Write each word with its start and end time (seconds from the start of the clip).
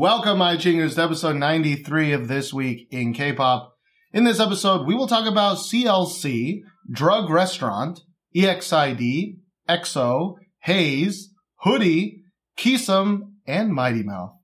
Welcome, 0.00 0.38
my 0.38 0.56
chingus, 0.56 0.94
to 0.94 1.02
episode 1.02 1.36
93 1.36 2.14
of 2.14 2.26
This 2.26 2.54
Week 2.54 2.88
in 2.90 3.12
K-Pop. 3.12 3.74
In 4.14 4.24
this 4.24 4.40
episode, 4.40 4.86
we 4.86 4.94
will 4.94 5.06
talk 5.06 5.26
about 5.26 5.58
CLC, 5.58 6.60
Drug 6.90 7.28
Restaurant, 7.28 8.00
EXID, 8.34 9.36
EXO, 9.68 10.36
Haze, 10.60 11.34
Hoodie, 11.64 12.22
Kisum, 12.56 13.32
and 13.46 13.74
Mighty 13.74 14.02
Mouth. 14.02 14.39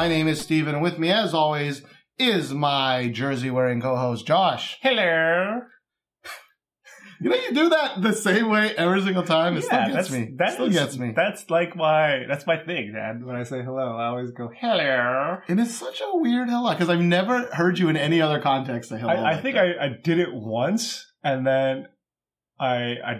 My 0.00 0.08
name 0.08 0.28
is 0.28 0.40
Steven, 0.40 0.76
and 0.76 0.82
with 0.82 0.98
me, 0.98 1.10
as 1.12 1.34
always, 1.34 1.82
is 2.18 2.54
my 2.54 3.08
jersey 3.08 3.50
wearing 3.50 3.82
co 3.82 3.96
host, 3.96 4.26
Josh. 4.26 4.78
Hello. 4.80 5.60
You 7.20 7.28
know, 7.28 7.36
you 7.36 7.52
do 7.52 7.68
that 7.68 8.00
the 8.00 8.14
same 8.14 8.48
way 8.48 8.74
every 8.78 9.02
single 9.02 9.22
time. 9.24 9.58
It 9.58 9.64
still 9.64 9.78
gets 9.78 9.92
that's, 9.92 10.10
me. 10.10 10.32
That 10.38 10.54
still 10.54 10.68
is- 10.68 10.74
gets 10.74 10.96
me. 10.96 11.12
That's 11.14 11.50
like 11.50 11.76
my 11.76 12.24
that's 12.26 12.46
my 12.46 12.56
thing, 12.56 12.94
man. 12.94 13.26
When 13.26 13.36
I 13.36 13.42
say 13.42 13.62
hello, 13.62 13.94
I 13.98 14.06
always 14.06 14.30
go 14.30 14.50
hello. 14.58 15.36
And 15.46 15.60
it's 15.60 15.74
such 15.74 16.00
a 16.00 16.16
weird 16.16 16.48
hello 16.48 16.70
because 16.72 16.88
I've 16.88 17.02
never 17.02 17.50
heard 17.52 17.78
you 17.78 17.90
in 17.90 17.98
any 17.98 18.22
other 18.22 18.40
context 18.40 18.88
say 18.88 18.98
hello. 18.98 19.12
I, 19.12 19.32
I 19.34 19.42
think. 19.42 19.58
I, 19.58 19.72
I 19.78 19.88
did 20.02 20.18
it 20.18 20.32
once, 20.32 21.12
and 21.22 21.46
then 21.46 21.88
I 22.58 22.94
I 23.04 23.12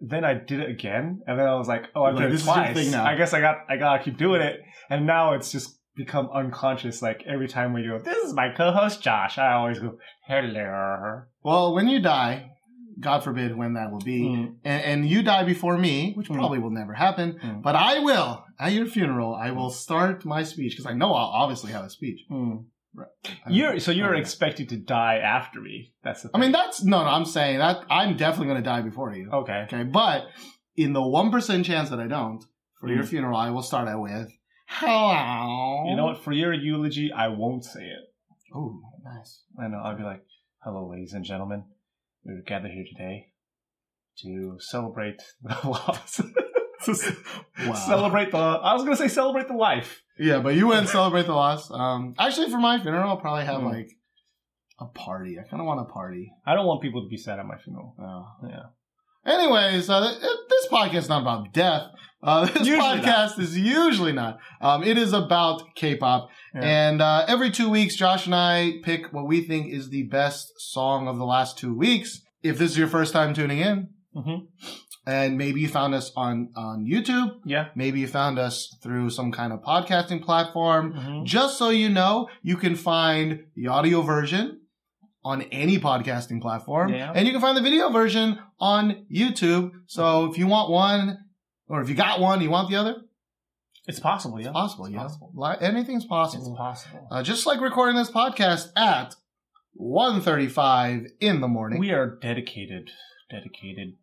then 0.00 0.26
I 0.26 0.34
did 0.34 0.60
it 0.60 0.68
again, 0.68 1.22
and 1.26 1.38
then 1.38 1.46
I 1.48 1.54
was 1.54 1.68
like, 1.68 1.84
oh, 1.94 2.02
I've 2.04 2.16
Like, 2.16 2.24
done 2.24 2.28
it 2.28 2.32
this 2.32 2.42
is 2.42 2.46
your 2.48 2.54
twice. 2.54 2.76
thing 2.76 2.90
now. 2.90 3.06
I 3.06 3.16
guess 3.16 3.32
I 3.32 3.40
got 3.40 3.60
I 3.70 3.78
gotta 3.78 4.04
keep 4.04 4.18
doing 4.18 4.42
it, 4.42 4.60
and 4.90 5.06
now 5.06 5.32
it's 5.32 5.50
just 5.50 5.77
become 5.98 6.30
unconscious. 6.32 7.02
Like 7.02 7.24
every 7.26 7.48
time 7.48 7.74
we 7.74 7.82
go, 7.86 7.98
this 7.98 8.16
is 8.24 8.32
my 8.32 8.48
co-host 8.56 9.02
Josh. 9.02 9.36
I 9.36 9.52
always 9.52 9.78
go 9.78 9.98
hello. 10.26 11.22
Well, 11.42 11.74
when 11.74 11.88
you 11.88 12.00
die, 12.00 12.52
God 13.00 13.22
forbid 13.22 13.56
when 13.56 13.74
that 13.74 13.90
will 13.92 14.00
be, 14.00 14.22
Mm. 14.22 14.56
and, 14.64 14.82
and 14.90 15.06
you 15.06 15.22
die 15.22 15.44
before 15.44 15.76
me, 15.78 16.12
which 16.14 16.28
Mm. 16.28 16.36
probably 16.36 16.58
will 16.58 16.70
never 16.70 16.94
happen, 16.94 17.38
Mm. 17.44 17.62
but 17.62 17.76
I 17.76 18.00
will, 18.00 18.44
at 18.58 18.72
your 18.72 18.86
funeral, 18.86 19.34
I 19.34 19.50
will 19.52 19.70
start 19.70 20.24
my 20.24 20.42
speech 20.42 20.72
because 20.72 20.86
I 20.86 20.94
know 20.94 21.12
I'll 21.14 21.32
obviously 21.42 21.72
have 21.72 21.84
a 21.84 21.90
speech. 21.90 22.20
Mm. 22.30 22.64
I 22.98 23.50
You're 23.50 23.78
so 23.78 23.92
you're 23.92 24.10
okay. 24.14 24.20
expected 24.20 24.68
to 24.70 24.76
die 24.76 25.18
after 25.18 25.60
me. 25.60 25.92
That's 26.02 26.22
the 26.22 26.30
I 26.34 26.38
mean, 26.38 26.50
that's, 26.52 26.82
no, 26.82 27.02
no, 27.04 27.08
I'm 27.10 27.24
saying 27.24 27.58
that 27.58 27.84
I'm 27.90 28.16
definitely 28.16 28.46
going 28.52 28.62
to 28.64 28.68
die 28.74 28.82
before 28.82 29.14
you. 29.14 29.30
okay. 29.32 29.60
Okay, 29.66 29.84
but 29.84 30.24
in 30.76 30.92
the 30.94 31.00
1% 31.00 31.64
chance 31.64 31.90
that 31.90 32.00
I 32.00 32.08
don't, 32.08 32.42
for 32.80 32.88
your 32.88 33.04
Mm. 33.04 33.08
funeral, 33.08 33.36
I 33.36 33.50
will 33.50 33.62
start 33.62 33.86
out 33.88 34.00
with, 34.00 34.28
hello. 34.68 35.88
You 35.90 35.96
know 35.96 36.06
what? 36.06 36.22
For 36.22 36.32
your 36.32 36.52
eulogy, 36.52 37.12
I 37.12 37.28
won't 37.28 37.64
say 37.64 37.82
it. 37.82 38.14
Oh, 38.54 38.80
nice. 39.04 39.42
I 39.60 39.68
know. 39.68 39.78
I'll 39.78 39.96
be 39.96 40.02
like, 40.04 40.22
"Hello, 40.62 40.88
ladies 40.88 41.12
and 41.12 41.24
gentlemen. 41.24 41.64
We're 42.24 42.42
gathered 42.46 42.70
here 42.72 42.84
today 42.88 43.26
to 44.22 44.56
celebrate 44.58 45.20
the 45.42 45.56
loss. 45.68 46.20
Wow. 47.66 47.72
Celebrate 47.74 48.30
the. 48.30 48.38
I 48.38 48.74
was 48.74 48.84
gonna 48.84 48.96
say 48.96 49.08
celebrate 49.08 49.48
the 49.48 49.54
life. 49.54 50.02
Yeah, 50.18 50.40
but 50.40 50.54
you 50.54 50.66
wouldn't 50.66 50.88
celebrate 50.98 51.26
the 51.26 51.34
loss. 51.34 51.70
Um, 51.70 52.14
actually, 52.18 52.50
for 52.50 52.58
my 52.58 52.80
funeral, 52.80 53.08
I'll 53.10 53.16
probably 53.18 53.44
have 53.44 53.60
Mm. 53.60 53.72
like 53.72 53.90
a 54.80 54.86
party. 54.86 55.36
I 55.38 55.48
kind 55.48 55.60
of 55.60 55.66
want 55.66 55.80
a 55.80 55.92
party. 55.92 56.30
I 56.46 56.54
don't 56.54 56.66
want 56.66 56.82
people 56.82 57.02
to 57.02 57.08
be 57.08 57.16
sad 57.16 57.38
at 57.38 57.46
my 57.46 57.58
funeral. 57.58 57.94
Uh, 58.00 58.48
Yeah. 58.48 58.66
anyways, 59.32 59.90
uh, 59.90 60.08
th- 60.08 60.20
this 60.48 60.68
podcast 60.68 60.94
is 60.98 61.08
not 61.08 61.22
about 61.22 61.52
death. 61.52 61.88
Uh, 62.22 62.46
this 62.52 62.66
Usually 62.66 62.78
podcast 62.78 63.38
is 63.38 63.56
usually 63.58 64.12
not. 64.12 64.38
Um, 64.60 64.82
it 64.82 64.98
is 64.98 65.12
about 65.12 65.62
K-pop, 65.76 66.28
Yeah. 66.54 66.60
and 66.62 67.00
uh, 67.02 67.24
every 67.28 67.50
two 67.50 67.68
weeks, 67.70 67.94
Josh 67.96 68.26
and 68.26 68.34
I 68.34 68.80
pick 68.82 69.12
what 69.12 69.26
we 69.26 69.42
think 69.42 69.72
is 69.72 69.90
the 69.90 70.04
best 70.04 70.52
song 70.58 71.06
of 71.08 71.16
the 71.18 71.24
last 71.24 71.58
two 71.58 71.74
weeks. 71.76 72.20
If 72.42 72.58
this 72.58 72.72
is 72.72 72.78
your 72.78 72.88
first 72.88 73.12
time 73.12 73.34
tuning 73.34 73.58
in, 73.58 73.88
hmm 74.14 74.36
and 75.06 75.38
maybe 75.38 75.58
you 75.58 75.68
found 75.68 75.94
us 75.94 76.12
on 76.16 76.50
on 76.54 76.84
YouTube, 76.84 77.30
Yeah. 77.46 77.68
maybe 77.74 78.00
you 78.00 78.06
found 78.08 78.38
us 78.38 78.76
through 78.82 79.08
some 79.10 79.32
kind 79.32 79.52
of 79.54 79.62
podcasting 79.62 80.22
platform. 80.22 80.92
hmm 80.92 81.24
Just 81.24 81.56
so 81.56 81.70
you 81.70 81.88
know, 81.88 82.28
you 82.42 82.56
can 82.56 82.74
find 82.76 83.40
the 83.56 83.68
audio 83.68 84.02
version 84.02 84.60
on 85.24 85.42
any 85.50 85.78
podcasting 85.78 86.40
platform, 86.42 86.92
Yeah. 86.92 87.12
and 87.14 87.26
you 87.26 87.32
can 87.32 87.40
find 87.40 87.56
the 87.56 87.62
video 87.62 87.90
version 87.90 88.38
on 88.60 89.06
YouTube. 89.10 89.70
So 89.86 90.30
if 90.30 90.36
you 90.36 90.46
want 90.46 90.70
one, 90.70 91.16
or 91.68 91.80
if 91.80 91.88
you 91.88 91.94
got 91.94 92.20
one, 92.20 92.40
you 92.40 92.50
want 92.50 92.68
the 92.70 92.76
other, 92.76 92.96
It's 93.86 94.00
possible. 94.00 94.40
Yeah. 94.40 94.48
it's 94.48 94.52
possible. 94.54 94.86
It's 94.86 94.94
yeah, 94.94 95.02
possible. 95.02 95.56
Anything's 95.60 96.04
It's 96.04 96.08
possible. 96.08 96.56
possible. 96.56 97.08
Uh, 97.10 97.22
just 97.22 97.46
like 97.46 97.60
recording 97.60 97.96
this 97.96 98.10
podcast 98.10 98.68
at 98.76 99.14
1.35 99.80 101.06
in 101.20 101.40
the 101.40 101.48
morning. 101.48 101.78
We 101.78 101.92
are 101.92 102.18
dedicated. 102.20 102.90
Dedicated. 103.30 103.94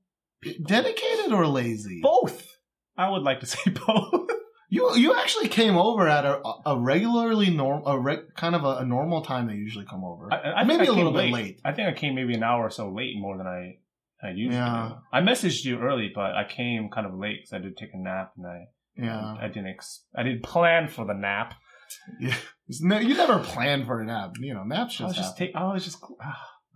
Dedicated 0.65 1.31
or 1.31 1.47
lazy? 1.47 2.01
Both. 2.01 2.57
I 2.97 3.09
would 3.09 3.23
like 3.23 3.39
to 3.41 3.45
say 3.45 3.71
both. 3.87 4.29
You 4.69 4.95
you 4.95 5.15
actually 5.15 5.47
came 5.47 5.77
over 5.77 6.07
at 6.07 6.25
a, 6.25 6.41
a 6.65 6.77
regularly 6.79 7.49
norm 7.49 7.83
a 7.85 7.99
re, 7.99 8.17
kind 8.35 8.55
of 8.55 8.63
a, 8.63 8.77
a 8.77 8.85
normal 8.85 9.21
time 9.21 9.47
they 9.47 9.53
usually 9.53 9.85
come 9.85 10.03
over. 10.03 10.27
I, 10.33 10.61
I 10.61 10.63
Maybe 10.63 10.87
I 10.87 10.91
a 10.91 10.93
little 10.93 11.13
came 11.13 11.31
bit 11.31 11.33
late. 11.33 11.61
I 11.63 11.71
think 11.71 11.87
I 11.87 11.93
came 11.93 12.15
maybe 12.15 12.33
an 12.33 12.43
hour 12.43 12.63
or 12.65 12.69
so 12.69 12.89
late 12.91 13.13
more 13.17 13.37
than 13.37 13.47
I 13.47 13.77
I 14.23 14.29
usually 14.29 14.55
Yeah. 14.55 14.89
do. 14.93 14.95
I 15.13 15.21
messaged 15.21 15.65
you 15.65 15.79
early, 15.79 16.11
but 16.13 16.35
I 16.35 16.43
came 16.49 16.89
kind 16.93 17.05
of 17.05 17.13
late 17.17 17.39
because 17.41 17.53
I 17.53 17.59
did 17.59 17.77
take 17.77 17.89
a 17.93 17.97
nap 17.97 18.31
and 18.37 18.47
I 18.47 18.59
Yeah. 18.97 19.35
I 19.41 19.47
didn't 19.47 19.67
ex- 19.67 20.05
I 20.15 20.23
didn't 20.23 20.43
plan 20.43 20.87
for 20.87 21.05
the 21.05 21.13
nap. 21.13 21.53
Yeah. 22.19 22.35
No- 22.79 22.97
you 22.99 23.15
never 23.15 23.39
plan 23.39 23.85
for 23.85 24.01
a 24.01 24.05
nap. 24.05 24.31
You 24.39 24.53
know, 24.55 24.63
naps 24.63 24.99
I 24.99 25.05
was 25.05 25.15
just 25.15 25.29
just 25.29 25.37
take. 25.37 25.55
I 25.55 25.71
was 25.73 25.83
just. 25.83 26.01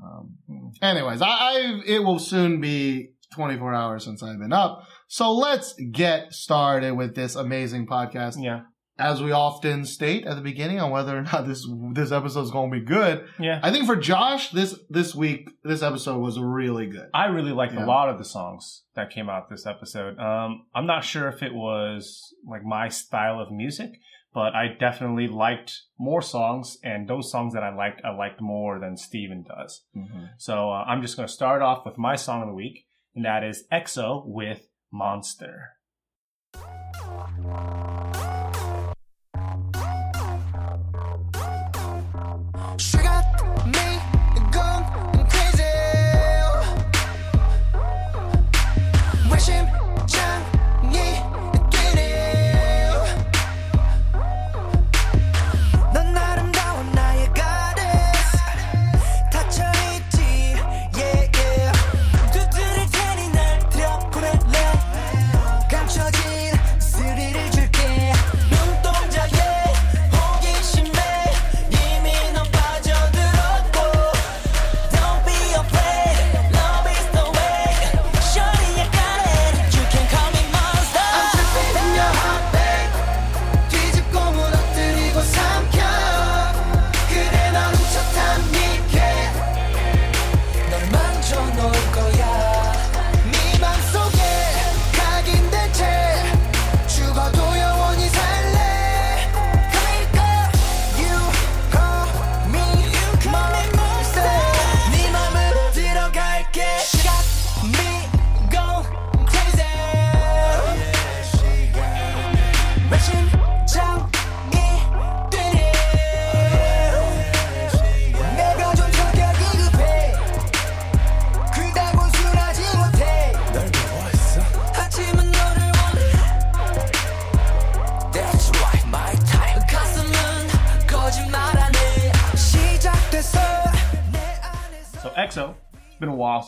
Um, 0.02 0.38
mm. 0.50 0.72
Anyways, 0.82 1.22
I, 1.22 1.28
I 1.28 1.82
it 1.86 2.00
will 2.04 2.20
soon 2.20 2.62
be 2.62 3.14
24 3.34 3.74
hours 3.74 4.06
since 4.06 4.22
I've 4.24 4.40
been 4.40 4.54
up. 4.54 4.84
So 5.08 5.34
let's 5.34 5.74
get 5.92 6.32
started 6.34 6.94
with 6.94 7.16
this 7.16 7.36
amazing 7.36 7.88
podcast. 7.88 8.36
yeah, 8.42 8.62
As 9.00 9.24
we 9.24 9.32
often 9.32 9.86
state 9.86 10.26
at 10.28 10.36
the 10.36 10.42
beginning 10.42 10.80
on 10.80 10.92
whether 10.92 11.18
or 11.18 11.22
not 11.22 11.48
this 11.48 11.66
this 11.94 12.12
episode 12.12 12.42
is 12.42 12.52
going 12.52 12.70
to 12.72 12.80
be 12.80 12.86
good. 12.86 13.26
yeah. 13.40 13.60
I 13.64 13.72
think 13.72 13.86
for 13.86 13.96
Josh, 13.96 14.52
this 14.52 14.78
this 14.90 15.16
week 15.16 15.50
this 15.64 15.82
episode 15.82 16.20
was 16.20 16.38
really 16.40 16.88
good. 16.88 17.08
I 17.14 17.28
really 17.28 17.52
liked 17.54 17.74
Yeah. 17.74 17.86
a 17.86 17.88
lot 17.88 18.10
of 18.10 18.18
the 18.18 18.26
songs 18.26 18.84
that 18.96 19.10
came 19.10 19.30
out 19.30 19.50
this 19.50 19.66
episode. 19.66 20.20
Um, 20.20 20.66
I'm 20.76 20.86
not 20.86 21.04
sure 21.06 21.30
if 21.30 21.42
it 21.42 21.54
was 21.54 22.22
like 22.46 22.64
my 22.64 22.90
style 22.90 23.40
of 23.40 23.52
music, 23.52 23.92
but 24.34 24.54
I 24.54 24.76
definitely 24.80 25.28
liked 25.28 25.72
more 25.98 26.22
songs, 26.22 26.78
and 26.84 27.08
those 27.08 27.32
songs 27.32 27.54
that 27.54 27.64
I 27.64 27.74
liked, 27.74 28.02
I 28.04 28.10
liked 28.14 28.42
more 28.42 28.80
than 28.80 28.98
Steven 28.98 29.44
does. 29.48 29.86
So 30.38 30.70
uh, 30.72 30.84
I'm 30.86 31.02
just 31.02 31.16
going 31.16 31.28
to 31.28 31.34
start 31.34 31.62
off 31.62 31.86
with 31.86 31.98
my 31.98 32.16
song 32.18 32.42
of 32.42 32.48
the 32.50 32.54
week, 32.54 32.86
and 33.16 33.24
that 33.26 33.44
is 33.44 33.64
EXO 33.72 34.24
with 34.28 34.68
Monster. 34.92 35.70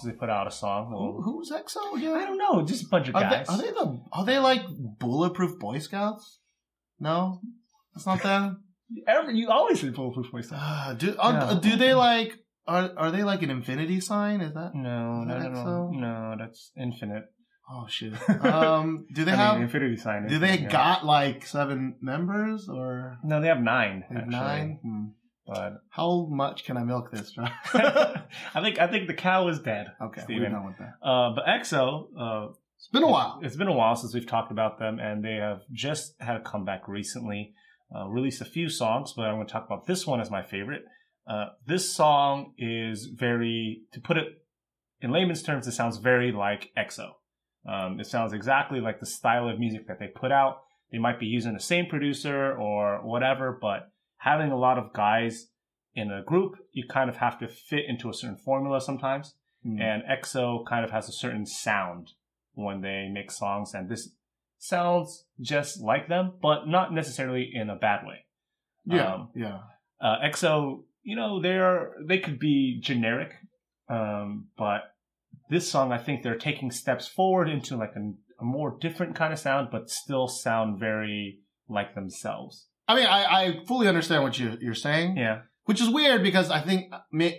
It's 0.03 0.11
been 0.11 0.13
a 0.13 0.13
while 0.13 0.13
since 0.13 0.13
they 0.13 0.19
put 0.19 0.29
out 0.29 0.47
a 0.47 0.51
song. 0.51 0.91
Who, 0.91 1.21
who's 1.21 1.51
EXO 1.51 1.97
again? 1.97 2.13
I 2.13 2.25
don't 2.25 2.37
know, 2.37 2.65
just 2.65 2.85
a 2.85 2.87
bunch 2.89 3.09
of 3.09 3.15
Are 3.15 3.23
they, 3.23 3.29
guys. 3.29 3.49
are 3.49 3.57
they 3.57 3.71
the? 3.71 4.01
Are 4.11 4.25
they 4.25 4.39
like 4.39 4.61
bulletproof 4.99 5.59
Boy 5.59 5.79
Scouts? 5.79 6.39
No, 6.99 7.41
that's 7.93 8.05
not 8.05 8.21
them. 8.23 8.63
Every, 9.07 9.37
you 9.37 9.49
always 9.49 9.79
say 9.79 9.89
Bulletproof 9.89 10.31
Boy 10.31 10.41
Scouts. 10.41 10.61
Uh, 10.61 10.93
do 10.93 11.15
are, 11.17 11.33
No. 11.33 11.59
do 11.59 11.75
they 11.77 11.93
like? 11.93 12.33
Are 12.67 12.91
are 12.97 13.11
they 13.11 13.23
like 13.23 13.41
an 13.41 13.49
infinity 13.49 13.99
sign? 14.01 14.41
Is 14.41 14.53
that? 14.53 14.71
No, 14.75 15.21
Is 15.23 15.27
that 15.29 15.51
no, 15.51 15.63
no, 15.63 15.91
EXO? 15.91 15.99
no. 15.99 16.35
That's 16.37 16.71
Infinite. 16.77 17.23
Oh 17.73 17.85
shit. 17.89 18.13
Um, 18.43 19.05
do 19.13 19.23
they 19.23 19.31
I 19.31 19.35
have? 19.35 19.53
mean, 19.55 19.63
Infinity 19.63 19.95
Sign. 19.97 20.27
do 20.27 20.39
they 20.39 20.59
yeah. 20.59 20.69
got 20.69 21.05
like 21.05 21.45
seven 21.47 21.95
members 22.01 22.67
or 22.69 23.17
No, 23.23 23.39
they 23.41 23.47
have 23.47 23.61
nine. 23.61 24.03
they 24.09 24.19
have 24.19 24.27
nine? 24.27 24.79
Hmm. 24.83 25.05
But 25.47 25.81
How 25.89 26.27
much 26.29 26.63
can 26.65 26.77
I 26.77 26.83
milk 26.83 27.11
this? 27.11 27.33
I 27.73 28.61
think 28.61 28.79
I 28.79 28.87
think 28.87 29.07
the 29.07 29.13
cow 29.13 29.47
is 29.47 29.59
dead. 29.59 29.87
okay, 30.01 30.21
we're 30.21 30.25
Steven. 30.25 30.51
done 30.51 30.65
with 30.65 30.77
that. 30.77 30.93
Uh, 31.05 31.33
but 31.35 31.45
EXO, 31.45 32.07
uh, 32.17 32.53
It's 32.77 32.87
been 32.87 33.03
a 33.03 33.07
while. 33.07 33.39
It's 33.41 33.55
been 33.55 33.67
a 33.67 33.73
while 33.73 33.95
since 33.95 34.13
we've 34.13 34.27
talked 34.27 34.51
about 34.51 34.79
them, 34.79 34.99
and 34.99 35.23
they 35.23 35.35
have 35.35 35.61
just 35.71 36.13
had 36.19 36.35
a 36.37 36.41
comeback 36.41 36.87
recently. 36.87 37.53
Uh, 37.93 38.07
released 38.07 38.39
a 38.39 38.45
few 38.45 38.69
songs, 38.69 39.13
but 39.17 39.23
I'm 39.25 39.35
going 39.35 39.47
to 39.47 39.51
talk 39.51 39.65
about 39.65 39.85
this 39.85 40.07
one 40.07 40.21
as 40.21 40.31
my 40.31 40.41
favorite. 40.43 40.83
Uh, 41.29 41.47
this 41.67 41.93
song 41.93 42.53
is 42.57 43.05
very, 43.13 43.81
to 43.91 43.99
put 43.99 44.15
it 44.15 44.27
in 45.01 45.11
layman's 45.11 45.43
terms, 45.43 45.67
it 45.67 45.73
sounds 45.73 45.97
very 45.97 46.31
like 46.31 46.69
EXO. 46.77 47.09
Um, 47.67 47.99
it 47.99 48.07
sounds 48.07 48.31
exactly 48.31 48.79
like 48.79 49.01
the 49.01 49.05
style 49.05 49.49
of 49.49 49.59
music 49.59 49.87
that 49.89 49.99
they 49.99 50.07
put 50.07 50.31
out. 50.31 50.61
They 50.91 50.99
might 50.99 51.19
be 51.19 51.25
using 51.25 51.53
the 51.53 51.59
same 51.59 51.87
producer 51.87 52.55
or 52.57 53.01
whatever, 53.03 53.57
but 53.61 53.90
having 54.23 54.51
a 54.51 54.57
lot 54.57 54.77
of 54.77 54.93
guys 54.93 55.47
in 55.93 56.11
a 56.11 56.23
group, 56.23 56.55
you 56.71 56.83
kind 56.87 57.09
of 57.09 57.17
have 57.17 57.37
to 57.39 57.47
fit 57.47 57.85
into 57.87 58.09
a 58.09 58.13
certain 58.13 58.37
formula 58.37 58.79
sometimes 58.81 59.35
Hmm. 59.63 59.79
and 59.79 60.01
EXO 60.09 60.65
kind 60.65 60.83
of 60.83 60.89
has 60.89 61.07
a 61.07 61.11
certain 61.11 61.45
sound 61.45 62.13
when 62.53 62.81
they 62.81 63.09
make 63.13 63.29
songs, 63.29 63.75
and 63.75 63.87
this 63.89 64.09
sounds 64.57 65.25
just 65.39 65.79
like 65.79 66.07
them, 66.07 66.33
but 66.41 66.67
not 66.67 66.91
necessarily 66.91 67.47
in 67.53 67.69
a 67.69 67.75
bad 67.75 68.05
way. 68.05 68.25
yeah, 68.85 69.13
um, 69.13 69.29
yeah. 69.35 69.59
Uh, 69.99 70.17
EXO, 70.23 70.83
you 71.03 71.15
know, 71.15 71.39
they're 71.39 71.93
they 72.07 72.17
could 72.17 72.39
be 72.39 72.79
generic, 72.81 73.33
um, 73.87 74.47
but 74.57 74.95
this 75.51 75.69
song, 75.69 75.91
I 75.91 75.99
think 75.99 76.23
they're 76.23 76.37
taking 76.49 76.71
steps 76.71 77.07
forward 77.07 77.47
into 77.47 77.77
like 77.77 77.93
a, 77.95 78.13
a 78.39 78.43
more 78.43 78.77
different 78.81 79.15
kind 79.15 79.31
of 79.31 79.37
sound, 79.37 79.69
but 79.71 79.91
still 79.91 80.27
sound 80.27 80.79
very 80.79 81.39
like 81.69 81.93
themselves. 81.93 82.67
I 82.91 82.95
mean, 82.95 83.07
I, 83.07 83.23
I 83.41 83.65
fully 83.65 83.87
understand 83.87 84.23
what 84.23 84.37
you, 84.39 84.57
you're 84.61 84.75
saying. 84.75 85.17
Yeah, 85.17 85.41
Which 85.65 85.79
is 85.81 85.89
weird 85.89 86.23
because 86.23 86.49
I 86.49 86.59
think 86.61 86.91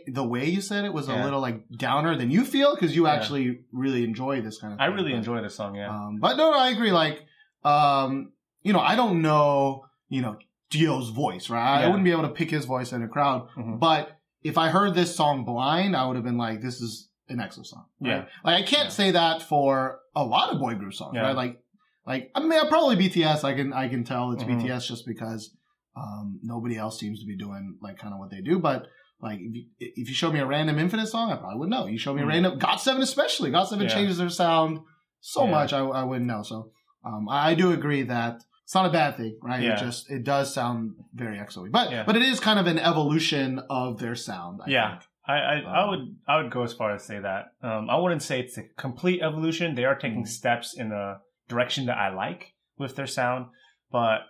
the 0.07 0.25
way 0.25 0.45
you 0.49 0.61
said 0.61 0.85
it 0.85 0.93
was 0.93 1.09
a 1.09 1.17
little 1.25 1.41
like 1.41 1.59
downer 1.77 2.17
than 2.17 2.31
you 2.31 2.45
feel 2.45 2.75
because 2.75 2.95
you 2.97 3.07
Yeah. 3.07 3.15
actually 3.15 3.61
really 3.73 4.05
enjoy 4.05 4.41
this 4.41 4.59
kind 4.61 4.73
of 4.73 4.81
I 4.81 4.87
really 4.87 5.13
But, 5.13 5.19
enjoy 5.19 5.43
this 5.43 5.55
song. 5.55 5.75
Yeah, 5.75 5.91
Um, 5.91 6.19
but 6.21 6.37
no, 6.37 6.51
no, 6.53 6.59
I 6.59 6.71
agree. 6.71 6.93
Like, 6.93 7.21
um, 7.65 8.33
you 8.63 8.73
know, 8.73 8.81
I 8.81 8.95
don't 8.97 9.23
know, 9.23 9.87
you 10.09 10.23
know, 10.23 10.37
Dio's 10.71 11.11
voice, 11.11 11.51
right? 11.51 11.83
I 11.83 11.87
wouldn't 11.87 12.05
be 12.05 12.13
able 12.13 12.23
to 12.23 12.31
pick 12.31 12.51
his 12.51 12.65
voice 12.65 12.93
in 12.93 13.03
a 13.03 13.09
crowd. 13.09 13.49
Mhm. 13.57 13.79
But 13.79 14.19
if 14.43 14.57
I 14.57 14.69
heard 14.71 14.95
this 14.95 15.15
song 15.15 15.45
blind, 15.45 15.95
I 15.95 16.07
would 16.07 16.17
have 16.17 16.25
been 16.25 16.39
like, 16.39 16.63
this 16.63 16.81
is 16.81 17.09
an 17.29 17.39
EXO 17.39 17.65
song. 17.67 17.85
Right? 18.01 18.11
Yeah. 18.11 18.25
Like, 18.45 18.57
I 18.63 18.67
can't 18.67 18.85
Yeah. 18.85 18.89
say 19.01 19.11
that 19.13 19.43
for 19.43 20.01
a 20.17 20.25
lot 20.25 20.51
of 20.51 20.59
boy 20.59 20.75
group 20.75 20.95
songs, 20.95 21.13
Yeah. 21.15 21.23
right? 21.23 21.37
Like, 21.37 21.62
like, 22.07 22.31
I 22.35 22.41
mean, 22.41 22.69
probably 22.69 22.97
BTS, 22.97 23.45
I 23.45 23.55
can, 23.55 23.73
I 23.73 23.89
can 23.89 24.05
tell 24.05 24.33
it's 24.33 24.43
Mhm. 24.45 24.63
BTS 24.63 24.87
just 24.87 25.07
because, 25.07 25.55
um, 25.97 26.41
nobody 26.43 26.77
else 26.77 26.99
seems 26.99 27.21
to 27.21 27.27
be 27.27 27.37
doing 27.37 27.77
like 27.83 27.99
kind 27.99 28.13
of 28.15 28.19
what 28.21 28.31
they 28.31 28.41
do. 28.41 28.59
But 28.59 28.87
like, 29.21 29.39
if 29.41 29.55
you, 29.55 29.65
if 29.79 30.09
you 30.09 30.15
showed 30.15 30.33
me 30.33 30.41
a 30.41 30.47
random 30.47 30.79
Infinite 30.79 31.07
song, 31.07 31.31
I 31.31 31.37
probably 31.37 31.59
would 31.59 31.69
know. 31.71 31.87
You 31.87 31.99
show 31.99 32.13
me 32.15 32.23
a 32.23 32.25
Mhm. 32.25 32.29
random 32.29 32.59
GOT7 32.59 33.01
especially. 33.01 33.51
GOT7 33.51 33.83
Yeah. 33.83 33.89
changes 33.89 34.19
their 34.19 34.29
sound 34.31 34.81
so 35.21 35.45
Yeah. 35.45 35.51
much, 35.51 35.73
I, 35.73 35.81
I 35.81 36.03
wouldn't 36.05 36.27
know. 36.27 36.43
So, 36.43 36.71
um, 37.05 37.29
I, 37.29 37.51
I 37.51 37.55
do 37.55 37.73
agree 37.73 38.03
that 38.03 38.43
it's 38.65 38.75
not 38.75 38.87
a 38.87 38.91
bad 38.91 39.17
thing, 39.17 39.37
right? 39.43 39.63
Yeah. 39.63 39.75
It 39.75 39.79
just, 39.79 40.11
it 40.11 40.25
does 40.25 40.53
sound 40.53 40.95
very 41.15 41.37
EXO-y. 41.39 41.69
But, 41.71 41.91
Yeah. 41.93 42.05
but 42.05 42.17
it 42.17 42.23
is 42.23 42.41
kind 42.41 42.59
of 42.59 42.67
an 42.67 42.79
evolution 42.79 43.61
of 43.71 43.99
their 43.99 44.15
sound, 44.17 44.61
I 44.67 44.71
Yeah. 44.71 44.91
think. 44.99 45.03
I, 45.25 45.35
I, 45.35 45.55
I 45.61 45.83
Um, 45.85 45.91
would 45.91 46.17
I 46.27 46.43
would 46.43 46.51
go 46.51 46.63
as 46.65 46.73
far 46.73 46.91
as 46.93 47.05
say 47.05 47.21
that. 47.21 47.53
Um, 47.63 47.89
I 47.89 47.97
wouldn't 47.97 48.23
say 48.23 48.41
it's 48.41 48.59
a 48.59 48.65
complete 48.77 49.21
evolution. 49.23 49.77
They 49.77 49.85
are 49.85 49.95
taking 49.95 50.25
Mm. 50.25 50.29
steps 50.29 50.75
in 50.77 50.91
a 50.91 51.19
direction 51.49 51.87
that 51.87 51.99
I 51.99 52.15
like 52.15 52.55
with 52.79 52.97
their 52.97 53.07
sound, 53.07 53.47
but 53.91 54.21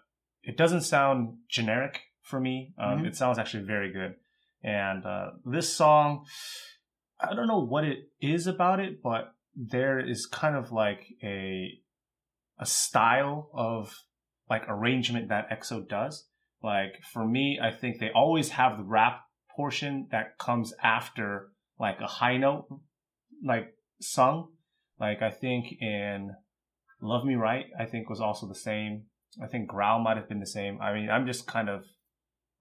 it 0.43 0.57
doesn't 0.57 0.83
sound 0.83 1.39
generic 1.49 2.01
for 2.23 2.41
me. 2.41 2.75
Um, 2.79 3.03
Mhm. 3.03 3.07
It 3.09 3.17
sounds 3.17 3.39
actually 3.39 3.65
very 3.65 3.93
good. 3.93 4.17
And 4.63 5.05
uh, 5.05 5.33
this 5.45 5.75
song, 5.75 6.27
I 7.21 7.35
don't 7.35 7.49
know 7.49 7.65
what 7.65 7.85
it 7.85 8.11
is 8.21 8.47
about 8.47 8.81
it, 8.81 9.03
but 9.03 9.35
there 9.55 9.99
is 9.99 10.27
kind 10.27 10.57
of 10.57 10.73
like 10.73 11.07
a 11.23 11.79
a 12.59 12.67
style 12.67 13.51
of 13.55 13.93
like 14.49 14.63
arrangement 14.69 15.29
that 15.29 15.51
EXO 15.51 15.89
does. 15.89 16.29
Like 16.63 17.03
for 17.13 17.27
me, 17.27 17.59
I 17.61 17.71
think 17.73 17.99
they 17.99 18.11
always 18.11 18.51
have 18.51 18.77
the 18.77 18.85
rap 18.85 19.23
portion 19.57 20.09
that 20.11 20.39
comes 20.39 20.73
after 20.83 21.51
like 21.79 22.01
a 22.01 22.07
high 22.07 22.37
note, 22.37 22.69
like 23.45 23.75
sung. 24.01 24.53
Like 25.01 25.23
I 25.23 25.31
think 25.31 25.73
in 25.81 26.31
Love 27.03 27.25
Me 27.25 27.35
Right, 27.35 27.67
I 27.79 27.85
think 27.85 28.09
was 28.09 28.21
also 28.21 28.47
the 28.47 28.55
same. 28.55 29.05
I 29.43 29.47
think 29.47 29.69
Growl 29.69 29.99
might 30.01 30.17
have 30.17 30.29
been 30.29 30.41
the 30.41 30.47
same. 30.47 30.81
I 30.81 30.93
mean, 30.95 31.11
I'm 31.11 31.27
just 31.27 31.47
kind 31.47 31.69
of, 31.69 31.85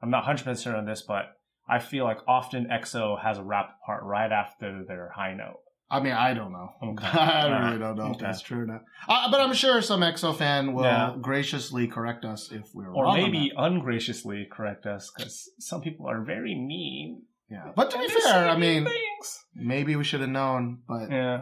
I'm 0.01 0.09
not 0.09 0.23
100% 0.25 0.63
sure 0.63 0.75
on 0.75 0.85
this, 0.85 1.01
but 1.01 1.25
I 1.69 1.79
feel 1.79 2.05
like 2.05 2.17
often 2.27 2.67
EXO 2.71 3.21
has 3.21 3.37
a 3.37 3.43
rap 3.43 3.75
part 3.85 4.03
right 4.03 4.31
after 4.31 4.83
their 4.87 5.11
high 5.15 5.33
note. 5.33 5.59
I 5.89 5.99
mean, 5.99 6.13
I 6.13 6.33
don't 6.33 6.53
know. 6.53 6.69
Okay. 6.91 7.05
I 7.05 7.65
really 7.67 7.79
don't 7.79 7.97
know 7.97 8.11
if 8.13 8.17
that's 8.19 8.41
true 8.41 8.61
or 8.61 8.65
not. 8.65 8.81
Uh, 9.09 9.29
but 9.29 9.41
I'm 9.41 9.53
sure 9.53 9.81
some 9.81 9.99
EXO 10.01 10.35
fan 10.37 10.73
will 10.73 10.83
Yeah. 10.85 11.15
graciously 11.21 11.87
correct 11.87 12.23
us 12.25 12.49
if 12.51 12.73
we're 12.73 12.87
Or 12.93 13.03
wrong. 13.03 13.15
on 13.19 13.21
maybe 13.31 13.51
ungraciously 13.57 14.47
correct 14.49 14.85
us 14.85 15.11
because 15.15 15.49
some 15.59 15.81
people 15.81 16.07
are 16.07 16.21
very 16.23 16.55
mean. 16.55 17.23
yeah. 17.49 17.71
But 17.75 17.91
to 17.91 17.97
be 17.97 18.05
And 18.05 18.13
fair, 18.13 18.47
I 18.49 18.53
mean 18.57 18.83
mean, 18.85 18.93
things. 18.93 19.45
maybe 19.53 19.95
we 19.97 20.05
should 20.05 20.21
have 20.21 20.29
known. 20.29 20.79
But 20.87 21.11
Yeah. 21.11 21.41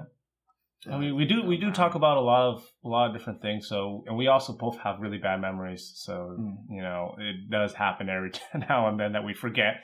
Uh, 0.87 0.93
I 0.95 0.99
mean, 0.99 1.15
we 1.15 1.25
do 1.25 1.43
we 1.43 1.57
do 1.57 1.71
talk 1.71 1.95
about 1.95 2.17
a 2.17 2.21
lot 2.21 2.53
of 2.53 2.63
a 2.83 2.87
lot 2.87 3.07
of 3.09 3.17
different 3.17 3.41
things. 3.41 3.67
So, 3.67 4.03
and 4.07 4.15
we 4.17 4.27
also 4.27 4.53
both 4.53 4.77
have 4.79 4.99
really 4.99 5.17
bad 5.17 5.41
memories. 5.41 5.91
So, 5.95 6.35
Mm. 6.39 6.55
you 6.69 6.81
know, 6.81 7.15
it 7.17 7.49
does 7.49 7.73
happen 7.73 8.09
every 8.09 8.31
now 8.69 8.87
and 8.87 8.99
then 8.99 9.13
that 9.13 9.23
we 9.23 9.33
forget 9.33 9.81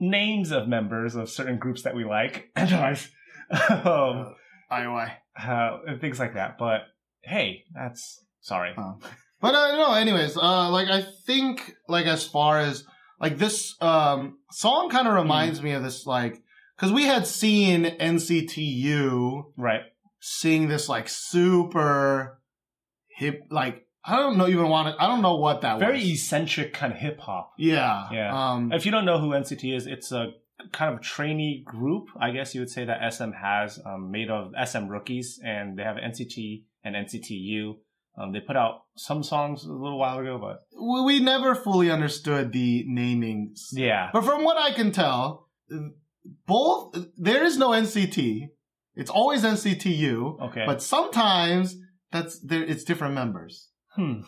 names 0.00 0.50
of 0.50 0.68
members 0.68 1.14
of 1.14 1.28
certain 1.30 1.58
groups 1.58 1.82
that 1.82 1.94
we 1.94 2.04
like, 2.04 2.50
and 2.56 2.72
ours, 2.72 3.08
um, 3.50 4.34
IOI. 4.70 5.12
uh, 5.42 5.78
and 5.86 6.00
things 6.00 6.18
like 6.18 6.34
that. 6.34 6.58
But 6.58 6.82
hey, 7.22 7.64
that's 7.72 8.24
sorry. 8.40 8.74
Um, 8.76 8.98
but 9.40 9.54
uh, 9.54 9.76
no, 9.76 9.92
anyways, 9.94 10.36
uh, 10.36 10.70
like 10.70 10.88
I 10.88 11.02
think, 11.26 11.74
like 11.88 12.06
as 12.06 12.26
far 12.26 12.58
as 12.58 12.84
like 13.20 13.38
this 13.38 13.76
um 13.80 14.38
song, 14.50 14.88
kind 14.90 15.06
of 15.06 15.12
Hmm. 15.14 15.20
reminds 15.20 15.62
me 15.62 15.72
of 15.72 15.82
this, 15.82 16.06
like 16.06 16.42
because 16.76 16.92
we 16.92 17.04
had 17.04 17.26
seen 17.26 17.84
NCTU 17.84 19.52
Right? 19.56 19.82
Sing 20.28 20.66
this 20.68 20.88
like 20.88 21.08
super 21.08 22.40
hip, 23.08 23.42
like 23.50 23.86
I 24.04 24.16
don't 24.16 24.36
know 24.38 24.48
even 24.48 24.68
want 24.68 24.88
to, 24.96 25.02
I 25.02 25.06
don't 25.06 25.22
know 25.22 25.36
what 25.36 25.60
that 25.62 25.78
Very 25.78 26.00
was. 26.00 26.10
eccentric 26.10 26.72
kind 26.72 26.92
of 26.92 26.98
hip 26.98 27.18
hop. 27.20 27.52
Yeah, 27.58 28.08
Yeah. 28.12 28.30
Um, 28.52 28.72
If 28.72 28.84
you 28.86 28.92
don't 28.92 29.04
know 29.04 29.18
who 29.20 29.30
NCT 29.30 29.76
is, 29.76 29.86
it's 29.86 30.10
a 30.12 30.32
kind 30.72 30.94
of 30.94 31.00
trainee 31.00 31.62
group, 31.64 32.04
I 32.20 32.30
guess 32.32 32.54
you 32.54 32.60
would 32.60 32.70
say 32.70 32.84
that 32.84 33.12
SM 33.12 33.32
has, 33.32 33.78
um, 33.84 34.10
made 34.10 34.30
of 34.30 34.52
SM 34.70 34.86
rookies, 34.88 35.38
and 35.44 35.78
they 35.78 35.82
have 35.84 35.96
NCT 35.96 36.64
and 36.84 36.94
NCTU. 36.96 37.74
Um, 38.18 38.32
they 38.32 38.40
put 38.40 38.56
out 38.56 38.84
some 38.96 39.22
songs 39.22 39.64
a 39.64 39.72
little 39.72 39.98
while 39.98 40.18
ago, 40.18 40.38
but 40.40 40.66
we 40.80 41.02
we 41.02 41.20
never 41.20 41.54
fully 41.54 41.90
understood 41.90 42.52
the 42.52 42.84
naming. 42.86 43.54
yeah, 43.72 44.08
But 44.12 44.24
from 44.24 44.42
what 44.42 44.56
I 44.56 44.72
can 44.72 44.90
tell, 44.92 45.48
both 46.46 46.96
there 47.16 47.44
is 47.44 47.58
no 47.58 47.70
NCT. 47.70 48.48
It's 48.96 49.10
always 49.10 49.42
NCTU. 49.44 50.40
okay. 50.48 50.64
But 50.66 50.82
sometimes 50.82 51.76
that's 52.10 52.40
there. 52.40 52.62
It's 52.62 52.84
different 52.84 53.14
members. 53.14 53.68
hmm. 53.94 54.20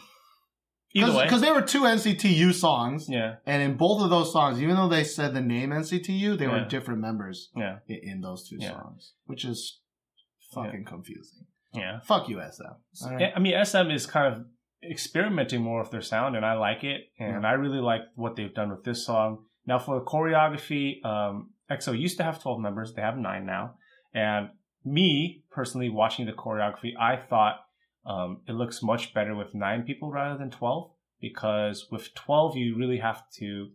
Either 0.95 1.13
way, 1.15 1.25
because 1.25 1.43
there 1.43 1.53
were 1.55 1.63
two 1.63 1.83
NCTU 1.83 2.55
songs, 2.55 3.09
yeah, 3.11 3.37
and 3.45 3.63
in 3.63 3.77
both 3.77 4.01
of 4.03 4.09
those 4.09 4.33
songs, 4.33 4.61
even 4.61 4.75
though 4.75 4.89
they 4.89 5.05
said 5.05 5.35
the 5.35 5.41
name 5.41 5.71
NCTU, 5.71 6.39
they 6.39 6.49
were 6.49 6.65
different 6.65 7.01
members 7.01 7.51
yeah, 7.55 7.79
in, 7.87 7.99
in 8.03 8.21
those 8.23 8.49
two 8.49 8.57
Yeah. 8.59 8.71
songs, 8.73 9.13
which 9.27 9.45
is 9.45 9.81
fucking 10.55 10.87
confusing. 10.87 11.45
yeah. 11.75 12.01
Fuck 12.01 12.29
you, 12.31 12.41
SM. 12.41 13.07
Right. 13.07 13.21
Yeah, 13.21 13.33
I 13.37 13.39
mean, 13.39 13.55
SM 13.63 13.91
is 13.91 14.07
kind 14.07 14.35
of 14.35 14.47
experimenting 14.83 15.61
more 15.63 15.81
with 15.83 15.91
their 15.91 16.01
sound, 16.01 16.37
and 16.37 16.45
I 16.45 16.55
like 16.55 16.85
it. 16.85 17.03
And 17.19 17.47
I 17.47 17.53
really 17.53 17.81
like 17.81 18.03
what 18.15 18.37
they've 18.37 18.55
done 18.55 18.71
with 18.71 18.85
this 18.85 19.05
song. 19.05 19.45
Now, 19.67 19.79
for 19.79 19.99
the 19.99 20.05
choreography, 20.07 21.05
um, 21.05 21.51
EXO 21.71 21.93
used 21.99 22.17
to 22.17 22.25
have 22.25 22.41
12 22.43 22.61
members. 22.61 22.95
They 22.95 23.03
have 23.03 23.19
nine 23.19 23.45
now. 23.45 23.75
And 24.15 24.49
me, 24.85 25.45
personally, 25.51 25.89
watching 25.89 26.27
the 26.27 26.33
choreography, 26.33 26.93
I 26.99 27.17
thought 27.17 27.61
um, 28.07 28.43
it 28.49 28.53
looks 28.53 28.83
much 28.83 29.13
better 29.13 29.35
with 29.35 29.55
nine 29.55 29.83
people 29.83 30.11
rather 30.11 30.39
than 30.39 30.51
12. 30.51 30.91
Because 31.21 31.89
with 31.91 32.15
12, 32.15 32.57
you 32.57 32.77
really 32.77 32.99
have 32.99 33.23
to 33.39 33.71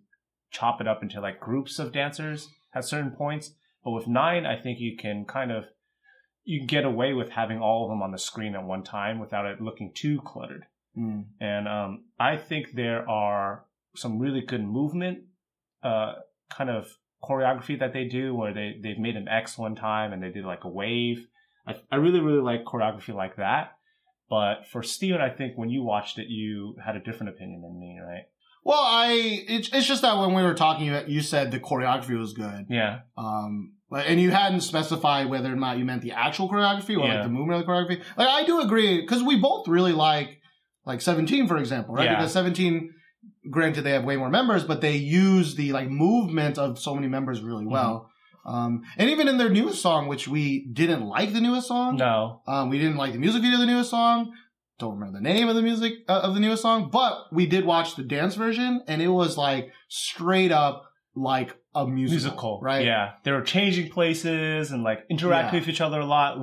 chop 0.50 0.80
it 0.80 0.88
up 0.88 1.04
into 1.04 1.20
like 1.20 1.40
groups 1.40 1.78
of 1.78 1.92
dancers 1.92 2.50
at 2.74 2.86
certain 2.86 3.12
points. 3.12 3.54
But 3.84 3.92
with 3.92 4.08
nine, 4.08 4.46
I 4.46 4.56
think 4.58 4.80
you 4.80 4.96
can 4.98 5.26
kind 5.26 5.52
of 5.52 5.66
you 6.46 6.60
can 6.60 6.68
get 6.68 6.86
away 6.86 7.14
with 7.14 7.30
having 7.30 7.60
all 7.60 7.86
of 7.86 7.90
them 7.90 8.02
on 8.02 8.12
the 8.12 8.18
screen 8.18 8.56
at 8.56 8.64
one 8.64 8.84
time 8.84 9.20
without 9.20 9.46
it 9.46 9.62
looking 9.62 9.92
too 9.94 10.20
cluttered. 10.26 10.66
Mm. 10.98 11.26
And 11.40 11.68
um, 11.68 12.06
I 12.20 12.38
think 12.38 12.74
there 12.74 13.10
are 13.10 13.66
some 13.96 14.20
really 14.20 14.42
good 14.42 14.64
movement, 14.64 15.20
uh, 15.84 16.14
kind 16.50 16.70
of 16.70 16.98
choreography 17.24 17.80
that 17.80 17.94
they 17.94 18.06
do 18.06 18.36
where 18.36 18.54
they, 18.54 18.76
they've 18.82 19.00
made 19.00 19.16
an 19.16 19.28
X 19.28 19.58
one 19.58 19.76
time 19.76 20.12
and 20.14 20.22
they 20.22 20.30
did 20.30 20.46
like 20.46 20.64
a 20.64 20.70
wave. 20.70 21.26
I, 21.68 21.76
I 21.92 21.96
really, 21.98 22.20
really 22.20 22.42
like 22.42 22.66
choreography 22.66 23.14
like 23.16 23.38
that. 23.38 23.72
But 24.30 24.66
for 24.72 24.84
Steven, 24.84 25.22
I 25.22 25.30
think 25.30 25.54
when 25.58 25.70
you 25.70 25.84
watched 25.84 26.18
it, 26.18 26.28
you 26.28 26.76
had 26.84 26.96
a 26.96 27.00
different 27.00 27.34
opinion 27.36 27.62
than 27.62 27.80
me, 27.80 28.00
right? 28.06 28.24
Well, 28.66 28.80
I 28.82 29.44
it's 29.48 29.70
it's 29.74 29.86
just 29.88 30.02
that 30.04 30.18
when 30.18 30.34
we 30.34 30.42
were 30.42 30.54
talking, 30.54 30.86
you- 30.88 31.04
you 31.08 31.22
said 31.22 31.52
the 31.52 31.60
choreography 31.60 32.18
was 32.18 32.32
good, 32.34 32.68
Yeah. 32.70 33.00
um, 33.18 33.74
and 33.92 34.20
you 34.22 34.32
hadn't 34.32 34.62
specified 34.62 35.30
whether 35.30 35.52
or 35.52 35.56
not 35.58 35.78
you 35.78 35.84
meant 35.86 36.02
the 36.02 36.14
actual 36.14 36.50
choreography 36.50 36.98
or 36.98 37.06
Yeah. 37.06 37.16
like 37.16 37.24
the 37.24 37.30
movement 37.30 37.60
of 37.60 37.66
the 37.66 37.72
choreography. 37.72 38.02
Like 38.18 38.30
I 38.30 38.46
do 38.46 38.62
agree 38.62 39.02
because 39.02 39.22
we 39.22 39.38
both 39.38 39.68
really 39.68 39.92
like 39.92 40.40
like 40.86 41.02
Seventeen, 41.02 41.48
for 41.48 41.58
example, 41.58 41.94
right? 41.94 42.06
Yeah. 42.06 42.16
Because 42.16 42.32
Seventeen, 42.34 42.94
granted, 43.50 43.82
they 43.84 43.92
have 43.92 44.04
way 44.04 44.16
more 44.18 44.30
members, 44.30 44.64
but 44.64 44.82
they 44.82 44.96
use 44.96 45.56
the 45.56 45.72
like 45.74 45.90
movement 45.90 46.58
of 46.58 46.80
so 46.80 46.96
many 46.96 47.08
members 47.08 47.42
really 47.42 47.64
Mm-hmm. 47.66 47.74
well. 47.74 48.10
Um, 48.46 48.84
and 48.98 49.10
even 49.10 49.30
in 49.30 49.38
their 49.38 49.50
newest 49.50 49.82
song, 49.82 50.08
which 50.08 50.28
we 50.28 50.66
didn't 50.74 51.06
like 51.06 51.32
the 51.32 51.40
newest 51.40 51.68
song, 51.68 51.96
No. 51.96 52.42
Um, 52.46 52.70
we 52.70 52.78
didn't 52.78 52.98
like 52.98 53.14
the 53.14 53.20
music 53.20 53.42
video 53.42 53.56
of 53.56 53.62
the 53.62 53.66
newest 53.74 53.90
song. 53.90 54.34
Don't 54.80 54.96
remember 55.00 55.18
the 55.20 55.24
name 55.24 55.48
of 55.48 55.56
the 55.56 55.62
music 55.62 55.94
uh, 56.10 56.20
of 56.24 56.34
the 56.34 56.40
newest 56.42 56.62
song, 56.62 56.90
but 56.92 57.28
we 57.32 57.46
did 57.46 57.64
watch 57.66 57.96
the 57.96 58.04
dance 58.04 58.36
version, 58.36 58.82
and 58.88 59.02
it 59.02 59.08
was 59.08 59.38
like 59.38 59.70
straight 59.88 60.52
up 60.52 60.84
like 61.16 61.56
a 61.76 61.88
musical, 61.88 62.16
Musical. 62.26 62.60
right? 62.62 62.86
Yeah. 62.86 63.12
They 63.24 63.32
were 63.32 63.44
changing 63.44 63.92
places 63.92 64.72
and 64.72 64.84
like 64.84 65.06
interacting 65.10 65.54
Yeah. 65.54 65.60
with 65.62 65.70
each 65.70 65.80
other 65.82 66.00
a 66.02 66.06
lot. 66.06 66.38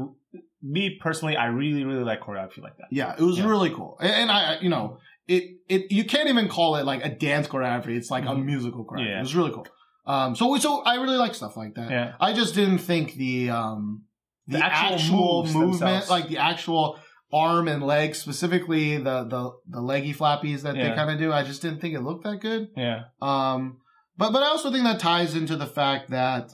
Me 0.62 0.98
personally, 1.02 1.36
I 1.36 1.46
really, 1.46 1.84
really 1.84 2.04
like 2.04 2.20
choreography 2.20 2.62
like 2.62 2.76
that. 2.78 2.86
yeah. 2.90 3.14
It 3.18 3.22
was 3.22 3.38
Yeah. 3.38 3.48
really 3.48 3.70
cool, 3.70 3.98
and, 4.00 4.12
and 4.12 4.30
I, 4.30 4.58
you 4.60 4.68
know, 4.70 4.98
it 5.30 5.44
it 5.68 5.92
you 5.92 6.04
can't 6.04 6.28
even 6.28 6.48
call 6.48 6.76
it 6.76 6.84
like 6.84 7.04
a 7.04 7.08
dance 7.08 7.46
choreography. 7.46 7.96
It's 7.96 8.10
like 8.10 8.24
a 8.24 8.28
Mhm. 8.34 8.44
musical 8.44 8.84
choreography. 8.84 9.08
Yeah. 9.10 9.18
It 9.18 9.22
was 9.22 9.36
really 9.36 9.52
cool. 9.52 9.66
Um, 10.06 10.34
so 10.34 10.56
so 10.58 10.82
I 10.82 10.94
really 10.96 11.16
like 11.16 11.34
stuff 11.34 11.56
like 11.56 11.74
that. 11.74 11.90
Yeah. 11.90 12.12
I 12.20 12.32
just 12.32 12.54
didn't 12.54 12.78
think 12.78 13.14
the 13.14 13.50
um 13.50 14.04
the, 14.48 14.58
The 14.58 14.64
actual 14.64 14.94
actual, 14.94 15.42
movement, 15.44 15.70
themselves. 15.80 16.10
like 16.10 16.28
the 16.28 16.38
actual 16.38 16.98
arm 17.32 17.68
and 17.68 17.82
leg, 17.84 18.14
specifically 18.16 18.96
the 18.96 19.24
the 19.24 19.52
the 19.68 19.80
leggy 19.80 20.12
flappies 20.12 20.62
that 20.62 20.74
they 20.74 20.90
kind 20.96 21.10
of 21.10 21.18
do. 21.18 21.32
I 21.32 21.44
just 21.44 21.62
didn't 21.62 21.80
think 21.80 21.94
it 21.94 22.00
looked 22.00 22.24
that 22.24 22.40
good. 22.40 22.68
Yeah. 22.76 23.04
Um, 23.22 23.78
but 24.16 24.32
but 24.32 24.42
I 24.42 24.46
also 24.48 24.72
think 24.72 24.84
that 24.84 24.98
ties 24.98 25.34
into 25.36 25.54
the 25.56 25.66
fact 25.66 26.10
that 26.10 26.50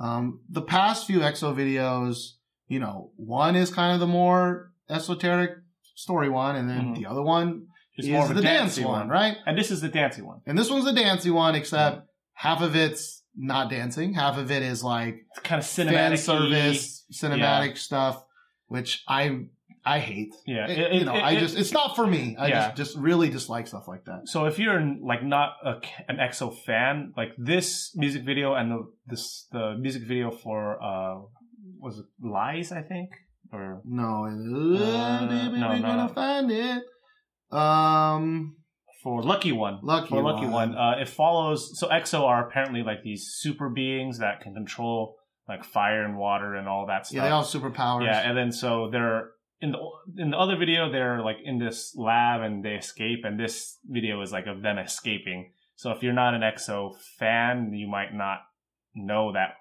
um 0.00 0.40
the 0.50 0.62
past 0.62 1.06
few 1.06 1.20
EXO 1.20 1.54
videos, 1.56 2.16
you 2.68 2.80
know, 2.80 3.12
one 3.16 3.56
is 3.56 3.72
kind 3.72 3.94
of 3.94 4.00
the 4.00 4.06
more 4.20 4.72
esoteric 4.90 5.52
story 5.94 6.28
one, 6.28 6.56
and 6.56 6.68
then 6.68 6.84
Mhm. 6.88 6.96
the 6.96 7.06
other 7.06 7.22
one 7.22 7.68
It's 7.96 8.06
is 8.06 8.12
more 8.12 8.22
of 8.28 8.34
the 8.34 8.42
dance 8.42 8.76
dancey 8.76 8.84
one, 8.84 9.08
right? 9.08 9.36
And 9.46 9.56
this 9.56 9.70
is 9.70 9.80
the 9.80 9.88
dancey 9.88 10.22
one. 10.22 10.40
And 10.46 10.58
this 10.58 10.70
one's 10.70 10.84
the 10.84 10.92
dancey 10.92 11.30
one, 11.30 11.54
except 11.54 12.02
half 12.32 12.60
of 12.60 12.74
it's 12.74 13.22
not 13.36 13.70
dancing, 13.70 14.14
half 14.14 14.36
of 14.38 14.50
it 14.50 14.62
is 14.62 14.82
like 14.82 15.24
It's 15.30 15.40
kind 15.40 15.60
of 15.60 15.66
cinematic 15.66 16.18
service, 16.18 17.04
cinematic 17.12 17.78
stuff, 17.78 18.24
which 18.66 19.02
I 19.08 19.46
I 19.86 19.98
hate. 19.98 20.34
Yeah. 20.46 20.66
It- 20.66 20.78
It- 20.78 20.92
you 20.94 21.04
know, 21.04 21.14
it- 21.14 21.22
I 21.22 21.36
just 21.38 21.58
it's 21.58 21.72
not 21.72 21.94
for 21.94 22.06
me. 22.06 22.36
I 22.38 22.46
Yeah. 22.48 22.54
just 22.68 22.76
just 22.76 22.96
really 22.96 23.28
dislike 23.28 23.66
stuff 23.66 23.86
like 23.86 24.04
that. 24.06 24.28
So 24.28 24.46
if 24.46 24.58
you're 24.58 24.80
like 25.02 25.22
not 25.22 25.56
a, 25.62 25.74
an 26.08 26.16
EXO 26.18 26.56
fan, 26.64 27.12
like 27.16 27.32
this 27.36 27.94
music 27.94 28.22
video 28.24 28.54
and 28.54 28.70
the 28.72 28.86
this 29.06 29.46
the 29.52 29.76
music 29.78 30.02
video 30.04 30.30
for 30.30 30.82
uh 30.82 31.16
was 31.80 31.98
it 31.98 32.06
Lies, 32.22 32.72
I 32.72 32.82
think, 32.82 33.10
or 33.52 33.82
No, 33.84 34.24
uh, 34.24 34.30
no, 34.30 35.50
we're 35.52 35.78
no, 35.78 36.06
no. 36.06 36.12
Um, 37.54 38.56
for 39.02 39.22
Lucky 39.22 39.52
One. 39.52 39.80
lucky, 39.82 40.08
For 40.08 40.22
Lucky 40.22 40.46
one. 40.46 40.72
One, 40.72 40.76
uh, 40.76 40.96
it 40.98 41.08
follows. 41.08 41.78
So 41.78 41.88
EXO 41.88 42.22
are 42.22 42.48
apparently 42.48 42.82
like 42.82 43.02
these 43.02 43.26
super 43.26 43.68
beings 43.68 44.18
that 44.18 44.40
can 44.40 44.54
control 44.54 45.16
like 45.48 45.62
fire 45.64 46.04
and 46.04 46.16
water 46.16 46.54
and 46.54 46.66
all 46.66 46.86
that 46.86 47.06
stuff. 47.06 47.16
yeah, 47.16 47.24
they 47.24 47.30
all 47.30 47.42
have 47.42 47.50
superpowers. 47.50 48.06
Yeah, 48.06 48.28
and 48.28 48.36
then 48.36 48.50
so 48.50 48.88
they're 48.90 49.30
in 49.60 49.72
the 49.72 49.78
in 50.18 50.30
the 50.30 50.38
other 50.38 50.56
video 50.56 50.90
they're 50.90 51.22
like 51.22 51.36
in 51.44 51.58
this 51.58 51.94
lab 51.96 52.40
and 52.40 52.64
they 52.64 52.74
escape, 52.74 53.20
and 53.24 53.38
this 53.38 53.78
video 53.84 54.20
is 54.22 54.32
like 54.32 54.46
of 54.46 54.62
them 54.62 54.78
escaping. 54.78 55.52
So 55.76 55.90
if 55.90 56.02
you're 56.02 56.12
not 56.12 56.34
an 56.34 56.40
EXO 56.40 56.96
fan, 57.18 57.72
you 57.74 57.88
might 57.88 58.14
not 58.14 58.38
know 58.94 59.32
that. 59.32 59.56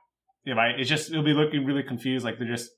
It 0.46 0.56
might 0.56 0.80
it's 0.80 0.90
just 0.90 1.12
it'll 1.12 1.24
be 1.24 1.34
looking 1.34 1.66
really 1.66 1.84
confused, 1.84 2.24
like 2.24 2.38
they're 2.40 2.48
just 2.48 2.70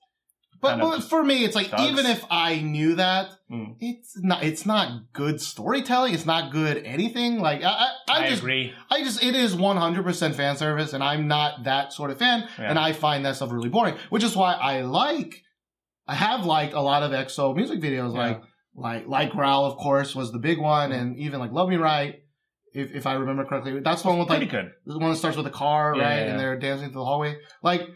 but, 0.62 0.80
but 0.80 1.02
for 1.02 1.24
me, 1.24 1.44
it's 1.46 1.56
like 1.56 1.68
thugs. 1.68 1.84
even 1.84 2.06
if 2.06 2.24
I 2.30 2.62
knew 2.62 2.96
that, 2.96 3.30
Mm. 3.52 3.76
it's 3.80 4.18
not 4.18 4.44
it's 4.44 4.66
not 4.66 5.14
good 5.14 5.40
storytelling. 5.40 6.14
It's 6.16 6.26
not 6.26 6.52
good 6.52 6.78
anything. 6.84 7.40
Like 7.40 7.62
I 7.64 7.68
I, 7.68 7.90
I, 8.10 8.24
I, 8.26 8.30
just 8.30 8.42
agree. 8.42 8.74
I 8.90 9.04
just 9.04 9.24
it 9.24 9.36
is 9.36 9.56
one 9.56 9.78
hundred 9.78 10.04
percent 10.04 10.36
fan 10.36 10.58
service, 10.58 10.94
and 10.94 11.04
I'm 11.04 11.28
not 11.28 11.64
that 11.66 11.94
sort 11.94 12.10
of 12.10 12.18
fan, 12.18 12.48
Yeah. 12.58 12.70
and 12.70 12.80
I 12.80 12.94
find 12.94 13.24
that 13.26 13.36
stuff 13.36 13.52
really 13.52 13.70
boring. 13.70 13.96
Which 14.10 14.24
is 14.24 14.36
why 14.36 14.54
I 14.54 14.82
like 14.82 15.42
I 16.08 16.16
have 16.16 16.46
liked 16.46 16.74
a 16.74 16.82
lot 16.82 17.04
of 17.04 17.12
EXO 17.12 17.56
music 17.56 17.80
videos, 17.82 18.14
Yeah. 18.14 18.20
like 18.20 18.42
like 18.76 19.08
like 19.08 19.32
Growl, 19.32 19.66
of 19.66 19.78
course, 19.78 20.16
was 20.16 20.32
the 20.32 20.40
big 20.40 20.60
one, 20.60 20.90
Mhm. 20.92 20.98
and 21.00 21.18
even 21.18 21.40
like 21.40 21.52
Love 21.52 21.70
Me 21.70 21.78
Right. 21.78 22.16
If, 22.74 22.94
if 22.94 23.08
I 23.08 23.14
remember 23.14 23.46
correctly, 23.46 23.80
that's 23.80 24.02
the 24.02 24.10
one 24.10 24.20
with 24.20 24.28
Pretty 24.28 24.46
like 24.48 24.52
good. 24.52 24.72
the 24.86 24.98
one 25.00 25.12
that 25.12 25.16
starts 25.18 25.38
with 25.38 25.46
a 25.48 25.52
car, 25.52 25.96
Yeah, 25.96 26.04
right? 26.04 26.20
And 26.28 26.38
they're 26.40 26.58
dancing 26.60 26.88
through 26.90 27.00
the 27.02 27.06
hallway. 27.06 27.38
Like, 27.64 27.88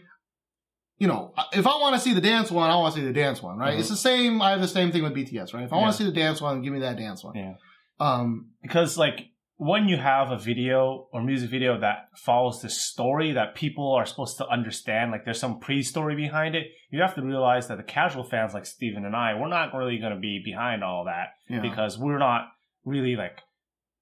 you 1.00 1.08
know, 1.08 1.32
if 1.54 1.66
I 1.66 1.80
want 1.80 1.94
to 1.96 2.00
see 2.00 2.12
the 2.12 2.20
dance 2.20 2.50
one, 2.50 2.68
I 2.70 2.76
want 2.76 2.94
to 2.94 3.00
see 3.00 3.06
the 3.06 3.12
dance 3.12 3.42
one, 3.42 3.56
right? 3.56 3.74
Mhm. 3.74 3.80
It's 3.80 3.88
the 3.88 3.96
same. 3.96 4.42
I 4.42 4.50
have 4.50 4.60
the 4.60 4.68
same 4.68 4.92
thing 4.92 5.02
with 5.02 5.14
BTS, 5.14 5.54
right? 5.54 5.64
If 5.64 5.72
I 5.72 5.76
want 5.76 5.92
to 5.92 5.98
see 5.98 6.04
the 6.04 6.12
dance 6.12 6.42
one, 6.42 6.60
give 6.60 6.74
me 6.74 6.80
that 6.80 6.98
dance 6.98 7.24
one. 7.24 7.34
Yeah. 7.34 7.54
Um, 7.98 8.50
because 8.62 8.98
like 8.98 9.30
when 9.56 9.88
you 9.88 9.96
have 9.96 10.30
a 10.30 10.36
video 10.36 11.08
or 11.10 11.22
music 11.22 11.50
video 11.50 11.80
that 11.80 12.08
follows 12.16 12.60
the 12.60 12.68
story 12.68 13.32
that 13.32 13.54
people 13.54 13.94
are 13.94 14.04
supposed 14.04 14.36
to 14.38 14.46
understand, 14.48 15.10
like 15.10 15.24
there's 15.24 15.40
some 15.40 15.58
pre-story 15.58 16.14
behind 16.14 16.54
it, 16.54 16.66
you 16.90 17.00
have 17.00 17.14
to 17.14 17.22
realize 17.22 17.68
that 17.68 17.78
the 17.78 17.82
casual 17.82 18.24
fans 18.24 18.52
like 18.52 18.66
Steven 18.66 19.06
and 19.06 19.16
I, 19.16 19.34
we're 19.34 19.48
not 19.48 19.74
really 19.74 19.96
going 19.96 20.14
to 20.14 20.20
be 20.20 20.42
behind 20.44 20.84
all 20.84 21.06
that 21.06 21.28
yeah. 21.48 21.60
because 21.60 21.98
we're 21.98 22.18
not 22.18 22.48
really 22.84 23.16
like 23.16 23.38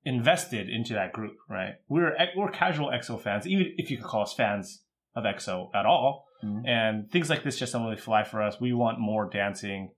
invested 0.04 0.68
into 0.68 0.94
that 0.94 1.12
group, 1.12 1.36
right? 1.48 1.74
We're 1.88 2.16
we're 2.36 2.50
casual 2.50 2.90
EXO 2.90 3.22
fans, 3.22 3.46
even 3.46 3.74
if 3.76 3.88
you 3.88 3.98
could 3.98 4.06
call 4.06 4.22
us 4.22 4.34
fans 4.34 4.82
of 5.14 5.24
EXO 5.24 5.70
at 5.74 5.86
all. 5.86 6.27
Mhm. 6.44 6.66
And 6.68 7.10
things 7.10 7.28
like 7.30 7.42
this 7.42 7.58
just 7.58 7.72
don't 7.72 7.84
really 7.84 7.96
fly 7.96 8.24
for 8.24 8.42
us. 8.42 8.60
We 8.60 8.72
want 8.72 8.98
more 9.00 9.28
dancing, 9.28 9.90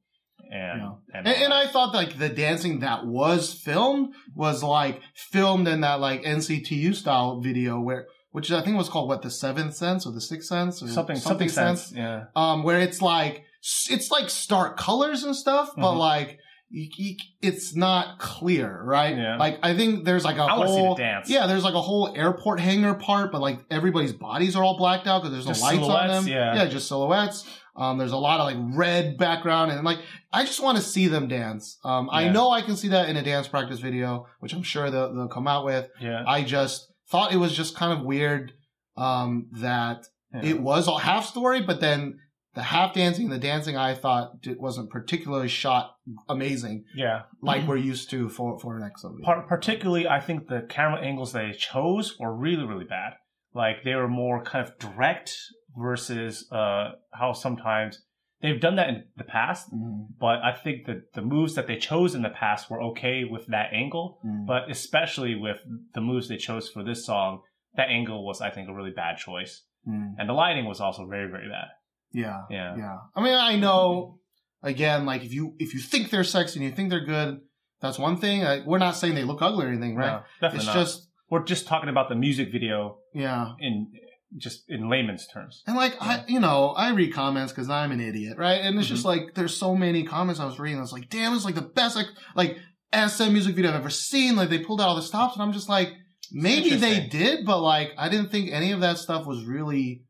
and 0.51 0.81
Yeah. 0.81 0.93
and, 1.15 1.29
And, 1.29 1.37
and 1.45 1.53
I 1.53 1.67
thought 1.67 1.95
like 1.95 2.19
the 2.19 2.29
dancing 2.29 2.81
that 2.81 3.07
was 3.07 3.53
filmed 3.53 4.15
was 4.35 4.63
like 4.63 5.01
filmed 5.15 5.69
in 5.69 5.83
that 5.83 6.01
like 6.01 6.23
NCTU 6.23 6.95
style 6.95 7.41
video 7.41 7.79
where, 7.81 8.07
which 8.33 8.51
I 8.51 8.63
think 8.63 8.77
was 8.77 8.89
called 8.89 9.09
what 9.09 9.23
the 9.23 9.31
Seventh 9.31 9.75
Sense 9.77 10.07
or 10.07 10.13
the 10.13 10.21
Sixth 10.21 10.49
Sense 10.49 10.83
or 10.83 10.89
something 10.89 11.17
something 11.17 11.49
sense, 11.49 11.93
yeah. 11.95 12.25
um, 12.35 12.63
where 12.63 12.81
it's 12.81 13.03
like 13.03 13.45
it's 13.91 14.11
like 14.11 14.31
stark 14.31 14.79
colors 14.79 15.23
and 15.25 15.37
stuff, 15.37 15.71
but 15.77 15.93
Mhm. 15.93 15.99
like 15.99 16.39
it's 16.73 17.75
not 17.75 18.19
clear, 18.19 18.81
right? 18.85 19.17
Yeah. 19.17 19.37
Like 19.37 19.59
I 19.63 19.77
think 19.77 20.05
there's 20.05 20.25
like 20.25 20.37
a 20.37 20.43
I 20.43 20.51
whole 20.51 20.95
dance. 20.95 21.29
yeah, 21.29 21.47
there's 21.47 21.65
like 21.65 21.75
a 21.75 21.81
whole 21.81 22.15
airport 22.17 22.61
hangar 22.61 22.95
part, 22.95 23.33
but 23.33 23.41
like 23.41 23.59
everybody's 23.71 24.13
bodies 24.13 24.55
are 24.57 24.63
all 24.63 24.77
blacked 24.77 25.07
out 25.07 25.23
because 25.23 25.33
there's 25.33 25.47
no 25.47 25.53
Just 25.53 25.63
lights 25.63 25.89
on 25.89 26.09
them. 26.09 26.29
yeah. 26.29 26.55
yeah, 26.55 26.67
just 26.67 26.89
silhouettes. 26.89 27.45
Um, 27.77 27.99
there's 27.99 28.13
a 28.13 28.17
lot 28.17 28.41
of 28.41 28.47
like 28.47 28.77
red 28.77 29.17
background 29.17 29.73
and 29.73 29.85
like 29.85 29.99
I 30.33 30.45
just 30.45 30.63
want 30.63 30.77
to 30.77 30.83
see 30.83 31.07
them 31.09 31.29
dance. 31.29 31.79
Um, 31.85 32.09
I 32.13 32.29
know 32.29 32.51
I 32.51 32.63
can 32.63 32.77
see 32.77 32.89
that 32.89 33.09
in 33.09 33.17
a 33.17 33.23
dance 33.23 33.49
practice 33.49 33.81
video, 33.81 34.27
which 34.41 34.53
I'm 34.53 34.63
sure 34.63 34.91
they'll, 34.91 35.15
they'll 35.15 35.29
come 35.29 35.49
out 35.49 35.65
with. 35.65 35.89
yeah. 36.01 36.25
I 36.27 36.43
just 36.43 36.93
thought 37.11 37.33
it 37.33 37.37
was 37.39 37.57
just 37.57 37.77
kind 37.77 37.93
of 37.93 38.05
weird 38.05 38.53
um, 38.97 39.49
that 39.53 40.07
yeah. 40.35 40.51
it 40.51 40.61
was 40.61 40.87
a 40.89 40.99
half 40.99 41.27
story, 41.27 41.63
but 41.63 41.81
then 41.81 42.21
the 42.55 42.63
half 42.63 42.95
dancing 42.95 43.25
and 43.25 43.33
the 43.33 43.39
dancing 43.39 43.77
I 43.77 43.95
thought 43.95 44.33
it 44.43 44.61
wasn't 44.61 44.91
particularly 44.91 45.49
shot 45.49 45.95
amazing 46.29 46.85
yeah. 46.95 47.23
like 47.43 47.67
we're 47.69 47.77
used 47.77 48.11
to 48.11 48.29
for 48.29 48.59
for 48.59 48.77
an 48.77 48.83
EXO. 48.83 49.13
video. 49.13 49.25
Par- 49.25 49.47
particularly, 49.47 50.09
I 50.09 50.21
think 50.21 50.49
the 50.49 50.67
camera 50.69 51.01
angles 51.01 51.33
they 51.33 51.53
chose 51.53 52.19
were 52.19 52.35
really, 52.35 52.65
really 52.65 52.85
bad. 52.85 53.15
Like 53.55 53.83
they 53.85 53.95
were 53.95 54.09
more 54.09 54.43
kind 54.43 54.67
of 54.67 54.79
direct 54.79 55.37
versus 55.77 56.51
uh, 56.51 56.93
how 57.13 57.33
sometimes 57.33 58.03
they've 58.43 58.61
done 58.61 58.77
that 58.77 58.89
in 58.89 59.05
the 59.17 59.25
past. 59.25 59.73
Mhm. 59.73 60.07
But 60.19 60.43
I 60.43 60.53
think 60.53 60.87
that 60.87 61.13
the 61.15 61.23
moves 61.23 61.55
that 61.55 61.67
they 61.67 61.77
chose 61.77 62.15
in 62.15 62.23
the 62.23 62.31
past 62.31 62.71
were 62.71 62.83
okay 62.83 63.25
with 63.25 63.47
that 63.49 63.73
angle. 63.73 64.19
Mhm. 64.25 64.47
But 64.47 64.71
especially 64.71 65.35
with 65.37 65.59
the 65.95 66.01
moves 66.01 66.29
they 66.29 66.37
chose 66.37 66.69
for 66.69 66.83
this 66.83 67.05
song, 67.07 67.43
that 67.75 67.89
angle 67.91 68.25
was, 68.27 68.41
I 68.41 68.51
think, 68.51 68.69
a 68.69 68.75
really 68.75 68.91
bad 68.91 69.19
choice. 69.19 69.65
Mhm. 69.89 70.15
And 70.19 70.29
the 70.29 70.33
lighting 70.33 70.65
was 70.67 70.81
also 70.81 71.07
very, 71.07 71.31
very 71.31 71.49
bad. 71.49 71.69
Yeah, 72.13 72.43
Yeah. 72.51 72.77
yeah. 72.77 72.97
I 73.15 73.23
mean, 73.23 73.35
I 73.35 73.57
know. 73.57 73.91
Mm-hmm. 74.05 74.17
Again, 74.63 75.07
like 75.07 75.25
if 75.25 75.33
you 75.33 75.55
if 75.59 75.73
you 75.73 75.81
think 75.81 76.11
they're 76.11 76.23
sexy 76.23 76.59
and 76.59 76.69
you 76.69 76.77
think 76.77 76.91
they're 76.91 77.07
good, 77.07 77.41
that's 77.81 77.99
one 77.99 78.19
thing. 78.19 78.43
Like, 78.43 78.67
we're 78.67 78.77
not 78.77 78.95
saying 78.95 79.15
they 79.15 79.25
look 79.25 79.41
ugly 79.41 79.65
or 79.65 79.69
anything, 79.69 79.97
right? 79.97 80.21
No, 80.21 80.23
definitely 80.41 80.59
it's 80.59 80.67
not. 80.67 80.75
just 80.75 81.09
We're 81.31 81.45
just 81.45 81.67
talking 81.67 81.89
about 81.89 82.11
the 82.11 82.15
music 82.15 82.53
video 82.53 82.99
yeah. 83.15 83.53
in 83.59 83.91
just 84.37 84.65
in 84.69 84.89
layman's 84.89 85.27
terms. 85.27 85.63
And 85.67 85.77
like 85.77 85.97
I, 86.01 86.25
you 86.29 86.41
know, 86.41 86.69
I 86.77 86.93
read 86.93 87.13
comments 87.13 87.53
because 87.53 87.71
I'm 87.71 87.91
an 87.91 88.01
idiot, 88.01 88.37
right? 88.39 88.61
And 88.61 88.79
it's 88.79 88.89
just 88.89 89.01
mm-hmm. 89.05 89.25
like 89.25 89.35
there's 89.35 89.57
so 89.57 89.75
many 89.75 90.05
comments 90.05 90.41
I 90.41 90.45
was 90.45 90.59
reading. 90.59 90.79
I 90.79 90.83
was 90.83 90.93
like, 90.93 91.09
damn, 91.09 91.35
it's 91.35 91.45
like 91.45 91.55
the 91.55 91.63
best 91.63 91.97
like 91.97 92.09
like 92.37 92.59
SM 92.95 93.33
music 93.33 93.57
video 93.57 93.71
I've 93.71 93.77
ever 93.77 93.91
seen. 93.91 94.37
Like 94.37 94.51
they 94.51 94.59
pulled 94.59 94.81
out 94.81 94.89
all 94.89 94.97
the 94.97 95.03
stops, 95.03 95.35
and 95.35 95.43
I'm 95.43 95.53
just 95.53 95.69
like, 95.69 95.93
maybe 96.31 96.77
they 96.77 97.07
did, 97.07 97.45
but 97.45 97.61
like 97.61 97.93
I 97.97 98.09
didn't 98.09 98.31
think 98.31 98.51
any 98.53 98.73
of 98.73 98.81
that 98.81 98.99
stuff 98.99 99.27
was 99.27 99.45
really 99.45 100.03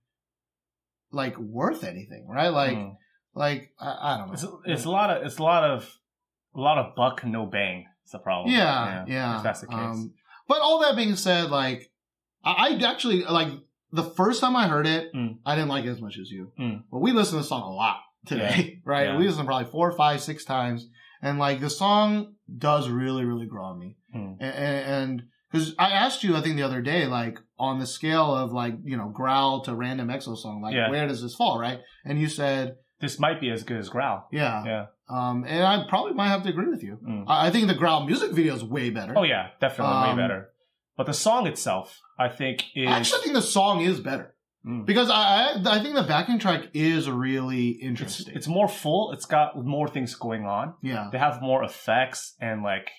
like 1.12 1.36
worth 1.38 1.84
anything, 1.84 2.26
right? 2.28 2.48
Like 2.48 2.76
Mm. 2.76 2.96
like 3.34 3.72
I, 3.80 3.96
I 4.14 4.18
don't 4.18 4.28
know. 4.28 4.32
It's, 4.34 4.46
it's 4.66 4.84
a 4.84 4.90
lot 4.90 5.10
of 5.10 5.24
it's 5.26 5.38
a 5.38 5.42
lot 5.42 5.64
of 5.64 5.88
a 6.54 6.60
lot 6.60 6.78
of 6.78 6.94
buck 6.96 7.24
no 7.24 7.46
bang. 7.46 7.86
It's 8.02 8.12
the 8.12 8.18
problem. 8.18 8.52
Yeah, 8.54 9.04
yeah. 9.06 9.36
If 9.38 9.42
that's 9.42 9.60
the 9.60 9.66
case. 9.68 9.76
Um, 9.76 10.14
but 10.48 10.60
all 10.60 10.80
that 10.80 10.96
being 10.96 11.14
said, 11.16 11.50
like 11.50 11.90
I, 12.44 12.76
I 12.80 12.90
actually 12.90 13.22
like 13.24 13.48
the 13.92 14.04
first 14.04 14.40
time 14.40 14.56
I 14.56 14.66
heard 14.68 14.86
it, 14.86 15.12
Mm. 15.14 15.38
I 15.44 15.54
didn't 15.54 15.68
like 15.68 15.84
it 15.84 15.90
as 15.90 16.00
much 16.00 16.18
as 16.18 16.30
you. 16.30 16.52
Mm. 16.58 16.84
But 16.90 17.00
we 17.00 17.12
listened 17.12 17.38
to 17.38 17.42
the 17.42 17.48
song 17.48 17.62
a 17.62 17.74
lot 17.74 17.98
today, 18.26 18.80
right? 18.84 19.06
Yeah. 19.08 19.16
We 19.18 19.26
listened 19.26 19.46
probably 19.46 19.70
four, 19.70 19.92
five, 19.92 20.20
six 20.22 20.44
times, 20.44 20.88
and 21.22 21.38
like 21.38 21.60
the 21.60 21.70
song 21.70 22.34
does 22.56 22.88
really, 22.88 23.24
really 23.24 23.46
grow 23.46 23.64
on 23.64 23.78
me. 23.78 23.96
Mm. 24.14 24.36
And 24.42 25.22
because 25.50 25.74
I 25.78 25.90
asked 25.90 26.22
you, 26.24 26.36
I 26.36 26.40
think 26.40 26.56
the 26.56 26.62
other 26.62 26.80
day, 26.80 27.06
like 27.06 27.38
on 27.58 27.78
the 27.78 27.86
scale 27.86 28.34
of 28.34 28.52
like 28.52 28.74
you 28.84 28.96
know 28.96 29.08
growl 29.08 29.62
to 29.64 29.74
random 29.74 30.08
EXO 30.08 30.36
song, 30.36 30.60
like 30.62 30.74
Yeah. 30.74 30.90
where 30.90 31.06
does 31.08 31.22
this 31.22 31.34
fall, 31.34 31.58
right? 31.58 31.80
And 32.04 32.20
you 32.20 32.28
said, 32.28 32.76
this 33.00 33.18
might 33.18 33.40
be 33.40 33.50
as 33.50 33.62
good 33.62 33.78
as 33.78 33.88
Growl. 33.88 34.26
yeah, 34.30 34.64
Yeah. 34.64 34.86
um, 35.08 35.44
and 35.48 35.64
I 35.64 35.84
probably 35.88 36.12
might 36.12 36.28
have 36.28 36.42
to 36.44 36.50
agree 36.50 36.68
with 36.68 36.82
you. 36.82 36.98
Mm. 37.06 37.24
I, 37.26 37.46
I 37.46 37.50
think 37.50 37.66
the 37.68 37.74
growl 37.74 38.04
music 38.06 38.32
video 38.32 38.54
is 38.54 38.62
way 38.62 38.90
better. 38.90 39.14
Oh 39.16 39.22
yeah, 39.22 39.48
definitely 39.60 39.94
Um, 39.94 40.16
way 40.16 40.22
better. 40.22 40.50
But 40.96 41.06
the 41.06 41.14
song 41.14 41.46
itself, 41.46 41.98
I 42.18 42.28
think, 42.28 42.64
is 42.74 42.86
I 42.88 42.92
actually 42.98 43.22
think 43.22 43.34
the 43.34 43.42
song 43.42 43.80
is 43.80 44.00
better 44.00 44.34
Mm. 44.66 44.84
because 44.84 45.08
I, 45.08 45.54
I 45.64 45.82
think 45.82 45.94
the 45.94 46.02
backing 46.02 46.38
track 46.38 46.64
is 46.74 47.08
really 47.08 47.68
it's 47.68 47.82
interesting. 47.82 48.34
it's 48.36 48.46
more 48.46 48.68
full. 48.68 49.12
It's 49.12 49.24
got 49.24 49.56
more 49.56 49.88
things 49.88 50.14
going 50.14 50.44
on. 50.44 50.74
yeah, 50.82 51.08
They 51.10 51.16
have 51.16 51.40
more 51.40 51.64
effects 51.64 52.34
and 52.42 52.62
like 52.62 52.90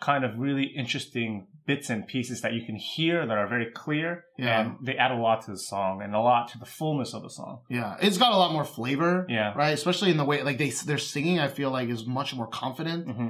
kind 0.00 0.24
of 0.24 0.38
really 0.38 0.62
interesting 0.76 1.48
bits 1.68 1.90
and 1.90 2.06
pieces 2.14 2.40
that 2.40 2.52
you 2.56 2.62
can 2.68 2.76
hear 2.76 3.16
that 3.28 3.36
are 3.42 3.46
very 3.56 3.68
clear. 3.82 4.24
Yeah. 4.38 4.60
And 4.60 4.76
they 4.86 4.96
add 4.96 5.12
a 5.12 5.20
lot 5.26 5.38
to 5.44 5.50
the 5.52 5.58
song 5.58 6.00
and 6.02 6.14
a 6.14 6.20
lot 6.30 6.48
to 6.52 6.58
the 6.58 6.64
fullness 6.78 7.10
of 7.16 7.22
the 7.22 7.30
song. 7.40 7.54
yeah. 7.78 7.96
It's 8.06 8.18
got 8.18 8.32
a 8.32 8.36
lot 8.42 8.52
more 8.52 8.64
flavor. 8.64 9.26
Yeah. 9.28 9.52
right. 9.54 9.74
Especially 9.80 10.10
in 10.10 10.16
the 10.16 10.24
way 10.30 10.42
like 10.42 10.58
they 10.62 10.70
they're 10.88 10.98
singing. 11.14 11.38
I 11.38 11.48
feel 11.58 11.70
like 11.70 11.88
is 11.90 12.06
much 12.20 12.34
more 12.34 12.48
confident. 12.62 13.00
hmm 13.16 13.28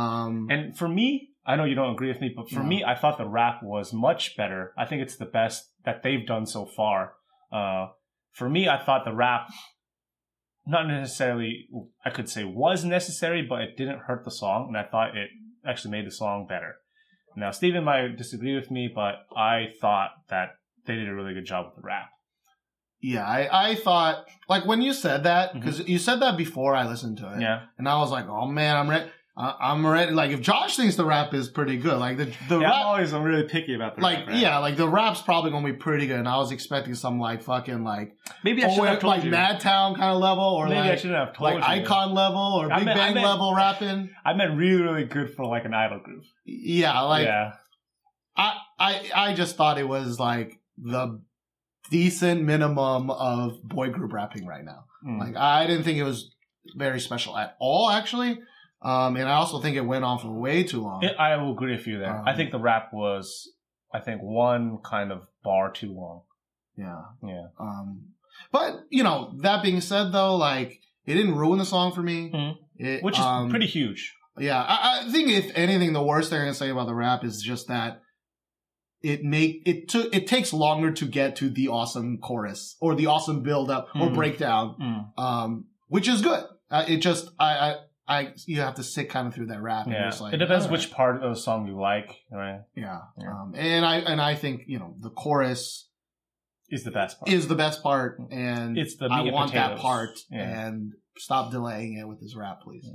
Um, 0.00 0.48
And 0.50 0.76
for 0.80 0.88
me, 0.98 1.08
I 1.50 1.52
know 1.56 1.64
you 1.70 1.76
don't 1.80 1.92
agree 1.96 2.08
with 2.12 2.20
me, 2.20 2.32
but 2.38 2.46
for 2.50 2.62
No. 2.64 2.70
me, 2.72 2.78
I 2.92 2.94
thought 3.00 3.16
the 3.18 3.28
rap 3.40 3.56
was 3.62 3.92
much 3.92 4.36
better. 4.40 4.72
I 4.76 4.84
think 4.88 5.00
it's 5.02 5.16
the 5.16 5.30
best 5.40 5.58
that 5.86 6.02
they've 6.02 6.26
done 6.34 6.44
so 6.56 6.62
far. 6.78 7.00
Uh, 7.58 7.84
for 8.38 8.48
me, 8.56 8.62
I 8.68 8.78
thought 8.84 9.04
the 9.04 9.14
rap, 9.14 9.42
not 10.66 10.88
necessarily, 10.88 11.68
I 12.04 12.10
could 12.10 12.28
say 12.28 12.42
was 12.44 12.84
necessary, 12.84 13.42
but 13.42 13.60
it 13.60 13.76
didn't 13.76 14.00
hurt 14.08 14.24
the 14.24 14.32
song, 14.32 14.60
and 14.68 14.76
I 14.76 14.82
thought 14.90 15.16
it 15.16 15.30
actually 15.64 15.92
made 15.92 16.06
the 16.06 16.10
song 16.10 16.46
better. 16.48 16.72
Now, 17.36 17.50
Steven 17.50 17.84
might 17.84 18.16
disagree 18.16 18.54
with 18.54 18.70
me, 18.70 18.90
but 18.92 19.26
I 19.36 19.68
thought 19.80 20.10
that 20.30 20.50
they 20.86 20.94
did 20.94 21.08
a 21.08 21.14
really 21.14 21.34
good 21.34 21.44
job 21.44 21.66
with 21.66 21.74
the 21.76 21.82
rap. 21.82 22.08
yeah, 23.00 23.24
I 23.26 23.70
I 23.70 23.74
thought 23.74 24.26
like 24.48 24.64
when 24.64 24.80
you 24.82 24.92
said 24.94 25.24
that 25.24 25.52
because 25.52 25.86
you 25.86 25.98
said 25.98 26.20
that 26.20 26.36
before 26.36 26.74
I 26.74 26.86
listened 26.86 27.18
to 27.18 27.26
it. 27.26 27.30
Mm-hmm. 27.32 27.40
Yeah. 27.42 27.62
and 27.78 27.88
I 27.88 27.98
was 27.98 28.10
like, 28.10 28.26
oh 28.28 28.46
man, 28.46 28.76
I'm 28.76 28.88
ready. 28.88 29.10
I'm 29.38 29.86
ready. 29.86 30.12
Like 30.12 30.30
if 30.30 30.40
Josh 30.40 30.76
thinks 30.76 30.96
the 30.96 31.04
rap 31.04 31.34
is 31.34 31.48
pretty 31.50 31.76
good, 31.76 31.98
like 31.98 32.16
the 32.16 32.24
the 32.48 32.58
yeah 32.58 32.68
rap. 32.68 32.74
I'm 32.74 32.86
always 32.86 33.12
I'm 33.12 33.22
really 33.22 33.46
picky 33.46 33.74
about 33.74 33.96
the 33.96 34.00
like 34.02 34.20
rap. 34.20 34.28
right? 34.28 34.36
yeah, 34.38 34.58
like 34.58 34.76
the 34.76 34.88
rap's 34.88 35.20
probably 35.20 35.50
gonna 35.50 35.66
be 35.66 35.74
pretty 35.74 36.06
good, 36.06 36.18
and 36.18 36.26
I 36.28 36.38
was 36.38 36.52
expecting 36.52 36.94
some 36.94 37.20
like 37.20 37.42
fucking 37.42 37.84
like 37.84 38.14
Maybe 38.44 38.64
I 38.64 38.72
should 38.74 38.84
have 38.84 39.00
told 39.00 39.14
like 39.16 39.24
you. 39.24 39.30
Madtown 39.30 39.94
kind 39.96 40.14
of 40.14 40.20
level, 40.22 40.42
or 40.44 40.66
Maybe 40.68 40.78
I 40.88 40.96
shouldn't 40.96 41.18
have 41.18 41.36
told 41.36 41.54
like 41.60 41.78
you. 41.78 41.84
iKON 41.84 42.14
level 42.14 42.38
or 42.60 42.72
I 42.72 42.76
Big 42.78 42.86
meant- 42.86 42.98
Bang 42.98 43.14
meant- 43.14 43.26
level 43.26 43.54
rapping. 43.54 44.10
I 44.24 44.32
meant 44.32 44.56
really, 44.56 44.82
really 44.82 45.04
good 45.04 45.34
for 45.34 45.44
like 45.44 45.66
an 45.66 45.74
idol 45.74 46.00
group. 46.00 46.22
Yeah, 46.46 46.98
like 47.02 47.26
yeah. 47.26 47.52
I 48.38 48.56
I 48.78 49.10
I 49.14 49.34
just 49.34 49.56
thought 49.56 49.78
it 49.78 49.86
was 49.86 50.18
like 50.18 50.60
the 50.78 51.20
decent 51.90 52.42
minimum 52.42 53.10
of 53.10 53.62
boy 53.62 53.90
group 53.90 54.12
rapping 54.12 54.46
right 54.46 54.64
now. 54.64 54.84
Mm. 55.06 55.18
Like 55.20 55.36
I 55.36 55.66
didn't 55.66 55.84
think 55.84 55.98
it 55.98 56.04
was 56.04 56.30
very 56.74 57.00
special 57.00 57.36
at 57.36 57.54
all, 57.60 57.90
actually. 57.90 58.38
Um, 58.88 59.16
and 59.16 59.28
I 59.28 59.34
also 59.34 59.58
think 59.60 59.76
it 59.76 59.80
went 59.80 60.04
on 60.04 60.18
for 60.18 60.30
way 60.30 60.62
too 60.62 60.80
long. 60.82 61.02
It, 61.02 61.16
I 61.18 61.36
will 61.36 61.52
agree 61.52 61.72
with 61.74 61.86
you 61.86 61.98
there. 61.98 62.22
I 62.24 62.30
Um, 62.30 62.36
think 62.36 62.52
the 62.52 62.60
rap 62.60 62.90
was, 62.92 63.50
I 63.92 63.98
think, 64.00 64.20
one 64.22 64.78
kind 64.84 65.10
of 65.10 65.26
bar 65.42 65.70
too 65.72 65.92
long. 65.92 66.22
yeah. 66.76 67.02
Yeah. 67.22 67.46
Um, 67.58 68.10
but 68.52 68.80
you 68.90 69.02
know, 69.02 69.32
that 69.42 69.62
being 69.62 69.80
said, 69.80 70.12
though, 70.12 70.36
like 70.36 70.80
it 71.04 71.14
didn't 71.14 71.34
ruin 71.36 71.58
the 71.58 71.64
song 71.64 71.92
for 71.92 72.02
me. 72.02 72.30
Mhm. 72.30 72.56
It, 72.76 73.02
Which 73.02 73.18
is 73.18 73.24
um, 73.24 73.50
pretty 73.50 73.66
huge. 73.66 74.14
Yeah, 74.38 74.62
I, 74.62 75.04
I 75.06 75.10
think 75.10 75.30
if 75.30 75.50
anything, 75.54 75.92
the 75.94 76.02
worst 76.02 76.28
thing 76.30 76.40
I 76.42 76.44
can 76.44 76.54
say 76.54 76.68
about 76.68 76.86
the 76.86 76.94
rap 76.94 77.24
is 77.24 77.40
just 77.42 77.68
that 77.68 78.02
it 79.02 79.22
make 79.24 79.62
it 79.66 79.88
took 79.88 80.14
it 80.14 80.26
takes 80.26 80.52
longer 80.52 80.90
to 80.92 81.06
get 81.06 81.36
to 81.36 81.48
the 81.48 81.68
awesome 81.68 82.18
chorus 82.18 82.76
or 82.80 82.94
the 82.94 83.06
awesome 83.06 83.42
build 83.42 83.70
up 83.70 83.88
or 83.94 84.08
Mhm. 84.10 84.14
breakdown, 84.14 84.76
Mm. 84.80 85.18
um, 85.22 85.64
which 85.88 86.06
is 86.08 86.20
good. 86.22 86.44
Uh, 86.70 86.84
it 86.86 86.98
just 86.98 87.30
I, 87.38 87.52
I 87.70 87.76
I 88.08 88.32
you 88.46 88.60
have 88.60 88.74
to 88.76 88.82
sit 88.84 89.08
kind 89.10 89.26
of 89.26 89.34
through 89.34 89.46
that 89.46 89.60
rap. 89.62 89.86
And 89.86 89.94
Yeah. 89.94 90.08
just 90.10 90.20
like, 90.20 90.34
it 90.34 90.36
depends 90.38 90.68
which 90.68 90.90
part 90.90 91.22
of 91.22 91.34
the 91.34 91.40
song 91.40 91.66
you 91.66 91.78
like, 91.80 92.14
right? 92.30 92.60
Yeah. 92.76 93.00
Yeah. 93.18 93.28
Um, 93.30 93.52
and 93.56 93.84
I 93.84 93.96
and 93.98 94.20
I 94.20 94.34
think 94.34 94.62
you 94.66 94.78
know 94.78 94.94
the 95.00 95.10
chorus 95.10 95.88
Is 96.70 96.84
the 96.84 96.90
best 96.92 97.18
part. 97.18 97.28
is 97.30 97.48
the 97.48 97.54
best 97.56 97.82
part, 97.82 98.18
and 98.30 98.78
It's 98.78 98.96
the 98.96 99.06
I 99.10 99.22
want 99.30 99.52
that 99.54 99.78
part, 99.78 100.18
Yeah. 100.30 100.66
and 100.66 100.92
stop 101.18 101.50
delaying 101.50 101.98
it 101.98 102.06
with 102.06 102.20
this 102.20 102.34
rap, 102.36 102.60
please. 102.62 102.88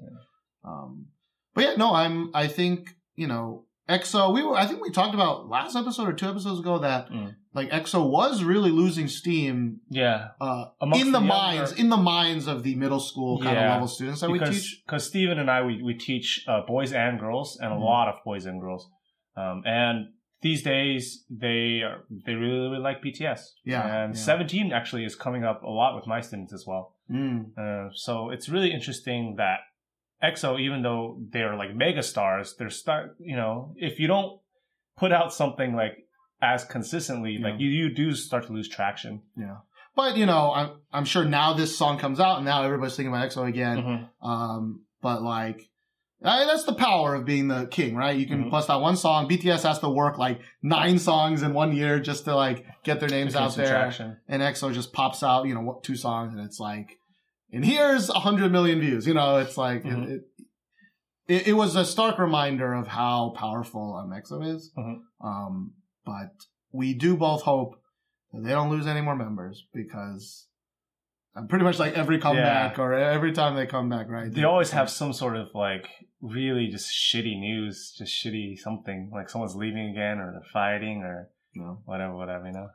Um, 0.63 1.07
but 1.53 1.63
yeah, 1.65 1.75
no, 1.75 1.93
I'm. 1.93 2.31
I 2.33 2.47
think 2.47 2.89
you 3.15 3.27
know 3.27 3.65
EXO. 3.91 4.33
We 4.33 4.43
were. 4.43 4.55
I 4.55 4.65
think 4.67 4.81
we 4.81 4.89
talked 4.91 5.13
about 5.13 5.47
last 5.49 5.75
episode 5.75 6.07
or 6.07 6.13
two 6.13 6.29
episodes 6.29 6.59
ago 6.59 6.79
that 6.79 7.09
Mm. 7.11 7.35
like 7.53 7.69
EXO 7.71 8.09
was 8.09 8.43
really 8.43 8.71
losing 8.71 9.07
steam 9.07 9.81
yeah. 9.89 10.29
uh, 10.39 10.65
in 10.81 11.11
the, 11.11 11.19
the 11.19 11.25
minds 11.39 11.71
in 11.73 11.89
the 11.89 11.97
minds 11.97 12.47
of 12.47 12.63
the 12.63 12.75
middle 12.75 12.99
school 12.99 13.41
kind 13.41 13.57
of 13.57 13.63
level 13.73 13.87
students 13.87 14.21
that 14.21 14.29
we 14.31 14.39
because 14.39 14.55
teach. 14.61 14.81
because 14.85 15.03
Steven 15.07 15.37
and 15.39 15.49
I 15.51 15.59
we 15.63 15.81
we 15.83 15.93
teach 15.93 16.45
uh, 16.47 16.61
boys 16.67 16.91
and 16.93 17.19
girls 17.19 17.57
and 17.61 17.71
a 17.71 17.75
Mhm. 17.75 17.81
lot 17.91 18.07
of 18.09 18.15
boys 18.23 18.45
and 18.45 18.59
girls, 18.61 18.83
um, 19.35 19.61
and 19.65 19.97
these 20.41 20.63
days 20.63 21.23
they 21.29 21.81
are 21.87 21.97
they 22.25 22.33
really 22.33 22.59
really 22.69 22.79
like 22.79 23.01
BTS. 23.03 23.41
Yeah, 23.65 23.85
and 24.03 24.15
yeah. 24.15 24.19
Seventeen 24.29 24.71
actually 24.73 25.05
is 25.05 25.15
coming 25.15 25.43
up 25.43 25.61
a 25.63 25.69
lot 25.69 25.95
with 25.95 26.07
my 26.07 26.19
students 26.21 26.53
as 26.53 26.63
well. 26.65 26.95
Mm, 27.11 27.39
Uh, 27.57 27.89
so 27.93 28.29
it's 28.29 28.47
really 28.49 28.71
interesting 28.71 29.35
that 29.37 29.59
EXO, 30.23 30.59
even 30.59 30.81
though 30.83 31.19
they're 31.31 31.55
like 31.55 31.75
mega 31.75 32.03
stars, 32.03 32.55
they're 32.57 32.69
start. 32.69 33.15
You 33.19 33.35
know, 33.35 33.73
if 33.77 33.99
you 33.99 34.07
don't 34.07 34.39
put 34.97 35.11
out 35.11 35.33
something 35.33 35.75
like 35.75 36.05
as 36.41 36.63
consistently, 36.65 37.33
Yeah. 37.39 37.49
like 37.49 37.59
you 37.59 37.69
you 37.69 37.93
do 37.93 38.13
start 38.13 38.47
to 38.47 38.53
lose 38.53 38.67
traction. 38.69 39.21
yeah. 39.37 39.57
But 39.95 40.15
you 40.17 40.25
know, 40.25 40.51
I'm 40.53 40.69
I'm 40.93 41.05
sure 41.05 41.25
now 41.25 41.53
this 41.53 41.77
song 41.77 41.97
comes 41.99 42.19
out 42.19 42.37
and 42.37 42.45
now 42.45 42.63
everybody's 42.63 42.95
thinking 42.95 43.13
about 43.13 43.29
EXO 43.29 43.47
again. 43.47 43.77
Mhm. 43.77 44.25
Um, 44.27 44.83
but 45.01 45.21
like, 45.21 45.69
I, 46.23 46.45
that's 46.45 46.63
the 46.65 46.73
power 46.73 47.15
of 47.15 47.25
being 47.25 47.47
the 47.47 47.65
king, 47.65 47.95
right? 47.95 48.15
You 48.17 48.25
can 48.27 48.45
Mhm. 48.45 48.51
bust 48.51 48.69
out 48.69 48.81
one 48.81 48.95
song. 48.95 49.27
BTS 49.27 49.63
has 49.63 49.79
to 49.79 49.89
work 49.89 50.17
like 50.19 50.39
nine 50.61 50.97
songs 50.99 51.41
in 51.41 51.53
one 51.53 51.75
year 51.75 51.99
just 51.99 52.25
to 52.25 52.35
like 52.35 52.65
get 52.83 52.99
their 52.99 53.09
names 53.09 53.35
out 53.35 53.55
there. 53.55 53.67
traction. 53.67 54.17
And 54.29 54.41
EXO 54.41 54.71
just 54.73 54.93
pops 54.93 55.23
out, 55.23 55.45
you 55.47 55.55
know, 55.55 55.79
two 55.83 55.95
songs, 55.95 56.33
and 56.33 56.41
it's 56.41 56.59
like, 56.59 56.99
and 57.51 57.65
here's 57.65 58.09
a 58.09 58.19
hundred 58.19 58.51
million 58.51 58.79
views. 58.79 59.05
You 59.07 59.13
know, 59.13 59.37
it's 59.37 59.57
like 59.57 59.83
Mhm. 59.83 60.09
it, 60.09 60.21
it, 61.27 61.47
it. 61.49 61.53
Was 61.53 61.75
a 61.75 61.85
stark 61.85 62.17
reminder 62.19 62.73
of 62.73 62.87
how 62.87 63.33
powerful 63.35 63.93
EXO 64.13 64.41
is. 64.55 64.71
Mhm. 64.77 65.01
Um, 65.23 65.73
but 66.05 66.31
we 66.71 66.93
do 66.93 67.15
both 67.15 67.43
hope 67.43 67.81
that 68.33 68.43
they 68.43 68.49
don't 68.51 68.69
lose 68.69 68.87
any 68.87 69.01
more 69.01 69.15
members 69.15 69.65
because. 69.73 70.47
I'm 71.33 71.47
pretty 71.47 71.63
much 71.63 71.79
like 71.79 71.93
every 71.93 72.19
comeback 72.19 72.77
or 72.77 72.91
every 72.93 73.31
time 73.31 73.55
they 73.55 73.65
come 73.65 73.87
back, 73.87 74.09
right? 74.09 74.29
They 74.29 74.43
always 74.43 74.71
have 74.71 74.89
some 74.89 75.13
sort 75.13 75.37
of 75.37 75.47
like 75.55 75.87
really 76.19 76.67
just 76.67 76.89
shitty 76.91 77.39
news, 77.39 77.95
just 77.97 78.11
shitty 78.13 78.57
something 78.57 79.09
like 79.13 79.29
someone's 79.29 79.55
leaving 79.55 79.91
again 79.91 80.19
or 80.19 80.33
they're 80.33 80.49
fighting 80.51 81.03
or 81.03 81.29
you 81.53 81.61
know. 81.61 81.79
whatever, 81.85 82.17
whatever. 82.17 82.47
You 82.47 82.51
know. 82.51 82.67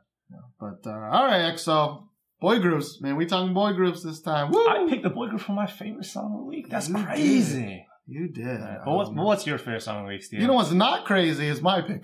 But 0.59 0.89
uh, 0.89 0.91
all 0.91 1.25
right, 1.27 1.53
EXO 1.53 2.06
boy 2.39 2.59
groups, 2.59 3.01
man. 3.01 3.15
We 3.15 3.25
talking 3.25 3.53
boy 3.53 3.73
groups 3.73 4.03
this 4.03 4.19
time. 4.21 4.51
Woo! 4.51 4.65
I 4.67 4.85
picked 4.89 5.03
the 5.03 5.09
boy 5.09 5.27
group 5.27 5.41
for 5.41 5.53
my 5.53 5.67
favorite 5.67 6.05
song 6.05 6.33
of 6.33 6.39
the 6.39 6.45
week. 6.45 6.69
That's 6.69 6.87
You 6.89 6.95
did. 6.95 7.05
crazy. 7.05 7.85
you 8.05 8.27
did. 8.29 8.59
But 8.85 8.93
what's, 8.93 9.09
Um, 9.09 9.15
but 9.15 9.25
what's 9.25 9.45
your 9.47 9.57
favorite 9.57 9.81
song 9.83 9.97
of 9.97 10.03
the 10.03 10.09
week, 10.09 10.23
Steve? 10.23 10.39
you 10.41 10.47
know 10.47 10.53
what's 10.53 10.71
not 10.71 11.05
crazy 11.05 11.47
is 11.47 11.61
my 11.61 11.81
pick, 11.81 12.03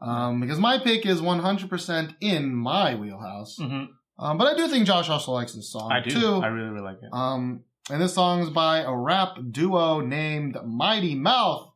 um, 0.00 0.40
because 0.40 0.58
my 0.58 0.78
pick 0.78 1.06
is 1.06 1.20
100% 1.20 2.16
in 2.20 2.54
my 2.54 2.94
wheelhouse. 2.96 3.56
hmm 3.58 3.84
Um, 4.18 4.38
but 4.38 4.46
I 4.46 4.56
do 4.56 4.68
think 4.68 4.86
Josh 4.86 5.08
also 5.08 5.32
likes 5.32 5.52
this 5.54 5.70
song 5.72 5.90
I 5.92 6.00
do. 6.00 6.10
too. 6.10 6.34
I 6.42 6.46
really, 6.48 6.70
really 6.70 6.84
like 6.84 6.98
it. 7.02 7.10
Um, 7.12 7.64
and 7.90 8.00
this 8.00 8.14
song 8.14 8.40
is 8.40 8.50
by 8.50 8.78
a 8.82 8.94
rap 8.96 9.36
duo 9.50 10.00
named 10.00 10.56
Mighty 10.64 11.14
Mouth, 11.14 11.70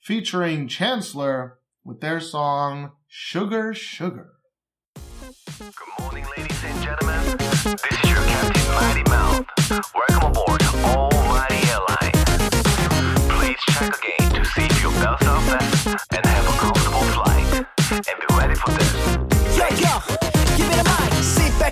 featuring 0.00 0.66
Chancellor 0.68 1.58
with 1.84 2.00
their 2.00 2.18
song 2.18 2.92
"Sugar 3.08 3.72
Sugar." 3.72 4.32
Good 4.94 5.00
morning, 5.00 5.30
ladies 5.58 5.60
and 5.60 5.91
gentlemen. 6.92 7.36
This 7.38 8.04
is 8.04 8.10
your 8.10 8.22
Captain 8.24 8.74
Mighty 8.74 9.02
Mouth. 9.04 9.46
Welcome 9.94 10.30
aboard 10.30 10.62
Almighty 10.84 11.60
Airlines. 11.70 12.24
Please 13.28 13.60
check 13.70 13.96
again 13.98 14.30
to 14.34 14.44
see 14.44 14.64
if 14.64 14.82
your 14.82 14.92
belts 14.92 15.26
are 15.26 15.40
fastened 15.42 16.00
and 16.10 16.26
have 16.26 16.46
a 16.46 16.58
comfortable 16.58 17.06
flight. 17.14 17.66
And 17.92 18.04
be 18.04 18.36
ready 18.36 18.54
for 18.54 18.70
this. 18.72 19.56
Yo, 19.56 19.66
yo, 19.76 20.21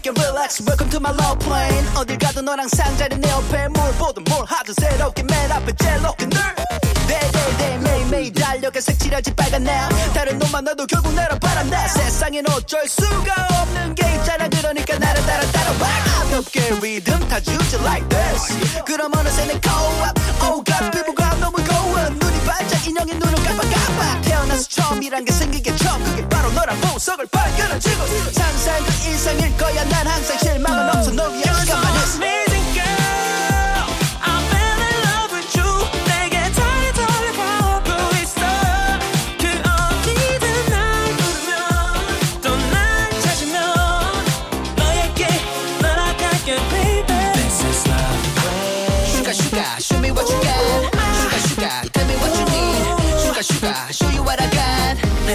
back 0.00 0.06
and 0.06 0.18
relax. 0.18 0.60
Welcome 0.66 0.88
to 0.90 1.00
my 1.00 1.10
love 1.10 1.38
plane. 1.40 1.84
어딜 1.96 2.18
가도 2.18 2.40
너랑 2.40 2.68
상자리 2.68 3.16
내 3.18 3.28
옆에 3.30 3.68
뭘 3.68 3.92
보든 3.94 4.24
뭘 4.24 4.44
하든 4.46 4.74
새롭게 4.74 5.22
맨 5.24 5.52
앞에 5.52 5.72
제일 5.78 6.00
높게 6.02 6.26
늘. 6.26 6.38
네네네 7.08 7.78
매일매일 7.78 8.32
달려가 8.32 8.80
색칠하지 8.80 9.34
빨간 9.34 9.64
날 9.64 9.88
다른 10.14 10.38
놈 10.38 10.50
만 10.52 10.64
나도 10.64 10.86
결국 10.86 11.12
나를 11.14 11.38
바란다 11.38 11.88
세상엔 11.88 12.48
어쩔 12.50 12.86
수가 12.88 13.48
없는 13.62 13.94
게 13.94 14.14
있잖아 14.14 14.48
그러니까 14.48 14.98
나를 14.98 15.26
따라 15.26 15.42
따라와 15.52 15.88
가볍게 16.04 16.70
리듬 16.80 17.18
타주지 17.28 17.76
like 17.76 18.08
this 18.08 18.84
그럼 18.84 19.12
어느새 19.16 19.44
내 19.46 19.60
코앞 19.60 20.16
Oh 20.42 20.62
God 20.64 20.90
피부가 20.92 21.30
너무 21.40 21.56
고와 21.56 22.08
눈이 22.10 22.39
반짝 22.60 22.86
인형의 22.86 23.14
눈을 23.14 23.34
깜빡깜빡. 23.36 24.22
태어나서 24.22 24.68
처음이란 24.68 25.24
게 25.24 25.32
생기게 25.32 25.74
처음. 25.76 26.04
그게 26.04 26.28
바로 26.28 26.52
너란 26.52 26.78
보석을 26.82 27.26
발견해주고 27.28 28.06
상상 28.32 28.84
그 28.84 28.90
이상일 29.08 29.56
거야. 29.56 29.82
난 29.84 30.06
항상 30.06 30.38
실망은 30.38 30.88
없어. 30.94 31.10
널 31.10 31.32
위한 31.32 31.64
시간만 31.64 31.96
있어 31.96 32.18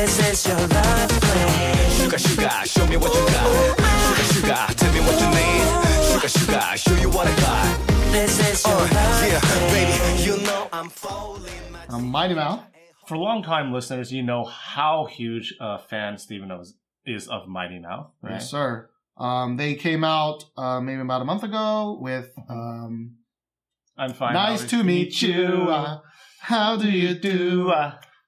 This 0.06 0.20
is 0.20 0.48
your 0.48 0.68
love 0.68 1.10
play. 1.10 1.90
Sugar, 1.98 2.20
sugar, 2.20 2.50
show 2.66 2.86
me 2.86 2.96
what 2.96 3.12
you 3.12 3.26
got. 3.26 3.80
Sugar, 4.06 4.34
sugar, 4.34 4.74
tell 4.78 4.94
me 4.94 5.00
what 5.00 5.20
you 5.20 5.30
need. 5.34 6.12
Sugar, 6.12 6.28
sugar, 6.28 6.78
show 6.78 6.96
you 7.02 7.10
what 7.10 7.26
I 7.26 7.36
got. 7.38 7.88
This 8.12 8.40
is 8.40 8.64
your 8.68 8.76
love 8.76 9.24
Yeah, 9.26 9.42
baby, 9.72 10.24
you 10.24 10.38
know 10.46 10.70
I'm 10.72 10.90
falling. 10.90 11.52
Um, 11.90 12.06
Mighty 12.06 12.36
Mouth. 12.36 12.62
For 13.08 13.18
long-time 13.18 13.74
listeners, 13.74 14.14
you 14.14 14.22
know 14.22 14.44
how 14.44 15.06
huge 15.06 15.56
a 15.60 15.80
fan 15.80 16.20
Steven 16.20 16.52
is, 16.52 16.76
is 17.08 17.28
of 17.28 17.48
Mighty 17.48 17.80
Mouth, 17.80 18.12
right? 18.22 18.34
Yes, 18.34 18.52
sir. 18.52 18.92
Um, 19.18 19.58
they 19.58 19.74
came 19.74 20.04
out 20.04 20.46
uh, 20.56 20.82
maybe 20.82 21.02
about 21.02 21.24
a 21.24 21.26
month 21.26 21.42
ago 21.42 21.98
with 22.00 22.30
um, 22.48 23.16
I'm 23.98 24.14
fine. 24.14 24.34
"Nice 24.34 24.66
to 24.66 24.84
meet 24.84 25.20
you." 25.24 25.68
Uh, 25.68 26.02
how 26.42 26.78
do 26.78 26.92
you 26.92 27.16
do? 27.16 27.74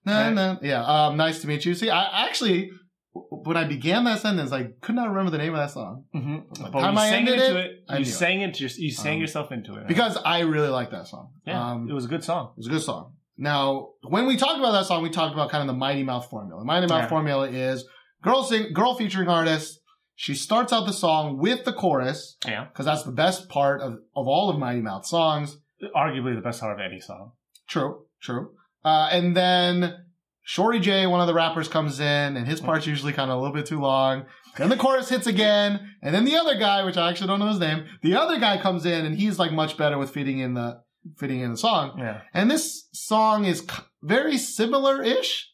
Na, 0.07 0.21
Right. 0.25 0.33
na. 0.33 0.57
Yeah, 0.61 0.83
um, 0.85 1.17
nice 1.17 1.41
to 1.41 1.47
meet 1.47 1.65
you. 1.65 1.73
See, 1.75 1.89
I 1.89 2.25
actually, 2.27 2.71
when 3.13 3.57
I 3.57 3.65
began 3.65 4.03
that 4.05 4.19
sentence, 4.19 4.51
I 4.51 4.63
could 4.81 4.95
not 4.95 5.09
remember 5.09 5.31
the 5.31 5.37
name 5.37 5.53
of 5.53 5.59
that 5.59 5.71
song 5.71 6.05
hmm 6.13 6.37
By 6.61 6.69
But 6.69 6.79
time 6.81 6.93
you 6.93 6.99
I 6.99 7.09
sang 7.09 7.19
ended 7.27 7.39
into 7.39 7.57
it, 7.59 7.65
it. 7.65 7.71
I 7.89 7.95
You 7.97 8.01
it. 8.03 8.05
sang 8.23 8.41
into 8.41 8.59
your, 8.63 8.69
you 8.77 8.91
sang 8.91 9.15
Um, 9.15 9.21
yourself 9.21 9.51
into 9.51 9.73
it. 9.73 9.77
right? 9.79 9.87
because 9.87 10.17
I 10.23 10.39
really 10.53 10.69
like 10.79 10.91
that 10.91 11.07
song. 11.07 11.25
yeah, 11.45 11.71
Um, 11.71 11.89
it 11.89 11.93
was 11.93 12.05
a 12.05 12.07
good 12.07 12.23
song. 12.23 12.43
It 12.55 12.59
was 12.59 12.67
a 12.67 12.69
good 12.71 12.81
song. 12.81 13.13
Now, 13.37 13.89
when 14.01 14.25
we 14.25 14.35
talked 14.37 14.57
about 14.59 14.71
that 14.71 14.85
song, 14.85 15.03
we 15.03 15.09
talked 15.11 15.33
about 15.33 15.49
kind 15.51 15.61
of 15.61 15.67
the 15.67 15.79
Mighty 15.85 16.03
Mouth 16.03 16.27
formula. 16.29 16.59
The 16.61 16.65
Mighty 16.65 16.87
Mouth 16.87 17.03
Yeah. 17.03 17.07
formula 17.15 17.47
is 17.49 17.85
girl 18.23 18.43
sing, 18.43 18.73
girl 18.73 18.95
featuring 18.95 19.27
artist. 19.29 19.79
She 20.15 20.33
starts 20.33 20.73
out 20.73 20.87
the 20.87 20.93
song 20.93 21.37
with 21.37 21.63
the 21.63 21.73
chorus 21.73 22.37
Yeah, 22.47 22.63
because 22.65 22.85
that's 22.87 23.03
the 23.03 23.11
best 23.11 23.49
part 23.49 23.81
of, 23.81 23.93
of 24.15 24.27
all 24.27 24.49
of 24.49 24.57
Mighty 24.57 24.81
Mouth 24.81 25.05
songs. 25.05 25.57
arguably 25.95 26.33
the 26.33 26.41
best 26.41 26.59
part 26.61 26.73
of 26.73 26.83
any 26.83 26.99
song. 26.99 27.33
True, 27.67 28.05
true. 28.21 28.49
Uh, 28.83 29.09
and 29.11 29.35
then 29.35 29.95
Shorry 30.43 30.79
J, 30.79 31.07
one 31.07 31.19
of 31.19 31.27
the 31.27 31.33
rappers, 31.33 31.67
comes 31.67 31.99
in, 31.99 32.37
and 32.37 32.47
his 32.47 32.61
part's 32.61 32.87
usually 32.87 33.13
kind 33.13 33.29
of 33.31 33.37
a 33.37 33.41
little 33.41 33.55
bit 33.55 33.65
too 33.65 33.79
long. 33.81 34.25
Then 34.57 34.69
the 34.69 34.77
chorus 34.77 35.09
hits 35.09 35.27
again, 35.27 35.93
and 36.01 36.15
then 36.15 36.25
the 36.25 36.35
other 36.35 36.55
guy, 36.57 36.83
which 36.83 36.97
I 36.97 37.09
actually 37.09 37.27
don't 37.27 37.39
know 37.39 37.47
his 37.49 37.59
name, 37.59 37.85
the 38.01 38.15
other 38.15 38.39
guy 38.39 38.57
comes 38.57 38.85
in, 38.85 39.05
and 39.05 39.15
he's 39.15 39.37
like 39.37 39.51
much 39.51 39.77
better 39.77 39.97
with 39.97 40.09
fitting 40.11 40.39
in 40.39 40.53
the 40.55 40.81
fitting 41.17 41.41
in 41.41 41.51
the 41.51 41.57
song. 41.57 41.97
Yeah, 41.99 42.21
And 42.33 42.49
this 42.49 42.87
song 42.91 43.45
is 43.45 43.65
very 44.01 44.37
similar-ish, 44.37 45.49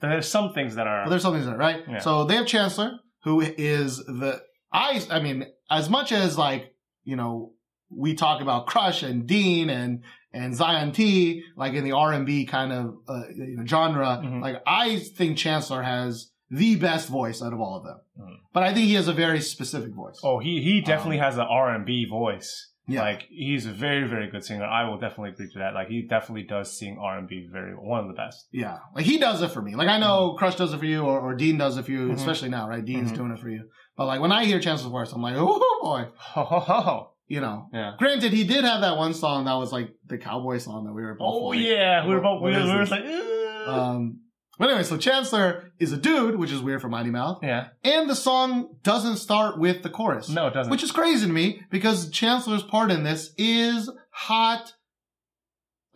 there's 0.00 0.28
some 0.28 0.52
things 0.52 0.74
that 0.76 0.86
are. 0.86 1.04
but 1.04 1.10
there's 1.10 1.22
something 1.22 1.44
there, 1.44 1.56
right? 1.56 1.82
Yeah. 1.88 1.98
So 1.98 2.24
they 2.24 2.36
have 2.36 2.46
Chancellor, 2.46 2.92
who 3.24 3.40
is 3.40 3.98
the 3.98 4.40
I. 4.72 5.02
I 5.10 5.20
mean, 5.20 5.46
as 5.70 5.88
much 5.90 6.12
as 6.12 6.36
like 6.38 6.72
you 7.04 7.16
know, 7.16 7.52
we 7.90 8.14
talk 8.14 8.40
about 8.42 8.66
Crush 8.66 9.02
and 9.02 9.26
Dean 9.26 9.70
and 9.70 10.02
and 10.36 10.54
Zion 10.54 10.92
T, 10.92 11.42
like 11.56 11.74
in 11.74 11.84
the 11.84 11.92
R 11.92 12.12
and 12.12 12.26
B 12.26 12.44
kind 12.46 12.72
of 12.72 12.96
uh, 13.08 13.22
you 13.34 13.56
know, 13.56 13.64
genre. 13.66 14.20
Mhm. 14.24 14.40
Like 14.42 14.62
I 14.66 14.98
think 14.98 15.36
Chancellor 15.38 15.82
has 15.82 16.30
the 16.50 16.76
best 16.76 17.08
voice 17.08 17.42
out 17.42 17.52
of 17.52 17.60
all 17.60 17.76
of 17.78 17.84
them, 17.84 17.98
Mhm. 18.20 18.36
but 18.52 18.62
I 18.62 18.72
think 18.72 18.86
he 18.86 18.94
has 18.94 19.08
a 19.08 19.12
very 19.12 19.40
specific 19.40 19.92
voice. 19.92 20.20
oh, 20.22 20.38
he 20.38 20.62
he 20.62 20.80
definitely 20.80 21.18
has 21.18 21.36
an 21.38 21.46
R 21.48 21.74
and 21.74 21.84
B 21.84 22.04
voice. 22.04 22.70
yeah, 22.88 23.00
Like 23.02 23.22
he's 23.30 23.66
a 23.66 23.72
very 23.72 24.06
very 24.06 24.28
good 24.30 24.44
singer. 24.44 24.64
I 24.64 24.88
will 24.88 24.96
definitely 24.98 25.30
agree 25.30 25.50
to 25.54 25.58
that. 25.58 25.74
Like 25.74 25.88
he 25.88 26.02
definitely 26.02 26.44
does 26.44 26.78
sing 26.78 26.98
R 27.00 27.18
and 27.18 27.26
B 27.26 27.48
very 27.50 27.72
one 27.72 27.98
of 28.00 28.06
the 28.06 28.14
best. 28.14 28.46
yeah. 28.52 28.78
Like 28.94 29.06
he 29.06 29.18
does 29.18 29.42
it 29.42 29.50
for 29.50 29.60
me. 29.60 29.74
Like 29.74 29.88
I 29.88 29.98
know 29.98 30.34
Crush 30.38 30.54
does 30.54 30.72
it 30.72 30.78
for 30.78 30.84
you, 30.86 31.00
or, 31.02 31.18
or 31.20 31.34
Dean 31.34 31.58
does 31.58 31.76
it 31.78 31.84
for 31.86 31.90
you, 31.90 32.08
Mhm. 32.10 32.14
especially 32.14 32.48
now, 32.50 32.68
right? 32.68 32.84
Dean's 32.84 33.10
Mhm. 33.10 33.16
doing 33.16 33.32
it 33.32 33.40
for 33.40 33.48
you. 33.48 33.64
But 33.96 34.06
like 34.06 34.20
when 34.20 34.30
I 34.30 34.44
hear 34.44 34.60
Chancellor's 34.60 34.92
voice, 34.92 35.12
I'm 35.12 35.22
like, 35.22 35.34
oh 35.38 35.78
boy, 35.82 36.02
Ho 36.16 36.44
ho 36.44 36.60
ho. 36.60 37.10
You 37.28 37.40
know. 37.40 37.68
Yeah. 37.72 37.92
Granted, 37.98 38.32
he 38.32 38.44
did 38.44 38.64
have 38.64 38.80
that 38.82 38.96
one 38.96 39.14
song 39.14 39.44
that 39.46 39.54
was 39.54 39.72
like 39.72 39.90
the 40.06 40.18
cowboy 40.18 40.58
song 40.58 40.84
that 40.84 40.92
we 40.92 41.02
were 41.02 41.14
both 41.14 41.34
Oh 41.42 41.46
like, 41.48 41.60
yeah, 41.60 42.06
we 42.06 42.14
were 42.14 42.20
both 42.20 42.42
we 42.42 42.52
were, 42.52 42.62
we 42.64 42.66
were 42.76 42.86
like. 42.86 43.04
"Ugh." 43.04 43.68
Um, 43.68 44.20
but 44.58 44.68
anyway, 44.70 44.84
so 44.84 44.96
Chancellor 44.96 45.70
is 45.78 45.92
a 45.92 45.96
dude, 45.98 46.36
which 46.36 46.50
is 46.50 46.62
weird 46.62 46.80
for 46.80 46.88
Mighty 46.88 47.10
Mouth, 47.10 47.40
yeah. 47.42 47.68
and 47.84 48.08
the 48.08 48.14
song 48.14 48.76
doesn't 48.82 49.16
start 49.16 49.58
with 49.58 49.82
the 49.82 49.90
chorus, 49.90 50.30
No, 50.30 50.46
it 50.46 50.54
doesn't. 50.54 50.70
which 50.70 50.82
is 50.82 50.92
crazy 50.92 51.26
to 51.26 51.32
me 51.32 51.60
because 51.70 52.08
Chancellor's 52.10 52.62
part 52.62 52.90
in 52.90 53.02
this 53.02 53.34
is 53.36 53.90
hot. 54.10 54.72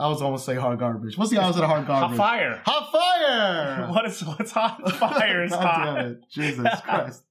I 0.00 0.08
was 0.08 0.22
almost 0.22 0.46
say 0.46 0.54
hard 0.56 0.78
garbage. 0.78 1.16
What's 1.18 1.30
the 1.30 1.38
opposite 1.38 1.62
of 1.62 1.68
hard 1.68 1.84
hot 1.84 2.00
garbage? 2.00 2.18
Hot 2.18 2.28
fire. 2.30 2.62
Hot 2.64 2.92
fire. 2.92 3.88
What 3.94 4.06
is 4.06 4.24
what's 4.24 4.50
hot 4.50 4.90
fire 4.92 5.44
is 5.44 5.52
hot. 5.54 5.84
damn 5.96 6.06
it. 6.12 6.20
Jesus 6.30 6.80
Christ. 6.82 7.22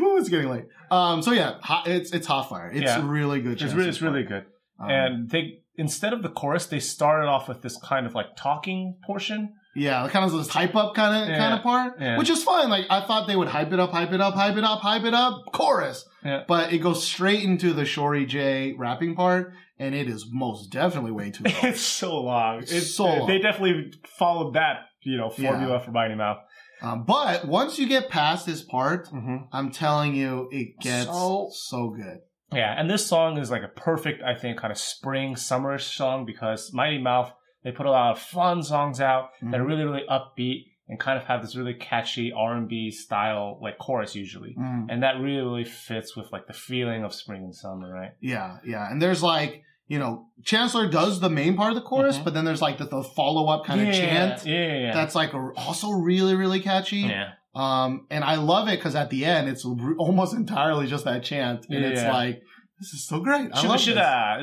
Ooh, 0.00 0.16
it's 0.16 0.28
getting 0.28 0.48
late. 0.48 0.64
Um, 0.90 1.22
so 1.22 1.32
yeah, 1.32 1.58
hot, 1.60 1.86
it's 1.86 2.12
it's 2.12 2.26
hot 2.26 2.48
fire. 2.48 2.70
It's 2.72 2.82
Yeah. 2.82 3.06
really 3.06 3.40
good. 3.42 3.60
It's 3.60 3.74
really 3.74 3.88
it's 3.90 4.00
really 4.02 4.22
good. 4.22 4.46
Um, 4.80 4.90
and 4.90 5.30
they 5.30 5.60
instead 5.76 6.12
of 6.12 6.22
the 6.22 6.28
chorus, 6.30 6.66
they 6.66 6.80
started 6.80 7.26
off 7.28 7.48
with 7.48 7.62
this 7.62 7.76
kind 7.78 8.06
of 8.06 8.14
like 8.14 8.36
talking 8.36 8.96
portion. 9.04 9.54
Yeah, 9.78 10.08
kind 10.08 10.24
of 10.24 10.32
this 10.32 10.48
hype 10.48 10.74
up 10.76 10.94
kind 10.94 11.22
of 11.22 11.28
Yeah, 11.28 11.38
kind 11.38 11.54
of 11.54 11.62
part, 11.62 11.94
yeah. 12.00 12.18
which 12.18 12.28
is 12.30 12.42
fine. 12.42 12.68
Like 12.68 12.86
I 12.90 13.00
thought 13.06 13.26
they 13.28 13.36
would 13.36 13.48
hype 13.48 13.72
it 13.72 13.80
up, 13.80 13.90
hype 13.92 14.12
it 14.12 14.20
up, 14.20 14.34
hype 14.34 14.56
it 14.56 14.64
up, 14.64 14.80
hype 14.80 15.04
it 15.04 15.14
up, 15.14 15.44
chorus. 15.52 16.04
Yeah. 16.24 16.42
But 16.48 16.72
it 16.72 16.78
goes 16.78 17.02
straight 17.04 17.42
into 17.44 17.72
the 17.72 17.84
Shorry 17.84 18.26
J 18.26 18.74
rapping 18.76 19.14
part, 19.14 19.52
and 19.78 19.94
it 19.94 20.08
is 20.08 20.26
most 20.30 20.70
definitely 20.70 21.12
way 21.12 21.30
too 21.30 21.44
long. 21.46 21.54
It's 21.62 21.80
so 21.80 22.20
long. 22.20 22.58
It's 22.62 22.72
It's 22.72 22.94
so 22.94 23.04
long. 23.04 23.26
They 23.28 23.38
definitely 23.38 23.92
followed 24.18 24.54
that 24.54 24.80
you 25.02 25.16
know 25.16 25.30
formula 25.30 25.74
Yeah. 25.74 25.78
for 25.78 25.90
Mighty 25.92 26.14
Mouth. 26.16 26.38
um, 26.82 27.04
but 27.04 27.46
once 27.46 27.78
you 27.78 27.88
get 27.88 28.08
past 28.08 28.46
this 28.46 28.62
part, 28.62 29.06
Mm-hmm. 29.08 29.36
I'm 29.52 29.70
telling 29.70 30.14
you, 30.14 30.48
it 30.52 30.78
gets 30.80 31.06
so, 31.06 31.48
So- 31.52 31.90
good. 31.90 32.18
Yeah, 32.50 32.74
and 32.78 32.88
this 32.88 33.06
song 33.06 33.36
is 33.36 33.50
like 33.50 33.62
a 33.62 33.68
perfect, 33.68 34.22
I 34.22 34.34
think, 34.34 34.58
kind 34.58 34.72
of 34.72 34.78
spring 34.78 35.34
summerish 35.34 35.94
song 35.94 36.24
because 36.24 36.72
Mighty 36.72 36.96
Mouth 36.96 37.30
they 37.64 37.72
put 37.72 37.86
a 37.86 37.90
lot 37.90 38.12
of 38.12 38.18
fun 38.18 38.62
songs 38.62 39.00
out 39.00 39.30
that 39.42 39.58
are 39.60 39.64
Mhm. 39.64 39.68
really 39.68 39.84
really 39.84 40.04
upbeat 40.08 40.66
and 40.88 40.98
kind 40.98 41.18
of 41.18 41.24
have 41.24 41.42
this 41.42 41.54
really 41.54 41.74
catchy 41.74 42.32
R 42.32 42.54
and 42.56 42.68
B 42.68 42.90
style 42.90 43.58
like 43.60 43.76
chorus 43.78 44.14
usually, 44.14 44.54
Mm. 44.58 44.86
and 44.88 45.02
that 45.02 45.20
really 45.20 45.42
really 45.42 45.64
fits 45.64 46.16
with 46.16 46.32
like 46.32 46.46
the 46.46 46.52
feeling 46.54 47.04
of 47.04 47.12
spring 47.12 47.42
and 47.44 47.54
summer, 47.54 47.92
right? 47.92 48.12
Yeah, 48.20 48.58
yeah. 48.64 48.90
And 48.90 49.00
there's 49.02 49.22
like, 49.22 49.62
you 49.86 49.98
know, 49.98 50.26
Chancellor 50.44 50.88
does 50.88 51.20
the 51.20 51.28
main 51.30 51.56
part 51.56 51.70
of 51.70 51.74
the 51.76 51.82
chorus, 51.82 52.18
Mhm. 52.18 52.24
but 52.24 52.34
then 52.34 52.44
there's 52.44 52.62
like 52.62 52.78
the, 52.78 52.84
the 52.86 53.02
follow 53.02 53.48
up 53.52 53.64
kind 53.66 53.80
of 53.86 53.94
chant 53.94 54.46
Yeah, 54.46 54.54
yeah, 54.54 54.78
yeah. 54.78 54.94
that's 54.94 55.14
like 55.14 55.32
a, 55.34 55.50
also 55.56 55.90
really, 55.90 56.34
really 56.34 56.60
catchy. 56.60 56.98
yeah. 56.98 57.32
Um, 57.54 58.06
and 58.10 58.22
I 58.22 58.36
love 58.36 58.68
it 58.68 58.76
because 58.78 58.94
at 58.94 59.10
the 59.10 59.24
end, 59.24 59.48
it's 59.48 59.64
almost 59.64 60.34
entirely 60.34 60.86
just 60.86 61.04
that 61.06 61.24
chant. 61.24 61.66
And 61.68 61.84
it's 61.84 62.02
Yeah. 62.02 62.12
like, 62.12 62.42
this 62.78 62.92
is 62.94 63.06
so 63.08 63.20
great. 63.20 63.50
I 63.52 63.66
love 63.66 63.84
this. 63.84 63.94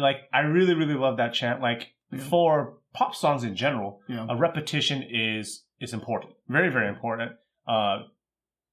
like, 0.02 0.18
I 0.34 0.40
really, 0.42 0.74
really 0.74 0.96
love 0.96 1.18
that 1.18 1.34
chant. 1.34 1.62
Like, 1.62 1.94
Yeah. 2.12 2.20
for 2.20 2.78
pop 2.96 3.14
songs 3.16 3.44
in 3.44 3.56
general, 3.56 4.02
Yeah. 4.08 4.26
a 4.30 4.36
repetition 4.36 5.04
is 5.10 5.64
is 5.82 5.94
important, 5.94 6.32
very, 6.48 6.70
very 6.70 6.88
important. 6.88 7.32
Uh, 7.68 7.98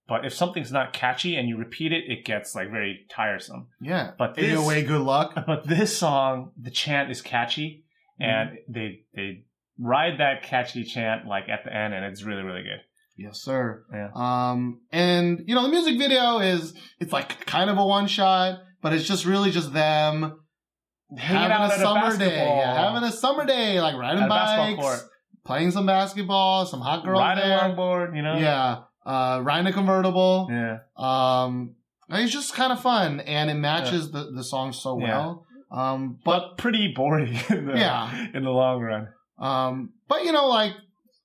but 0.08 0.24
if 0.24 0.32
something's 0.34 0.70
not 0.72 0.92
catchy 0.92 1.36
and 1.36 1.48
you 1.48 1.56
repeat 1.56 1.92
it, 1.92 2.04
it 2.08 2.24
gets 2.24 2.54
like 2.54 2.70
very 2.70 3.06
tiresome. 3.10 3.68
Yeah. 3.80 4.12
But 4.18 4.34
this, 4.34 4.58
a 4.58 4.62
way, 4.62 4.82
good 4.82 5.00
luck. 5.00 5.32
but 5.46 5.66
this 5.66 5.96
song, 5.96 6.52
the 6.56 6.70
chant 6.70 7.10
is 7.10 7.20
catchy, 7.22 7.84
Mm-hmm. 8.20 8.30
and 8.30 8.58
they 8.68 9.00
they 9.16 9.44
ride 9.78 10.20
that 10.20 10.42
catchy 10.42 10.84
chant 10.84 11.26
like 11.26 11.48
at 11.48 11.64
the 11.64 11.74
end, 11.74 11.94
and 11.94 12.04
it's 12.04 12.22
really, 12.22 12.42
really 12.42 12.62
good. 12.62 12.80
Yes, 13.16 13.40
sir. 13.42 13.84
Yeah. 13.92 14.10
Um, 14.14 14.80
and 14.92 15.44
you 15.46 15.54
know, 15.54 15.62
the 15.62 15.68
music 15.70 15.98
video 15.98 16.38
is, 16.38 16.74
it's 17.00 17.12
like 17.12 17.44
kind 17.46 17.68
of 17.70 17.78
a 17.78 17.84
one 17.86 18.06
shot, 18.06 18.60
but 18.82 18.92
it's 18.92 19.06
just 19.08 19.24
really 19.24 19.50
just 19.50 19.72
them 19.72 20.40
Hanging 21.18 21.50
having 21.50 21.52
out 21.56 21.70
a 21.70 21.74
at 21.74 21.78
a 21.78 21.82
summer 21.82 22.16
day. 22.16 22.36
Yeah, 22.36 22.84
having 22.92 23.08
a 23.08 23.12
summer 23.12 23.44
day, 23.46 23.80
like 23.80 23.96
riding 23.96 24.28
bikes, 24.28 25.04
playing 25.44 25.70
some 25.70 25.86
basketball, 25.86 26.66
some 26.66 26.80
hot 26.80 27.04
girls 27.04 27.18
Riding 27.20 27.44
there. 27.48 27.58
longboard, 27.58 28.16
you 28.16 28.22
know? 28.22 28.36
Yeah. 28.36 28.82
Uh, 29.04 29.40
riding 29.42 29.66
a 29.66 29.72
convertible. 29.72 30.48
Yeah. 30.50 30.78
Um, 30.96 31.74
it's 32.08 32.32
just 32.32 32.54
kind 32.54 32.72
of 32.72 32.80
fun 32.80 33.20
and 33.20 33.50
it 33.50 33.54
matches 33.54 34.10
the, 34.12 34.30
the 34.34 34.44
song 34.44 34.72
so 34.72 34.98
Yeah. 35.00 35.06
well. 35.08 35.46
Um, 35.70 36.18
but, 36.24 36.40
But 36.50 36.58
pretty 36.58 36.92
boring 36.94 37.34
in 37.50 37.66
the, 37.66 37.72
Yeah. 37.74 38.26
in 38.34 38.44
the 38.44 38.50
long 38.50 38.80
run. 38.80 39.08
um, 39.38 39.90
but 40.08 40.24
you 40.24 40.32
know, 40.32 40.46
like, 40.48 40.72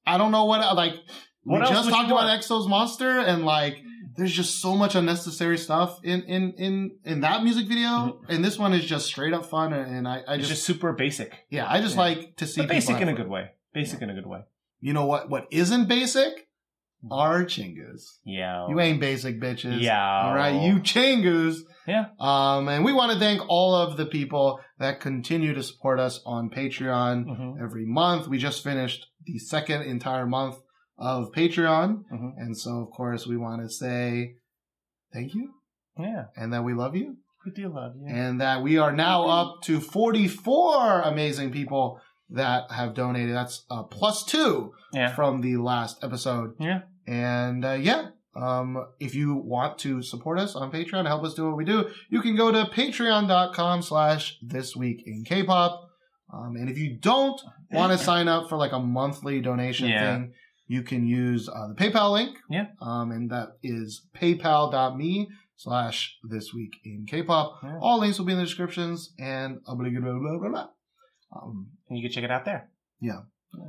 I 0.06 0.18
don't 0.18 0.32
know 0.32 0.46
what, 0.46 0.76
like, 0.76 0.94
What 1.44 1.62
we 1.62 1.68
just 1.68 1.90
talked 1.90 2.10
about? 2.10 2.30
Exo's 2.40 2.68
Monster 2.68 3.20
and 3.20 3.46
like, 3.46 3.78
there's 4.18 4.34
just 4.34 4.60
so 4.62 4.76
much 4.76 4.96
unnecessary 4.96 5.58
stuff 5.58 6.00
in, 6.04 6.24
in, 6.24 6.54
in, 6.54 6.92
in 7.06 7.22
that 7.22 7.44
music 7.44 7.68
video. 7.68 8.20
And 8.28 8.44
this 8.44 8.58
one 8.58 8.74
is 8.74 8.84
just 8.86 9.06
straight 9.06 9.34
up 9.34 9.46
fun. 9.46 9.74
And, 9.74 9.96
and 9.96 10.08
I, 10.08 10.24
I 10.28 10.38
just, 10.38 10.50
just 10.50 10.64
super 10.64 10.92
basic. 10.94 11.34
yeah, 11.50 11.66
I 11.70 11.80
just 11.82 11.96
Yeah. 11.96 12.02
like 12.02 12.36
to 12.38 12.48
see 12.48 12.66
basic 12.66 13.00
in 13.00 13.08
a 13.10 13.14
good 13.14 13.30
way. 13.30 13.52
Basic 13.74 14.02
in 14.02 14.10
a 14.10 14.14
good 14.14 14.26
way. 14.26 14.42
You 14.80 14.94
know 14.94 15.06
what, 15.06 15.30
what 15.30 15.48
isn't 15.52 15.88
basic? 15.88 16.48
Are 17.12 17.44
chingus. 17.46 18.18
Yeah. 18.26 18.68
You 18.70 18.80
ain't 18.80 19.00
basic 19.00 19.40
bitches. 19.40 19.80
Yeah. 19.82 20.04
All 20.24 20.34
right, 20.36 20.64
you 20.64 20.80
changus. 20.80 21.60
Yeah. 21.88 22.06
Um, 22.20 22.68
and 22.68 22.84
we 22.84 22.92
want 22.92 23.14
to 23.14 23.20
thank 23.20 23.40
all 23.48 23.76
of 23.76 23.98
the 23.98 24.06
people 24.08 24.60
that 24.80 25.00
continue 25.00 25.54
to 25.54 25.62
support 25.64 26.00
us 26.00 26.20
on 26.26 26.50
Patreon 26.50 27.26
Mhm. 27.26 27.62
every 27.64 27.86
month. 27.86 28.28
We 28.28 28.40
just 28.40 28.64
finished 28.64 29.06
the 29.26 29.38
second 29.38 29.84
entire 29.84 30.26
month 30.26 30.56
of 30.98 31.32
Patreon. 31.32 32.04
Mhm. 32.12 32.34
And 32.38 32.58
so, 32.58 32.80
of 32.82 32.90
course, 32.92 33.28
we 33.28 33.38
want 33.38 33.62
to 33.62 33.70
say 33.70 34.36
thank 35.14 35.34
you 35.36 35.54
Yeah. 35.98 36.26
and 36.36 36.52
that 36.54 36.64
we 36.64 36.74
love 36.74 36.96
you 36.96 37.18
We 37.46 37.52
do 37.52 37.70
love 37.70 37.94
you. 37.96 38.08
and 38.08 38.42
that 38.42 38.62
we 38.64 38.78
are 38.78 38.92
now 38.92 39.26
up 39.28 39.62
to 39.64 39.80
44 39.80 41.02
amazing 41.02 41.52
people 41.52 42.00
that 42.30 42.72
have 42.72 42.94
donated. 42.94 43.36
That's 43.36 43.66
uh, 43.70 43.84
plus 43.84 44.26
two 44.26 44.74
yeah. 44.94 45.14
from 45.14 45.42
the 45.42 45.58
last 45.58 46.04
episode. 46.04 46.56
Yeah. 46.60 46.82
And 47.08 47.64
uh, 47.64 47.74
yeah, 47.80 48.08
um, 48.36 48.86
if 49.00 49.16
you 49.16 49.36
want 49.36 49.78
to 49.80 50.02
support 50.02 50.40
us 50.40 50.56
on 50.56 50.72
Patreon, 50.72 51.06
help 51.08 51.24
us 51.24 51.34
do 51.36 51.46
what 51.48 51.56
we 51.58 51.64
do, 51.66 51.90
you 52.10 52.22
can 52.22 52.36
go 52.36 52.52
to 52.52 52.66
patreon.com 52.66 53.82
slash 53.82 54.38
this 54.42 54.76
week 54.76 55.04
in 55.06 55.24
K-pop. 55.24 55.84
Um, 56.34 56.56
and 56.58 56.70
if 56.70 56.78
you 56.78 56.98
don't 57.00 57.40
want 57.72 57.94
to 57.94 57.98
sign 57.98 58.28
up 58.28 58.50
for 58.50 58.58
like 58.58 58.74
a 58.74 58.80
monthly 58.80 59.40
donation 59.40 59.88
Yeah. 59.88 60.16
thing, 60.18 60.34
you 60.68 60.82
can 60.84 61.06
use 61.08 61.48
uh, 61.50 61.68
the 61.70 61.74
PayPal 61.76 62.12
link. 62.14 62.38
Yeah. 62.50 62.68
Um, 62.82 63.12
and 63.12 63.30
that 63.32 63.50
is 63.64 64.06
paypal.me 64.16 65.30
slash 65.56 66.18
this 66.24 66.54
week 66.54 66.76
in 66.86 67.06
K-pop. 67.10 67.60
Yeah. 67.64 67.80
All 67.82 68.00
links 68.00 68.20
will 68.20 68.26
be 68.26 68.34
in 68.34 68.38
the 68.40 68.46
descriptions 68.46 69.14
and 69.20 69.64
blah, 69.66 69.76
blah, 69.76 69.90
blah, 69.90 70.00
blah, 70.20 70.38
blah, 70.40 70.50
blah. 70.50 70.68
Um, 71.36 71.68
And 71.90 71.98
you 71.98 72.04
can 72.08 72.12
check 72.14 72.24
it 72.24 72.32
out 72.32 72.46
there. 72.46 72.70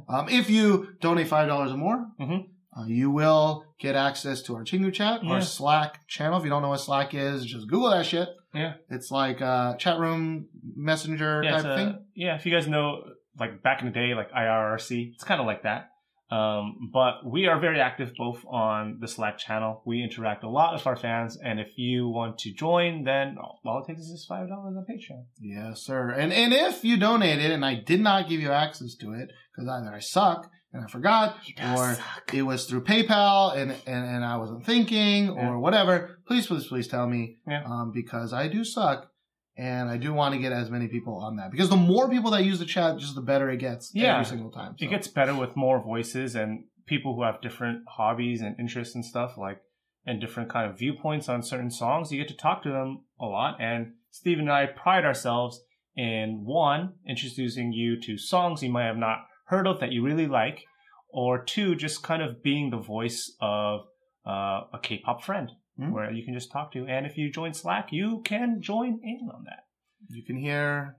um, 0.09 0.29
if 0.29 0.51
you 0.51 0.89
donate 1.01 1.29
five 1.29 1.49
dollars 1.49 1.73
or 1.73 1.77
more, 1.77 2.07
Mhm. 2.21 2.49
uh, 2.77 2.85
you 2.87 3.11
will 3.11 3.65
get 3.79 3.95
access 3.95 4.43
to 4.43 4.55
our 4.57 4.65
Chingu 4.65 4.93
chat, 4.93 5.25
Yeah. 5.25 5.33
our 5.35 5.41
Slack 5.41 6.07
channel. 6.09 6.39
If 6.39 6.45
you 6.45 6.51
don't 6.51 6.63
know 6.63 6.69
what 6.71 6.81
Slack 6.81 7.15
is, 7.15 7.45
just 7.45 7.69
Google 7.69 7.91
that 7.91 8.05
shit. 8.07 8.29
Yeah. 8.55 8.75
It's 8.91 9.11
like 9.11 9.41
a 9.41 9.77
chat 9.79 9.99
room 9.99 10.49
messenger 10.77 11.43
Yeah, 11.45 11.51
type 11.53 11.65
a- 11.65 11.77
thing. 11.77 12.05
yeah, 12.15 12.35
if 12.37 12.45
you 12.47 12.53
guys 12.53 12.67
know, 12.67 13.03
like 13.39 13.63
back 13.63 13.81
in 13.81 13.87
the 13.87 13.93
day, 13.93 14.15
like 14.15 14.31
IRRC, 14.33 15.13
it's 15.15 15.25
kind 15.25 15.41
of 15.41 15.47
like 15.47 15.63
that. 15.63 15.91
Um, 16.31 16.91
but 16.93 17.25
we 17.25 17.47
are 17.47 17.59
very 17.59 17.81
active 17.81 18.13
both 18.19 18.45
on 18.47 18.99
the 19.01 19.09
Slack 19.09 19.39
channel. 19.39 19.83
We 19.87 20.03
interact 20.03 20.45
a 20.45 20.49
lot 20.51 20.75
with 20.75 20.87
our 20.87 20.97
fans, 20.97 21.39
and 21.43 21.59
if 21.59 21.69
you 21.77 22.07
want 22.09 22.37
to 22.41 22.53
join, 22.53 23.05
then 23.05 23.37
all 23.65 23.83
it 23.83 23.87
takes 23.91 24.03
is 24.03 24.27
five 24.29 24.49
dollars 24.49 24.75
on 24.77 24.85
Patreon. 24.85 25.25
Yes, 25.41 25.83
sir. 25.83 26.11
And 26.11 26.33
and 26.33 26.53
if 26.53 26.85
you 26.85 26.99
donated 26.99 27.51
and 27.51 27.65
I 27.65 27.77
did 27.77 28.01
not 28.01 28.29
give 28.29 28.41
you 28.41 28.51
access 28.53 28.95
to 28.97 29.13
it 29.15 29.31
because 29.55 29.69
either 29.69 29.95
I 29.95 30.01
suck 30.01 30.51
and 30.75 30.85
I 30.85 30.87
forgot, 30.87 31.37
or 31.75 31.97
it 32.35 32.43
was 32.43 32.67
through 32.67 32.85
PayPal 32.85 33.57
and 33.57 33.71
and, 33.87 34.05
and 34.07 34.23
I 34.25 34.37
wasn't 34.37 34.67
thinking 34.67 35.27
Yeah. 35.27 35.49
or 35.49 35.59
whatever, 35.61 36.19
please 36.27 36.47
please 36.47 36.67
please 36.67 36.89
tell 36.89 37.07
me 37.09 37.39
Yeah. 37.49 37.63
um, 37.65 37.91
because 37.95 38.35
I 38.35 38.49
do 38.49 38.65
suck. 38.65 39.11
And 39.59 39.91
I 39.91 39.97
do 39.97 40.13
want 40.13 40.35
to 40.35 40.41
get 40.41 40.53
as 40.53 40.71
many 40.71 40.87
people 40.87 41.17
on 41.17 41.35
that 41.37 41.51
because 41.51 41.69
the 41.69 41.77
more 41.77 42.09
people 42.09 42.31
that 42.31 42.45
use 42.45 42.61
the 42.61 42.65
chat, 42.65 42.97
just 42.99 43.17
the 43.17 43.21
better 43.21 43.51
it 43.51 43.57
gets 43.59 43.91
Yeah. 43.93 44.15
every 44.15 44.25
single 44.25 44.53
time. 44.53 44.77
It 44.79 44.89
gets 44.89 45.09
better 45.09 45.35
with 45.35 45.57
more 45.57 45.83
voices 45.83 46.37
and 46.37 46.65
people 46.87 47.17
who 47.17 47.25
have 47.25 47.43
different 47.43 47.83
hobbies 47.89 48.41
and 48.41 48.55
interests 48.59 48.95
and 48.95 49.05
stuff 49.05 49.37
like 49.37 49.61
and 50.07 50.21
different 50.21 50.49
kind 50.49 50.71
of 50.71 50.79
viewpoints 50.79 51.29
on 51.29 51.43
certain 51.43 51.73
songs. 51.73 52.13
You 52.13 52.19
get 52.19 52.29
to 52.29 52.37
talk 52.37 52.63
to 52.63 52.71
them 52.71 53.05
a 53.21 53.27
lot. 53.27 53.61
And 53.61 53.95
Steve 54.11 54.39
and 54.39 54.51
I 54.51 54.67
pride 54.67 55.05
ourselves 55.05 55.61
in 55.97 56.45
one, 56.45 56.95
introducing 57.07 57.73
you 57.73 58.01
to 58.03 58.17
songs 58.17 58.63
you 58.63 58.71
might 58.71 58.87
have 58.87 58.97
not 58.97 59.27
heard 59.47 59.67
of 59.67 59.81
that 59.81 59.91
you 59.91 60.05
really 60.05 60.29
like, 60.29 60.65
or 61.11 61.43
two, 61.45 61.75
just 61.75 62.03
kind 62.05 62.23
of 62.23 62.43
being 62.43 62.71
the 62.71 62.79
voice 62.79 63.35
of 63.41 63.81
uh, 64.27 64.61
a 64.73 64.79
K-pop 64.81 65.25
friend 65.25 65.51
Mhm. 65.79 65.93
where 65.93 66.11
you 66.11 66.25
can 66.25 66.35
just 66.35 66.51
talk 66.51 66.73
to. 66.73 66.87
And 66.87 67.07
if 67.07 67.17
you 67.17 67.31
join 67.31 67.53
Slack, 67.55 67.93
you 67.93 68.21
can 68.25 68.61
join 68.61 69.01
in 69.03 69.29
on 69.33 69.45
that. 69.45 69.65
you 70.11 70.23
can 70.25 70.37
hear 70.37 70.97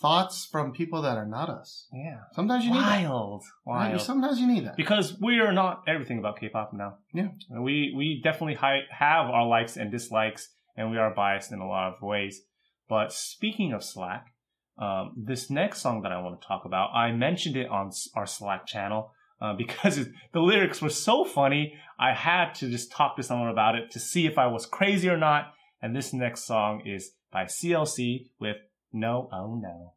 thoughts 0.00 0.46
from 0.50 0.72
people 0.72 1.02
that 1.02 1.16
are 1.16 1.26
not 1.26 1.48
us. 1.48 1.86
Yeah. 1.92 2.20
Sometimes 2.32 2.64
you 2.64 2.72
need 2.72 2.80
that. 2.80 3.02
Wild. 3.08 3.42
Wild. 3.64 4.00
Sometimes 4.00 4.40
you 4.40 4.46
need 4.46 4.64
that. 4.66 4.76
because 4.76 5.18
we 5.20 5.38
are 5.38 5.52
not 5.52 5.82
everything 5.86 6.18
about 6.18 6.38
K-pop 6.40 6.72
now. 6.72 6.98
Yeah. 7.12 7.28
We 7.50 7.92
we 7.96 8.20
definitely 8.22 8.54
hi- 8.54 8.86
have 8.90 9.26
our 9.26 9.46
likes 9.46 9.76
and 9.76 9.90
dislikes, 9.90 10.48
and 10.76 10.90
we 10.90 10.98
are 10.98 11.14
biased 11.14 11.52
in 11.52 11.60
a 11.60 11.66
lot 11.66 11.94
of 11.94 12.02
ways. 12.02 12.40
But 12.88 13.12
speaking 13.12 13.72
of 13.72 13.82
Slack, 13.84 14.26
um, 14.78 15.14
this 15.16 15.50
next 15.50 15.80
song 15.80 16.02
that 16.02 16.12
I 16.12 16.20
want 16.20 16.40
to 16.40 16.46
talk 16.46 16.64
about, 16.64 16.90
I 16.94 17.12
mentioned 17.12 17.56
it 17.56 17.68
on 17.68 17.90
our 18.14 18.26
Slack 18.26 18.66
channel 18.66 19.12
uh, 19.40 19.54
because 19.58 19.98
it, 19.98 20.08
the 20.32 20.40
lyrics 20.40 20.80
were 20.80 20.90
so 20.90 21.24
funny. 21.24 21.74
I 21.98 22.12
had 22.12 22.54
to 22.56 22.70
just 22.70 22.92
talk 22.92 23.16
to 23.16 23.22
someone 23.22 23.48
about 23.48 23.74
it 23.74 23.90
to 23.92 24.00
see 24.00 24.26
if 24.26 24.38
I 24.38 24.46
was 24.46 24.66
crazy 24.66 25.08
or 25.08 25.16
not. 25.16 25.52
And 25.82 25.94
this 25.94 26.12
next 26.12 26.44
song 26.44 26.82
is 26.86 27.12
by 27.30 27.44
CLC 27.44 28.28
with 28.40 28.56
No 28.92 29.28
Oh 29.32 29.54
No. 29.54 29.95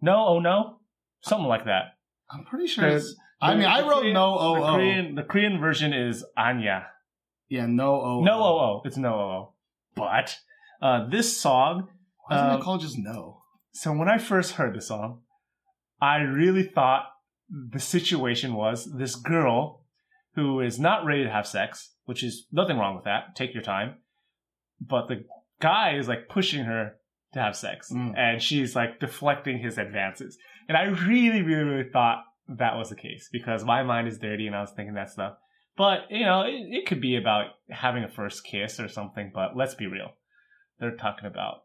No, 0.00 0.14
oh, 0.16 0.36
oh? 0.36 0.40
No, 0.40 0.50
oh. 0.50 0.80
Something 1.20 1.48
like 1.48 1.64
that. 1.64 1.96
I'm 2.30 2.44
pretty 2.44 2.66
sure 2.66 2.88
The, 2.88 2.96
it's 2.96 3.14
I 3.40 3.54
mean, 3.54 3.64
I 3.64 3.80
wrote 3.80 4.00
Korean- 4.00 4.14
no 4.14 4.38
The 4.38 4.44
oh 4.44 4.64
oh. 4.64 4.74
Korean, 4.74 5.14
the 5.14 5.22
Korean 5.22 5.60
version 5.60 5.92
is 5.92 6.24
Anya. 6.36 6.86
Yeah, 7.48 7.66
no 7.66 8.00
oh. 8.00 8.20
No 8.22 8.42
oh 8.42 8.58
oh. 8.58 8.82
It's 8.84 8.96
no 8.96 9.14
oh 9.14 9.20
oh. 9.20 9.54
But 9.94 10.38
uh, 10.82 11.08
this 11.08 11.36
song. 11.36 11.88
Why 12.26 12.36
isn't 12.36 12.50
um, 12.50 12.60
it 12.60 12.64
called 12.64 12.80
just 12.82 12.98
no? 12.98 13.42
So 13.72 13.92
when 13.92 14.08
I 14.08 14.18
first 14.18 14.52
heard 14.52 14.74
the 14.74 14.80
song, 14.80 15.22
I 16.00 16.18
really 16.18 16.64
thought 16.64 17.06
the 17.48 17.80
situation 17.80 18.54
was 18.54 18.84
this 18.96 19.14
girl 19.14 19.84
who 20.34 20.60
is 20.60 20.78
not 20.78 21.04
ready 21.04 21.24
to 21.24 21.30
have 21.30 21.46
sex, 21.46 21.94
which 22.04 22.22
is 22.22 22.46
nothing 22.52 22.76
wrong 22.76 22.94
with 22.94 23.04
that. 23.04 23.34
Take 23.34 23.54
your 23.54 23.62
time. 23.62 23.96
But 24.80 25.08
the 25.08 25.24
guy 25.60 25.96
is 25.96 26.06
like 26.06 26.28
pushing 26.28 26.64
her 26.64 26.96
to 27.34 27.40
have 27.40 27.56
sex 27.56 27.92
Mm. 27.92 28.14
and 28.16 28.42
she's 28.42 28.74
like 28.74 29.00
deflecting 29.00 29.58
his 29.58 29.78
advances. 29.78 30.38
And 30.68 30.76
I 30.76 30.84
really, 30.84 31.42
really, 31.42 31.64
really 31.64 31.90
thought 31.90 32.24
that 32.48 32.76
was 32.76 32.88
the 32.90 32.96
case 32.96 33.28
because 33.32 33.64
my 33.64 33.82
mind 33.82 34.08
is 34.08 34.18
dirty 34.18 34.46
and 34.46 34.56
I 34.56 34.60
was 34.60 34.70
thinking 34.72 34.94
that 34.94 35.10
stuff. 35.10 35.34
But, 35.76 36.10
you 36.10 36.24
know, 36.24 36.42
it, 36.42 36.54
it 36.70 36.86
could 36.86 37.00
be 37.00 37.16
about 37.16 37.46
having 37.70 38.02
a 38.02 38.08
first 38.08 38.44
kiss 38.44 38.80
or 38.80 38.88
something, 38.88 39.30
but 39.34 39.56
let's 39.56 39.74
be 39.74 39.86
real. 39.86 40.10
They're 40.80 40.96
talking 40.96 41.26
about 41.26 41.64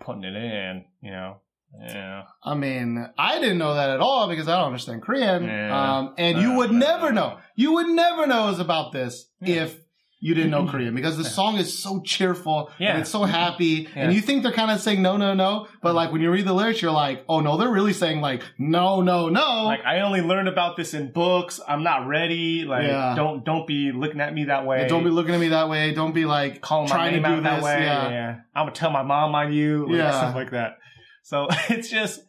putting 0.00 0.24
it 0.24 0.34
in, 0.34 0.84
you 1.00 1.10
know. 1.10 1.36
Yeah. 1.80 2.24
I 2.44 2.54
mean, 2.54 3.08
I 3.16 3.40
didn't 3.40 3.58
know 3.58 3.74
that 3.74 3.90
at 3.90 4.00
all 4.00 4.28
because 4.28 4.46
I 4.48 4.56
don't 4.56 4.66
understand 4.66 5.02
Korean. 5.02 5.44
Yeah. 5.44 5.96
Um, 5.98 6.14
and 6.18 6.38
you 6.40 6.52
Uh, 6.52 6.56
would 6.58 6.72
never 6.72 7.12
know. 7.12 7.38
You 7.56 7.72
would 7.74 7.88
never 7.88 8.26
know 8.26 8.54
about 8.58 8.92
this 8.92 9.30
Yeah. 9.40 9.62
if 9.64 9.78
you 10.24 10.34
didn't 10.34 10.52
know 10.52 10.60
mm-hmm. 10.62 10.70
Korean 10.70 10.94
because 10.94 11.16
the 11.16 11.24
song 11.24 11.56
is 11.56 11.76
so 11.76 12.00
cheerful 12.00 12.70
Yeah. 12.78 12.92
and 12.92 13.00
it's 13.00 13.10
so 13.10 13.24
happy. 13.24 13.88
Yeah. 13.96 14.04
And 14.04 14.14
you 14.14 14.20
think 14.20 14.44
they're 14.44 14.52
kind 14.52 14.70
of 14.70 14.80
saying 14.80 15.02
no, 15.02 15.16
no, 15.16 15.34
no. 15.34 15.66
But 15.82 15.88
mm-hmm. 15.88 15.96
like 15.96 16.12
when 16.12 16.22
you 16.22 16.30
read 16.30 16.46
the 16.46 16.52
lyrics, 16.52 16.80
you're 16.80 16.92
like, 16.92 17.24
oh 17.28 17.40
no, 17.40 17.56
they're 17.56 17.68
really 17.68 17.92
saying 17.92 18.20
like 18.20 18.44
no, 18.56 19.00
no, 19.00 19.28
no. 19.28 19.64
Like 19.64 19.84
I 19.84 20.00
only 20.02 20.20
learned 20.20 20.46
about 20.46 20.76
this 20.76 20.94
in 20.94 21.10
books. 21.10 21.58
I'm 21.66 21.82
not 21.82 22.06
ready. 22.06 22.62
Like 22.64 22.86
Yeah. 22.86 23.16
don't 23.16 23.44
don't 23.44 23.66
be 23.66 23.90
looking 23.90 24.20
at 24.20 24.32
me 24.32 24.44
that 24.44 24.64
way. 24.64 24.82
Yeah, 24.82 24.88
don't 24.88 25.02
be 25.02 25.10
looking 25.10 25.34
at 25.34 25.40
me 25.40 25.48
that 25.48 25.68
way. 25.68 25.92
Don't 25.92 26.14
be 26.14 26.24
like 26.24 26.60
calling 26.60 26.88
my 26.88 26.94
trying 26.94 27.12
name 27.14 27.24
to 27.24 27.28
do 27.28 27.34
out 27.34 27.42
that 27.42 27.56
this. 27.56 27.64
way. 27.64 27.82
Yeah. 27.82 28.40
I'm 28.54 28.66
gonna 28.66 28.76
tell 28.76 28.92
my 28.92 29.02
mom 29.02 29.34
on 29.34 29.52
you. 29.52 29.86
Like, 29.88 29.96
Yeah. 29.96 30.10
stuff 30.12 30.36
like 30.36 30.52
that. 30.52 30.78
So 31.24 31.48
it's 31.68 31.90
just 31.90 32.20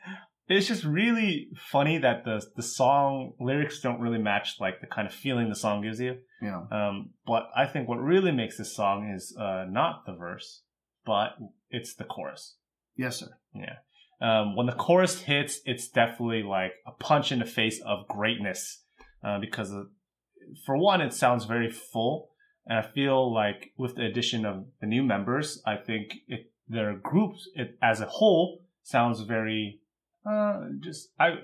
it's 0.47 0.67
just 0.67 0.83
really 0.83 1.49
funny 1.71 1.97
that 1.99 2.25
the 2.25 2.45
the 2.55 2.63
song 2.63 3.33
lyrics 3.39 3.79
don't 3.81 4.01
really 4.01 4.17
match 4.17 4.55
like 4.59 4.81
the 4.81 4.87
kind 4.87 5.07
of 5.07 5.13
feeling 5.13 5.49
the 5.49 5.55
song 5.55 5.81
gives 5.81 5.99
you. 5.99 6.17
Yeah. 6.41 6.63
Um, 6.71 7.11
but 7.25 7.43
I 7.55 7.65
think 7.65 7.87
what 7.87 7.99
really 7.99 8.31
makes 8.31 8.57
this 8.57 8.75
song 8.75 9.11
is 9.15 9.35
uh, 9.39 9.65
not 9.69 10.05
the 10.05 10.13
verse, 10.13 10.63
but 11.05 11.37
it's 11.69 11.95
the 11.95 12.03
chorus. 12.03 12.55
Yes, 12.95 13.17
sir. 13.17 13.37
Yeah. 13.55 13.77
Um, 14.21 14.55
when 14.55 14.67
the 14.67 14.73
chorus 14.73 15.21
hits, 15.21 15.59
it's 15.65 15.89
definitely 15.89 16.43
like 16.43 16.73
a 16.87 16.91
punch 16.91 17.31
in 17.31 17.39
the 17.39 17.45
face 17.45 17.81
of 17.85 18.07
greatness. 18.07 18.83
Uh, 19.23 19.39
because 19.39 19.71
of, 19.71 19.87
for 20.65 20.77
one, 20.77 21.01
it 21.01 21.13
sounds 21.13 21.45
very 21.45 21.71
full. 21.71 22.29
And 22.65 22.79
I 22.79 22.81
feel 22.81 23.33
like 23.33 23.71
with 23.77 23.95
the 23.95 24.05
addition 24.05 24.45
of 24.45 24.65
the 24.79 24.87
new 24.87 25.03
members, 25.03 25.61
I 25.65 25.75
think 25.75 26.13
it, 26.27 26.51
their 26.67 26.95
group 26.95 27.33
it, 27.55 27.77
as 27.81 27.99
a 27.99 28.05
whole 28.05 28.65
sounds 28.83 29.21
very, 29.21 29.79
uh, 30.29 30.61
just, 30.79 31.09
I, 31.19 31.35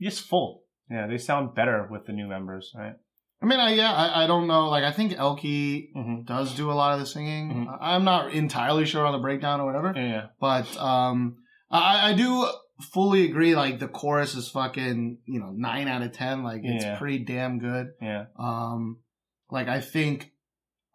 just 0.00 0.22
full. 0.28 0.62
Yeah, 0.90 1.06
they 1.06 1.18
sound 1.18 1.54
better 1.54 1.88
with 1.90 2.06
the 2.06 2.12
new 2.12 2.26
members, 2.28 2.72
right? 2.76 2.94
I 3.42 3.46
mean, 3.46 3.58
I, 3.58 3.74
yeah, 3.74 3.92
I, 3.92 4.24
I 4.24 4.26
don't 4.26 4.46
know. 4.46 4.68
Like, 4.68 4.84
I 4.84 4.92
think 4.92 5.12
Elkie 5.12 5.88
Mm-hmm. 5.96 6.22
does 6.24 6.54
do 6.54 6.70
a 6.70 6.74
lot 6.74 6.94
of 6.94 7.00
the 7.00 7.06
singing. 7.06 7.66
Mhm. 7.66 7.78
I- 7.80 7.94
I'm 7.94 8.04
not 8.04 8.32
entirely 8.32 8.84
sure 8.84 9.04
on 9.06 9.12
the 9.12 9.18
breakdown 9.18 9.60
or 9.60 9.66
whatever. 9.66 9.92
Yeah, 9.96 10.26
But 10.40 10.76
um, 10.76 11.36
I, 11.70 12.10
I 12.10 12.12
do 12.14 12.46
fully 12.92 13.24
agree. 13.24 13.54
Like 13.56 13.78
the 13.80 13.88
chorus 13.88 14.34
is 14.34 14.48
fucking 14.48 15.18
you 15.26 15.40
know 15.40 15.50
nine 15.54 15.88
out 15.88 16.02
of 16.02 16.12
ten. 16.12 16.42
Like 16.44 16.60
it's 16.64 16.84
Yeah. 16.84 16.98
pretty 16.98 17.24
damn 17.24 17.58
good. 17.58 17.88
yeah, 18.00 18.24
Um, 18.38 18.98
like 19.50 19.68
I 19.68 19.80
think 19.80 20.30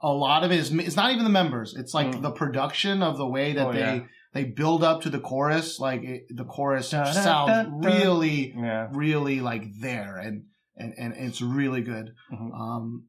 a 0.02 0.10
lot 0.12 0.44
of 0.44 0.52
it 0.52 0.60
is 0.60 0.72
it's 0.72 0.96
not 0.96 1.12
even 1.12 1.24
the 1.24 1.30
members. 1.30 1.76
It's 1.78 1.94
like 1.94 2.08
Mm. 2.08 2.22
the 2.22 2.32
production 2.32 3.02
of 3.04 3.18
the 3.18 3.28
way 3.28 3.54
that 3.54 3.68
Oh, 3.68 3.74
they 3.74 3.80
yeah. 3.80 4.00
They 4.38 4.44
build 4.44 4.84
up 4.84 5.02
to 5.02 5.10
the 5.10 5.20
chorus. 5.20 5.80
Like 5.80 6.04
it, 6.04 6.26
the 6.30 6.46
chorus 6.46 6.92
Da, 6.92 7.06
da, 7.06 7.12
sounds 7.12 7.84
da, 7.84 7.90
really 7.90 8.54
yeah. 8.56 8.88
really 8.92 9.40
like 9.40 9.64
there 9.82 10.18
and 10.18 10.46
and 10.76 10.94
and 10.98 11.14
it's 11.18 11.42
really 11.42 11.82
good. 11.82 12.12
Mhm. 12.32 12.54
Um, 12.54 13.08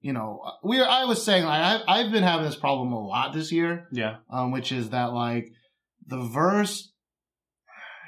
you 0.00 0.12
know, 0.12 0.40
we 0.62 0.80
I 0.80 1.04
was 1.06 1.22
saying 1.24 1.44
like 1.44 1.60
I 1.60 1.82
I've 2.00 2.12
been 2.12 2.22
having 2.22 2.46
this 2.46 2.56
problem 2.56 2.92
a 2.92 3.00
lot 3.04 3.34
this 3.34 3.50
year 3.52 3.88
Yeah. 3.92 4.16
um, 4.30 4.52
which 4.52 4.70
is 4.72 4.90
that 4.90 5.12
like 5.12 5.46
the 6.06 6.20
verse 6.22 6.92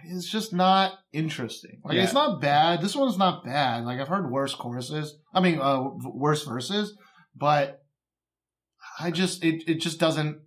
is 0.08 0.28
just 0.28 0.52
not 0.52 0.94
interesting. 1.12 1.80
Like 1.84 1.96
Yeah. 1.96 2.04
it's 2.04 2.12
not 2.12 2.40
bad. 2.40 2.80
This 2.80 2.96
one's 2.96 3.18
not 3.18 3.44
bad. 3.44 3.84
Like 3.84 4.00
I've 4.00 4.08
heard 4.08 4.30
worse 4.30 4.54
choruses. 4.54 5.16
I 5.34 5.40
mean, 5.40 5.58
uh, 5.60 5.82
worse 6.04 6.44
verses, 6.44 6.96
but 7.34 7.82
I 9.00 9.10
just 9.10 9.44
it 9.44 9.64
it 9.68 9.80
just 9.80 9.98
doesn't. 9.98 10.40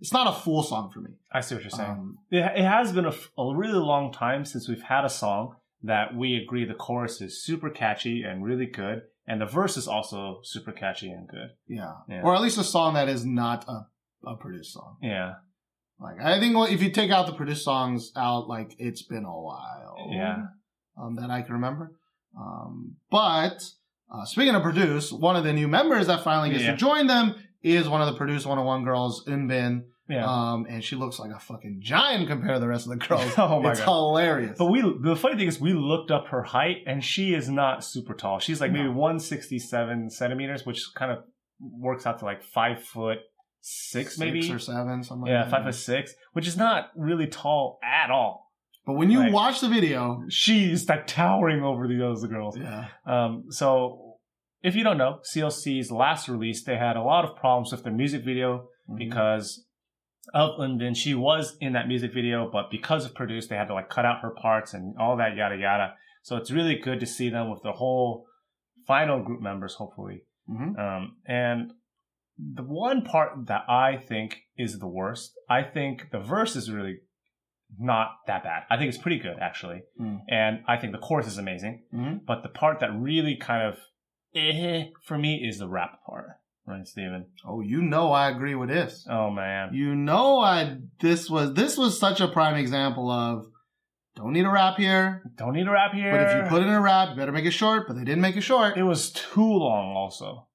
It's 0.00 0.12
not 0.12 0.26
a 0.28 0.38
full 0.40 0.62
song 0.62 0.90
for 0.92 1.00
me. 1.00 1.10
I 1.36 1.40
see 1.40 1.54
what 1.54 1.64
you're 1.64 1.70
saying. 1.70 1.90
Um, 1.90 2.18
it, 2.30 2.38
it 2.60 2.64
has 2.64 2.92
been 2.92 3.06
a 3.06 3.14
really 3.54 3.78
long 3.94 4.12
time 4.12 4.44
since 4.44 4.68
we've 4.68 4.82
had 4.82 5.04
a 5.04 5.08
song 5.10 5.56
that 5.82 6.16
we 6.16 6.36
agree 6.36 6.64
the 6.64 6.74
chorus 6.74 7.20
is 7.20 7.44
super 7.44 7.70
catchy 7.70 8.22
and 8.22 8.44
really 8.44 8.66
good, 8.66 9.02
and 9.26 9.40
the 9.40 9.46
verse 9.46 9.76
is 9.76 9.86
also 9.86 10.40
super 10.42 10.72
catchy 10.72 11.10
and 11.10 11.28
good. 11.28 11.50
yeah. 11.68 11.92
Yeah. 12.08 12.22
or 12.22 12.34
at 12.34 12.40
least 12.40 12.58
a 12.58 12.64
song 12.64 12.94
that 12.94 13.08
is 13.08 13.24
not 13.24 13.66
a 13.68 13.86
a 14.28 14.34
produced 14.36 14.72
song. 14.72 14.96
Yeah, 15.02 15.34
Like 16.00 16.16
I 16.20 16.40
think 16.40 16.56
if 16.70 16.82
you 16.82 16.90
take 16.90 17.12
out 17.12 17.26
the 17.26 17.32
produced 17.34 17.64
songs 17.64 18.10
out, 18.16 18.48
like 18.48 18.74
it's 18.78 19.02
been 19.02 19.24
a 19.24 19.40
while. 19.48 19.94
Yeah. 20.10 20.38
Um, 21.00 21.14
that 21.16 21.30
I 21.30 21.42
can 21.42 21.52
remember. 21.52 21.92
Um, 22.36 22.96
but 23.10 23.58
uh, 24.12 24.24
speaking 24.24 24.54
of 24.54 24.62
produce, 24.62 25.12
one 25.12 25.36
of 25.36 25.44
the 25.44 25.52
new 25.52 25.68
members 25.68 26.06
that 26.08 26.24
finally 26.24 26.50
gets 26.50 26.64
Yeah. 26.64 26.72
to 26.72 26.76
join 26.76 27.06
them 27.06 27.36
is 27.62 27.88
one 27.88 28.00
of 28.02 28.08
the 28.08 28.14
Produce 28.18 28.44
101 28.46 28.84
girls, 28.84 29.24
Eunbin. 29.26 29.82
Yeah. 30.08 30.24
Um, 30.26 30.66
and 30.68 30.82
she 30.84 30.94
looks 30.96 31.18
like 31.18 31.30
a 31.30 31.38
fucking 31.40 31.80
giant 31.82 32.28
compared 32.28 32.54
to 32.56 32.60
the 32.60 32.68
rest 32.68 32.86
of 32.86 32.90
the 32.98 33.04
girls. 33.06 33.32
Oh 33.38 33.58
my 33.60 33.64
god. 33.64 33.70
it's 33.72 33.80
God. 33.80 33.86
hilarious. 33.86 34.56
but 34.58 34.66
we 34.66 34.80
the 35.02 35.16
funny 35.16 35.36
thing 35.36 35.48
is 35.48 35.60
we 35.60 35.72
looked 35.72 36.10
up 36.10 36.28
her 36.28 36.42
height 36.42 36.78
and 36.86 37.02
she 37.04 37.34
is 37.34 37.48
not 37.48 37.82
super 37.84 38.14
tall. 38.14 38.38
She's 38.38 38.60
like 38.60 38.72
maybe 38.72 38.88
167 38.88 40.10
centimeters, 40.10 40.64
which 40.66 40.82
kind 40.94 41.12
of 41.12 41.18
works 41.60 42.06
out 42.06 42.18
to 42.20 42.24
like 42.24 42.42
five 42.42 42.82
foot 42.82 43.18
six, 43.60 44.18
maybe. 44.18 44.42
Six 44.42 44.54
or 44.54 44.58
seven, 44.58 45.02
something 45.02 45.26
yeah, 45.30 45.42
like 45.42 45.50
five 45.50 45.64
foot 45.64 45.74
six, 45.74 46.14
which 46.32 46.46
is 46.46 46.56
not 46.56 46.90
really 46.96 47.26
tall 47.26 47.78
at 47.82 48.10
all. 48.10 48.44
But 48.86 48.94
when 48.94 49.10
you 49.10 49.18
Like- 49.20 49.32
watch 49.32 49.60
the 49.60 49.68
video, 49.68 50.22
She's 50.28 50.88
like 50.88 51.06
towering 51.08 51.62
over 51.64 51.88
the 51.88 52.08
other 52.08 52.28
girls. 52.28 52.56
yeah, 52.56 52.86
Um, 53.04 53.46
so 53.50 54.18
if 54.62 54.76
you 54.76 54.84
don't 54.84 54.98
know, 54.98 55.18
CLC's 55.34 55.90
last 55.90 56.28
release, 56.28 56.62
they 56.64 56.76
had 56.76 56.96
a 56.96 57.02
lot 57.02 57.24
of 57.24 57.34
problems 57.36 57.72
with 57.72 57.82
their 57.82 57.92
music 57.92 58.24
video 58.24 58.68
Mhm. 58.88 58.98
because 58.98 59.65
of 60.34 60.58
London. 60.58 60.94
She 60.94 61.14
was 61.14 61.56
in 61.60 61.72
that 61.74 61.88
music 61.88 62.12
video, 62.12 62.48
but 62.50 62.70
because 62.70 63.04
of 63.04 63.14
Produce, 63.14 63.46
they 63.48 63.56
had 63.56 63.68
to 63.68 63.74
like 63.74 63.88
cut 63.88 64.04
out 64.04 64.20
her 64.22 64.30
parts 64.30 64.74
and 64.74 64.94
all 64.98 65.16
that 65.16 65.36
yada 65.36 65.56
yada. 65.56 65.94
So 66.22 66.36
it's 66.36 66.50
really 66.50 66.76
good 66.76 67.00
to 67.00 67.06
see 67.06 67.28
them 67.30 67.50
with 67.50 67.62
the 67.62 67.72
whole 67.72 68.26
final 68.86 69.22
group 69.22 69.40
members, 69.40 69.74
hopefully. 69.74 70.22
Mhm. 70.48 70.78
Um, 70.78 71.16
and 71.26 71.72
the 72.38 72.62
one 72.62 73.02
part 73.02 73.46
that 73.46 73.62
I 73.68 73.96
think 73.96 74.42
is 74.56 74.78
the 74.78 74.86
worst, 74.88 75.32
I 75.48 75.62
think 75.62 76.10
the 76.10 76.20
verse 76.20 76.54
is 76.56 76.70
really 76.70 76.98
not 77.78 78.18
that 78.26 78.44
bad. 78.44 78.64
I 78.70 78.76
think 78.76 78.88
it's 78.90 78.98
pretty 78.98 79.18
good 79.18 79.38
actually, 79.40 79.82
Mm. 80.00 80.20
and 80.28 80.62
I 80.68 80.76
think 80.76 80.92
the 80.92 80.98
chorus 80.98 81.26
is 81.26 81.38
amazing. 81.38 81.84
Mhm. 81.92 82.24
But 82.26 82.42
the 82.42 82.48
part 82.48 82.78
that 82.80 82.92
really 82.94 83.36
kind 83.36 83.62
of 83.66 83.80
eh 84.34 84.90
for 85.02 85.18
me 85.18 85.44
is 85.48 85.58
the 85.58 85.68
rap 85.68 85.98
part, 86.04 86.26
right, 86.66 86.86
Steven? 86.86 87.26
oh, 87.46 87.60
you 87.60 87.82
know, 87.82 88.12
I 88.12 88.30
agree 88.30 88.54
with 88.54 88.68
this. 88.68 89.06
Oh 89.08 89.30
man, 89.30 89.74
You 89.74 89.94
know, 89.94 90.40
I 90.40 90.78
this 91.00 91.28
was 91.30 91.54
this 91.54 91.76
was 91.76 91.98
such 91.98 92.20
a 92.20 92.28
prime 92.28 92.56
example 92.56 93.10
of 93.10 93.46
don't 94.16 94.32
need 94.32 94.46
a 94.46 94.50
rap 94.50 94.78
here, 94.78 95.22
don't 95.36 95.52
need 95.52 95.66
a 95.66 95.70
rap 95.70 95.92
here. 95.92 96.10
but 96.10 96.20
if 96.22 96.44
you 96.44 96.48
put 96.48 96.62
in 96.62 96.68
a 96.70 96.80
rap, 96.80 97.10
you 97.10 97.16
better 97.16 97.32
make 97.32 97.44
it 97.44 97.50
short. 97.50 97.86
But 97.86 97.96
they 97.96 98.04
didn't 98.04 98.22
make 98.22 98.36
it 98.36 98.42
short. 98.42 98.76
it 98.78 98.82
was 98.82 99.12
too 99.12 99.42
long, 99.42 99.94
also. 99.94 100.48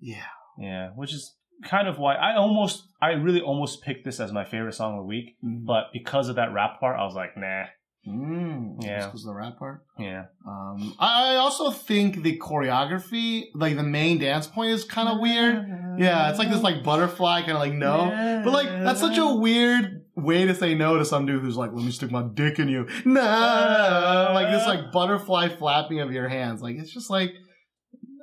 Yeah, 0.00 0.24
Yeah, 0.58 0.90
which 0.96 1.12
is 1.12 1.34
kind 1.64 1.88
of 1.88 1.98
why 1.98 2.14
I 2.14 2.36
almost, 2.36 2.88
I 3.00 3.10
really 3.12 3.40
almost 3.40 3.82
picked 3.82 4.04
this 4.04 4.20
as 4.20 4.32
my 4.32 4.44
favorite 4.44 4.74
song 4.74 4.94
of 4.98 5.02
the 5.02 5.06
week. 5.06 5.36
Mm-hmm. 5.44 5.64
But 5.64 5.84
because 5.92 6.28
of 6.28 6.36
that 6.36 6.52
rap 6.52 6.80
part, 6.80 6.98
I 6.98 7.04
was 7.04 7.14
like, 7.14 7.36
nah. 7.36 7.64
Mm, 8.06 8.82
Yeah. 8.82 9.06
because 9.06 9.24
the 9.24 9.32
rap 9.34 9.58
part. 9.58 9.84
Yeah. 9.98 10.24
Um, 10.46 10.94
I 10.98 11.36
also 11.36 11.70
think 11.70 12.22
the 12.22 12.38
choreography, 12.38 13.44
like 13.54 13.76
the 13.76 13.82
main 13.82 14.18
dance 14.18 14.46
point, 14.46 14.70
is 14.72 14.84
kind 14.84 15.08
of 15.08 15.20
weird. 15.20 15.66
Yeah, 15.98 16.28
it's 16.30 16.38
like 16.38 16.50
this 16.50 16.62
like 16.62 16.82
butterfly 16.82 17.40
kind 17.42 17.52
of 17.52 17.58
like 17.60 17.72
no, 17.74 18.42
but 18.44 18.52
like 18.52 18.68
that's 18.68 19.00
such 19.00 19.18
a 19.18 19.34
weird 19.34 20.02
way 20.16 20.44
to 20.46 20.54
say 20.54 20.74
no 20.74 20.96
to 20.98 21.04
some 21.04 21.26
dude 21.26 21.42
who's 21.42 21.56
like, 21.56 21.72
let 21.72 21.84
me 21.84 21.90
stick 21.90 22.10
my 22.10 22.22
dick 22.34 22.58
in 22.58 22.68
you. 22.68 22.86
No, 23.04 24.30
like 24.34 24.50
this 24.52 24.66
like 24.66 24.90
butterfly 24.92 25.48
flapping 25.56 26.00
of 26.00 26.12
your 26.12 26.28
hands. 26.28 26.62
Like 26.62 26.76
it's 26.76 26.92
just 26.92 27.10
like 27.10 27.30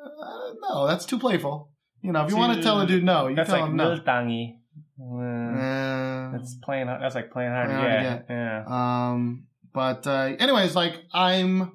uh, 0.04 0.54
no, 0.62 0.88
that's 0.88 1.06
too 1.06 1.18
playful. 1.20 1.70
You 2.02 2.12
know, 2.12 2.26
if 2.26 2.32
you 2.32 2.38
want 2.38 2.58
to 2.58 2.64
tell 2.64 2.82
a 2.82 2.88
dude 2.88 3.04
no, 3.04 3.28
you 3.28 3.36
That's 3.36 3.50
tell 3.50 3.60
like 3.62 3.70
him 3.70 3.76
no. 3.78 3.96
miltangi. 3.96 4.56
Uh, 5.00 6.32
That's 6.32 6.56
playing. 6.64 6.88
That's 6.88 7.16
like 7.16 7.32
playing 7.32 7.52
hard. 7.52 7.68
Playing 7.70 7.82
hard 7.82 7.92
to 7.92 8.04
Yeah, 8.04 8.14
get. 8.18 8.26
yeah. 8.30 8.64
Um, 9.12 9.46
but 9.74 10.06
uh, 10.08 10.36
anyways, 10.40 10.76
like 10.76 11.02
I'm 11.14 11.72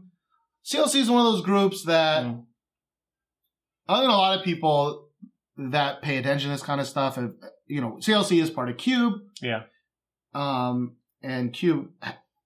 CLC 0.64 0.96
is 0.96 1.10
one 1.10 1.24
of 1.24 1.32
those 1.32 1.42
groups 1.44 1.84
that 1.84 2.24
Mm. 2.24 2.44
I 3.88 4.00
think 4.00 4.10
a 4.10 4.14
lot 4.14 4.38
of 4.38 4.44
people 4.44 5.08
that 5.56 6.02
pay 6.02 6.16
attention 6.18 6.50
to 6.50 6.54
this 6.54 6.62
kind 6.62 6.80
of 6.80 6.86
stuff. 6.88 7.14
Have, 7.16 7.32
you 7.66 7.80
know, 7.80 7.98
CLC 8.00 8.40
is 8.42 8.50
part 8.50 8.68
of 8.68 8.76
Cube, 8.76 9.14
Yeah. 9.40 9.62
um, 10.34 10.96
and 11.22 11.52
Cube 11.52 11.88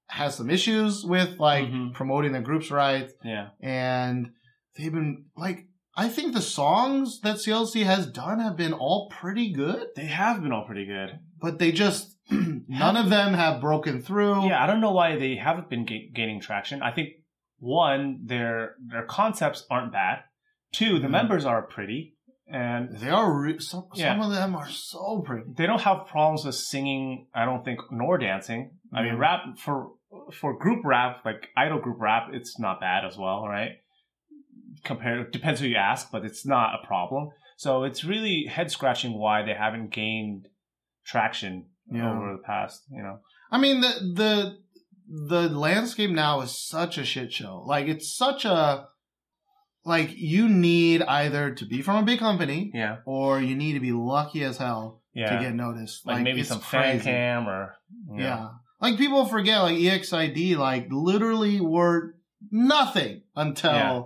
has 0.08 0.34
some 0.34 0.50
issues 0.50 1.04
with 1.04 1.38
like 1.38 1.66
Mhm. 1.68 1.94
promoting 1.94 2.32
the 2.32 2.40
group's 2.40 2.70
right, 2.70 3.10
Yeah. 3.24 3.50
and 3.60 4.32
they've 4.76 4.92
been 4.92 5.26
like. 5.36 5.66
I 5.96 6.08
think 6.08 6.32
the 6.34 6.40
songs 6.40 7.20
that 7.22 7.40
CLC 7.40 7.82
has 7.84 8.06
done 8.06 8.38
have 8.38 8.56
been 8.56 8.72
all 8.72 9.08
pretty 9.10 9.52
good, 9.52 9.88
They 9.96 10.06
have 10.06 10.40
been 10.40 10.52
all 10.52 10.64
pretty 10.64 10.86
good. 10.86 11.18
but 11.40 11.58
they 11.58 11.72
just 11.72 12.16
none 12.68 12.96
of 12.96 13.10
them 13.10 13.34
have 13.34 13.60
broken 13.60 14.02
through. 14.02 14.46
Yeah, 14.48 14.62
I 14.62 14.66
don't 14.66 14.80
know 14.80 14.92
why 14.92 15.16
they 15.16 15.36
haven't 15.36 15.68
been 15.68 15.84
ga- 15.84 16.10
gaining 16.14 16.40
traction. 16.40 16.82
I 16.82 16.92
think 16.92 17.10
one, 17.58 18.20
their 18.24 18.76
their 18.86 19.04
concepts 19.04 19.66
aren't 19.70 19.92
bad. 19.92 20.20
Two, 20.72 20.98
the 20.98 21.08
Mhm. 21.08 21.12
members 21.12 21.44
are 21.44 21.62
pretty, 21.62 22.14
and 22.46 22.96
They 22.96 23.10
are 23.10 23.32
re- 23.32 23.58
some, 23.58 23.88
Yeah. 23.94 24.12
some 24.14 24.22
of 24.22 24.30
them 24.34 24.54
are 24.54 24.68
so 24.68 25.22
pretty. 25.26 25.44
they 25.56 25.66
don't 25.66 25.82
have 25.82 26.06
problems 26.06 26.44
with 26.44 26.54
singing. 26.54 27.26
I 27.34 27.44
don't 27.44 27.64
think 27.64 27.80
nor 27.90 28.18
dancing. 28.18 28.78
I 28.92 29.02
mean, 29.02 29.14
Mhm. 29.14 29.18
rap 29.20 29.58
for 29.58 29.92
for 30.32 30.56
group 30.58 30.84
rap, 30.84 31.24
like 31.24 31.50
idol 31.56 31.78
group 31.78 32.00
rap, 32.00 32.30
it's 32.32 32.58
not 32.58 32.80
bad 32.80 33.04
as 33.04 33.16
well, 33.16 33.46
right? 33.46 33.78
Compared 34.84 35.30
depends 35.32 35.60
who 35.60 35.66
you 35.68 35.76
ask, 35.76 36.10
but 36.10 36.24
it's 36.24 36.46
not 36.46 36.74
a 36.82 36.86
problem. 36.86 37.30
So 37.56 37.84
it's 37.84 38.04
really 38.04 38.44
head 38.46 38.70
scratching 38.70 39.12
why 39.18 39.42
they 39.42 39.54
haven't 39.54 39.90
gained 39.90 40.48
traction 41.04 41.69
Yeah. 41.92 42.10
over 42.10 42.32
the 42.32 42.42
past, 42.44 42.84
you 42.90 43.02
know. 43.02 43.18
I 43.50 43.58
mean 43.58 43.80
the 43.80 43.88
the 44.14 44.58
the 45.28 45.48
landscape 45.48 46.10
now 46.10 46.40
is 46.40 46.56
such 46.56 46.98
a 46.98 47.04
shit 47.04 47.32
show. 47.32 47.62
Like 47.66 47.88
it's 47.88 48.16
such 48.16 48.44
a 48.44 48.86
like 49.84 50.10
you 50.16 50.48
need 50.48 51.02
either 51.02 51.52
to 51.54 51.64
be 51.64 51.82
from 51.82 51.96
a 51.96 52.06
big 52.06 52.18
company 52.18 52.70
Yeah, 52.74 52.98
or 53.06 53.40
you 53.40 53.56
need 53.56 53.72
to 53.74 53.80
be 53.80 53.92
lucky 53.92 54.44
as 54.44 54.58
hell 54.58 55.00
yeah. 55.14 55.36
to 55.36 55.42
get 55.42 55.54
noticed. 55.54 56.06
like, 56.06 56.22
maybe 56.22 56.40
it's 56.40 56.48
some 56.50 56.60
fan 56.60 57.00
cam 57.00 57.48
or 57.48 57.74
you 58.10 58.18
know. 58.18 58.22
Yeah. 58.22 58.48
Like 58.80 58.98
people 58.98 59.24
forget 59.26 59.62
like 59.62 59.76
EXID 59.78 60.56
like 60.56 60.86
literally 60.90 61.60
were 61.60 62.14
nothing 62.50 63.22
until 63.34 63.72
Yeah. 63.72 64.02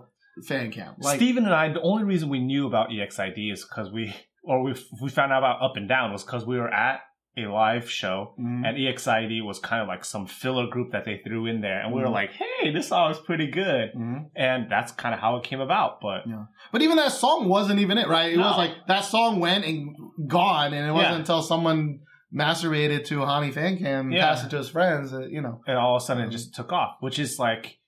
fan 0.49 0.72
cam. 0.72 0.95
Like 0.99 1.16
Steven 1.16 1.45
and 1.45 1.55
I, 1.55 1.72
the 1.72 1.82
only 1.82 2.05
reason 2.05 2.28
we 2.28 2.41
knew 2.41 2.66
about 2.66 2.91
EXID 2.91 3.53
is 3.53 3.64
because 3.64 3.91
we, 3.93 4.14
or 4.43 4.62
we, 4.62 4.74
we 5.01 5.11
found 5.11 5.32
out 5.32 5.39
about 5.39 5.62
Up 5.62 5.76
and 5.76 5.89
Down 5.89 6.12
was 6.12 6.24
because 6.24 6.45
we 6.47 6.57
were 6.57 6.72
at 6.72 7.01
a 7.37 7.47
live 7.47 7.91
show 7.91 8.35
mm, 8.39 8.64
and 8.64 8.76
EXID 8.78 9.43
was 9.45 9.59
kind 9.59 9.82
of 9.82 9.89
like 9.89 10.05
some 10.05 10.26
filler 10.26 10.68
group 10.68 10.93
that 10.93 11.05
they 11.05 11.20
threw 11.26 11.47
in 11.47 11.61
there. 11.61 11.80
And 11.80 11.93
we 11.93 12.01
were 12.01 12.07
Mhm. 12.07 12.12
like, 12.12 12.30
hey, 12.32 12.70
this 12.72 12.89
song 12.89 13.11
is 13.11 13.18
pretty 13.18 13.49
good. 13.49 13.93
mhm. 13.95 14.30
And 14.37 14.70
that's 14.70 14.93
kind 14.93 15.12
of 15.14 15.20
how 15.20 15.37
it 15.37 15.45
came 15.45 15.61
about. 15.61 16.01
But 16.01 16.24
But 16.70 16.82
even 16.82 16.97
that 16.97 17.11
song 17.12 17.49
wasn't 17.49 17.80
even 17.80 17.99
it, 17.99 18.07
right? 18.09 18.32
It 18.32 18.39
was 18.39 18.57
like 18.57 18.87
that 18.87 19.05
song 19.05 19.41
went 19.41 19.64
and 19.64 19.97
gone, 20.28 20.72
and 20.74 20.89
it 20.89 20.93
wasn't 20.93 21.12
Yeah. 21.14 21.18
until 21.18 21.43
someone 21.43 22.01
masturbated 22.32 23.05
to 23.07 23.18
Hani 23.18 23.53
fan 23.53 23.78
cam 23.78 24.11
Yeah. 24.12 24.26
passed 24.28 24.47
it 24.47 24.51
to 24.51 24.59
his 24.59 24.68
friends 24.68 25.11
that, 25.12 25.30
you 25.30 25.41
know. 25.41 25.61
and 25.66 25.76
all 25.78 25.97
of 25.97 26.03
a 26.03 26.05
sudden 26.05 26.24
it 26.24 26.30
just 26.30 26.55
took 26.55 26.72
off, 26.72 26.97
which 27.01 27.18
is 27.18 27.39
like 27.39 27.78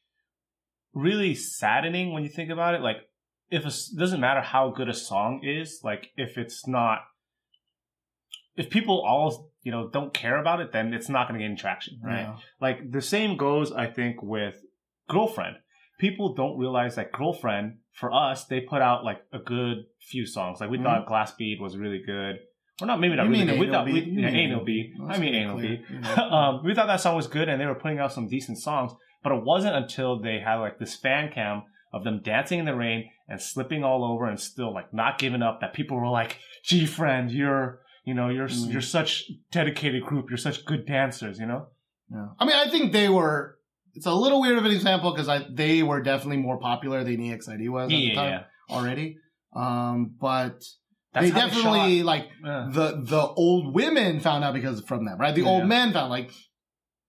really 0.94 1.34
saddening 1.34 2.12
when 2.12 2.22
you 2.22 2.28
think 2.28 2.50
about 2.50 2.74
it. 2.74 2.80
Like, 2.80 2.98
if 3.50 3.64
a, 3.64 3.68
s- 3.68 3.88
doesn't 3.88 4.20
matter 4.20 4.40
how 4.40 4.70
good 4.70 4.88
a 4.88 4.94
song 4.94 5.40
is, 5.44 5.80
like 5.84 6.10
if 6.16 6.36
it's 6.38 6.66
not, 6.66 7.00
if 8.56 8.70
people 8.70 9.04
all 9.06 9.50
you 9.62 9.72
know 9.72 9.88
don't 9.88 10.12
care 10.14 10.38
about 10.40 10.60
it, 10.60 10.72
then 10.72 10.94
it's 10.94 11.08
not 11.08 11.28
going 11.28 11.40
to 11.40 11.46
gain 11.46 11.56
traction, 11.56 12.00
right? 12.02 12.20
Yeah. 12.22 12.36
Like 12.60 12.90
the 12.90 13.02
same 13.02 13.36
goes, 13.36 13.72
I 13.72 13.86
think, 13.86 14.22
with 14.22 14.56
girlfriend. 15.08 15.56
People 15.98 16.34
don't 16.34 16.58
realize 16.58 16.96
that 16.96 17.10
girlfriend 17.12 17.78
for 17.92 18.12
us, 18.12 18.44
they 18.46 18.60
put 18.60 18.82
out 18.82 19.04
like 19.04 19.22
a 19.32 19.38
good 19.38 19.78
few 20.00 20.26
songs. 20.26 20.60
Like 20.60 20.68
we 20.70 20.78
Mhm. 20.78 20.82
thought 20.84 21.06
Glass 21.06 21.32
Bead 21.32 21.58
was 21.60 21.76
really 21.76 22.02
good. 22.04 22.36
Or 22.82 22.86
not, 22.86 23.00
maybe 23.00 23.16
not 23.16 23.24
You 23.26 23.32
really 23.32 23.46
good. 23.46 23.58
We 23.58 23.68
thought, 23.70 23.86
we, 23.86 24.00
yeah, 24.00 24.28
Anal 24.28 24.62
Bead. 24.62 24.92
I 25.08 25.18
mean 25.18 25.34
Anal. 25.34 25.56
Bead. 25.58 25.82
Um, 26.18 26.62
we 26.62 26.74
thought 26.74 26.88
that 26.88 27.00
song 27.00 27.16
was 27.16 27.26
good 27.26 27.48
and 27.48 27.58
they 27.58 27.64
were 27.64 27.74
putting 27.74 27.98
out 27.98 28.12
some 28.12 28.28
decent 28.28 28.58
songs, 28.58 28.92
but 29.22 29.32
it 29.32 29.42
wasn't 29.42 29.74
until 29.76 30.20
they 30.20 30.38
had 30.40 30.56
like 30.56 30.78
this 30.78 30.94
fan 30.94 31.32
cam 31.32 31.62
of 31.94 32.04
them 32.04 32.20
dancing 32.22 32.58
in 32.58 32.66
the 32.66 32.74
rain 32.74 33.08
and 33.28 33.40
slipping 33.40 33.82
all 33.82 34.04
over 34.04 34.26
and 34.26 34.38
still 34.38 34.74
like 34.74 34.92
not 34.92 35.18
giving 35.18 35.40
up 35.40 35.60
that 35.62 35.72
people 35.72 35.96
were 35.98 36.08
like, 36.08 36.38
gee 36.64 36.84
friend, 36.84 37.30
you're, 37.30 37.80
you 38.06 38.14
know, 38.14 38.28
you're, 38.30 38.48
Mm. 38.48 38.72
you're 38.72 38.80
such 38.98 39.30
dedicated 39.52 40.02
group. 40.04 40.30
You're 40.30 40.38
such 40.48 40.64
good 40.64 40.86
dancers, 40.86 41.38
you 41.38 41.46
know? 41.46 41.66
Yeah. 42.10 42.28
I 42.38 42.44
mean, 42.46 42.56
I 42.56 42.70
think 42.70 42.92
they 42.92 43.08
were. 43.10 43.58
It's 43.94 44.06
a 44.06 44.14
little 44.14 44.40
weird 44.40 44.58
of 44.58 44.64
an 44.64 44.70
example 44.70 45.10
because 45.12 45.28
I 45.28 45.44
they 45.50 45.82
were 45.82 46.00
definitely 46.02 46.36
more 46.48 46.58
popular 46.58 47.02
than 47.02 47.16
EXID 47.20 47.68
was 47.68 47.90
at 47.92 47.98
Yeah, 47.98 48.08
the 48.08 48.14
time 48.14 48.30
yeah. 48.32 48.74
already. 48.76 49.16
Um, 49.54 50.14
but 50.20 50.62
That's 51.12 51.26
they 51.26 51.30
how 51.30 51.46
definitely 51.48 52.02
like. 52.02 52.28
Yeah. 52.44 52.68
the 52.70 53.00
the 53.02 53.22
old 53.44 53.74
women 53.74 54.20
found 54.20 54.44
out 54.44 54.54
because 54.54 54.82
from 54.82 55.04
them, 55.06 55.18
right? 55.18 55.34
The 55.34 55.42
Yeah. 55.42 55.48
old 55.48 55.66
men 55.66 55.92
found 55.92 56.10
like 56.10 56.30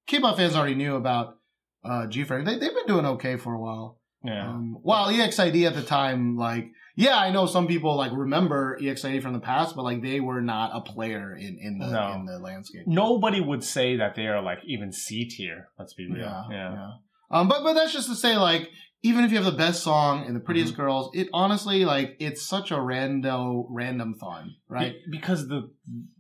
K-pop 0.08 0.38
fans 0.38 0.56
already 0.56 0.76
knew 0.76 0.96
about 0.96 1.36
uh, 1.84 2.08
GFriend. 2.08 2.46
They 2.46 2.58
they've 2.58 2.74
been 2.74 2.88
doing 2.88 3.06
okay 3.06 3.36
for 3.38 3.54
a 3.54 3.60
while. 3.60 4.00
Yeah. 4.24 4.50
Um, 4.50 4.78
while 4.82 5.10
EXID 5.10 5.66
at 5.68 5.76
the 5.76 5.84
time, 5.84 6.38
like 6.38 6.72
yeah, 6.98 7.16
I 7.18 7.32
know 7.32 7.46
some 7.46 7.68
people 7.68 7.96
like 7.96 8.12
remember 8.12 8.78
EXID 8.82 9.22
from 9.22 9.34
the 9.34 9.40
past, 9.40 9.76
but 9.76 9.84
like 9.84 10.02
they 10.02 10.20
were 10.20 10.42
not 10.42 10.72
a 10.74 10.82
player 10.82 11.36
in 11.36 11.58
in 11.62 11.78
the 11.78 11.90
No. 11.92 12.14
in 12.16 12.26
the 12.26 12.40
landscape. 12.40 12.86
Nobody 12.88 13.40
would 13.40 13.64
say 13.64 13.98
that 13.98 14.16
they 14.16 14.28
are 14.28 14.42
like 14.42 14.60
even 14.66 14.92
C 14.92 15.26
tier. 15.30 15.70
Let's 15.80 15.94
be 15.94 16.08
real. 16.12 16.26
Yeah, 16.26 16.44
Yeah. 16.50 16.74
yeah. 16.74 16.92
Um, 17.32 17.48
but 17.48 17.64
but 17.64 17.74
that's 17.74 17.94
just 17.94 18.10
to 18.10 18.16
say, 18.16 18.36
like, 18.38 18.72
even 19.04 19.24
if 19.26 19.32
you 19.32 19.38
have 19.38 19.46
the 19.46 19.52
best 19.66 19.84
song 19.84 20.26
and 20.26 20.36
the 20.36 20.40
prettiest 20.40 20.74
Mm-hmm. 20.74 20.82
girls, 20.82 21.12
it 21.14 21.28
honestly, 21.34 21.86
like, 21.86 22.16
it's 22.20 22.42
such 22.48 22.72
a 22.72 22.76
rando, 22.78 23.66
random 23.70 24.16
fun, 24.16 24.56
right? 24.68 24.94
Be- 25.06 25.18
because 25.18 25.48
the 25.48 25.70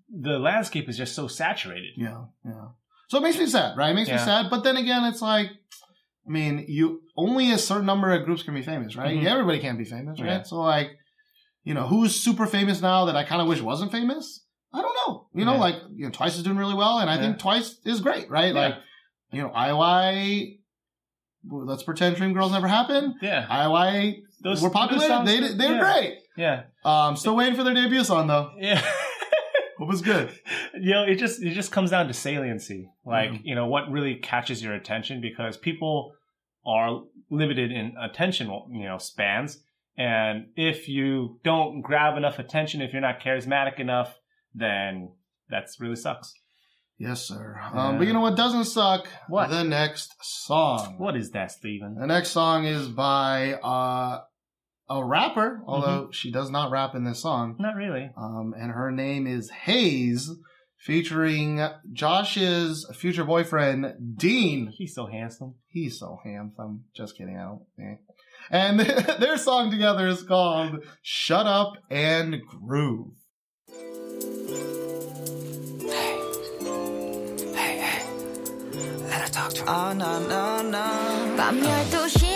the 0.09 0.37
landscape 0.39 0.87
is 0.87 0.97
just 0.97 1.15
so 1.15 1.27
saturated. 1.27 1.93
Yeah, 1.97 2.25
yeah. 2.45 2.67
So 3.09 3.17
it 3.19 3.21
makes 3.23 3.37
me 3.39 3.45
sad, 3.47 3.77
right? 3.77 3.91
It 3.91 3.95
makes 3.95 4.09
me 4.09 4.17
sad. 4.17 4.49
But 4.49 4.63
then 4.63 4.75
again, 4.77 5.05
it's 5.05 5.21
like, 5.21 5.47
I 6.27 6.31
mean, 6.31 6.65
you 6.67 7.01
only 7.15 7.51
a 7.51 7.57
certain 7.57 7.85
number 7.85 8.11
of 8.11 8.25
groups 8.25 8.43
can 8.43 8.53
be 8.53 8.61
famous, 8.61 8.95
right? 8.95 9.17
Mhm. 9.17 9.25
Everybody 9.25 9.59
can't 9.59 9.77
be 9.77 9.85
famous, 9.85 10.19
right? 10.19 10.27
Yeah. 10.27 10.43
So 10.43 10.57
like, 10.57 10.91
you 11.63 11.73
know, 11.73 11.87
who's 11.87 12.15
super 12.15 12.45
famous 12.45 12.81
now 12.81 13.05
that 13.05 13.15
I 13.15 13.23
kind 13.23 13.41
of 13.41 13.47
wish 13.47 13.61
wasn't 13.61 13.91
famous? 13.91 14.43
I 14.73 14.81
don't 14.81 14.95
know. 15.07 15.27
You 15.33 15.45
know, 15.45 15.53
Yeah. 15.53 15.59
like, 15.59 15.75
you 15.95 16.05
know, 16.05 16.11
Twice 16.11 16.35
is 16.35 16.43
doing 16.43 16.57
really 16.57 16.75
well, 16.75 16.99
and 16.99 17.09
I 17.09 17.15
Yeah. 17.15 17.21
think 17.21 17.39
Twice 17.39 17.79
is 17.85 18.01
great, 18.01 18.29
right? 18.29 18.53
Like, 18.53 18.75
you 19.31 19.41
know, 19.41 19.51
well, 19.53 21.65
Let's 21.65 21.83
pretend 21.83 22.17
Dream 22.17 22.33
Girls 22.33 22.51
never 22.51 22.67
happened. 22.67 23.15
Yeah. 23.21 23.45
IOI 23.49 24.17
Those 24.43 24.61
were 24.61 24.69
popular. 24.69 25.07
those 25.07 25.25
they 25.25 25.39
did- 25.39 25.57
they 25.57 25.71
were 25.71 25.79
great. 25.79 26.17
Yeah. 26.35 26.63
Um, 26.83 27.15
still 27.15 27.35
waiting 27.35 27.55
for 27.55 27.63
their 27.63 27.73
debut 27.73 28.03
song 28.03 28.27
though. 28.27 28.51
Yeah. 28.59 28.81
Hope 29.77 29.87
was 29.87 30.01
good. 30.01 30.31
you 30.79 30.91
know, 30.91 31.03
it 31.03 31.15
just 31.15 31.41
it 31.41 31.53
just 31.53 31.71
comes 31.71 31.91
down 31.91 32.07
to 32.07 32.13
saliency. 32.13 32.89
Like, 33.05 33.31
Mhm. 33.31 33.41
you 33.43 33.55
know, 33.55 33.67
what 33.67 33.89
really 33.91 34.15
catches 34.15 34.63
your 34.63 34.73
attention 34.73 35.21
because 35.21 35.57
people 35.57 36.13
are 36.67 37.01
limited 37.29 37.71
in 37.71 37.93
attention, 38.01 38.47
you 38.71 38.87
know, 38.87 38.97
spans. 38.97 39.59
And 39.97 40.47
if 40.55 40.87
you 40.87 41.39
don't 41.43 41.81
grab 41.81 42.17
enough 42.17 42.37
attention, 42.39 42.81
if 42.81 42.91
you're 42.93 43.01
not 43.01 43.19
charismatic 43.19 43.79
enough, 43.79 44.13
then 44.53 45.13
that's 45.49 45.79
really 45.79 45.95
sucks. 45.95 46.33
Yes, 46.99 47.21
sir. 47.27 47.55
Yeah. 47.73 47.87
Um, 47.89 47.97
but 47.97 48.07
you 48.07 48.13
know 48.13 48.21
what 48.21 48.35
doesn't 48.35 48.65
suck? 48.65 49.07
What? 49.27 49.49
The 49.49 49.63
next 49.63 50.13
song. 50.21 50.95
What 50.97 51.15
is 51.15 51.31
that, 51.31 51.51
Steven? 51.51 51.95
The 51.95 52.07
next 52.07 52.29
song 52.31 52.65
is 52.65 52.87
by 52.87 53.53
uh, 53.53 54.21
a 54.89 55.05
rapper, 55.05 55.61
although 55.67 56.03
Mm-hmm. 56.03 56.11
she 56.11 56.31
does 56.31 56.49
not 56.49 56.71
rap 56.71 56.95
in 56.95 57.03
this 57.03 57.21
song. 57.21 57.55
Not 57.59 57.75
really. 57.75 58.09
Um, 58.17 58.53
and 58.59 58.71
her 58.71 58.91
name 58.91 59.27
is 59.27 59.51
Heize, 59.65 60.27
featuring 60.77 61.65
Josh's 61.93 62.85
future 62.95 63.23
boyfriend, 63.23 63.93
Dean. 64.17 64.67
He's 64.75 64.93
so 64.95 65.05
handsome. 65.07 65.55
He's 65.67 65.99
so 65.99 66.19
handsome. 66.23 66.85
Just 66.95 67.17
kidding. 67.17 67.37
I 67.37 67.43
don't. 67.43 67.61
eh. 67.79 67.95
And 68.49 68.79
their 69.19 69.37
song 69.37 69.71
together 69.71 70.07
is 70.07 70.23
called 70.23 70.85
Shut 71.01 71.45
Up 71.47 71.73
and 71.89 72.41
Groove. 72.45 73.13
Oh 79.69 79.93
no 79.93 80.19
no 80.27 80.61
no 80.61 81.35
밤 81.37 81.59
12시 81.61 82.26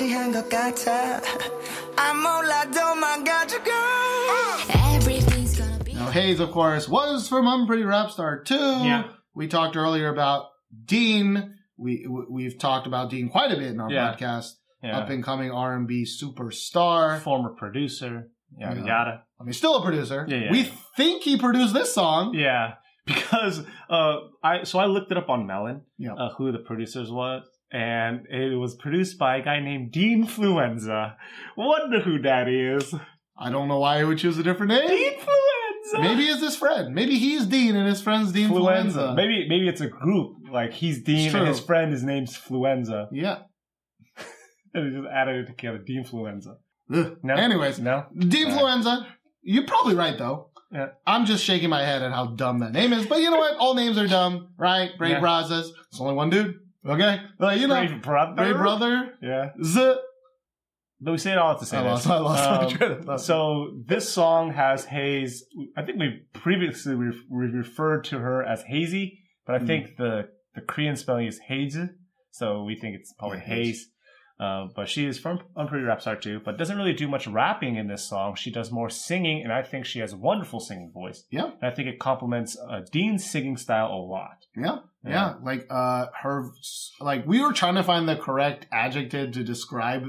취한 0.00 0.32
것 0.32 0.48
같아 0.48 1.20
I'm 1.98 2.22
girl 3.62 4.00
Everything's 4.96 5.58
gonna 5.58 5.84
be 5.84 5.92
Now 5.92 6.10
Heize 6.10 6.40
of 6.40 6.52
course 6.52 6.88
was 6.88 7.28
from 7.28 7.46
Unpretty 7.46 7.82
Rap 7.82 8.10
Star 8.10 8.42
too 8.42 8.54
yeah. 8.54 9.08
We 9.34 9.46
talked 9.46 9.76
earlier 9.76 10.08
about 10.08 10.46
Dean 10.86 11.56
we 11.76 12.06
we've 12.30 12.58
talked 12.58 12.86
about 12.86 13.10
Dean 13.10 13.28
quite 13.28 13.52
a 13.52 13.56
bit 13.56 13.72
in 13.72 13.80
our 13.80 13.92
yeah. 13.92 14.14
podcast 14.14 14.52
yeah. 14.82 14.96
up 14.96 15.10
and 15.10 15.22
coming 15.22 15.50
R&B 15.50 16.06
superstar 16.06 17.20
former 17.20 17.50
producer 17.50 18.30
yada 18.56 18.80
yeah. 18.80 18.86
yada 18.86 19.22
I 19.38 19.44
mean 19.44 19.52
still 19.52 19.76
a 19.76 19.82
producer 19.82 20.24
yeah, 20.26 20.50
we 20.50 20.72
think 20.96 21.24
he 21.24 21.36
produced 21.36 21.74
this 21.74 21.94
song 21.94 22.32
yeah 22.32 22.76
because 23.06 23.62
uh, 23.90 24.16
I 24.42 24.62
so 24.64 24.78
I 24.78 24.86
looked 24.86 25.10
it 25.10 25.18
up 25.18 25.28
on 25.28 25.46
Melon, 25.46 25.82
yep. 25.98 26.14
uh, 26.18 26.30
who 26.36 26.52
the 26.52 26.58
producers 26.58 27.10
was, 27.10 27.42
and 27.72 28.26
it 28.28 28.56
was 28.56 28.74
produced 28.76 29.18
by 29.18 29.36
a 29.36 29.42
guy 29.42 29.60
named 29.60 29.92
Dean 29.92 30.26
Fluenza. 30.26 31.14
Wonder 31.56 32.00
who 32.00 32.20
that 32.22 32.48
is. 32.48 32.94
I 33.38 33.50
don't 33.50 33.68
know 33.68 33.78
why 33.78 33.98
he 33.98 34.04
would 34.04 34.18
choose 34.18 34.38
a 34.38 34.42
different 34.42 34.72
name. 34.72 34.88
Dean 34.88 35.14
Fluenza. 35.18 36.00
Maybe 36.02 36.24
it's 36.24 36.42
his 36.42 36.56
friend. 36.56 36.94
Maybe 36.94 37.18
he's 37.18 37.46
Dean 37.46 37.74
and 37.76 37.88
his 37.88 38.02
friend's 38.02 38.32
Dean 38.32 38.50
Fluenza. 38.50 38.92
Fluenza. 38.92 39.16
Maybe 39.16 39.46
maybe 39.48 39.68
it's 39.68 39.80
a 39.80 39.88
group. 39.88 40.36
Like 40.52 40.72
he's 40.72 41.02
Dean 41.02 41.34
and 41.34 41.48
his 41.48 41.60
friend 41.60 41.92
his 41.92 42.02
name's 42.02 42.36
Fluenza, 42.36 43.06
Yeah. 43.12 43.38
and 44.74 44.86
they 44.92 44.96
just 44.96 45.08
added 45.12 45.44
it 45.44 45.46
together. 45.46 45.78
Dean 45.78 46.04
Fluenza. 46.04 46.56
Ugh. 46.92 47.16
No. 47.22 47.34
Anyways, 47.34 47.78
No. 47.78 48.06
Dean 48.16 48.48
Alright. 48.50 48.84
Fluenza. 48.84 49.06
You're 49.42 49.66
probably 49.66 49.94
right 49.94 50.18
though. 50.18 50.50
Yeah. 50.72 50.88
I'm 51.06 51.24
just 51.24 51.44
shaking 51.44 51.70
my 51.70 51.84
head 51.84 52.02
at 52.02 52.12
how 52.12 52.26
dumb 52.26 52.60
that 52.60 52.72
name 52.72 52.92
is. 52.92 53.06
But 53.06 53.20
you 53.20 53.30
know 53.30 53.38
what? 53.38 53.56
All 53.56 53.74
names 53.74 53.98
are 53.98 54.06
dumb, 54.06 54.50
right? 54.58 54.90
Brave 54.98 55.12
Yeah. 55.12 55.20
Brothers. 55.20 55.72
It's 55.90 56.00
only 56.00 56.14
one 56.14 56.30
dude. 56.30 56.54
Okay? 56.86 57.20
Like, 57.38 57.60
you 57.60 57.66
know, 57.68 57.74
Brave 57.86 58.02
brother. 58.02 58.34
Brave 58.34 58.56
Brother. 58.56 59.12
Yeah. 59.22 59.50
Z. 59.62 59.94
But 61.02 61.12
we 61.12 61.18
say 61.18 61.32
it 61.32 61.38
all 61.38 61.58
to 61.58 61.64
say 61.64 61.78
I 61.78 61.82
this. 61.82 62.06
lost, 62.06 62.06
I 62.06 62.18
lost 62.18 62.72
Um, 62.72 62.78
train 62.78 62.92
of 62.92 63.04
thought. 63.04 63.20
So 63.20 63.78
this 63.86 64.08
song 64.08 64.52
has 64.52 64.84
Heize. 64.86 65.38
I 65.76 65.82
think 65.82 65.98
we 65.98 66.22
previously 66.34 66.94
re- 66.94 67.22
we 67.30 67.46
referred 67.46 68.04
to 68.04 68.18
her 68.18 68.42
as 68.44 68.62
Hazy, 68.64 69.18
but 69.46 69.54
I 69.54 69.58
Mm. 69.60 69.66
think 69.66 69.96
the 69.96 70.28
the 70.54 70.60
Korean 70.60 70.96
spelling 70.96 71.26
is 71.26 71.38
Haze, 71.46 71.78
so 72.32 72.64
we 72.64 72.74
think 72.78 72.96
it's 72.96 73.14
probably 73.18 73.38
Yeah, 73.38 73.44
Haze. 73.44 73.86
Uh, 74.38 74.66
but 74.74 74.88
she 74.88 75.06
is 75.06 75.18
from 75.18 75.38
Unpretty 75.56 75.84
Rap 75.86 76.00
Star 76.00 76.16
too, 76.16 76.40
but 76.44 76.56
doesn't 76.58 76.76
really 76.76 76.94
do 76.94 77.06
much 77.08 77.26
rapping 77.26 77.76
in 77.76 77.86
this 77.88 78.08
song. 78.08 78.34
She 78.34 78.50
does 78.50 78.72
more 78.72 78.88
singing, 78.90 79.42
and 79.44 79.52
I 79.52 79.62
think 79.62 79.84
she 79.86 80.00
has 80.00 80.12
a 80.14 80.16
wonderful 80.18 80.60
singing 80.60 80.90
voice. 80.92 81.24
Yeah. 81.30 81.50
And 81.62 81.70
I 81.70 81.74
think 81.74 81.88
it 81.88 81.98
complements 81.98 82.58
uh, 82.68 82.80
Dean's 82.90 83.24
singing 83.30 83.56
style 83.58 83.88
a 83.88 84.00
lot. 84.00 84.44
Yeah, 84.56 84.78
yeah, 85.04 85.10
Yeah. 85.10 85.34
Like, 85.42 85.66
uh, 85.70 86.06
her, 86.22 86.50
like, 87.00 87.26
we 87.26 87.40
were 87.42 87.52
trying 87.52 87.76
to 87.76 87.82
find 87.82 88.08
the 88.08 88.16
correct 88.16 88.66
adjective 88.72 89.32
to 89.32 89.44
describe 89.44 90.04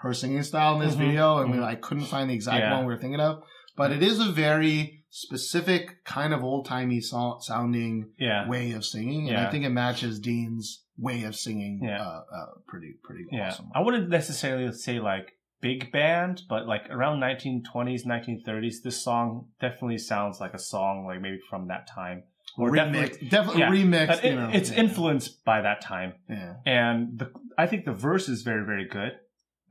her 0.00 0.12
singing 0.12 0.42
style 0.42 0.74
in 0.80 0.86
this 0.86 0.94
Mhm, 0.94 0.98
video, 0.98 1.38
and 1.38 1.50
we 1.50 1.56
mhm. 1.58 1.62
like 1.62 1.80
couldn't 1.80 2.04
find 2.04 2.28
the 2.30 2.34
exact 2.34 2.60
Yeah. 2.60 2.74
one 2.76 2.86
we 2.86 2.92
were 2.92 3.00
thinking 3.00 3.20
of. 3.20 3.42
But 3.76 3.92
it 3.92 4.02
is 4.02 4.20
a 4.20 4.30
very 4.30 5.04
specific 5.10 6.04
kind 6.04 6.32
of 6.34 6.44
old 6.44 6.66
timey 6.66 7.00
so- 7.00 7.38
sounding 7.40 8.10
Yeah. 8.18 8.46
way 8.48 8.72
of 8.72 8.84
singing, 8.84 9.28
and 9.28 9.38
I 9.38 9.50
think 9.50 9.64
it 9.64 9.70
matches 9.70 10.20
Dean's 10.20 10.84
way 10.98 11.24
of 11.24 11.34
singing. 11.34 11.80
Yeah. 11.82 12.00
Uh, 12.02 12.22
uh, 12.32 12.46
pretty, 12.66 12.94
pretty 13.02 13.24
Yeah, 13.32 13.48
awesome. 13.48 13.70
I 13.74 13.80
wouldn't 13.80 14.08
necessarily 14.08 14.70
say 14.72 15.00
like 15.00 15.32
big 15.62 15.90
band, 15.90 16.42
but 16.48 16.66
like 16.66 16.88
around 16.90 17.18
1920s, 17.20 18.04
1930s, 18.06 18.82
this 18.82 19.02
song 19.02 19.48
definitely 19.60 19.98
sounds 19.98 20.40
like 20.40 20.54
a 20.54 20.58
song 20.58 21.06
like 21.06 21.20
maybe 21.20 21.38
from 21.50 21.68
that 21.68 21.86
time. 21.88 22.22
Or 22.58 22.70
remix, 22.70 23.28
definitely, 23.28 23.28
definitely 23.28 23.60
yeah. 23.60 23.70
remixed. 23.70 24.24
It- 24.24 24.30
you 24.30 24.34
know, 24.36 24.50
it's 24.52 24.70
yeah. 24.70 24.76
influenced 24.80 25.44
by 25.44 25.60
that 25.62 25.80
time, 25.82 26.14
Yeah. 26.28 26.54
and 26.64 27.18
the, 27.18 27.30
I 27.58 27.66
think 27.66 27.84
the 27.84 27.92
verse 27.92 28.28
is 28.28 28.42
very, 28.42 28.64
very 28.64 28.86
good. 28.88 29.12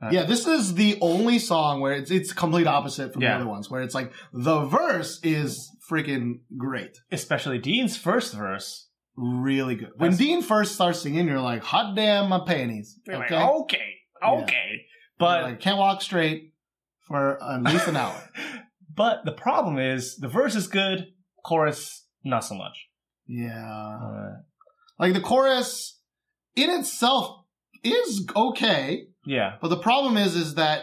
Uh, 0.00 0.10
Yeah, 0.12 0.24
this 0.24 0.46
is 0.46 0.74
the 0.74 0.98
only 1.00 1.38
song 1.38 1.80
where 1.80 1.94
it's 1.94 2.10
it's 2.10 2.32
complete 2.32 2.66
opposite 2.66 3.12
from 3.12 3.22
Yeah. 3.22 3.30
the 3.30 3.36
other 3.42 3.50
ones, 3.50 3.70
where 3.70 3.82
it's 3.82 3.94
like 3.94 4.12
the 4.32 4.64
verse 4.66 5.18
is 5.22 5.70
freaking 5.90 6.40
great. 6.56 6.98
Especially 7.10 7.58
Dean's 7.58 7.96
first 7.96 8.34
verse. 8.34 8.88
really 9.16 9.74
good. 9.76 9.92
When 9.96 10.10
That's- 10.10 10.18
Dean 10.18 10.42
first 10.42 10.74
starts 10.74 11.00
singing, 11.00 11.26
you're 11.26 11.40
like, 11.40 11.62
hot 11.62 11.96
damn 11.96 12.28
my 12.28 12.40
panties. 12.46 13.00
You're 13.06 13.24
Okay. 13.24 13.34
like, 13.34 13.48
okay, 13.62 13.94
okay, 14.22 14.70
But 15.18 15.24
but 15.40 15.42
like, 15.44 15.60
can't 15.60 15.78
walk 15.78 16.02
straight 16.02 16.52
for 17.08 17.42
at 17.42 17.62
least 17.62 17.88
an 17.88 17.96
hour. 17.96 18.28
but 18.94 19.24
the 19.24 19.32
problem 19.32 19.78
is 19.78 20.16
the 20.18 20.28
verse 20.28 20.54
is 20.54 20.66
good, 20.68 21.06
chorus 21.42 22.05
not 22.26 22.44
so 22.44 22.54
much. 22.54 22.88
yeah. 23.26 23.98
Uh, 24.02 24.32
Like 24.98 25.12
the 25.14 25.20
chorus 25.20 25.98
in 26.54 26.70
itself 26.70 27.44
is 27.84 28.26
okay, 28.34 29.08
yeah, 29.26 29.56
but 29.60 29.68
the 29.68 29.76
problem 29.88 30.16
is, 30.16 30.34
is 30.36 30.54
that 30.54 30.80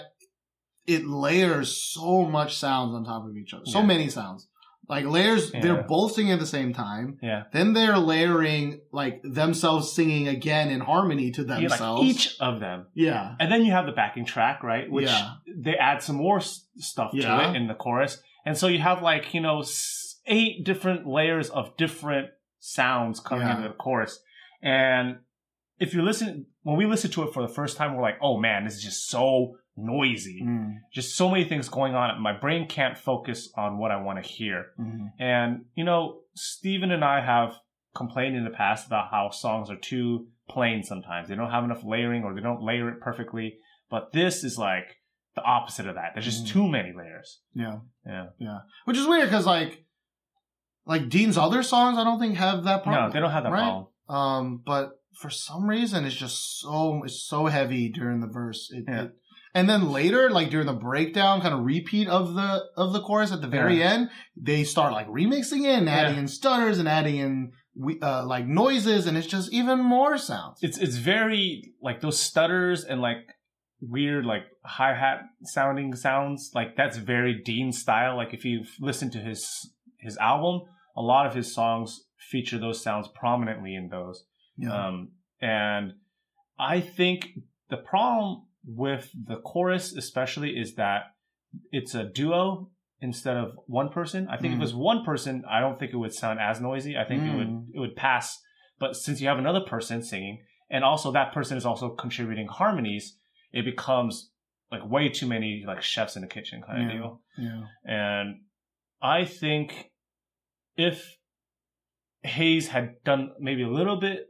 it 0.85 1.05
layers 1.05 1.75
so 1.93 2.23
much 2.23 2.57
sounds 2.57 2.93
on 2.93 3.03
top 3.05 3.25
of 3.25 3.35
each 3.37 3.53
other. 3.53 3.65
So 3.65 3.79
Yeah. 3.79 3.85
many 3.85 4.09
sounds. 4.09 4.47
Like 4.89 5.05
layers, 5.05 5.51
Yeah. 5.53 5.61
they're 5.61 5.83
both 5.83 6.11
singing 6.11 6.33
at 6.33 6.39
the 6.39 6.45
same 6.45 6.73
time. 6.73 7.17
yeah. 7.23 7.43
Then 7.53 7.71
they're 7.73 7.97
layering 7.97 8.81
like 8.91 9.21
themselves 9.23 9.93
singing 9.93 10.27
again 10.27 10.69
in 10.69 10.81
harmony 10.81 11.31
to 11.31 11.43
themselves. 11.45 12.01
like 12.01 12.09
each 12.09 12.35
of 12.41 12.59
them. 12.59 12.87
yeah. 12.93 13.35
And 13.39 13.49
then 13.51 13.63
you 13.65 13.71
have 13.71 13.85
the 13.85 13.93
backing 13.93 14.25
track, 14.25 14.61
right? 14.61 14.91
Which 14.91 15.07
Yeah. 15.09 15.35
they 15.65 15.75
add 15.77 16.03
some 16.03 16.17
more 16.17 16.41
stuff 16.41 17.11
Yeah. 17.13 17.37
to 17.37 17.49
it 17.49 17.55
in 17.55 17.67
the 17.67 17.75
chorus. 17.75 18.21
And 18.45 18.57
so 18.57 18.67
you 18.67 18.79
have 18.79 19.01
like, 19.01 19.33
you 19.33 19.39
know, 19.39 19.61
eight 20.25 20.63
different 20.65 21.05
layers 21.07 21.49
of 21.49 21.75
different 21.77 22.29
sounds 22.59 23.19
coming 23.19 23.45
Yeah. 23.47 23.57
into 23.57 23.67
the 23.69 23.73
chorus. 23.75 24.21
And 24.61 25.17
if 25.79 25.93
you 25.93 26.01
listen, 26.01 26.45
when 26.61 26.77
we 26.77 26.85
listen 26.85 27.11
to 27.11 27.23
it 27.23 27.33
for 27.33 27.41
the 27.41 27.53
first 27.53 27.75
time, 27.77 27.95
we're 27.95 28.01
like, 28.01 28.17
oh 28.21 28.37
man, 28.39 28.63
this 28.63 28.75
is 28.75 28.83
just 28.83 29.07
so 29.09 29.57
noisy. 29.75 30.41
Mm, 30.43 30.75
Just 30.93 31.15
so 31.17 31.29
many 31.29 31.43
things 31.43 31.67
going 31.67 31.95
on. 31.95 32.21
My 32.21 32.31
brain 32.37 32.67
can't 32.67 32.97
focus 32.97 33.51
on 33.57 33.77
what 33.79 33.91
I 33.91 33.97
want 34.01 34.23
to 34.23 34.29
hear. 34.29 34.67
mhm. 34.79 35.11
And, 35.19 35.65
you 35.75 35.83
know, 35.83 36.21
Stephen 36.35 36.91
and 36.91 37.03
I 37.03 37.21
have 37.21 37.55
complained 37.95 38.35
in 38.35 38.43
the 38.43 38.49
past 38.51 38.85
about 38.87 39.09
how 39.11 39.29
songs 39.31 39.69
are 39.69 39.75
too 39.77 40.27
plain 40.47 40.83
sometimes. 40.83 41.27
They 41.27 41.35
don't 41.35 41.49
have 41.51 41.63
enough 41.63 41.83
layering 41.83 42.23
or 42.23 42.33
they 42.33 42.41
don't 42.41 42.61
layer 42.61 42.87
it 42.89 42.99
perfectly. 43.01 43.57
But 43.89 44.11
this 44.13 44.43
is 44.43 44.57
like 44.57 44.99
the 45.35 45.41
opposite 45.41 45.87
of 45.87 45.95
that. 45.95 46.11
There's 46.13 46.25
just 46.25 46.45
Mhm. 46.45 46.49
too 46.49 46.67
many 46.67 46.93
layers. 46.93 47.41
Yeah. 47.55 47.79
Yeah. 48.05 48.27
Yeah. 48.37 48.59
Which 48.85 48.97
is 48.97 49.07
weird 49.07 49.25
because 49.29 49.45
like, 49.47 49.83
like 50.85 51.09
Dean's 51.09 51.37
other 51.37 51.63
songs, 51.63 51.97
I 51.97 52.03
don't 52.03 52.19
think 52.19 52.35
have 52.35 52.63
that 52.65 52.83
problem. 52.83 53.05
No, 53.07 53.11
they 53.13 53.19
don't 53.19 53.31
have 53.31 53.43
that 53.43 53.51
right? 53.51 53.63
problem. 53.63 53.87
Um, 54.09 54.61
but 54.65 54.89
for 55.21 55.29
some 55.29 55.67
reason, 55.67 56.05
it's 56.05 56.15
just 56.15 56.59
so 56.61 57.01
it's 57.03 57.23
so 57.27 57.45
heavy 57.47 57.89
during 57.89 58.19
the 58.21 58.27
verse. 58.27 58.69
It, 58.71 58.85
Yeah. 58.87 59.03
it- 59.03 59.11
and 59.55 59.69
then 59.69 59.91
later, 59.91 60.31
like 60.31 60.49
during 60.49 60.65
the 60.65 60.73
breakdown, 60.73 61.39
kind 61.39 61.53
of 61.53 61.63
repeat 61.63 62.07
of 62.07 62.33
the 62.33 62.63
of 62.75 62.91
the 62.91 63.01
chorus 63.01 63.31
at 63.31 63.41
the 63.41 63.47
very 63.47 63.79
Yeah. 63.79 63.91
end, 63.93 64.09
they 64.35 64.63
start 64.63 64.93
like 64.93 65.07
remixing 65.07 65.61
it 65.65 65.77
and 65.77 65.87
adding 65.87 66.15
Yeah. 66.15 66.21
in 66.21 66.27
stutters 66.27 66.79
and 66.79 66.87
adding 66.89 67.17
in 67.17 67.51
we- 67.75 67.99
uh, 68.01 68.25
like 68.25 68.45
noises, 68.47 69.05
and 69.07 69.15
it's 69.17 69.27
just 69.27 69.51
even 69.53 69.79
more 69.79 70.17
sounds. 70.17 70.57
It's 70.61 70.77
it's 70.79 70.95
very 70.97 71.73
like 71.81 72.01
those 72.01 72.19
stutters 72.19 72.83
and 72.83 72.99
like 73.01 73.17
weird 73.79 74.25
like 74.25 74.43
hi 74.65 74.93
hat 74.95 75.21
sounding 75.43 75.95
sounds. 75.95 76.51
Like 76.55 76.75
that's 76.75 76.97
very 76.97 77.41
Dean 77.43 77.71
style. 77.71 78.15
Like 78.17 78.33
if 78.33 78.43
you 78.45 78.63
listen 78.79 79.11
to 79.11 79.19
his 79.19 79.71
his 79.99 80.17
album, 80.17 80.61
a 80.95 81.01
lot 81.01 81.25
of 81.25 81.33
his 81.35 81.53
songs 81.53 82.05
feature 82.17 82.57
those 82.59 82.81
sounds 82.81 83.07
prominently 83.15 83.75
in 83.75 83.89
those. 83.89 84.25
yeah. 84.57 84.87
Um, 84.87 85.11
and 85.41 85.93
I 86.59 86.79
think 86.79 87.27
the 87.69 87.77
problem 87.77 88.43
with 88.65 89.09
the 89.13 89.37
chorus, 89.37 89.93
especially, 89.95 90.51
is 90.51 90.75
that 90.75 91.01
it's 91.71 91.95
a 91.95 92.03
duo 92.05 92.69
instead 93.01 93.35
of 93.35 93.51
one 93.67 93.89
person. 93.89 94.27
I 94.29 94.37
think 94.37 94.53
if 94.53 94.57
Mm. 94.59 94.61
it 94.61 94.67
was 94.67 94.75
one 94.75 95.03
person, 95.03 95.43
I 95.49 95.59
don't 95.59 95.77
think 95.77 95.91
it 95.91 95.97
would 95.97 96.13
sound 96.13 96.39
as 96.39 96.61
noisy. 96.61 96.97
I 96.97 97.03
think 97.03 97.23
it 97.23 97.35
would 97.35 97.47
Mm. 97.47 97.65
it 97.73 97.79
would 97.79 97.95
pass. 97.95 98.39
But 98.79 98.95
since 98.95 99.19
you 99.21 99.27
have 99.27 99.37
another 99.39 99.61
person 99.61 100.01
singing, 100.03 100.43
and 100.69 100.83
also 100.83 101.11
that 101.11 101.33
person 101.33 101.57
is 101.57 101.65
also 101.65 101.89
contributing 101.89 102.47
harmonies, 102.47 103.17
it 103.51 103.65
becomes 103.65 104.31
like 104.71 104.85
way 104.89 105.09
too 105.09 105.27
many 105.27 105.63
like 105.67 105.81
chefs 105.81 106.15
in 106.15 106.21
the 106.21 106.27
kitchen 106.27 106.61
kind 106.61 106.83
of 106.83 106.91
deal. 106.91 107.21
yeah. 107.37 107.63
And 107.83 108.41
I 109.01 109.25
think 109.25 109.91
if 110.75 111.17
Heize 112.25 112.67
had 112.67 113.03
done 113.03 113.31
maybe 113.39 113.63
a 113.63 113.69
little 113.69 113.99
bit 113.99 114.27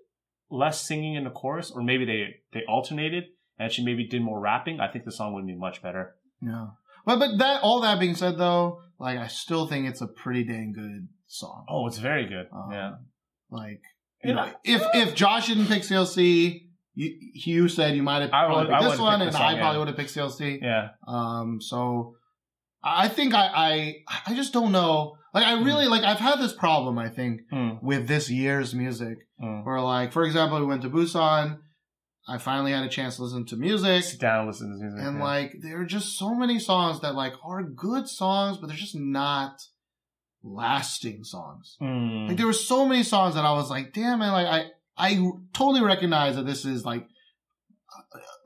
less 0.50 0.82
singing 0.82 1.16
in 1.16 1.24
the 1.24 1.30
chorus, 1.30 1.72
or 1.72 1.82
maybe 1.84 2.06
they 2.06 2.36
they 2.54 2.66
alternated 2.68 3.26
and 3.58 3.72
she 3.72 3.84
maybe 3.84 4.08
did 4.08 4.22
more 4.22 4.40
rapping, 4.40 4.80
I 4.80 4.92
think 4.92 5.06
the 5.06 5.12
song 5.12 5.34
would 5.34 5.46
be 5.46 5.56
much 5.56 5.82
better. 5.82 6.16
Yeah. 6.42 6.68
But 7.06 7.20
but 7.20 7.38
that 7.38 7.62
all 7.62 7.82
that 7.82 8.00
being 8.00 8.16
said 8.16 8.38
though, 8.38 8.82
like 9.00 9.18
I 9.18 9.28
still 9.28 9.68
think 9.68 9.88
it's 9.88 10.02
a 10.02 10.08
pretty 10.08 10.44
dang 10.44 10.74
good 10.74 11.08
song. 11.28 11.66
Oh, 11.70 11.88
it's 11.88 11.98
very 11.98 12.26
good. 12.26 12.48
Um, 12.54 12.70
yeah. 12.72 12.92
Like 13.50 13.82
you 14.24 14.34
know, 14.34 14.50
if 14.64 14.82
if 14.94 15.16
Josh 15.16 15.48
didn't 15.48 15.68
pick 15.68 15.84
CLC, 15.84 16.62
you, 16.94 17.16
you 17.34 17.68
said 17.68 17.96
you 17.96 18.04
might 18.04 18.22
have 18.22 18.30
I 18.34 18.46
probably 18.46 18.68
would- 18.68 18.80
picked 18.80 18.92
this 18.92 19.00
one, 19.00 19.22
and 19.22 19.30
this 19.30 19.36
I 19.36 19.58
probably 19.58 19.60
yeah. 19.60 19.78
would 19.80 19.88
have 19.90 19.98
picked 19.98 20.16
CLC. 20.16 20.60
Yeah. 20.62 20.90
Um, 21.08 21.60
so 21.60 22.16
I 22.84 23.06
I 23.06 23.08
think 23.10 23.34
I, 23.34 23.48
I 23.48 23.96
I 24.28 24.34
just 24.34 24.54
don't 24.54 24.72
know. 24.72 25.18
Like 25.34 25.46
I 25.46 25.62
really 25.62 25.88
like 25.88 26.04
I've 26.04 26.20
had 26.20 26.40
this 26.40 26.54
problem. 26.54 26.98
I 26.98 27.10
think 27.10 27.42
Mm, 27.52 27.82
with 27.82 28.08
this 28.08 28.30
year's 28.30 28.74
music 28.74 29.18
mm. 29.42 29.66
where 29.66 29.82
like 29.82 30.12
for 30.14 30.24
example 30.24 30.60
we 30.60 30.66
went 30.66 30.82
to 30.84 30.90
Busan. 30.90 31.60
I 32.26 32.38
finally 32.38 32.72
had 32.72 32.84
a 32.84 32.90
chance 32.90 33.18
to 33.18 33.24
listen 33.24 33.46
to 33.48 33.58
music. 33.58 34.04
Sit 34.06 34.22
down, 34.22 34.48
listen 34.48 34.70
to 34.72 34.82
music. 34.82 35.06
And 35.06 35.18
yeah. 35.18 35.24
like 35.24 35.52
there 35.62 35.82
are 35.82 35.86
just 35.86 36.18
so 36.18 36.34
many 36.34 36.58
songs 36.58 37.02
that 37.02 37.16
like 37.16 37.34
are 37.44 37.64
good 37.64 38.08
songs, 38.08 38.58
but 38.58 38.68
they're 38.68 38.78
just 38.78 38.96
not 38.96 39.60
lasting 40.42 41.24
songs. 41.24 41.76
Mm. 41.82 42.30
Like 42.30 42.38
there 42.38 42.46
were 42.46 42.54
so 42.54 42.86
many 42.86 43.04
songs 43.04 43.36
that 43.36 43.44
I 43.44 43.52
was 43.52 43.70
like, 43.70 43.94
damn 43.94 44.20
man, 44.20 44.32
like 44.32 44.48
I 44.48 44.66
I 44.96 45.32
totally 45.54 45.84
recognize 45.84 46.36
that 46.36 46.46
this 46.46 46.64
is 46.66 46.86
like 46.86 47.08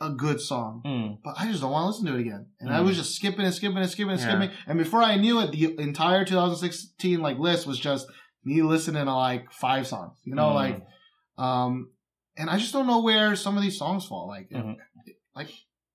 a, 0.01 0.09
good 0.11 0.39
song. 0.41 0.82
Mm. 0.86 1.18
But 1.24 1.36
I 1.38 1.47
just 1.47 1.61
don't 1.61 1.72
want 1.72 1.84
to 1.84 1.88
listen 1.88 2.05
to 2.07 2.15
it 2.15 2.22
again. 2.22 2.47
And 2.59 2.70
I 2.74 2.80
Mm. 2.80 2.86
was 2.86 2.97
just 2.97 3.15
skipping 3.15 3.45
and 3.45 3.53
skipping 3.53 3.78
and 3.78 3.89
skipping 3.89 4.11
and 4.11 4.20
Yeah. 4.22 4.28
skipping. 4.30 4.51
And 4.68 4.78
before 4.78 5.01
I 5.03 5.15
knew 5.18 5.39
it, 5.41 5.51
the 5.51 5.76
entire 5.80 6.24
2016 6.26 7.22
like 7.22 7.38
list 7.39 7.68
was 7.68 7.80
just 7.80 8.07
me 8.43 8.61
listening 8.61 9.05
to 9.05 9.13
like 9.15 9.51
five 9.51 9.88
songs. 9.88 10.18
You 10.24 10.36
know, 10.36 10.49
Mm. 10.49 10.55
like 10.55 10.84
um 11.38 11.91
and 12.38 12.49
I 12.49 12.57
just 12.57 12.72
don't 12.74 12.88
know 12.88 13.01
where 13.01 13.36
some 13.36 13.57
of 13.57 13.63
these 13.63 13.78
songs 13.78 14.05
fall. 14.05 14.28
Like 14.28 14.49
Mhm. 14.49 14.76
like 15.36 15.49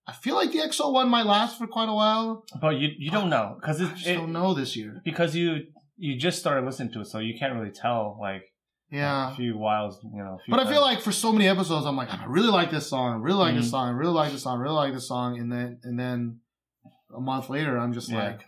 I 0.07 0.13
feel 0.13 0.35
like 0.35 0.51
the 0.53 0.59
EXO 0.59 0.93
one 0.93 1.09
might 1.09 1.27
last 1.27 1.59
for 1.59 1.67
quite 1.67 1.89
a 1.89 1.95
while. 1.95 2.45
But 2.61 2.77
you 2.81 2.91
you 2.99 3.11
don't 3.11 3.31
know 3.31 3.57
because 3.61 3.81
I 3.81 3.87
just 3.95 4.07
it 4.07 4.15
don't 4.17 4.33
know 4.33 4.53
this 4.55 4.77
year. 4.77 5.01
because 5.05 5.35
you 5.37 5.67
you 5.97 6.17
just 6.17 6.41
started 6.41 6.65
listening 6.65 6.93
to 6.95 7.01
it, 7.01 7.07
so 7.07 7.19
you 7.21 7.39
can't 7.39 7.55
really 7.55 7.71
tell 7.71 8.19
like 8.21 8.43
Yeah. 8.93 9.33
a 9.33 9.35
few 9.35 9.57
whiles, 9.57 9.99
you 10.05 10.23
know. 10.23 10.39
But 10.49 10.61
I 10.61 10.71
feel 10.71 10.83
like 10.83 11.01
for 11.01 11.13
so 11.13 11.33
many 11.33 11.49
episodes, 11.49 11.87
I'm 11.87 11.97
like, 11.97 12.13
I 12.13 12.25
really 12.27 12.51
like 12.51 12.71
this 12.71 12.89
song, 12.89 13.15
I 13.15 13.17
really 13.17 13.39
like 13.39 13.55
this 13.57 13.67
Mhm. 13.69 13.71
song, 13.71 13.89
I 13.89 13.93
really 13.93 14.13
like 14.13 14.33
this 14.33 14.43
song, 14.43 14.59
I 14.59 14.63
really 14.63 14.75
like 14.75 14.93
this 14.93 15.09
song, 15.09 15.39
and 15.41 15.51
then 15.51 15.81
and 15.83 15.99
then 15.99 16.41
a 17.17 17.21
month 17.21 17.49
later, 17.51 17.79
I'm 17.79 17.93
just 17.93 18.11
Yeah. 18.11 18.25
like, 18.25 18.47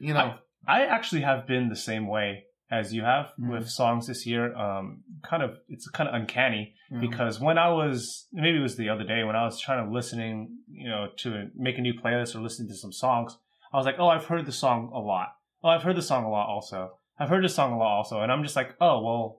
you 0.00 0.14
know, 0.14 0.34
I 0.66 0.84
actually 0.86 1.22
have 1.22 1.46
been 1.46 1.68
the 1.68 1.76
same 1.76 2.06
way 2.06 2.44
as 2.70 2.92
you 2.92 3.02
have 3.02 3.32
Mm. 3.40 3.50
with 3.50 3.68
songs 3.68 4.06
this 4.06 4.26
year. 4.26 4.54
Um, 4.54 5.02
kind 5.22 5.42
of 5.42 5.58
it's 5.68 5.88
kind 5.90 6.08
of 6.08 6.14
uncanny 6.14 6.74
Yeah. 6.90 6.98
because 7.00 7.40
when 7.40 7.56
I 7.58 7.68
was 7.70 8.26
maybe 8.32 8.58
it 8.58 8.62
was 8.62 8.76
the 8.76 8.88
other 8.90 9.04
day 9.04 9.24
when 9.24 9.36
I 9.36 9.44
was 9.44 9.58
trying 9.60 9.84
to 9.84 9.90
listening, 9.90 10.58
you 10.70 10.88
know, 10.88 11.08
to 11.18 11.50
make 11.54 11.78
a 11.78 11.80
new 11.80 11.94
playlist 11.94 12.34
or 12.34 12.40
listen 12.40 12.68
to 12.68 12.74
some 12.74 12.92
songs, 12.92 13.38
I 13.72 13.76
was 13.76 13.86
like, 13.86 13.96
oh, 13.98 14.08
I've 14.08 14.26
heard 14.26 14.44
the 14.46 14.52
song 14.52 14.90
a 14.94 14.98
lot. 14.98 15.28
Oh, 15.62 15.68
I've 15.68 15.82
heard 15.82 15.96
the 15.96 16.02
song 16.02 16.24
a 16.24 16.30
lot 16.30 16.48
also. 16.48 16.92
I've 17.18 17.30
heard 17.30 17.42
this 17.42 17.54
song 17.54 17.72
a 17.72 17.78
lot 17.78 17.96
also, 17.96 18.20
and 18.20 18.30
I'm 18.30 18.42
just 18.44 18.54
like, 18.54 18.76
oh, 18.80 19.02
well, 19.02 19.37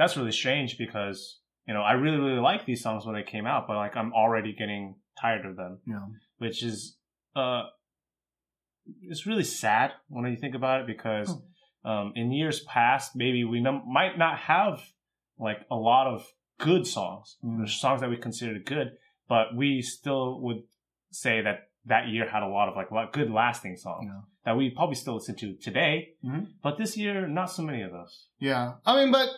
that's 0.00 0.16
really 0.16 0.32
strange 0.32 0.70
because 0.84 1.18
you 1.68 1.74
know 1.74 1.82
I 1.82 1.92
really 1.92 2.16
really 2.26 2.40
like 2.50 2.62
these 2.64 2.82
songs 2.82 3.04
when 3.06 3.14
they 3.14 3.22
came 3.34 3.46
out, 3.52 3.62
but 3.68 3.76
like 3.84 3.94
I'm 4.00 4.12
already 4.22 4.52
getting 4.62 4.96
tired 5.20 5.44
of 5.44 5.54
them 5.56 5.72
yeah. 5.86 6.06
which 6.38 6.58
is 6.70 6.96
uh 7.36 7.62
it's 9.02 9.26
really 9.26 9.44
sad 9.44 9.92
when 10.08 10.24
you 10.30 10.36
think 10.36 10.54
about 10.54 10.80
it 10.80 10.86
because 10.86 11.28
um 11.84 12.12
in 12.16 12.32
years 12.32 12.60
past 12.60 13.12
maybe 13.14 13.44
we 13.44 13.60
num- 13.60 13.84
might 13.86 14.16
not 14.24 14.38
have 14.38 14.80
like 15.38 15.60
a 15.70 15.76
lot 15.90 16.06
of 16.14 16.26
good 16.58 16.86
songs 16.86 17.36
Mm. 17.44 17.68
songs 17.68 18.00
that 18.00 18.10
we 18.10 18.16
considered 18.16 18.64
good 18.64 18.88
but 19.28 19.46
we 19.54 19.82
still 19.82 20.40
would 20.44 20.62
say 21.24 21.40
that 21.46 21.68
that 21.92 22.08
year 22.08 22.28
had 22.34 22.42
a 22.42 22.48
lot 22.48 22.68
of 22.68 22.74
like 22.76 23.12
good 23.12 23.30
lasting 23.30 23.76
songs 23.76 24.04
Yeah. 24.10 24.20
that 24.46 24.56
we 24.56 24.70
probably 24.70 24.94
still 25.02 25.14
listen 25.14 25.36
to 25.36 25.48
today 25.68 25.94
Mhm. 26.24 26.42
but 26.62 26.72
this 26.78 26.96
year 26.96 27.16
not 27.28 27.50
so 27.56 27.62
many 27.62 27.82
of 27.82 27.92
those 27.92 28.14
Yeah. 28.38 28.64
I 28.86 28.92
mean, 28.98 29.10
but 29.12 29.28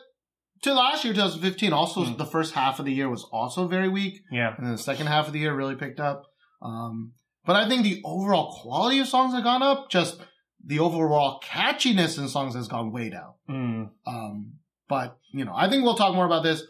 to 0.62 0.74
last 0.74 1.04
year, 1.04 1.12
2015, 1.14 1.72
also 1.72 2.04
Mm. 2.04 2.18
the 2.18 2.24
first 2.24 2.54
half 2.54 2.78
of 2.78 2.84
the 2.84 2.92
year 2.92 3.08
was 3.08 3.24
also 3.32 3.66
very 3.68 3.88
weak, 3.88 4.22
yeah 4.30 4.54
and 4.56 4.64
then 4.66 4.72
the 4.72 4.78
second 4.78 5.06
half 5.08 5.26
of 5.26 5.32
the 5.32 5.38
year 5.40 5.54
really 5.54 5.74
picked 5.76 6.00
up. 6.00 6.24
Um, 6.60 7.12
but 7.44 7.56
I 7.56 7.68
think 7.68 7.82
the 7.82 8.00
overall 8.04 8.52
quality 8.60 9.00
of 9.00 9.08
songs 9.08 9.34
have 9.34 9.42
gone 9.44 9.62
up. 9.62 9.90
Just 9.90 10.20
the 10.64 10.78
overall 10.78 11.40
catchiness 11.42 12.18
in 12.18 12.28
songs 12.28 12.54
has 12.54 12.68
gone 12.68 12.92
way 12.92 13.10
down. 13.10 13.32
mm, 13.48 13.90
Um, 14.06 14.54
but 14.88 15.18
you 15.32 15.44
know, 15.44 15.52
I 15.54 15.68
think 15.68 15.82
we'll 15.82 15.96
talk 15.96 16.14
more 16.14 16.26
about 16.26 16.44
this 16.44 16.62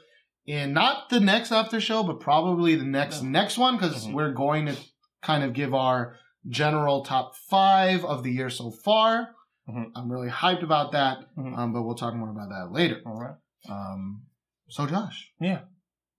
in 0.46 0.72
not 0.72 1.10
the 1.10 1.20
next 1.20 1.52
after 1.52 1.78
show, 1.80 2.02
but 2.02 2.20
probably 2.20 2.74
the 2.76 2.84
next 2.84 3.22
next 3.22 3.58
one 3.58 3.76
because 3.76 4.06
Mhm. 4.06 4.14
we're 4.14 4.32
going 4.32 4.66
to 4.66 4.76
kind 5.20 5.44
of 5.44 5.52
give 5.52 5.74
our 5.74 6.16
general 6.48 7.04
top 7.04 7.36
five 7.50 8.04
of 8.04 8.22
the 8.24 8.32
year 8.32 8.48
so 8.50 8.70
far. 8.70 9.34
Mhm. 9.68 9.92
I'm 9.94 10.10
really 10.10 10.30
hyped 10.30 10.62
about 10.64 10.92
that, 10.92 11.18
Mhm. 11.36 11.56
um, 11.56 11.72
but 11.72 11.82
we'll 11.82 11.94
talk 11.94 12.14
more 12.14 12.30
about 12.30 12.48
that 12.48 12.72
later. 12.72 13.00
all 13.06 13.20
right 13.20 13.36
Um, 13.68 14.22
so 14.68 14.86
Josh, 14.86 15.30
yeah 15.40 15.60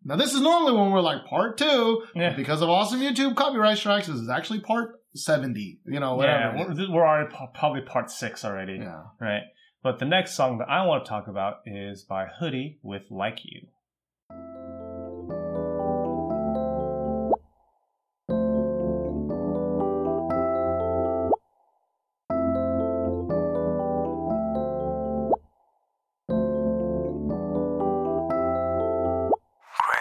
now 0.06 0.16
this 0.16 0.34
is 0.34 0.41
normally 0.41 0.78
when 0.78 0.91
we're 0.91 1.02
like 1.02 1.26
part 1.26 1.58
two, 1.58 2.04
yeah 2.16 2.36
because 2.36 2.62
of 2.62 2.70
awesome 2.70 3.00
YouTube 3.00 3.36
copyright 3.36 3.78
strikes. 3.78 4.08
This 4.08 4.18
is 4.18 4.30
actually 4.30 4.60
part 4.60 5.00
seventy. 5.16 5.80
You 5.86 6.00
know, 6.00 6.16
whatever. 6.16 6.58
yeah 6.58 6.68
we're, 6.68 6.91
we're 6.91 7.08
already 7.08 7.34
probably 7.54 7.82
part 7.82 8.12
six 8.12 8.44
already 8.44 8.78
yeah. 8.80 9.04
right? 9.20 9.44
But 9.82 10.00
the 10.00 10.06
next 10.06 10.36
song 10.36 10.60
that 10.60 10.70
I 10.70 10.86
want 10.86 11.04
to 11.06 11.10
talk 11.10 11.28
about 11.28 11.58
is 11.66 12.04
by 12.04 12.26
Hoody 12.41 12.78
with 12.82 13.04
Like 13.10 13.39
You. 13.44 13.68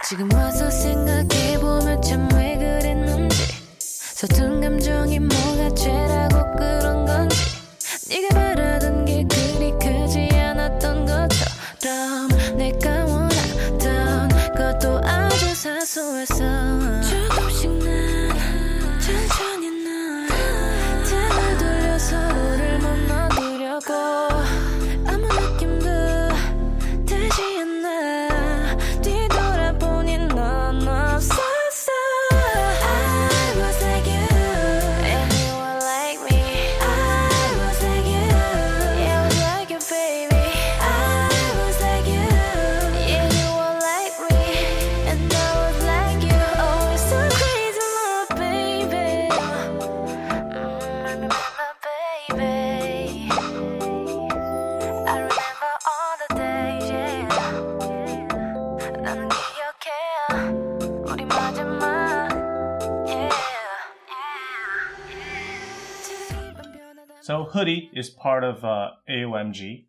지금 0.05 0.31
와서 0.33 0.69
생각해보면 0.69 2.01
참 2.01 2.27
왜 2.33 2.57
그랬는지 2.57 3.37
서툰 3.79 4.59
감정이 4.61 5.19
뭐가 5.19 5.73
죄라고 5.75 6.32
Hoody 67.53 67.89
is 67.93 68.09
part 68.09 68.43
of 68.43 68.63
uh, 68.63 68.89
AOMG. 69.09 69.85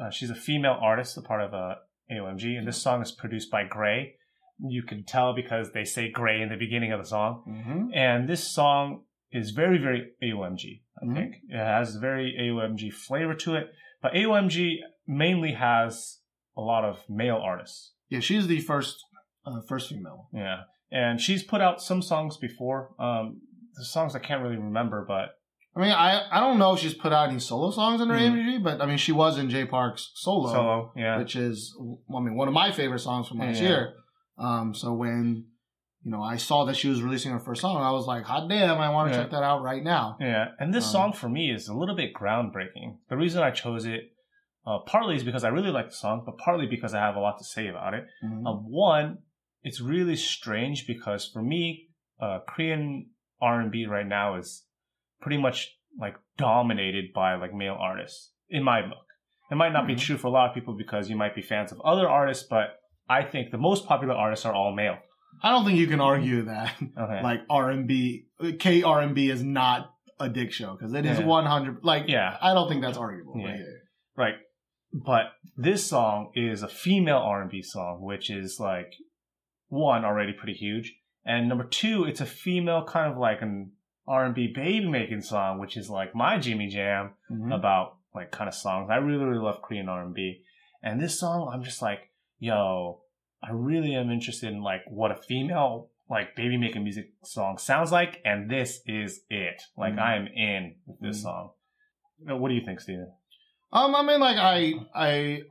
Uh, 0.00 0.10
she's 0.10 0.30
a 0.30 0.34
female 0.34 0.78
artist, 0.80 1.16
a 1.16 1.22
part 1.22 1.40
of 1.42 1.54
uh, 1.54 1.76
AOMG, 2.10 2.58
and 2.58 2.66
this 2.66 2.80
song 2.82 3.02
is 3.02 3.12
produced 3.12 3.50
by 3.50 3.64
Gray. 3.64 4.14
You 4.58 4.82
can 4.82 5.04
tell 5.04 5.34
because 5.34 5.72
they 5.72 5.84
say 5.84 6.10
Gray 6.10 6.40
in 6.40 6.48
the 6.48 6.56
beginning 6.56 6.92
of 6.92 7.00
the 7.00 7.06
song. 7.06 7.44
Mm-hmm. 7.48 7.94
And 7.94 8.28
this 8.28 8.46
song 8.46 9.02
is 9.30 9.50
very, 9.50 9.78
very 9.78 10.12
AOMG, 10.22 10.82
I 11.00 11.04
Mhm. 11.06 11.14
think. 11.14 11.34
It 11.48 11.56
has 11.58 11.96
very 11.96 12.34
AOMG 12.38 12.90
flavor 12.92 13.34
to 13.34 13.54
it. 13.56 13.70
But 14.02 14.14
AOMG 14.14 14.78
mainly 15.06 15.52
has 15.52 16.20
a 16.56 16.60
lot 16.60 16.84
of 16.84 17.04
male 17.08 17.36
artists. 17.36 17.92
Yeah, 18.08 18.20
she's 18.20 18.46
the 18.46 18.60
first 18.60 18.96
uh, 19.44 19.60
first 19.68 19.90
female. 19.90 20.28
Yeah. 20.32 20.62
And 20.90 21.20
she's 21.20 21.42
put 21.44 21.60
out 21.60 21.80
some 21.80 22.02
songs 22.02 22.36
before. 22.36 22.94
Um, 22.98 23.40
the 23.74 23.84
songs 23.84 24.14
I 24.16 24.18
can't 24.18 24.42
really 24.42 24.56
remember, 24.56 25.04
but 25.06 25.38
I 25.76 25.80
mean, 25.80 25.92
I 25.92 26.22
I 26.30 26.40
don't 26.40 26.58
know 26.58 26.72
if 26.72 26.80
she's 26.80 26.94
put 26.94 27.12
out 27.12 27.28
any 27.28 27.38
solo 27.38 27.70
songs 27.70 28.00
under 28.00 28.14
Mhm. 28.14 28.32
AMG, 28.32 28.62
but 28.62 28.80
I 28.80 28.86
mean, 28.86 28.96
she 28.96 29.12
was 29.12 29.38
in 29.38 29.50
Jay 29.50 29.66
Park's 29.66 30.10
solo, 30.14 30.50
solo, 30.50 30.92
yeah. 30.96 31.18
which 31.18 31.36
is 31.36 31.76
I 32.14 32.20
mean 32.20 32.34
one 32.34 32.48
of 32.48 32.54
my 32.54 32.72
favorite 32.72 33.00
songs 33.00 33.28
from 33.28 33.38
last 33.38 33.60
Yeah. 33.60 33.68
year. 33.68 33.94
Um, 34.38 34.74
so 34.74 34.92
when 34.94 35.44
you 36.02 36.10
know 36.10 36.22
I 36.22 36.36
saw 36.36 36.64
that 36.64 36.76
she 36.76 36.88
was 36.88 37.02
releasing 37.02 37.32
her 37.32 37.38
first 37.40 37.60
song, 37.60 37.82
I 37.82 37.90
was 37.90 38.06
like, 38.06 38.24
hot 38.24 38.48
damn, 38.48 38.78
I 38.78 38.88
want 38.90 39.10
to 39.12 39.16
Yeah. 39.16 39.22
check 39.22 39.32
that 39.32 39.42
out 39.42 39.62
right 39.62 39.82
now. 39.82 40.16
Yeah, 40.20 40.52
and 40.58 40.72
this 40.72 40.84
Um, 40.86 40.92
song 40.92 41.12
for 41.12 41.28
me 41.28 41.50
is 41.50 41.68
a 41.68 41.74
little 41.74 41.94
bit 41.96 42.14
groundbreaking. 42.14 42.98
The 43.10 43.16
reason 43.16 43.42
I 43.42 43.50
chose 43.50 43.84
it, 43.84 44.12
uh, 44.66 44.78
partly 44.86 45.16
is 45.16 45.24
because 45.24 45.44
I 45.44 45.48
really 45.48 45.70
like 45.70 45.86
the 45.88 45.94
song, 45.94 46.22
but 46.24 46.38
partly 46.38 46.66
because 46.66 46.94
I 46.94 47.00
have 47.00 47.16
a 47.16 47.20
lot 47.20 47.38
to 47.38 47.44
say 47.44 47.68
about 47.68 47.92
it. 47.94 48.06
Mhm. 48.24 48.46
Uh, 48.46 48.54
one, 48.54 49.18
it's 49.62 49.80
really 49.80 50.16
strange 50.16 50.86
because 50.86 51.28
for 51.30 51.42
me, 51.42 51.88
uh, 52.20 52.38
Korean 52.48 53.10
R 53.40 53.60
and 53.60 53.70
B 53.70 53.84
right 53.86 54.06
now 54.06 54.36
is 54.36 54.65
pretty 55.26 55.42
much 55.42 55.74
like 55.98 56.14
dominated 56.38 57.06
by 57.12 57.34
like 57.34 57.52
male 57.52 57.76
artists 57.80 58.30
in 58.48 58.62
my 58.62 58.80
book. 58.80 59.06
It 59.50 59.56
might 59.56 59.72
not 59.72 59.86
be 59.88 59.94
Mhm. 59.94 60.00
true 60.00 60.16
for 60.16 60.28
a 60.28 60.30
lot 60.30 60.48
of 60.48 60.54
people 60.54 60.74
because 60.76 61.10
you 61.10 61.16
might 61.16 61.34
be 61.34 61.42
fans 61.42 61.72
of 61.72 61.80
other 61.80 62.08
artists, 62.08 62.46
but 62.48 62.78
I 63.08 63.24
think 63.24 63.50
the 63.50 63.58
most 63.58 63.86
popular 63.86 64.14
artists 64.14 64.46
are 64.46 64.54
all 64.54 64.72
male. 64.72 64.98
I 65.42 65.50
don't 65.50 65.64
think 65.64 65.78
you 65.80 65.88
can 65.88 66.00
argue 66.00 66.42
that 66.42 66.74
Okay. 66.80 67.22
like 67.30 67.40
R 67.50 67.70
and 67.70 67.88
B, 67.88 68.26
K 68.60 68.82
R 68.84 69.00
and 69.00 69.14
B 69.16 69.30
is 69.30 69.42
not 69.42 69.92
a 70.20 70.28
dick 70.28 70.52
show 70.52 70.74
because 70.76 70.92
it 70.94 71.04
is 71.04 71.18
Yeah. 71.18 71.26
one 71.26 71.44
hundred. 71.46 71.82
Like, 71.82 72.04
Yeah. 72.06 72.38
I 72.40 72.54
don't 72.54 72.68
think 72.68 72.82
that's 72.82 72.96
arguable. 72.98 73.34
Yeah. 73.40 73.56
yeah. 73.56 73.64
Right. 74.16 74.36
But 74.92 75.32
this 75.56 75.84
song 75.84 76.30
is 76.34 76.62
a 76.62 76.68
female 76.68 77.18
R&B 77.18 77.62
song, 77.62 78.00
which 78.02 78.30
is 78.30 78.58
like 78.60 78.92
one 79.68 80.04
already 80.04 80.32
pretty 80.32 80.54
huge, 80.54 80.94
and 81.24 81.48
number 81.48 81.64
two, 81.64 82.04
it's 82.04 82.20
a 82.20 82.26
female 82.26 82.84
kind 82.84 83.10
of 83.12 83.18
like 83.18 83.42
an 83.42 83.72
R&B 84.08 84.52
baby 84.54 84.88
making 84.88 85.20
song, 85.22 85.58
which 85.58 85.76
is 85.76 85.90
like 85.90 86.14
my 86.14 86.38
Jimmy 86.38 86.68
Jam 86.68 87.14
Mhm. 87.30 87.54
about 87.54 87.96
like 88.14 88.30
kind 88.30 88.48
of 88.48 88.54
songs. 88.54 88.88
I 88.90 88.96
really 88.96 89.24
really 89.24 89.38
love 89.42 89.60
Korean 89.62 89.88
R&B, 89.88 90.42
and 90.82 91.00
this 91.00 91.18
song 91.20 91.50
I'm 91.52 91.62
just 91.62 91.82
like, 91.82 92.10
yo, 92.38 93.00
I 93.42 93.50
really 93.52 93.94
am 93.94 94.10
interested 94.10 94.52
in 94.52 94.62
like 94.62 94.82
what 94.88 95.10
a 95.10 95.16
female 95.16 95.90
like 96.08 96.36
baby 96.36 96.56
making 96.56 96.84
music 96.84 97.10
song 97.24 97.58
sounds 97.58 97.90
like, 97.90 98.20
and 98.24 98.48
this 98.48 98.80
is 98.86 99.24
it. 99.28 99.60
Like 99.76 99.94
Mhm. 99.94 99.98
I 100.00 100.16
am 100.16 100.26
in 100.28 100.76
with 100.86 101.00
this 101.00 101.18
Mhm. 101.18 101.22
song. 101.22 101.50
What 102.24 102.48
do 102.48 102.54
you 102.54 102.64
think, 102.64 102.80
Steven? 102.80 103.12
Um, 103.72 103.94
I 103.94 104.02
mean, 104.02 104.20
like 104.20 104.36
I, 104.38 104.74
I, 104.94 105.42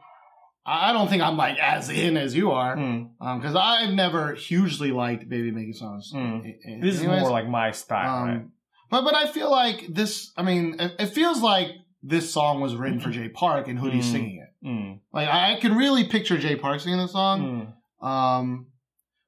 I 0.65 0.93
don't 0.93 1.07
think 1.07 1.21
I'm 1.21 1.37
like 1.37 1.59
as 1.59 1.89
in 1.89 2.17
as 2.17 2.35
you 2.35 2.51
are. 2.51 2.75
Hmm. 2.75 3.03
Um, 3.21 3.39
because 3.39 3.55
I've 3.55 3.93
never 3.93 4.33
hugely 4.33 4.91
liked 4.91 5.29
baby 5.29 5.51
making 5.51 5.73
songs. 5.73 6.11
Mm. 6.13 6.81
This 6.81 6.95
is 6.95 7.03
more 7.03 7.29
like 7.29 7.47
my 7.47 7.71
style, 7.71 8.23
Um, 8.23 8.29
right? 8.29 8.45
But 8.89 9.03
but 9.03 9.15
I 9.15 9.27
feel 9.27 9.51
like 9.51 9.85
this. 9.89 10.31
I 10.37 10.43
mean, 10.43 10.75
it, 10.79 10.95
it 10.99 11.05
feels 11.07 11.41
like 11.41 11.67
this 12.01 12.31
song 12.33 12.61
was 12.61 12.75
written 12.75 12.99
for 12.99 13.09
Jay 13.09 13.29
Park 13.29 13.67
and 13.67 13.77
Hoody's 13.79 14.05
Mm. 14.07 14.11
singing 14.11 14.37
it. 14.43 14.67
Mm. 14.67 14.99
Like 15.13 15.27
I, 15.27 15.53
I 15.55 15.59
can 15.59 15.75
really 15.75 16.05
picture 16.07 16.37
Jay 16.37 16.55
Park 16.55 16.79
singing 16.79 16.99
the 16.99 17.07
song. 17.07 17.73
Mm. 18.01 18.07
Um, 18.07 18.67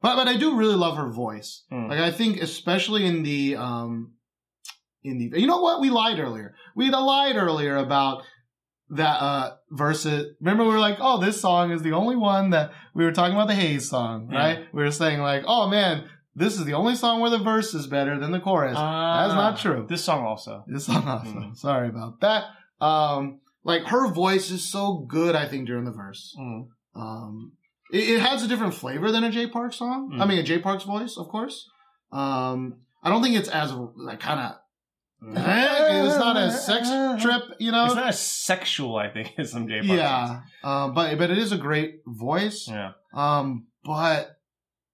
but 0.01 0.15
but 0.15 0.27
I 0.27 0.37
do 0.37 0.55
really 0.57 0.75
love 0.75 0.97
her 0.97 1.09
voice. 1.11 1.63
Mm. 1.71 1.89
Like 1.89 1.99
I 1.99 2.11
think 2.11 2.41
especially 2.41 3.05
in 3.05 3.23
the 3.23 3.55
um, 3.57 4.13
in 5.03 5.17
the 5.17 5.39
you 5.39 5.47
know 5.47 5.61
what 5.61 5.81
we 5.81 5.89
lied 5.89 6.19
earlier. 6.19 6.55
We 6.75 6.89
lied 6.91 7.35
earlier 7.35 7.77
about 7.77 8.23
that 8.91 9.21
uh 9.21 9.55
versus. 9.71 10.33
Remember 10.39 10.63
we 10.63 10.69
were 10.69 10.79
like, 10.79 10.97
oh, 10.99 11.19
this 11.19 11.39
song 11.41 11.71
is 11.71 11.81
the 11.81 11.91
only 11.93 12.15
one 12.15 12.51
that 12.51 12.71
we 12.93 13.03
were 13.03 13.11
talking 13.11 13.35
about 13.35 13.47
the 13.47 13.53
Heize 13.53 13.81
song, 13.83 14.29
Yeah. 14.31 14.37
right? 14.37 14.59
We 14.73 14.83
were 14.83 14.91
saying 14.91 15.19
like, 15.19 15.43
oh 15.45 15.69
man, 15.69 16.05
this 16.35 16.57
is 16.57 16.65
the 16.65 16.73
only 16.73 16.95
song 16.95 17.19
where 17.19 17.29
the 17.29 17.39
verse 17.39 17.73
is 17.73 17.87
better 17.87 18.19
than 18.19 18.31
the 18.31 18.39
chorus. 18.39 18.75
That's 18.75 19.33
not 19.33 19.57
true. 19.57 19.85
This 19.89 20.03
song 20.03 20.23
also. 20.25 20.63
This 20.67 20.85
song 20.85 21.07
also. 21.07 21.31
Mm. 21.31 21.55
Sorry 21.57 21.89
about 21.89 22.21
that. 22.21 22.45
Um, 22.79 23.39
like 23.63 23.83
her 23.87 24.07
voice 24.13 24.51
is 24.51 24.63
so 24.69 25.05
good. 25.09 25.35
I 25.35 25.47
think 25.47 25.67
during 25.67 25.85
the 25.85 25.91
verse, 25.91 26.33
Mm. 26.39 26.67
um, 26.95 27.51
it, 27.91 28.09
it 28.09 28.19
has 28.21 28.43
a 28.43 28.47
different 28.47 28.73
flavor 28.75 29.11
than 29.11 29.23
a 29.23 29.31
Jay 29.31 29.47
Park 29.47 29.73
song. 29.73 30.11
Mm. 30.13 30.21
I 30.21 30.25
mean, 30.25 30.37
a 30.39 30.43
Jay 30.43 30.59
Park's 30.59 30.83
voice, 30.83 31.17
of 31.17 31.27
course. 31.27 31.67
Um, 32.11 32.77
I 33.03 33.09
don't 33.09 33.21
think 33.23 33.35
it's 33.35 33.49
as 33.49 33.71
like 33.95 34.19
kind 34.19 34.39
of. 34.39 34.55
It's 35.21 36.17
not 36.17 36.37
a 36.37 36.51
sex 36.51 36.89
trip, 37.21 37.43
you 37.59 37.71
know. 37.71 37.85
It's 37.85 37.95
not 37.95 38.07
as 38.07 38.19
sexual, 38.19 38.95
I 38.97 39.09
think, 39.09 39.33
as 39.37 39.51
some 39.51 39.67
Jay 39.67 39.79
Park 39.79 39.97
yeah, 39.99 40.41
um, 40.63 40.93
but 40.93 41.17
but 41.17 41.29
it 41.31 41.37
is 41.37 41.51
a 41.51 41.57
great 41.57 42.01
voice. 42.05 42.67
Yeah. 42.67 42.91
Um, 43.13 43.67
but 43.83 44.37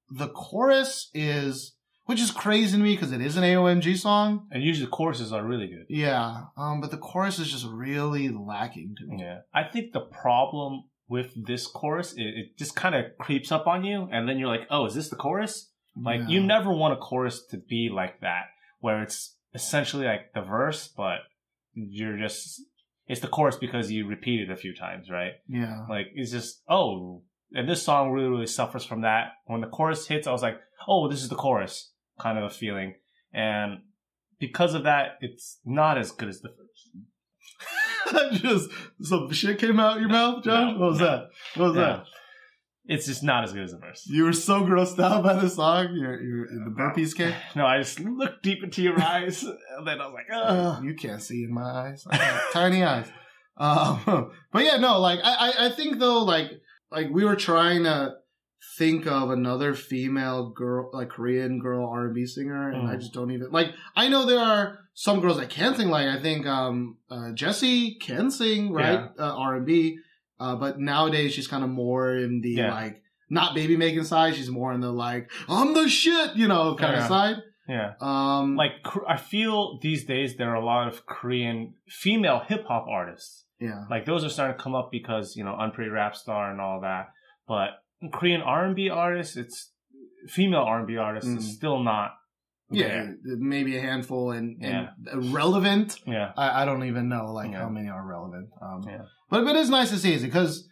the 0.09 0.29
chorus 0.29 1.09
is, 1.13 1.73
which 2.05 2.21
is 2.21 2.31
crazy 2.31 2.77
to 2.77 2.83
me 2.83 2.95
because 2.95 3.11
it 3.11 3.21
is 3.21 3.35
an 3.37 3.43
AOMG 3.43 3.97
song. 3.97 4.47
And 4.51 4.63
usually 4.63 4.85
the 4.85 4.91
choruses 4.91 5.33
are 5.33 5.43
really 5.43 5.67
good. 5.67 5.85
Yeah, 5.89 6.45
um, 6.57 6.79
but 6.81 6.91
the 6.91 6.97
chorus 6.97 7.39
is 7.39 7.51
just 7.51 7.65
really 7.67 8.29
lacking 8.29 8.95
to 8.99 9.05
me. 9.07 9.21
Yeah. 9.23 9.39
I 9.53 9.63
think 9.63 9.91
the 9.93 10.01
problem 10.01 10.83
with 11.09 11.45
this 11.45 11.67
chorus, 11.67 12.13
it, 12.13 12.21
it 12.23 12.57
just 12.57 12.75
kind 12.75 12.95
of 12.95 13.05
creeps 13.19 13.51
up 13.51 13.67
on 13.67 13.83
you, 13.83 14.07
and 14.11 14.27
then 14.27 14.39
you're 14.39 14.47
like, 14.47 14.67
oh, 14.69 14.85
is 14.85 14.95
this 14.95 15.09
the 15.09 15.15
chorus? 15.15 15.69
Like, 15.95 16.21
Yeah. 16.21 16.27
you 16.27 16.43
never 16.43 16.71
want 16.71 16.93
a 16.93 16.97
chorus 16.97 17.45
to 17.51 17.57
be 17.57 17.89
like 17.93 18.21
that, 18.21 18.45
where 18.79 19.01
it's 19.03 19.35
essentially 19.53 20.05
like 20.05 20.33
the 20.33 20.41
verse, 20.41 20.87
but 20.87 21.19
you're 21.73 22.17
just, 22.17 22.61
it's 23.07 23.21
the 23.21 23.27
chorus 23.27 23.55
because 23.57 23.91
you 23.91 24.07
repeat 24.07 24.41
it 24.41 24.51
a 24.51 24.55
few 24.55 24.75
times, 24.75 25.09
right? 25.09 25.33
Yeah. 25.47 25.85
Like 25.89 26.07
it's 26.15 26.31
just 26.31 26.61
oh, 26.69 27.21
and 27.53 27.69
this 27.69 27.83
song 27.83 28.11
really 28.11 28.29
really 28.29 28.47
suffers 28.47 28.85
from 28.85 29.01
that. 29.01 29.33
When 29.45 29.61
the 29.61 29.67
chorus 29.67 30.07
hits, 30.07 30.27
I 30.27 30.31
was 30.31 30.41
like, 30.41 30.59
oh, 30.87 31.07
this 31.09 31.21
is 31.21 31.29
the 31.29 31.35
chorus 31.35 31.91
kind 32.19 32.37
of 32.37 32.43
a 32.45 32.49
feeling, 32.49 32.95
and 33.33 33.79
because 34.39 34.73
of 34.73 34.83
that, 34.83 35.17
it's 35.21 35.59
not 35.65 35.97
as 35.97 36.11
good 36.11 36.29
as 36.29 36.41
the 36.41 36.49
first. 36.49 36.61
just 38.41 38.69
some 39.01 39.31
shit 39.31 39.57
came 39.59 39.79
out 39.79 39.99
your 39.99 40.09
mouth, 40.09 40.43
Josh. 40.43 40.73
No, 40.73 40.79
what 40.79 40.89
was 40.91 40.99
no. 40.99 41.05
that? 41.05 41.23
What 41.55 41.67
was 41.67 41.75
Yeah. 41.75 41.81
that? 41.81 42.05
It's 42.85 43.05
just 43.05 43.23
not 43.23 43.45
as 43.45 43.53
good 43.53 43.63
as 43.63 43.71
the 43.71 43.77
verse. 43.77 44.03
You 44.07 44.25
were 44.25 44.33
so 44.33 44.63
grossed 44.63 44.99
out 45.01 45.23
by 45.23 45.35
the 45.35 45.49
song. 45.49 45.95
You're, 45.95 46.17
the 46.47 46.69
burpees 46.77 47.15
came. 47.15 47.33
No, 47.55 47.65
I 47.65 47.77
just 47.79 47.99
looked 47.99 48.43
deep 48.43 48.61
into 48.63 48.81
your 48.81 49.01
eyes, 49.01 49.43
and 49.77 49.87
then 49.87 50.01
I 50.01 50.05
was 50.07 50.13
like, 50.13 50.27
oh, 50.33 50.81
You 50.83 50.93
can't 50.95 51.21
see 51.21 51.43
in 51.43 51.53
my 51.53 51.61
eyes. 51.63 52.05
Tiny 52.53 52.83
eyes. 52.83 53.07
Um, 53.57 54.31
but 54.51 54.63
yeah, 54.65 54.77
no, 54.77 54.99
like 54.99 55.19
I, 55.23 55.51
I, 55.51 55.65
I 55.67 55.69
think 55.69 55.99
though, 55.99 56.23
like, 56.23 56.51
like 56.91 57.07
we 57.09 57.23
were 57.23 57.35
trying 57.37 57.83
to 57.83 58.15
think 58.77 59.05
of 59.07 59.29
another 59.29 59.73
female 59.75 60.49
girl, 60.49 60.89
like 60.93 61.09
Korean 61.09 61.59
girl 61.59 61.87
R 61.87 62.05
and 62.07 62.15
B 62.15 62.25
singer, 62.25 62.69
and 62.69 62.89
I 62.89 62.95
Mm. 62.95 62.99
just 62.99 63.13
don't 63.13 63.31
even 63.31 63.49
like. 63.51 63.67
I 63.95 64.09
know 64.09 64.25
there 64.25 64.39
are 64.39 64.79
some 64.93 65.19
girls 65.21 65.37
that 65.37 65.49
can 65.49 65.75
sing. 65.75 65.89
Like 65.89 66.07
I 66.07 66.21
think 66.21 66.45
um, 66.47 66.97
uh, 67.09 67.31
Jessi 67.33 67.99
can 68.01 68.29
sing, 68.31 68.71
right? 68.73 68.99
Uh, 69.19 69.35
R 69.37 69.55
and 69.57 69.65
B, 69.65 69.99
uh, 70.43 70.55
but 70.63 70.71
nowadays 70.79 71.29
she's 71.33 71.47
kind 71.53 71.63
of 71.63 71.69
more 71.69 72.07
in 72.25 72.41
the 72.41 72.51
Yeah. 72.61 72.71
like 72.79 72.95
not 73.29 73.49
baby 73.55 73.75
making 73.85 74.03
side. 74.03 74.35
She's 74.35 74.49
more 74.59 74.71
in 74.73 74.81
the 74.81 74.91
like 74.91 75.31
I'm 75.47 75.73
the 75.73 75.87
shit, 76.01 76.29
you 76.41 76.47
know, 76.53 76.75
kind 76.75 76.93
Yeah. 76.95 77.01
of 77.03 77.07
side. 77.15 77.37
yeah. 77.75 77.89
Um, 78.11 78.55
Like 78.63 78.73
I 79.07 79.17
feel 79.17 79.79
these 79.87 80.03
days 80.13 80.29
there 80.37 80.49
are 80.53 80.61
a 80.63 80.65
lot 80.73 80.87
of 80.89 81.05
Korean 81.05 81.57
female 81.87 82.39
hip 82.49 82.63
hop 82.71 82.85
artists. 82.99 83.45
yeah, 83.59 83.85
Like 83.93 84.03
those 84.05 84.21
are 84.25 84.29
starting 84.35 84.57
to 84.57 84.63
come 84.63 84.75
up 84.79 84.89
because 84.91 85.25
you 85.37 85.43
know 85.45 85.55
Unpretty 85.63 85.89
Rap 85.99 86.13
Star 86.23 86.43
and 86.51 86.59
all 86.65 86.79
that. 86.89 87.05
But 87.47 87.69
Korean 88.17 88.41
R 88.41 88.61
and 88.67 88.75
B 88.75 88.89
artists, 88.89 89.35
it's 89.37 89.57
female 90.37 90.65
R 90.73 90.79
and 90.79 90.87
B 90.87 90.97
artists 90.97 91.29
Mm. 91.29 91.37
is 91.37 91.45
still 91.59 91.79
not. 91.91 92.09
Yeah, 92.73 93.07
maybe 93.23 93.77
a 93.77 93.81
handful 93.81 94.31
and, 94.31 94.57
Yeah. 94.61 94.87
and 95.11 95.33
relevant. 95.33 95.99
yeah, 96.05 96.31
I, 96.37 96.61
I 96.63 96.65
don't 96.65 96.83
even 96.85 97.09
know 97.09 97.31
like 97.33 97.51
Yeah. 97.51 97.59
how 97.59 97.69
many 97.69 97.89
are 97.89 98.05
relevant. 98.05 98.49
Um, 98.61 98.83
Yeah. 98.87 99.03
but 99.29 99.45
but 99.45 99.55
it's 99.55 99.69
nice 99.69 99.89
to 99.91 99.97
see 99.97 100.13
it 100.13 100.21
because 100.21 100.67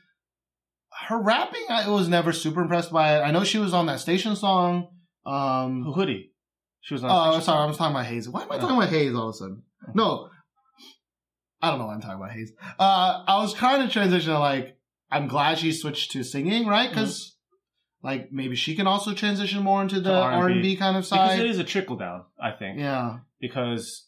her 1.08 1.20
rapping, 1.22 1.66
I 1.70 1.90
was 1.90 2.08
never 2.10 2.32
super 2.34 2.62
impressed 2.62 2.92
by 2.92 3.18
it. 3.18 3.22
I 3.22 3.32
know 3.32 3.44
she 3.44 3.58
was 3.58 3.74
on 3.74 3.86
that 3.88 4.00
station 4.00 4.36
song. 4.36 4.88
Um, 5.26 5.86
Hoody. 5.96 6.32
She 6.82 6.94
was 6.96 7.04
on. 7.04 7.10
oh, 7.12 7.40
sorry, 7.40 7.64
I 7.64 7.66
was 7.66 7.78
talking 7.78 7.96
about 7.96 8.08
Heize. 8.08 8.28
Why 8.28 8.42
am 8.44 8.52
I 8.52 8.58
talking 8.58 8.76
about 8.76 8.90
Heize 8.90 9.16
all 9.18 9.30
of 9.30 9.36
a 9.36 9.38
sudden? 9.38 9.64
No, 9.94 10.30
I 11.62 11.70
don't 11.70 11.80
know 11.80 11.86
why 11.88 11.94
I'm 11.94 12.02
talking 12.02 12.18
about 12.18 12.32
Heize. 12.32 12.50
Uh, 12.80 13.24
I 13.28 13.42
was 13.42 13.54
kind 13.54 13.84
of 13.84 13.90
transitioning 13.90 14.40
like, 14.40 14.78
I'm 15.12 15.28
glad 15.28 15.60
she 15.60 15.72
switched 15.74 16.12
to 16.12 16.24
singing, 16.24 16.66
right? 16.66 16.90
Mm-hmm. 16.90 16.96
Because 17.00 17.36
like 18.04 18.32
maybe 18.32 18.56
she 18.56 18.76
can 18.76 18.88
also 18.88 19.14
transition 19.14 19.64
more 19.64 19.82
into 19.82 20.00
the 20.00 20.14
R 20.14 20.32
R&B. 20.50 20.76
kind 20.78 20.98
of 20.98 21.06
side 21.06 21.30
because 21.30 21.40
it 21.40 21.50
is 21.50 21.60
a 21.60 21.64
trickle 21.64 21.98
down. 21.98 22.24
I 22.42 22.52
think 22.52 22.80
yeah, 22.80 23.20
because 23.40 24.08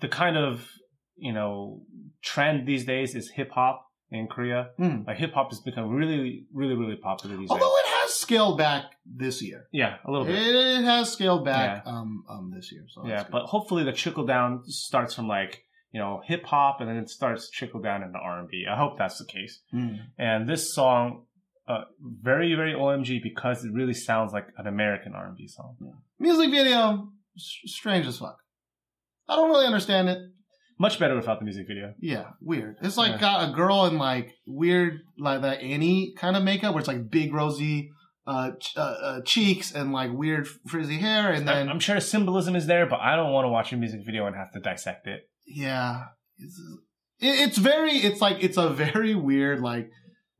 the 0.00 0.08
kind 0.08 0.36
of 0.36 0.68
you 1.16 1.32
know 1.32 1.82
trend 2.22 2.66
these 2.66 2.84
days 2.84 3.14
is 3.14 3.30
hip 3.30 3.50
hop 3.50 3.84
in 4.10 4.26
Korea. 4.26 4.70
Hmm. 4.78 5.02
Like 5.06 5.18
hip 5.18 5.32
hop 5.34 5.50
has 5.50 5.60
become 5.60 5.90
really, 5.90 6.46
really, 6.52 6.74
really 6.74 6.96
popular 6.96 7.36
these 7.36 7.48
days. 7.48 7.50
although 7.50 7.74
it 7.76 7.86
has 8.00 8.14
scaled 8.14 8.58
back 8.58 8.84
this 9.04 9.42
year. 9.42 9.66
Yeah, 9.72 9.96
a 10.04 10.10
little 10.10 10.26
bit. 10.26 10.36
It 10.36 10.84
has 10.84 11.12
scaled 11.12 11.44
back 11.44 11.82
um 11.86 12.24
um 12.28 12.52
this 12.54 12.72
year. 12.72 12.84
So 12.88 13.06
yeah, 13.06 13.24
but 13.30 13.44
hopefully 13.46 13.84
the 13.84 13.92
trickle 13.92 14.24
down 14.24 14.62
starts 14.66 15.14
from 15.14 15.28
like 15.28 15.64
you 15.92 16.00
know 16.00 16.22
hip 16.26 16.44
hop 16.44 16.80
and 16.80 16.88
then 16.88 16.96
it 16.96 17.10
starts 17.10 17.50
to 17.50 17.52
trickle 17.52 17.80
down 17.80 18.02
into 18.02 18.18
R 18.18 18.40
and 18.40 18.48
B. 18.48 18.64
I 18.70 18.76
hope 18.76 18.98
that's 18.98 19.18
the 19.18 19.26
case. 19.26 19.60
Mm. 19.74 19.98
And 20.18 20.48
this 20.48 20.72
song, 20.72 21.24
uh, 21.68 21.84
very 22.00 22.54
very 22.54 22.72
AOMG 22.74 23.22
because 23.22 23.64
it 23.64 23.72
really 23.72 23.94
sounds 23.94 24.32
like 24.32 24.46
an 24.56 24.66
American 24.66 25.12
R 25.14 25.26
and 25.28 25.36
B 25.36 25.46
song. 25.46 25.76
music 26.18 26.50
video, 26.50 27.08
strange 27.36 28.06
as 28.06 28.18
fuck. 28.18 28.38
I 29.28 29.36
don't 29.36 29.50
really 29.50 29.66
understand 29.66 30.08
it. 30.08 30.18
Much 30.80 30.98
better 31.00 31.16
without 31.16 31.40
the 31.40 31.44
music 31.44 31.66
video. 31.66 31.92
Yeah, 32.00 32.30
weird. 32.40 32.76
It's 32.82 32.96
like 32.96 33.12
Yeah. 33.12 33.18
got 33.18 33.50
a 33.50 33.52
girl 33.52 33.86
in 33.86 33.98
like 33.98 34.30
weird, 34.46 35.00
like 35.18 35.42
that 35.42 35.60
Annie 35.60 36.14
kind 36.16 36.36
of 36.36 36.44
makeup, 36.44 36.72
where 36.72 36.78
it's 36.78 36.88
like 36.88 37.10
big 37.10 37.34
rosy 37.34 37.90
uh, 38.28 38.52
ch- 38.60 38.76
uh, 38.76 38.80
uh, 38.80 39.20
cheeks 39.24 39.72
and 39.74 39.92
like 39.92 40.12
weird 40.12 40.46
frizzy 40.68 40.98
hair, 40.98 41.32
and 41.32 41.48
then 41.48 41.66
I'm, 41.68 41.74
I'm 41.74 41.80
sure 41.80 41.98
symbolism 41.98 42.54
is 42.54 42.66
there, 42.66 42.86
but 42.86 43.00
I 43.00 43.16
don't 43.16 43.32
want 43.32 43.44
to 43.46 43.48
watch 43.48 43.72
a 43.72 43.76
music 43.76 44.00
video 44.06 44.26
and 44.26 44.36
have 44.36 44.52
to 44.52 44.60
dissect 44.60 45.06
it. 45.08 45.22
yeah, 45.46 46.04
it's, 46.38 46.60
it's 47.20 47.58
very, 47.58 47.92
it's 47.92 48.20
like 48.20 48.42
it's 48.44 48.56
a 48.56 48.70
very 48.70 49.14
weird 49.14 49.60
like. 49.60 49.90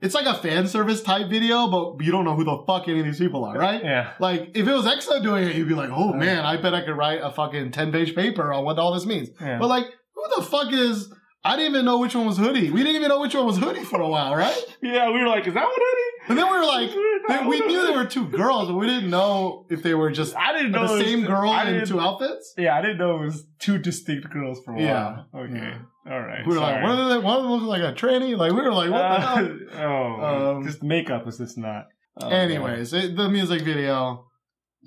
It's 0.00 0.14
like 0.14 0.26
a 0.26 0.34
fan 0.34 0.68
service 0.68 1.02
type 1.02 1.28
video, 1.28 1.66
but 1.68 2.04
you 2.04 2.12
don't 2.12 2.24
know 2.24 2.36
who 2.36 2.44
the 2.44 2.62
fuck 2.66 2.86
any 2.88 3.00
of 3.00 3.04
these 3.06 3.18
people 3.18 3.44
are, 3.44 3.56
right? 3.58 3.82
Yeah. 3.82 4.12
Like, 4.20 4.50
if 4.54 4.66
it 4.68 4.72
was 4.72 4.84
EXO 4.86 5.22
doing 5.22 5.48
it, 5.48 5.56
you'd 5.56 5.66
be 5.68 5.74
like, 5.74 5.90
oh 5.92 6.12
man, 6.12 6.44
I 6.44 6.56
bet 6.56 6.72
I 6.74 6.82
could 6.84 6.96
write 6.96 7.20
a 7.22 7.30
fucking 7.32 7.72
10 7.72 7.90
page 7.92 8.14
paper 8.14 8.52
on 8.52 8.64
what 8.64 8.78
all 8.78 8.94
this 8.94 9.06
means. 9.06 9.28
Yeah. 9.40 9.58
But 9.58 9.68
like, 9.68 9.86
who 10.14 10.22
the 10.36 10.42
fuck 10.42 10.72
is 10.72 11.12
I 11.44 11.56
didn't 11.56 11.72
even 11.74 11.84
know 11.84 11.98
which 11.98 12.14
one 12.14 12.26
was 12.26 12.36
Hoody. 12.38 12.70
We 12.70 12.82
didn't 12.82 12.96
even 12.96 13.08
know 13.08 13.20
which 13.20 13.34
one 13.34 13.46
was 13.46 13.58
Hoody 13.58 13.84
for 13.84 14.00
a 14.00 14.08
while, 14.08 14.34
right? 14.34 14.56
Yeah, 14.82 15.10
we 15.10 15.20
were 15.20 15.28
like, 15.28 15.46
is 15.46 15.54
that 15.54 15.64
what 15.64 15.76
it 15.80 16.30
And 16.30 16.38
then 16.38 16.50
we 16.50 16.58
were 16.58 16.64
like, 16.66 16.90
they- 17.28 17.46
we 17.48 17.60
knew 17.60 17.80
there 17.82 17.96
were 17.96 18.04
two 18.06 18.28
girls, 18.28 18.68
but 18.68 18.74
we 18.76 18.86
didn't 18.86 19.08
know 19.10 19.64
if 19.70 19.82
they 19.82 19.94
were 19.94 20.10
just 20.10 20.34
I 20.36 20.52
didn't 20.52 20.72
know 20.72 20.86
the 20.86 20.94
it 20.94 20.98
was- 20.98 21.06
same 21.06 21.24
girl 21.24 21.50
I 21.50 21.64
in 21.70 21.86
two 21.86 22.00
outfits. 22.00 22.54
Yeah, 22.58 22.76
I 22.76 22.82
didn't 22.82 22.98
know 22.98 23.22
it 23.22 23.24
was 23.26 23.46
two 23.60 23.78
distinct 23.78 24.30
girls 24.30 24.60
for 24.64 24.74
a 24.74 24.80
Yeah. 24.82 25.22
while. 25.32 25.44
Okay. 25.44 25.54
Yeah. 25.54 25.78
All 26.10 26.20
right. 26.20 26.46
We 26.46 26.54
were 26.54 26.60
like, 26.60 26.74
sorry. 26.76 26.82
one 26.84 26.98
of 27.00 27.08
them, 27.08 27.22
one 27.22 27.36
of 27.36 27.42
them 27.42 27.52
looked 27.52 27.64
like 27.64 27.82
a 27.82 27.92
tranny. 27.94 28.36
Like 28.36 28.52
we 28.52 28.60
were 28.62 28.72
like, 28.72 28.90
what 28.90 28.98
the 28.98 29.74
Uh, 29.74 29.76
hell? 29.76 30.16
oh, 30.20 30.56
Um, 30.56 30.64
just 30.66 30.82
makeup 30.82 31.26
was 31.26 31.38
just 31.38 31.58
not. 31.58 31.86
oh, 32.20 32.28
Anyways, 32.28 32.92
it, 32.92 33.16
the 33.16 33.28
music 33.28 33.62
video, 33.62 34.24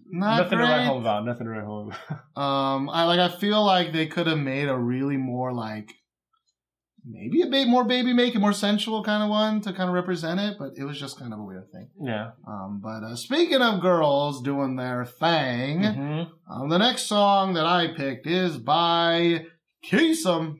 not 0.10 0.38
nothing 0.44 0.58
to 0.58 0.64
write 0.64 0.86
home 0.86 1.02
about. 1.02 1.26
Nothing 1.26 1.46
to 1.46 1.52
write 1.52 1.64
home 1.66 1.92
about. 1.92 2.20
Um, 2.42 2.90
I 2.90 3.04
like. 3.06 3.20
I 3.20 3.30
feel 3.30 3.64
like 3.64 3.92
they 3.94 4.08
could 4.08 4.26
have 4.28 4.40
made 4.40 4.68
a 4.70 4.78
really 4.78 5.18
more 5.18 5.54
like 5.54 5.92
maybe 7.06 7.42
a 7.42 7.48
bit 7.48 7.68
more 7.68 7.84
baby 7.84 8.14
make, 8.14 8.36
a 8.36 8.40
more 8.40 8.54
sensual 8.54 9.04
kind 9.04 9.24
of 9.24 9.30
one 9.30 9.60
to 9.62 9.74
kind 9.74 9.90
of 9.90 9.94
represent 9.96 10.40
it, 10.40 10.56
but 10.60 10.72
it 10.78 10.84
was 10.84 11.00
just 11.00 11.18
kind 11.20 11.34
of 11.34 11.40
a 11.40 11.44
weird 11.44 11.70
thing. 11.72 11.90
yeah. 12.00 12.32
Um, 12.48 12.80
but 12.82 13.04
uh, 13.04 13.16
speaking 13.16 13.62
of 13.62 13.82
girls 13.82 14.42
doing 14.44 14.76
their 14.76 15.04
thing, 15.06 15.84
hmm 15.84 16.22
um, 16.52 16.70
the 16.70 16.78
next 16.78 17.04
song 17.04 17.54
that 17.56 17.66
I 17.66 17.88
picked 17.96 18.28
is 18.28 18.58
by 18.58 19.46
Kisum 19.90 20.60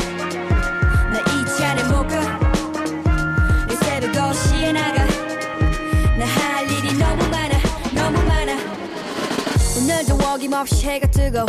어김없이 10.31 10.87
해가 10.87 11.07
뜨고 11.07 11.45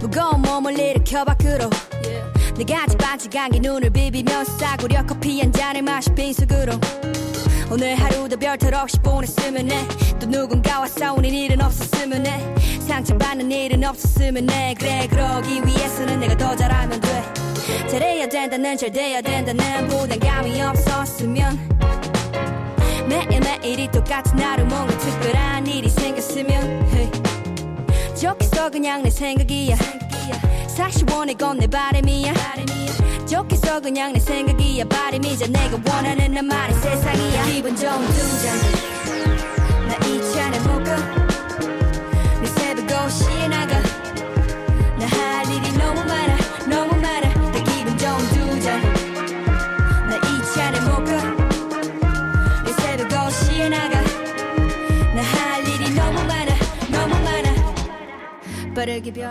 무거운 0.00 0.40
몸을 0.40 0.78
일으켜 0.78 1.22
밖으로. 1.22 1.68
내가 2.56 2.86
반짝한 2.86 3.50
게 3.50 3.58
눈을 3.60 3.90
비비면서 3.90 4.56
싸구려 4.56 5.04
커피 5.04 5.38
한 5.40 5.52
잔을 5.52 5.82
마시 5.82 6.10
빈속으로. 6.14 6.80
오늘 7.70 7.94
하루도 7.96 8.38
별탈 8.38 8.72
없이 8.74 8.98
보냈으면 9.00 9.70
해또 9.70 10.26
누군가와 10.26 10.86
싸우는 10.86 11.28
일은 11.28 11.60
없었으면 11.60 12.26
해. 12.26 12.54
상처받는 12.80 13.52
일은 13.52 13.84
없었으면 13.84 14.48
해. 14.50 14.74
그래 14.78 15.06
그러기 15.06 15.60
위해서는 15.66 16.20
내가 16.20 16.34
더 16.38 16.56
잘하면 16.56 16.98
돼. 17.02 17.22
잘해야 17.90 18.26
된다는 18.30 18.78
잘 18.78 18.90
돼야 18.92 19.20
된다는 19.20 19.88
부담감이 19.88 20.62
없었으면. 20.62 21.68
매일매일이 23.06 23.90
똑같은 23.90 24.38
하루 24.40 24.64
뭔가 24.64 24.96
특별한 24.96 25.66
일이 25.66 25.90
생겼으면. 25.90 26.79
좋겠어 28.20 28.68
그냥 28.68 29.02
내 29.02 29.08
생각이야. 29.08 29.76
사실 30.68 31.06
원해 31.10 31.32
건내 31.32 31.66
바람이야. 31.66 32.34
좋겠어 33.26 33.80
그냥 33.80 34.12
내 34.12 34.20
생각이야. 34.20 34.84
바람이자 34.84 35.46
내가 35.46 35.78
원하는 35.86 36.30
나만의 36.32 36.74
세상이야. 36.74 37.44
기분 37.46 37.74
좋은 37.74 38.06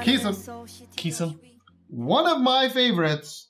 Kisum. 0.04 0.36
Kisum. 0.96 1.40
One 1.90 2.28
of 2.28 2.42
my 2.42 2.70
favorites 2.70 3.50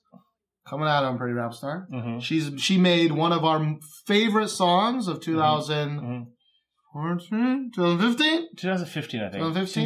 coming 0.68 0.88
out 0.88 1.04
Unpretty 1.04 1.34
Rap 1.34 1.54
Star. 1.54 1.88
Mm-hmm. 1.92 2.20
She's 2.20 2.52
she 2.58 2.78
made 2.78 3.12
one 3.12 3.32
of 3.32 3.44
our 3.44 3.76
favorite 4.06 4.50
songs 4.50 5.08
of 5.08 5.22
2000. 5.22 6.00
Mm-hmm. 6.00 7.00
mm-hmm. 7.00 7.70
2015? 7.76 8.48
2015, 8.58 9.20
I 9.20 9.24
think. 9.24 9.34
2015? 9.34 9.84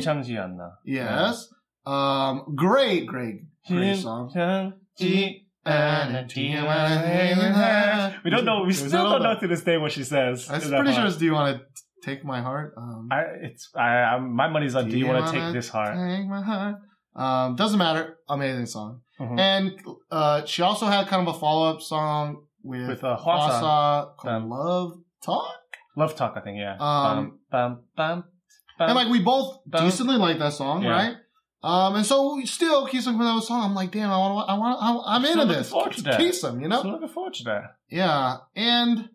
Yes. 0.85 1.47
Um, 1.85 2.53
great, 2.55 3.07
great, 3.07 3.41
great 3.67 3.97
song. 3.97 4.31
We 8.23 8.29
don't 8.29 8.45
know, 8.45 8.63
we 8.63 8.73
still 8.73 9.09
don't 9.09 9.23
know 9.23 9.39
to 9.39 9.47
this 9.47 9.63
day 9.63 9.77
what 9.77 9.91
she 9.91 10.03
says. 10.03 10.49
I'm 10.49 10.61
pretty 10.61 10.93
sure 10.93 11.05
it's 11.05 11.17
Do 11.17 11.25
You 11.25 11.33
Want 11.33 11.57
to 11.57 11.65
Take 12.03 12.23
My 12.25 12.41
Heart." 12.41 12.73
Um, 12.77 13.09
I, 13.11 13.21
it's 13.43 13.69
I, 13.75 13.87
I'm, 14.13 14.33
my 14.35 14.47
money's 14.49 14.75
on. 14.75 14.89
Do 14.89 14.97
you 14.97 15.07
want 15.07 15.25
to 15.27 15.31
take 15.31 15.53
this 15.53 15.69
heart? 15.69 15.95
Take 15.95 16.27
my 16.27 16.41
heart. 16.41 16.75
Um, 17.15 17.55
doesn't 17.55 17.77
matter. 17.77 18.17
Amazing 18.27 18.65
song. 18.65 19.01
Mhm. 19.19 19.39
And 19.39 19.71
uh, 20.11 20.45
she 20.45 20.61
also 20.63 20.87
had 20.87 21.07
kind 21.07 21.27
of 21.27 21.35
a 21.35 21.39
follow 21.39 21.69
up 21.71 21.81
song 21.81 22.45
with, 22.63 22.87
With, 22.87 23.03
uh, 23.03 23.17
Hwasa 23.17 24.15
called 24.17 24.33
Um, 24.33 24.49
Love 24.49 24.93
Talk. 25.23 25.53
Love 25.95 26.15
talk, 26.15 26.33
I 26.35 26.41
think. 26.41 26.57
Yeah. 26.57 26.75
Um, 26.79 27.39
bum, 27.51 27.83
bum, 27.95 28.23
bum, 28.79 28.87
and 28.87 28.95
like 28.95 29.09
we 29.09 29.21
both 29.21 29.59
decently 29.69 30.15
like 30.17 30.39
that 30.39 30.53
song, 30.53 30.81
Yeah. 30.81 30.89
right? 30.89 31.15
Um, 31.61 31.95
and 31.95 32.05
so 32.05 32.41
still 32.45 32.87
Kisum 32.87 33.17
with 33.17 33.27
that 33.27 33.43
song. 33.43 33.63
I'm 33.63 33.75
like, 33.75 33.91
damn, 33.91 34.09
I 34.11 34.17
want, 34.17 34.49
I 34.49 34.53
want, 34.57 34.77
I, 34.81 35.15
I'm 35.15 35.23
into 35.23 35.45
this. 35.45 35.69
to 35.69 36.01
you 36.61 36.67
know? 36.67 36.81
So 36.81 36.89
looking 36.89 37.07
forward 37.09 37.35
to 37.35 37.43
that. 37.45 37.63
Yeah, 37.89 38.37
and 38.55 39.07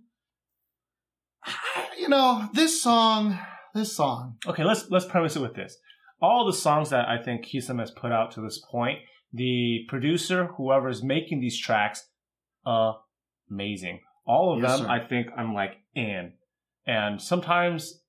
you 1.98 2.08
know 2.08 2.48
this 2.54 2.82
song, 2.82 3.38
this 3.74 3.94
song. 3.96 4.36
Okay, 4.46 4.64
let's 4.64 4.90
let's 4.90 5.06
premise 5.06 5.36
it 5.36 5.42
with 5.42 5.54
this. 5.54 5.76
All 6.20 6.46
the 6.46 6.52
songs 6.52 6.90
that 6.90 7.08
I 7.08 7.22
think 7.22 7.44
Kisum 7.46 7.78
has 7.78 7.90
put 7.90 8.10
out 8.12 8.32
to 8.32 8.40
this 8.40 8.58
point, 8.70 8.98
the 9.32 9.84
producer, 9.88 10.46
whoever 10.56 10.88
is 10.88 11.02
making 11.02 11.40
these 11.40 11.58
tracks, 11.58 12.08
uh, 12.66 12.92
amazing. 13.50 14.00
All 14.26 14.54
of 14.54 14.60
Yes, 14.62 14.78
them, 14.78 14.86
sir. 14.86 14.90
I 14.90 15.00
think 15.06 15.28
I'm 15.36 15.54
like 15.54 15.76
in. 15.94 16.32
And 16.86 17.20
sometimes, 17.20 18.00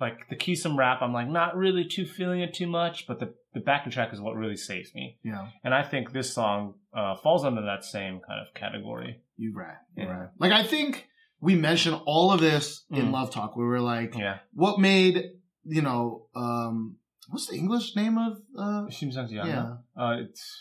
like 0.00 0.28
the 0.30 0.36
Kisum 0.36 0.76
rap, 0.76 1.00
I'm 1.02 1.12
like 1.12 1.28
not 1.28 1.56
really 1.56 1.84
too 1.84 2.06
feeling 2.06 2.40
it 2.40 2.54
too 2.54 2.66
much, 2.66 3.06
but 3.06 3.18
the 3.18 3.34
the 3.54 3.60
backing 3.60 3.90
track 3.90 4.12
is 4.12 4.20
what 4.20 4.36
really 4.36 4.56
saves 4.56 4.94
me. 4.94 5.18
Yeah, 5.24 5.48
And 5.64 5.72
I 5.72 5.82
think 5.82 6.12
this 6.12 6.32
song 6.34 6.74
uh, 6.94 7.14
falls 7.16 7.42
under 7.42 7.62
that 7.62 7.84
same 7.84 8.20
kind 8.20 8.38
of 8.46 8.52
category. 8.54 9.22
you 9.38 9.54
right, 9.56 9.76
you 9.96 10.04
Yeah. 10.04 10.10
right. 10.10 10.28
Like 10.38 10.52
I 10.52 10.62
think 10.62 11.08
we 11.40 11.54
mentioned 11.54 12.00
all 12.06 12.32
of 12.32 12.40
this 12.40 12.84
mm. 12.90 12.98
in 12.98 13.12
Love 13.12 13.30
Talk. 13.30 13.56
We 13.56 13.64
were 13.64 13.80
like, 13.80 14.16
yeah. 14.16 14.38
what 14.52 14.78
made, 14.80 15.24
you 15.64 15.82
know, 15.82 16.26
um, 16.34 16.96
what's 17.28 17.46
the 17.46 17.56
English 17.56 17.94
name 17.96 18.18
of? 18.18 18.38
Uh, 18.58 18.86
yeah. 18.90 19.76
Uh, 19.96 20.16
it's 20.20 20.60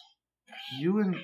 you 0.80 1.00
and 1.00 1.16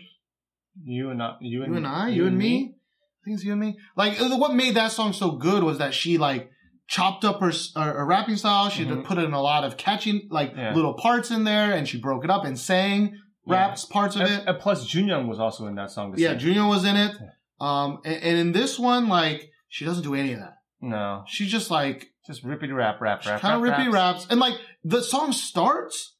you 0.83 1.09
and 1.09 1.21
I, 1.21 1.37
you 1.41 1.63
and, 1.63 1.73
you 1.73 1.77
and 1.77 1.87
I, 1.87 2.09
you, 2.09 2.15
you 2.15 2.21
and, 2.23 2.29
and 2.29 2.37
me? 2.37 2.49
me. 2.49 2.75
I 2.75 3.25
think 3.25 3.35
it's 3.35 3.43
you 3.43 3.51
and 3.51 3.61
me. 3.61 3.77
Like, 3.95 4.19
uh, 4.19 4.35
what 4.37 4.53
made 4.53 4.75
that 4.75 4.91
song 4.91 5.13
so 5.13 5.31
good 5.31 5.63
was 5.63 5.77
that 5.77 5.93
she 5.93 6.17
like 6.17 6.49
chopped 6.87 7.23
up 7.23 7.39
her, 7.39 7.51
her, 7.75 7.93
her 7.93 8.05
rapping 8.05 8.37
style. 8.37 8.69
She 8.69 8.85
mm-hmm. 8.85 9.01
put 9.03 9.17
in 9.17 9.33
a 9.33 9.41
lot 9.41 9.63
of 9.63 9.77
catching, 9.77 10.27
like 10.31 10.53
yeah. 10.55 10.73
little 10.73 10.93
parts 10.93 11.29
in 11.29 11.43
there, 11.43 11.71
and 11.73 11.87
she 11.87 11.99
broke 11.99 12.23
it 12.23 12.29
up 12.29 12.45
and 12.45 12.57
sang 12.57 13.19
raps 13.45 13.85
yeah. 13.87 13.93
parts 13.93 14.15
of 14.15 14.21
and, 14.21 14.31
it. 14.31 14.43
And 14.47 14.59
plus, 14.59 14.87
Junyoung 14.89 15.27
was 15.27 15.39
also 15.39 15.67
in 15.67 15.75
that 15.75 15.91
song. 15.91 16.13
Yeah, 16.17 16.35
Junyoung 16.35 16.69
was 16.69 16.85
in 16.85 16.95
it. 16.95 17.15
Um, 17.61 17.99
and, 18.03 18.23
and 18.23 18.37
in 18.39 18.51
this 18.51 18.79
one, 18.79 19.07
like 19.07 19.51
she 19.69 19.85
doesn't 19.85 20.03
do 20.03 20.15
any 20.15 20.33
of 20.33 20.39
that. 20.39 20.57
No, 20.81 21.23
she's 21.27 21.51
just 21.51 21.69
like 21.69 22.07
just 22.25 22.43
rippity 22.43 22.75
rap, 22.75 22.99
rap, 22.99 23.25
rap, 23.25 23.39
kind 23.39 23.55
of 23.55 23.61
rap, 23.61 23.79
rippy 23.79 23.85
raps. 23.85 24.21
raps, 24.23 24.27
and 24.29 24.39
like 24.39 24.55
the 24.83 25.01
song 25.03 25.31
starts 25.31 26.15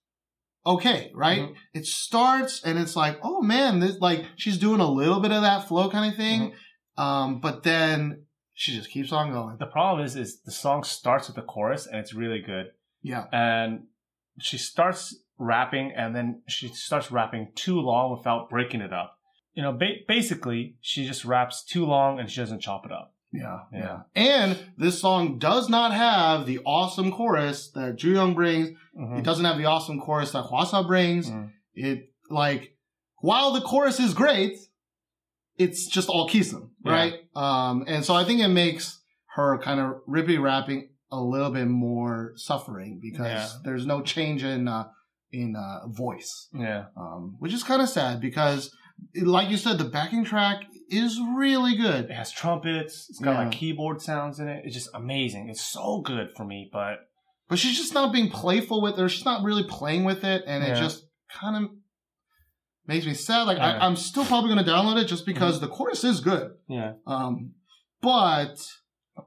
okay, 0.66 1.12
right? 1.16 1.42
Mhm. 1.42 1.56
It 1.74 1.86
starts 1.86 2.64
and 2.64 2.78
it's 2.78 2.96
like, 2.96 3.20
oh 3.24 3.42
man, 3.42 3.80
this 3.80 4.00
like 4.00 4.26
she's 4.36 4.58
doing 4.58 4.80
a 4.80 4.89
little 4.89 5.20
bit 5.20 5.32
of 5.32 5.42
that 5.42 5.68
flow 5.68 5.89
kind 5.89 6.12
of 6.12 6.18
thing. 6.18 6.52
Mm-hmm. 6.52 7.02
Um, 7.02 7.39
but 7.39 7.64
then 7.64 8.26
she 8.54 8.76
just 8.76 8.92
keeps 8.92 9.12
on 9.12 9.32
going. 9.32 9.58
The 9.58 9.66
problem 9.66 10.06
is, 10.06 10.16
is 10.16 10.42
the 10.42 10.52
song 10.52 10.84
starts 10.84 11.28
with 11.28 11.36
the 11.36 11.42
chorus 11.42 11.88
and 11.88 11.98
it's 11.98 12.14
really 12.14 12.42
good, 12.42 12.68
Yeah, 13.02 13.26
and 13.32 13.88
she 14.39 14.58
starts 14.58 15.18
rapping 15.39 15.92
and 15.96 16.16
then 16.16 16.44
she 16.48 16.68
starts 16.68 17.12
rapping 17.12 17.52
too 17.56 17.80
long 17.80 18.16
without 18.16 18.50
breaking 18.50 18.82
it 18.82 18.94
up. 18.94 19.18
You 19.54 19.64
know, 19.64 19.74
ba- 19.74 19.99
basically, 20.08 20.76
she 20.82 21.06
just 21.06 21.26
raps 21.26 21.64
too 21.64 21.86
long 21.86 22.20
and 22.20 22.30
she 22.30 22.39
doesn't 22.39 22.62
chop 22.62 22.86
it 22.86 22.91
up. 22.91 23.14
yeah, 23.34 23.60
Yeah. 23.74 24.02
And 24.16 24.58
this 24.78 24.99
song 24.99 25.39
does 25.39 25.70
not 25.70 25.93
have 25.93 26.45
the 26.45 26.60
awesome 26.66 27.12
chorus 27.12 27.70
that 27.72 27.95
Jooyoung 27.95 28.36
brings. 28.36 28.78
Mhm. 28.97 29.20
It 29.20 29.24
doesn't 29.24 29.45
have 29.45 29.58
the 29.58 29.66
awesome 29.66 29.99
chorus 30.02 30.32
that 30.34 30.45
Hwasa 30.45 30.86
brings. 30.86 31.30
Mm. 31.30 31.52
It 31.74 32.12
like 32.30 32.76
while 33.20 33.52
the 33.54 33.62
chorus 33.62 33.99
is 34.02 34.14
great, 34.14 34.58
it's 35.58 35.88
just 35.88 36.10
all 36.10 36.28
Kisum, 36.28 36.70
Yeah. 36.84 36.91
right? 36.91 37.14
Um, 37.36 37.84
and 37.88 38.04
so 38.04 38.14
I 38.16 38.24
think 38.26 38.41
it 38.41 38.47
makes 38.49 39.02
her 39.36 39.58
kind 39.60 39.80
of 39.80 40.02
rippy 40.08 40.41
rapping 40.41 40.89
a 41.12 41.22
little 41.22 41.52
bit 41.52 41.68
more 41.68 42.34
suffering 42.36 42.99
because 43.02 43.28
Yeah. 43.54 43.60
there's 43.64 43.86
no 43.86 44.02
change 44.02 44.43
in 44.43 44.68
uh, 44.68 44.89
in 45.34 45.56
uh, 45.56 45.88
voice, 45.88 46.49
Yeah. 46.54 46.88
um, 46.97 47.38
which 47.39 47.54
is 47.54 47.64
kind 47.64 47.82
of 47.82 47.88
sad 47.88 48.20
because, 48.20 48.76
like 49.22 49.49
you 49.49 49.58
said, 49.58 49.78
the 49.78 49.86
backing 49.86 50.24
track 50.24 50.64
is 50.89 51.20
really 51.36 51.76
good. 51.76 52.06
It 52.06 52.12
has 52.14 52.32
trumpets. 52.32 53.08
It's 53.10 53.20
got 53.20 53.32
Yeah. 53.34 53.38
like 53.43 53.52
keyboard 53.52 54.02
sounds 54.02 54.39
in 54.39 54.47
it. 54.47 54.64
It's 54.66 54.76
just 54.76 54.89
amazing. 54.93 55.49
It's 55.49 55.62
so 55.62 56.02
good 56.02 56.32
for 56.36 56.45
me. 56.45 56.70
But 56.72 56.99
But 57.49 57.60
she's 57.60 57.78
just 57.78 57.93
not 57.93 58.12
being 58.14 58.30
playful 58.30 58.82
with 58.82 58.97
it. 58.97 59.02
Or 59.02 59.10
she's 59.10 59.26
not 59.26 59.43
really 59.43 59.64
playing 59.64 60.04
with 60.04 60.24
it, 60.24 60.43
and 60.47 60.64
it 60.64 60.76
just 60.78 61.06
kind 61.34 61.64
of 61.66 61.72
makes 62.88 63.06
me 63.06 63.14
sad. 63.14 63.43
Like 63.43 63.58
Yeah. 63.58 63.74
Mm-hmm. 63.74 63.82
I, 63.82 63.86
I'm 63.86 63.95
still 63.95 64.26
probably 64.26 64.54
going 64.54 64.66
to 64.66 64.70
download 64.72 65.02
it 65.02 65.06
just 65.06 65.26
because 65.26 65.60
the 65.60 65.68
chorus 65.68 66.04
is 66.04 66.20
good. 66.20 66.52
yeah, 66.68 66.93
Um, 67.08 67.54
but 68.02 68.56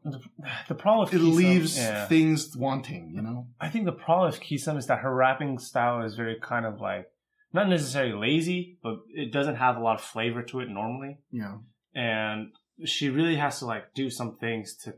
the, 0.02 0.20
the 0.68 0.74
problem 0.74 1.04
with 1.04 1.14
it 1.14 1.20
Kisum- 1.24 1.34
leaves 1.34 1.78
yeah. 1.78 2.06
things 2.06 2.56
wanting. 2.56 3.12
You 3.14 3.22
know. 3.22 3.48
I 3.60 3.68
think 3.70 3.84
the 3.84 3.92
problem 3.92 4.30
with 4.30 4.40
Kisum 4.40 4.76
is 4.76 4.86
that 4.86 4.98
her 5.00 5.14
rapping 5.14 5.58
style 5.58 6.02
is 6.04 6.14
very 6.14 6.36
kind 6.42 6.66
of 6.66 6.80
like 6.80 7.06
not 7.54 7.68
necessarily 7.68 8.12
lazy, 8.12 8.78
but 8.82 8.96
it 9.14 9.32
doesn't 9.32 9.56
have 9.56 9.76
a 9.76 9.80
lot 9.80 9.94
of 9.94 10.02
flavor 10.04 10.42
to 10.42 10.60
it 10.60 10.68
normally, 10.68 11.18
Yeah. 11.30 11.58
and 11.94 12.48
she 12.84 13.08
really 13.08 13.36
has 13.36 13.60
to 13.60 13.66
like 13.66 13.94
do 13.94 14.10
some 14.10 14.36
things 14.38 14.76
to 14.84 14.94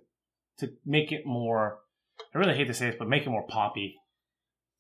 to 0.59 0.72
make 0.84 1.12
it 1.12 1.22
more. 1.26 1.78
I 2.34 2.38
really 2.38 2.54
hate 2.57 2.68
to 2.68 2.74
say 2.74 2.86
this, 2.86 2.96
but 2.98 3.09
make 3.09 3.26
it 3.26 3.30
more 3.30 3.46
poppy. 3.46 3.94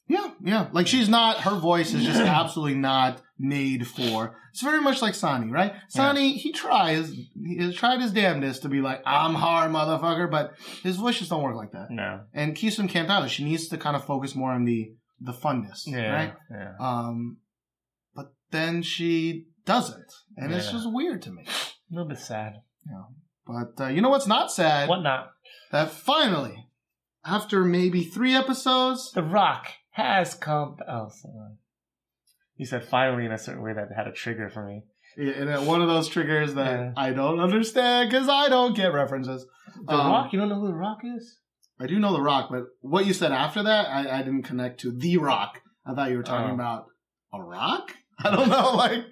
Yeah, 0.08 0.30
yeah. 0.42 0.68
Like 0.72 0.86
she's 0.86 1.08
not. 1.08 1.40
Her 1.40 1.56
voice 1.56 1.92
is 1.92 2.04
just 2.04 2.20
absolutely 2.40 2.76
not 2.76 3.20
made 3.38 3.86
for. 3.86 4.36
It's 4.52 4.62
very 4.62 4.80
much 4.80 5.02
like 5.02 5.14
Sonny, 5.14 5.50
right? 5.50 5.74
Sonny, 5.88 6.38
he 6.38 6.52
tries. 6.52 7.10
He 7.10 7.58
has 7.58 7.74
tried 7.74 8.00
his 8.00 8.12
damnedest 8.12 8.62
to 8.62 8.68
be 8.68 8.80
like, 8.80 9.02
"I'm 9.04 9.34
hard, 9.34 9.70
motherfucker," 9.72 10.30
but 10.30 10.54
his 10.82 10.96
voice 10.96 11.18
just 11.18 11.28
don't 11.30 11.42
work 11.42 11.56
like 11.56 11.72
that. 11.72 11.90
No, 11.90 12.20
And 12.32 12.54
Kisum 12.54 12.88
can't 12.88 13.10
either. 13.10 13.28
She 13.28 13.44
needs 13.44 13.68
to 13.68 13.76
kind 13.76 13.96
of 13.96 14.04
focus 14.04 14.34
more 14.34 14.52
on 14.52 14.64
the 14.64 14.92
the 15.20 15.32
funness, 15.32 15.82
yeah, 15.86 16.12
right? 16.12 16.34
yeah. 16.50 16.72
Um, 16.78 17.38
then 18.50 18.82
she 18.82 19.46
doesn't, 19.64 20.12
and 20.36 20.52
it's 20.52 20.66
Yeah. 20.66 20.72
just 20.72 20.92
weird 20.92 21.22
to 21.22 21.30
me. 21.32 21.44
A 21.46 21.94
little 21.94 22.08
bit 22.08 22.18
sad. 22.18 22.62
But 23.46 23.80
uh, 23.80 23.88
you 23.88 24.00
know 24.00 24.08
what's 24.08 24.26
not 24.26 24.50
sad? 24.50 24.88
What 24.88 25.02
not? 25.02 25.30
That 25.70 25.90
finally, 25.90 26.66
after 27.24 27.64
maybe 27.64 28.02
three 28.04 28.34
episodes, 28.34 29.12
The 29.12 29.22
Rock 29.22 29.68
has 29.90 30.34
come. 30.34 30.76
Oh, 30.88 31.08
sorry. 31.08 31.56
You 32.56 32.66
said 32.66 32.84
finally 32.84 33.24
in 33.26 33.32
a 33.32 33.38
certain 33.38 33.62
way 33.62 33.72
that 33.74 33.88
had 33.96 34.06
a 34.08 34.12
trigger 34.12 34.48
for 34.50 34.66
me. 34.66 34.82
Yeah, 35.16 35.32
and 35.32 35.66
one 35.66 35.80
of 35.82 35.88
those 35.88 36.08
triggers 36.08 36.54
that 36.54 36.70
Yeah. 36.80 36.92
I 36.96 37.12
don't 37.12 37.38
understand 37.40 38.10
because 38.10 38.28
I 38.28 38.48
don't 38.48 38.74
get 38.76 38.92
references. 38.92 39.46
The 39.86 39.92
Um, 39.94 40.10
Rock? 40.10 40.32
You 40.32 40.38
don't 40.40 40.48
know 40.48 40.60
who 40.60 40.66
The 40.68 40.74
Rock 40.74 40.98
is? 41.04 41.38
I 41.78 41.86
do 41.86 41.98
know 41.98 42.12
The 42.12 42.22
Rock, 42.22 42.48
but 42.50 42.64
what 42.80 43.06
you 43.06 43.12
said 43.12 43.32
after 43.32 43.62
that, 43.62 43.86
I, 43.88 44.18
I 44.20 44.22
didn't 44.22 44.42
connect 44.44 44.80
to 44.80 44.90
The 44.92 45.18
Rock. 45.18 45.60
I 45.84 45.94
thought 45.94 46.10
you 46.10 46.16
were 46.16 46.22
talking 46.22 46.50
Oh. 46.50 46.54
about 46.54 46.86
a 47.32 47.42
rock. 47.42 47.94
I 48.24 48.34
don't 48.34 48.48
know, 48.48 48.74
like. 48.76 49.04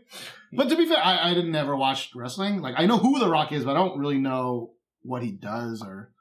But 0.52 0.68
to 0.68 0.76
be 0.76 0.86
fair, 0.86 0.98
I, 1.02 1.30
I 1.30 1.34
didn't 1.34 1.50
never 1.52 1.76
watch 1.76 2.10
wrestling. 2.14 2.60
Like 2.60 2.74
I 2.78 2.86
know 2.86 2.98
who 2.98 3.18
The 3.18 3.28
Rock 3.28 3.52
is, 3.52 3.64
but 3.64 3.72
I 3.72 3.80
don't 3.80 3.98
really 3.98 4.18
know 4.18 4.72
what 5.02 5.22
he 5.22 5.32
does 5.32 5.82
or 5.82 6.12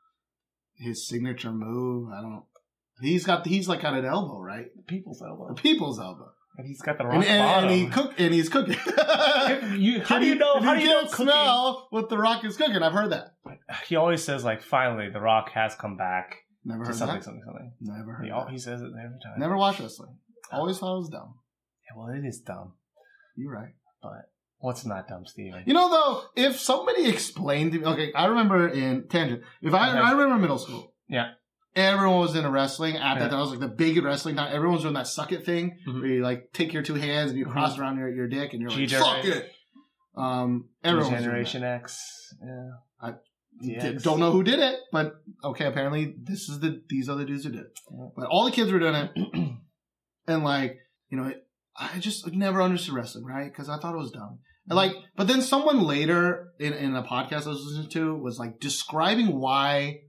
his 0.75 1.07
signature 1.07 1.51
move. 1.51 2.09
I 2.11 2.21
don't. 2.21 2.43
He's 3.01 3.25
got 3.25 3.45
he's 3.45 3.67
like 3.67 3.81
got 3.81 3.93
an 3.93 4.05
elbow, 4.05 4.39
right? 4.39 4.65
The 4.75 4.84
People's 4.84 5.21
Elbow. 5.21 5.47
A 5.49 5.53
people's 5.55 5.99
elbow, 5.99 6.31
And 6.57 6.67
he's 6.67 6.81
got 6.81 6.97
the 6.97 7.05
rock 7.05 7.15
and, 7.15 7.25
and, 7.25 7.43
bottom. 7.43 7.69
and 7.69 7.79
he 7.79 7.88
cook 7.88 8.13
and 8.17 8.34
he's 8.34 8.49
cooking. 8.49 8.77
You- 9.79 10.01
how 10.05 10.19
do 10.19 10.25
you 10.25 10.36
know? 10.36 10.59
How 10.59 10.75
do 10.75 10.81
you 10.81 10.88
know 10.89 11.05
smell 11.07 11.88
what 11.89 12.09
The 12.09 12.17
Rock 12.17 12.45
is 12.45 12.55
cooking? 12.57 12.81
I've 12.81 12.93
heard 12.93 13.11
that. 13.11 13.34
Uh, 13.45 13.51
he 13.88 13.95
always 13.95 14.23
says 14.23 14.43
like, 14.43 14.61
"Finally, 14.61 15.09
The 15.11 15.19
Rock 15.21 15.49
has 15.51 15.75
come 15.75 15.97
back." 15.97 16.38
Never 16.65 16.86
heard 16.86 16.95
something, 16.95 17.17
that. 17.17 17.23
something, 17.23 17.43
something. 17.45 17.73
Never 17.81 18.13
heard 18.13 18.25
He, 18.25 18.53
he 18.53 18.57
says 18.57 18.81
it 18.81 18.86
every 18.86 19.19
time. 19.23 19.38
Never 19.38 19.57
watched 19.57 19.79
wrestling. 19.81 20.15
Always 20.51 20.77
thought 20.79 20.95
it 20.95 20.99
was 20.99 21.09
dumb. 21.09 21.36
Well, 21.95 22.07
it 22.09 22.25
is 22.25 22.39
dumb, 22.41 22.73
You're 23.35 23.51
right. 23.53 23.73
but 24.01 24.29
what's 24.59 24.85
not 24.85 25.07
dumb, 25.07 25.25
Steven? 25.25 25.63
You 25.65 25.73
know, 25.73 25.89
though, 25.89 26.23
if 26.43 26.59
somebody 26.59 27.07
explained 27.09 27.73
to 27.73 27.79
me, 27.79 27.85
okay, 27.85 28.11
I 28.13 28.25
remember 28.27 28.67
in 28.67 29.07
tangent. 29.07 29.41
If 29.61 29.73
I, 29.73 29.89
Okay. 29.89 29.99
I 29.99 30.11
remember 30.11 30.37
middle 30.37 30.57
school. 30.57 30.93
Yeah. 31.07 31.31
Everyone 31.75 32.19
was 32.19 32.35
into 32.35 32.49
wrestling 32.51 32.97
at 32.97 33.15
that. 33.15 33.21
Yeah. 33.25 33.27
That 33.29 33.37
was 33.39 33.49
like 33.49 33.59
the 33.59 33.67
big 33.67 33.97
wrestling 34.03 34.35
time. 34.35 34.53
Everyone 34.53 34.75
was 34.75 34.83
doing 34.83 34.93
that 34.93 35.07
suck 35.07 35.31
it 35.31 35.43
thing 35.43 35.79
Mhm. 35.87 36.01
where 36.01 36.09
you 36.11 36.21
like 36.23 36.49
take 36.53 36.71
your 36.71 36.83
two 36.83 36.93
hands 36.95 37.31
and 37.31 37.39
you 37.39 37.45
cross 37.45 37.75
it 37.75 37.79
around 37.81 37.97
your, 37.97 38.09
your 38.13 38.27
dick 38.27 38.53
and 38.53 38.61
you're 38.61 38.69
like, 38.69 38.89
fuck 38.89 39.25
it. 39.25 39.51
Um, 40.15 40.69
everyone 40.83 41.11
Generation 41.11 41.63
X. 41.63 41.99
Yeah. 42.45 42.69
I-. 43.01 43.97
Don't 44.03 44.19
know 44.19 44.31
who 44.31 44.43
did 44.43 44.59
it, 44.59 44.79
but 44.91 45.13
okay, 45.43 45.65
apparently 45.65 46.13
this 46.21 46.47
is 46.49 46.59
the, 46.59 46.81
these 46.89 47.07
the 47.07 47.25
dudes 47.25 47.43
who 47.43 47.51
did 47.51 47.61
it. 47.61 47.79
Yeah. 47.91 48.07
But 48.15 48.27
all 48.27 48.45
the 48.45 48.51
kids 48.51 48.71
were 48.71 48.79
doing 48.79 48.95
it. 48.95 49.11
and 50.27 50.43
like, 50.43 50.77
you 51.09 51.17
know, 51.17 51.33
I 51.78 51.99
just 51.99 52.32
never 52.34 52.61
understood 52.61 52.95
wrestling, 52.95 53.26
right? 53.26 53.51
Because 53.51 53.69
I 53.69 53.78
thought 53.78 53.95
it 53.95 53.97
was 53.97 54.11
dumb. 54.11 54.39
And 54.69 54.78
like, 54.78 54.93
but 55.15 55.28
then 55.28 55.41
someone 55.41 55.84
later 55.84 56.53
in, 56.59 56.74
in 56.74 56.95
a 56.95 57.03
podcast 57.03 57.45
I 57.45 57.49
was 57.49 57.65
listening 57.65 57.89
to 57.91 58.15
was 58.15 58.39
like 58.39 58.59
describing 58.59 59.39
why 59.39 60.01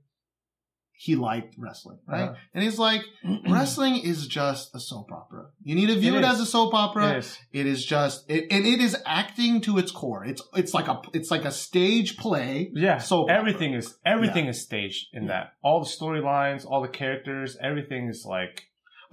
he 0.96 1.16
liked 1.16 1.56
wrestling, 1.58 1.98
right? 2.06 2.22
Uh-huh. 2.22 2.34
And 2.54 2.62
he's 2.62 2.78
like, 2.78 3.02
wrestling 3.48 3.96
is 3.96 4.28
just 4.28 4.74
a 4.74 4.80
soap 4.80 5.10
opera. 5.10 5.46
You 5.62 5.74
need 5.74 5.88
to 5.88 5.98
view 5.98 6.14
It 6.14 6.18
it, 6.18 6.24
as 6.24 6.40
a 6.40 6.46
soap 6.46 6.72
opera. 6.72 7.10
It 7.10 7.18
is. 7.18 7.38
It 7.52 7.66
is 7.66 7.84
just, 7.84 8.30
it, 8.30 8.46
and 8.50 8.64
it 8.64 8.80
is 8.80 8.96
acting 9.04 9.60
to 9.62 9.78
its 9.78 9.90
core. 9.90 10.24
It's 10.24 10.42
it's 10.54 10.72
like 10.72 10.86
a 10.86 11.02
it's 11.12 11.32
like 11.32 11.44
a 11.44 11.50
stage 11.50 12.16
play. 12.16 12.70
Yeah. 12.72 12.98
soap 12.98 13.30
everything 13.30 13.74
is 13.74 13.96
everything 14.06 14.46
is 14.46 14.62
staged 14.62 15.08
in 15.12 15.26
that. 15.26 15.54
All 15.62 15.80
the 15.80 15.90
storylines, 15.90 16.64
all 16.64 16.80
the 16.80 16.88
characters, 16.88 17.56
everything 17.60 18.08
is 18.08 18.24
like 18.24 18.62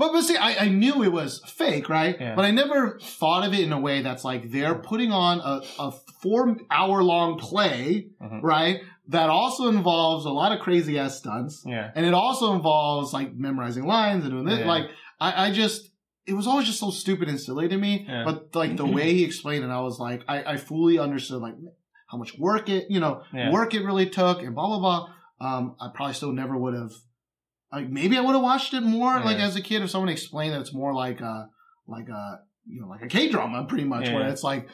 But, 0.02 0.14
but 0.14 0.22
see, 0.24 0.36
I, 0.36 0.66
I 0.66 0.68
knew 0.70 1.04
it 1.04 1.12
was 1.12 1.42
fake, 1.46 1.88
right? 1.90 2.16
Yeah. 2.20 2.34
But 2.36 2.46
I 2.46 2.52
never 2.52 2.98
thought 3.20 3.46
of 3.48 3.54
it 3.54 3.60
in 3.68 3.72
a 3.72 3.80
way 3.80 4.02
that's 4.02 4.24
like 4.32 4.50
they're 4.52 4.76
putting 4.92 5.12
on 5.12 5.40
a, 5.40 5.62
a 5.80 5.92
four 6.22 6.58
hour 6.72 7.04
long 7.04 7.38
play, 7.38 8.08
Mhm. 8.22 8.42
right? 8.42 8.78
That 9.10 9.30
also 9.30 9.68
involves 9.68 10.26
a 10.26 10.30
lot 10.42 10.52
of 10.54 10.60
crazy 10.60 10.98
ass 10.98 11.18
stunts. 11.20 11.64
yeah. 11.68 11.92
And 11.96 12.04
it 12.06 12.14
also 12.14 12.54
involves 12.54 13.14
like 13.14 13.30
memorizing 13.36 13.86
lines 13.86 14.24
and 14.24 14.32
doing 14.34 14.46
this. 14.46 14.60
Yeah. 14.60 14.68
Like, 14.76 14.86
I, 15.20 15.48
I 15.48 15.52
just, 15.52 15.90
it 16.26 16.34
was 16.34 16.48
always 16.48 16.66
just 16.68 16.80
so 16.80 16.90
stupid 16.92 17.28
and 17.30 17.40
silly 17.40 17.68
to 17.68 17.78
me. 17.78 18.06
Yeah. 18.08 18.24
But 18.26 18.56
like 18.56 18.78
the 18.78 18.86
way 18.86 19.14
he 19.14 19.24
explained 19.24 19.64
it, 19.66 19.70
I 19.70 19.82
was 19.82 20.00
like, 20.00 20.24
I, 20.28 20.38
I 20.54 20.58
fully 20.58 20.98
understood 20.98 21.42
like 21.42 21.56
how 22.08 22.18
much 22.18 22.32
work 22.40 22.70
it, 22.70 22.86
you 22.90 23.00
know, 23.00 23.22
Yeah. 23.34 23.52
work 23.52 23.74
it 23.74 23.84
really 23.84 24.08
took 24.10 24.42
and 24.42 24.56
blah, 24.56 24.68
blah, 24.68 24.80
blah. 24.80 25.02
Um, 25.48 25.76
I 25.80 25.90
probably 25.94 26.14
still 26.14 26.32
never 26.32 26.56
would 26.58 26.74
have, 26.76 26.92
like 27.72 27.90
maybe 27.90 28.18
I 28.18 28.22
would 28.22 28.34
have 28.34 28.42
watched 28.44 28.74
it 28.74 28.82
more 28.82 29.20
like 29.20 29.38
as 29.38 29.56
a 29.56 29.62
kid 29.62 29.82
if 29.82 29.90
someone 29.90 30.10
explained 30.10 30.54
that 30.54 30.62
it's 30.62 30.74
more 30.74 30.94
like 30.94 31.22
a, 31.22 31.48
like 31.88 32.10
a, 32.10 32.40
you 32.66 32.82
know, 32.82 32.88
like 32.88 33.02
a 33.02 33.08
K 33.08 33.30
drama 33.30 33.66
pretty 33.66 33.86
much 33.86 34.06
Yeah. 34.08 34.16
where 34.16 34.30
it's 34.30 34.44
like 34.44 34.68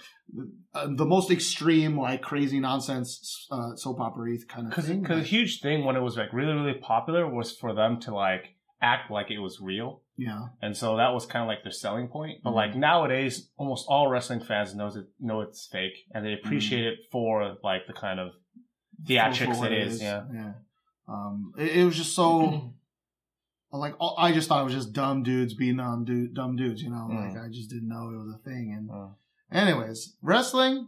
uh, 0.73 0.87
the 0.95 1.05
most 1.05 1.31
extreme, 1.31 1.97
like 1.97 2.21
crazy 2.21 2.59
nonsense, 2.59 3.47
uh, 3.51 3.75
soap 3.75 3.99
opera 4.01 4.35
kind 4.49 4.65
of 4.67 4.71
Because 4.71 4.87
thing. 4.87 5.01
because 5.01 5.21
a 5.21 5.23
huge 5.23 5.61
thing 5.61 5.85
when 5.85 5.95
it 5.95 6.01
was 6.01 6.17
like 6.17 6.33
really 6.33 6.53
really 6.53 6.73
popular 6.79 7.27
was 7.33 7.51
for 7.55 7.73
them 7.73 7.99
to 8.01 8.13
like 8.13 8.55
act 8.81 9.09
like 9.09 9.31
it 9.31 9.39
was 9.39 9.59
real, 9.59 10.01
yeah. 10.17 10.47
and 10.61 10.77
so 10.77 10.97
that 10.97 11.11
was 11.13 11.25
kind 11.25 11.41
of 11.41 11.47
like 11.47 11.63
their 11.63 11.71
selling 11.71 12.07
point. 12.09 12.41
But 12.43 12.51
Mhm. 12.51 12.55
like 12.55 12.75
nowadays, 12.75 13.49
almost 13.57 13.85
all 13.87 14.07
wrestling 14.09 14.41
fans 14.41 14.75
knows 14.75 14.95
it 14.95 15.05
know 15.19 15.41
it's 15.41 15.67
fake, 15.71 15.97
and 16.13 16.23
they 16.25 16.33
appreciate 16.33 16.85
it 16.85 16.99
for 17.11 17.55
like 17.63 17.87
the 17.87 17.93
kind 17.93 18.19
of 18.19 18.33
theatrics 19.07 19.63
it 19.65 19.73
is. 19.73 20.01
Yeah. 20.01 20.23
Yeah. 20.33 20.51
Um, 21.07 21.53
it, 21.57 21.77
it 21.77 21.85
was 21.85 21.95
just 21.95 22.13
so 22.13 22.73
like 23.71 23.95
all- 23.99 24.15
I 24.17 24.31
just 24.31 24.47
thought 24.47 24.61
it 24.61 24.65
was 24.65 24.73
just 24.73 24.93
dumb 24.93 25.23
dudes 25.23 25.53
being 25.53 25.77
dumb 25.77 26.05
dude, 26.05 26.33
dumb 26.33 26.55
dudes. 26.55 26.81
You 26.81 26.89
know, 26.89 27.07
Mm. 27.11 27.33
like 27.33 27.43
I 27.45 27.47
just 27.49 27.69
didn't 27.69 27.89
know 27.89 28.09
it 28.09 28.17
was 28.17 28.35
a 28.35 28.43
thing. 28.43 28.73
And 28.77 28.89
Mm. 28.89 29.13
anyways, 29.51 30.15
wrestling, 30.21 30.87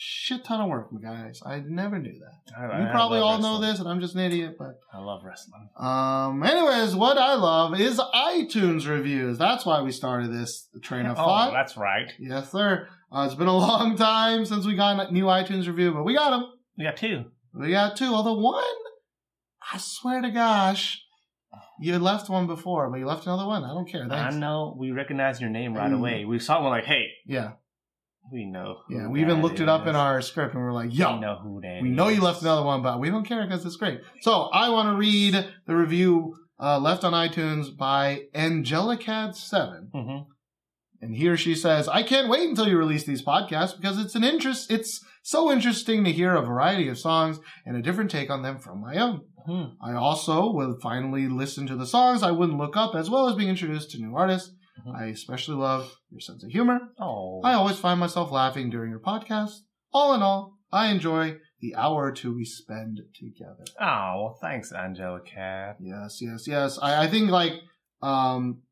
shit 0.00 0.44
ton 0.44 0.60
of 0.60 0.68
work, 0.68 0.88
guys. 1.02 1.40
I 1.44 1.60
never 1.60 1.98
knew 1.98 2.16
that. 2.20 2.56
I- 2.56 2.82
You 2.82 2.86
I 2.86 2.90
probably 2.92 3.18
all 3.18 3.38
know 3.38 3.58
this, 3.58 3.80
and 3.80 3.88
I'm 3.88 4.00
just 4.00 4.14
an 4.14 4.20
idiot. 4.20 4.56
But 4.58 4.78
I 4.92 4.98
love 4.98 5.24
wrestling. 5.24 5.68
um, 5.76 6.42
anyways, 6.44 6.94
what 6.94 7.18
I 7.18 7.34
love 7.34 7.78
is 7.80 7.98
iTunes 8.14 8.88
reviews. 8.88 9.38
That's 9.38 9.66
why 9.66 9.82
we 9.82 9.90
started 9.90 10.32
this 10.32 10.68
train 10.82 11.06
of 11.06 11.12
Oh, 11.18 11.24
thought. 11.24 11.52
that's 11.52 11.76
right. 11.76 12.12
yes, 12.18 12.52
sir. 12.52 12.88
Uh, 13.10 13.24
it's 13.26 13.34
been 13.34 13.48
a 13.48 13.56
long 13.56 13.96
time 13.96 14.44
since 14.44 14.66
we 14.66 14.76
got 14.76 15.08
a 15.08 15.12
new 15.12 15.24
iTunes 15.24 15.66
review, 15.66 15.92
but 15.92 16.04
we 16.04 16.14
got 16.14 16.30
them. 16.30 16.44
We 16.76 16.84
got 16.84 16.96
two. 16.96 17.24
We 17.54 17.70
got 17.70 17.96
two. 17.96 18.14
Although 18.14 18.38
one, 18.38 18.62
I 19.72 19.78
swear 19.78 20.20
to 20.22 20.30
gosh, 20.30 21.02
you 21.80 21.92
had 21.92 22.02
left 22.02 22.28
one 22.28 22.46
before, 22.46 22.90
but 22.90 22.98
you 22.98 23.06
left 23.06 23.26
another 23.26 23.46
one. 23.46 23.64
I 23.64 23.68
don't 23.68 23.88
care. 23.88 24.06
I 24.10 24.30
know 24.30 24.74
we 24.78 24.90
recognize 24.90 25.40
your 25.40 25.50
name 25.50 25.74
right 25.74 25.90
Mm. 25.90 25.98
away. 25.98 26.24
We 26.24 26.38
saw 26.38 26.60
one 26.62 26.70
like, 26.70 26.84
hey, 26.84 27.04
Yeah, 27.26 27.52
we 28.32 28.44
know. 28.44 28.78
who 28.88 28.94
yeah. 28.96 29.08
We 29.08 29.20
even 29.20 29.42
looked 29.42 29.60
it 29.60 29.68
up 29.68 29.86
in 29.86 29.94
our 29.96 30.20
script, 30.22 30.54
and 30.54 30.62
we 30.62 30.68
are 30.68 30.72
like, 30.72 30.90
We 30.90 30.96
"Yo, 30.96 31.18
know 31.18 31.36
who 31.42 31.60
that 31.62 31.82
we 31.82 31.88
know 31.90 32.08
you 32.08 32.20
left 32.20 32.42
another 32.42 32.64
one, 32.64 32.82
but 32.82 33.00
we 33.00 33.10
don't 33.10 33.24
care 33.24 33.44
because 33.46 33.64
it's 33.64 33.76
great." 33.76 34.00
So 34.22 34.32
I 34.52 34.68
want 34.70 34.88
to 34.90 34.96
read 34.96 35.34
the 35.66 35.76
review 35.76 36.34
uh, 36.60 36.78
left 36.80 37.04
on 37.04 37.12
iTunes 37.12 37.76
by 37.76 38.22
Angelicad7. 38.34 39.90
Mhm. 39.94 40.26
And 41.00 41.14
here 41.14 41.36
she 41.36 41.54
says, 41.54 41.86
I 41.86 42.02
can't 42.02 42.28
wait 42.28 42.48
until 42.48 42.66
you 42.66 42.76
release 42.76 43.04
these 43.04 43.22
podcasts 43.24 43.76
because 43.76 43.98
it's 44.00 44.16
an 44.16 44.24
interest, 44.24 44.68
it's 44.70 45.00
so 45.22 45.52
interesting 45.52 46.02
to 46.02 46.10
hear 46.10 46.34
a 46.34 46.42
variety 46.42 46.88
of 46.88 46.98
songs 46.98 47.38
and 47.64 47.76
a 47.76 47.82
different 47.82 48.10
take 48.10 48.30
on 48.30 48.42
them 48.42 48.58
from 48.58 48.80
my 48.80 48.96
own. 48.96 49.20
Hmm. 49.48 49.64
I 49.82 49.94
also 49.94 50.52
will 50.52 50.78
finally 50.80 51.26
listen 51.28 51.66
to 51.68 51.76
the 51.76 51.86
songs 51.86 52.22
I 52.22 52.32
wouldn't 52.32 52.58
look 52.58 52.76
up, 52.76 52.94
as 52.94 53.08
well 53.08 53.28
as 53.28 53.34
being 53.36 53.48
introduced 53.48 53.90
to 53.92 53.98
new 53.98 54.14
artists. 54.14 54.50
Mhm. 54.86 54.94
I 54.94 55.04
especially 55.06 55.56
love 55.56 55.96
your 56.10 56.20
sense 56.20 56.44
of 56.44 56.50
humor. 56.50 56.78
Oh, 57.00 57.40
I 57.42 57.54
always 57.54 57.78
find 57.78 57.98
myself 57.98 58.30
laughing 58.30 58.68
during 58.70 58.90
your 58.90 59.00
podcast. 59.00 59.60
All 59.92 60.12
in 60.14 60.22
all, 60.22 60.58
I 60.70 60.88
enjoy 60.90 61.38
the 61.60 61.74
hour 61.74 62.04
or 62.04 62.12
two 62.12 62.34
we 62.34 62.44
spend 62.44 63.00
together. 63.14 63.64
oh, 63.80 64.22
well, 64.22 64.38
thanks, 64.40 64.70
Angela 64.70 65.20
Cat. 65.20 65.78
Yes, 65.80 66.18
yes, 66.20 66.46
yes. 66.46 66.78
I, 66.80 67.04
I 67.04 67.06
think 67.08 67.30
like 67.30 67.54
um 68.02 68.62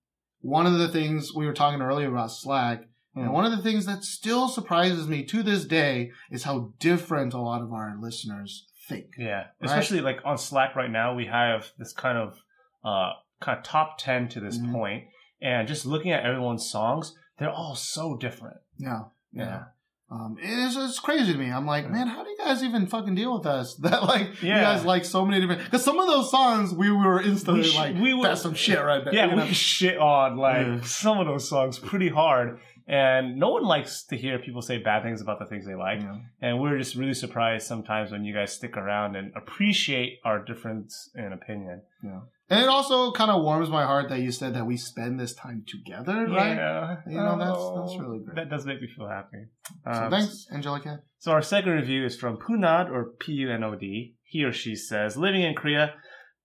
one 0.41 0.67
of 0.67 0.79
the 0.79 0.89
things 0.89 1.35
we 1.35 1.47
were 1.47 1.53
talking 1.55 1.81
earlier 1.83 2.09
about 2.09 2.31
Slack, 2.31 2.85
and 3.17 3.31
Mm. 3.31 3.33
one 3.33 3.45
of 3.47 3.51
the 3.51 3.63
things 3.63 3.87
that 3.87 4.05
still 4.05 4.47
surprises 4.49 5.09
me 5.09 5.25
to 5.25 5.43
this 5.43 5.65
day 5.65 6.13
is 6.31 6.45
how 6.45 6.75
different 6.79 7.33
a 7.35 7.41
lot 7.41 7.63
of 7.63 7.73
our 7.73 7.97
listeners 8.01 8.67
think. 8.89 9.07
Yeah, 9.19 9.45
especially 9.63 10.01
like 10.01 10.21
on 10.25 10.39
Slack 10.39 10.77
right 10.77 10.91
now, 10.91 11.15
we 11.15 11.27
have 11.27 11.71
this 11.79 11.93
kind 11.93 12.19
of 12.19 12.39
uh 12.85 13.13
kind 13.41 13.59
of 13.59 13.65
top 13.65 13.99
ten 13.99 14.29
to 14.31 14.41
this 14.41 14.59
Mhm. 14.59 14.73
point, 14.73 15.05
and 15.43 15.67
just 15.69 15.85
looking 15.87 16.13
at 16.13 16.25
everyone's 16.25 16.69
songs, 16.71 17.15
they're 17.39 17.51
all 17.51 17.75
so 17.75 18.17
different. 18.17 18.59
Yeah, 18.79 19.03
yeah. 19.33 19.45
Yeah. 19.45 19.63
Um, 20.09 20.37
it's, 20.41 20.77
it's 20.77 21.01
crazy 21.01 21.33
to 21.33 21.39
me. 21.39 21.51
I'm 21.51 21.67
like, 21.67 21.91
man, 21.91 22.07
how 22.07 22.23
do 22.23 22.31
you 22.31 22.37
guys 22.39 22.63
even 22.63 22.87
fucking 22.87 23.17
deal 23.17 23.37
with 23.37 23.45
us? 23.45 23.75
That 23.83 24.05
like, 24.05 24.41
you 24.41 24.51
Yeah. 24.51 24.61
guys 24.63 24.85
like 24.85 25.05
so 25.05 25.27
many 25.27 25.41
different. 25.41 25.65
Because 25.65 25.83
some 25.85 25.99
of 25.99 26.07
those 26.07 26.31
songs 26.31 26.73
we 26.73 26.93
were 26.93 27.21
instantly 27.21 27.63
We 27.63 27.69
sh- 27.69 27.75
like, 27.77 27.97
we 27.97 28.15
were- 28.15 28.23
that's 28.23 28.41
some 28.41 28.55
shit 28.55 28.79
right 28.79 29.03
there. 29.05 29.13
Yeah, 29.13 29.31
you 29.31 29.35
know? 29.37 29.45
we 29.47 29.53
shit 29.53 29.99
on 29.99 30.37
like 30.37 30.65
Yeah. 30.65 30.81
some 30.83 31.19
of 31.19 31.27
those 31.27 31.49
songs 31.49 31.81
pretty 31.81 32.09
hard, 32.09 32.61
and 32.89 33.37
no 33.37 33.51
one 33.51 33.65
likes 33.65 34.05
to 34.05 34.17
hear 34.17 34.39
people 34.39 34.63
say 34.63 34.79
bad 34.79 35.03
things 35.03 35.21
about 35.21 35.39
the 35.39 35.47
things 35.47 35.67
they 35.67 35.75
like. 35.75 36.01
Yeah. 36.01 36.17
And 36.41 36.61
we're 36.61 36.79
just 36.79 36.95
really 36.95 37.15
surprised 37.15 37.67
sometimes 37.67 38.11
when 38.13 38.25
you 38.25 38.33
guys 38.35 38.53
stick 38.53 38.77
around 38.77 39.17
and 39.17 39.33
appreciate 39.37 40.19
our 40.25 40.45
difference 40.45 41.11
in 41.17 41.33
opinion. 41.33 41.83
Yeah. 42.03 42.21
And 42.49 42.61
it 42.61 42.69
also 42.69 43.11
kind 43.11 43.31
of 43.33 43.43
warms 43.43 43.69
my 43.71 43.85
heart 43.85 44.09
that 44.11 44.21
you 44.21 44.31
said 44.31 44.55
that 44.55 44.65
we 44.67 44.77
spend 44.77 45.19
this 45.19 45.35
time 45.35 45.65
together, 45.67 46.27
right? 46.29 46.55
Yeah, 46.55 46.97
You 47.09 47.17
know, 47.19 47.37
that's- 47.39 47.57
Oh, 47.59 47.81
that's 47.81 47.99
really 48.01 48.21
great. 48.25 48.37
That 48.37 48.49
does 48.51 48.65
make 48.65 48.81
me 48.81 48.87
feel 48.97 49.09
happy. 49.09 49.47
So 49.85 49.91
Um, 50.05 50.11
thanks, 50.13 50.47
Angelica. 50.53 51.01
So 51.19 51.33
our 51.33 51.43
second 51.43 51.73
review 51.73 52.05
is 52.05 52.17
from 52.17 52.37
Punad 52.37 52.89
or 52.89 53.15
P 53.19 53.33
U 53.33 53.51
N 53.51 53.65
O 53.65 53.75
D. 53.75 54.15
He 54.23 54.45
or 54.45 54.53
she 54.53 54.77
says, 54.77 55.17
living 55.17 55.43
in 55.43 55.55
Korea. 55.55 55.95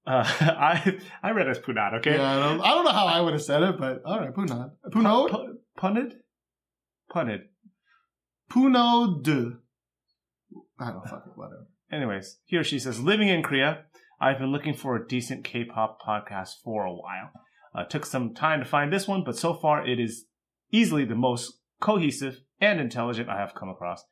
Uh, 0.07 0.23
I 0.41 0.97
I 1.21 1.29
read 1.31 1.47
as 1.47 1.59
Punad. 1.59 1.93
Okay. 1.99 2.15
Yeah, 2.15 2.31
I 2.35 2.39
don't, 2.49 2.61
I 2.61 2.69
don't 2.73 2.85
know 2.85 2.91
how 2.91 3.05
I 3.05 3.21
would 3.21 3.33
have 3.33 3.43
said 3.43 3.61
it, 3.61 3.77
but 3.77 4.01
all 4.03 4.19
right, 4.19 4.33
Punad. 4.33 4.71
Punod? 4.91 5.29
Pu- 5.29 5.57
Punad. 7.11 7.41
Puno 8.49 9.21
de. 9.21 9.57
I 10.79 10.91
don't 10.91 11.07
fuck 11.07 11.23
it, 11.27 11.33
whatever. 11.35 11.67
Anyways, 11.91 12.39
he 12.45 12.57
or 12.57 12.63
she 12.63 12.79
says, 12.79 13.01
living 13.01 13.27
in 13.27 13.43
Korea, 13.43 13.83
I've 14.19 14.39
been 14.39 14.51
looking 14.51 14.73
for 14.73 14.95
a 14.95 15.07
decent 15.07 15.43
K-pop 15.43 15.99
podcast 16.05 16.61
for 16.63 16.85
a 16.85 16.93
while. 16.93 17.31
Uh, 17.75 17.83
took 17.85 18.05
some 18.05 18.33
time 18.33 18.59
to 18.59 18.65
find 18.65 18.91
this 18.91 19.07
one, 19.07 19.23
but 19.25 19.37
so 19.37 19.53
far 19.53 19.85
it 19.85 19.99
is 19.99 20.25
easily 20.71 21.05
the 21.05 21.15
most 21.15 21.59
cohesive 21.81 22.39
and 22.59 22.79
intelligent 22.79 23.29
I 23.29 23.39
have 23.39 23.55
come 23.55 23.69
across. 23.69 24.03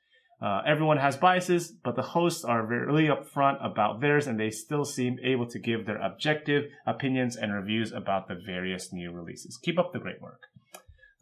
Uh, 0.41 0.61
everyone 0.65 0.97
has 0.97 1.17
biases, 1.17 1.73
but 1.83 1.95
the 1.95 2.01
hosts 2.01 2.45
are 2.45 2.65
really 2.65 3.07
upfront 3.07 3.63
about 3.65 3.99
theirs, 3.99 4.25
and 4.25 4.39
they 4.39 4.49
still 4.49 4.85
seem 4.85 5.17
able 5.23 5.47
to 5.47 5.59
give 5.59 5.85
their 5.85 6.01
objective 6.01 6.65
opinions 6.87 7.35
and 7.35 7.53
reviews 7.53 7.91
about 7.91 8.27
the 8.27 8.35
various 8.45 8.93
new 8.93 9.11
releases. 9.11 9.57
Keep 9.61 9.77
up 9.77 9.91
the 9.91 9.99
great 9.99 10.21
work. 10.21 10.39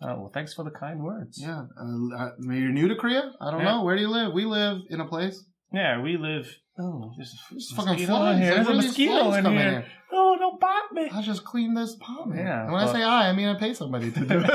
Uh, 0.02 0.14
well, 0.18 0.32
thanks 0.34 0.54
for 0.54 0.64
the 0.64 0.72
kind 0.72 1.02
words. 1.04 1.40
Yeah. 1.42 1.64
Uh, 1.80 2.16
uh, 2.16 2.30
maybe 2.38 2.62
you're 2.62 2.72
new 2.72 2.88
to 2.88 2.96
Korea? 2.96 3.32
I 3.42 3.52
don't 3.52 3.62
Yeah. 3.62 3.66
know. 3.66 3.84
Where 3.84 3.96
do 3.96 4.02
you 4.02 4.10
live? 4.10 4.32
We 4.34 4.46
live 4.46 4.82
in 4.90 5.02
a 5.02 5.06
place. 5.08 5.44
Yeah, 5.74 6.02
we 6.02 6.18
live. 6.18 6.48
Oh, 6.80 7.12
there's 7.18 7.34
a 7.34 7.38
There's 7.54 7.74
mosquito 7.76 7.82
fucking 7.90 8.00
in 8.04 8.08
flies. 8.08 8.38
here. 8.38 8.48
Like, 8.50 8.56
There's 8.56 8.68
a 8.68 8.70
where 8.70 8.76
do 8.76 8.82
these 8.82 8.90
mosquito 8.92 9.34
in 9.34 9.46
here. 9.58 9.86
Oh, 10.14 10.36
don't 10.40 10.60
bite 10.62 10.92
me. 10.94 11.10
I 11.12 11.22
just 11.24 11.44
clean 11.44 11.74
this 11.74 11.98
man. 11.98 12.38
Yeah, 12.38 12.64
And 12.66 12.72
when 12.72 12.82
I 12.88 12.92
say 12.94 13.02
I, 13.04 13.30
I 13.30 13.34
mean 13.34 13.48
I 13.50 13.56
pay 13.60 13.74
somebody 13.74 14.12
to 14.12 14.20
do 14.20 14.40
it. 14.46 14.50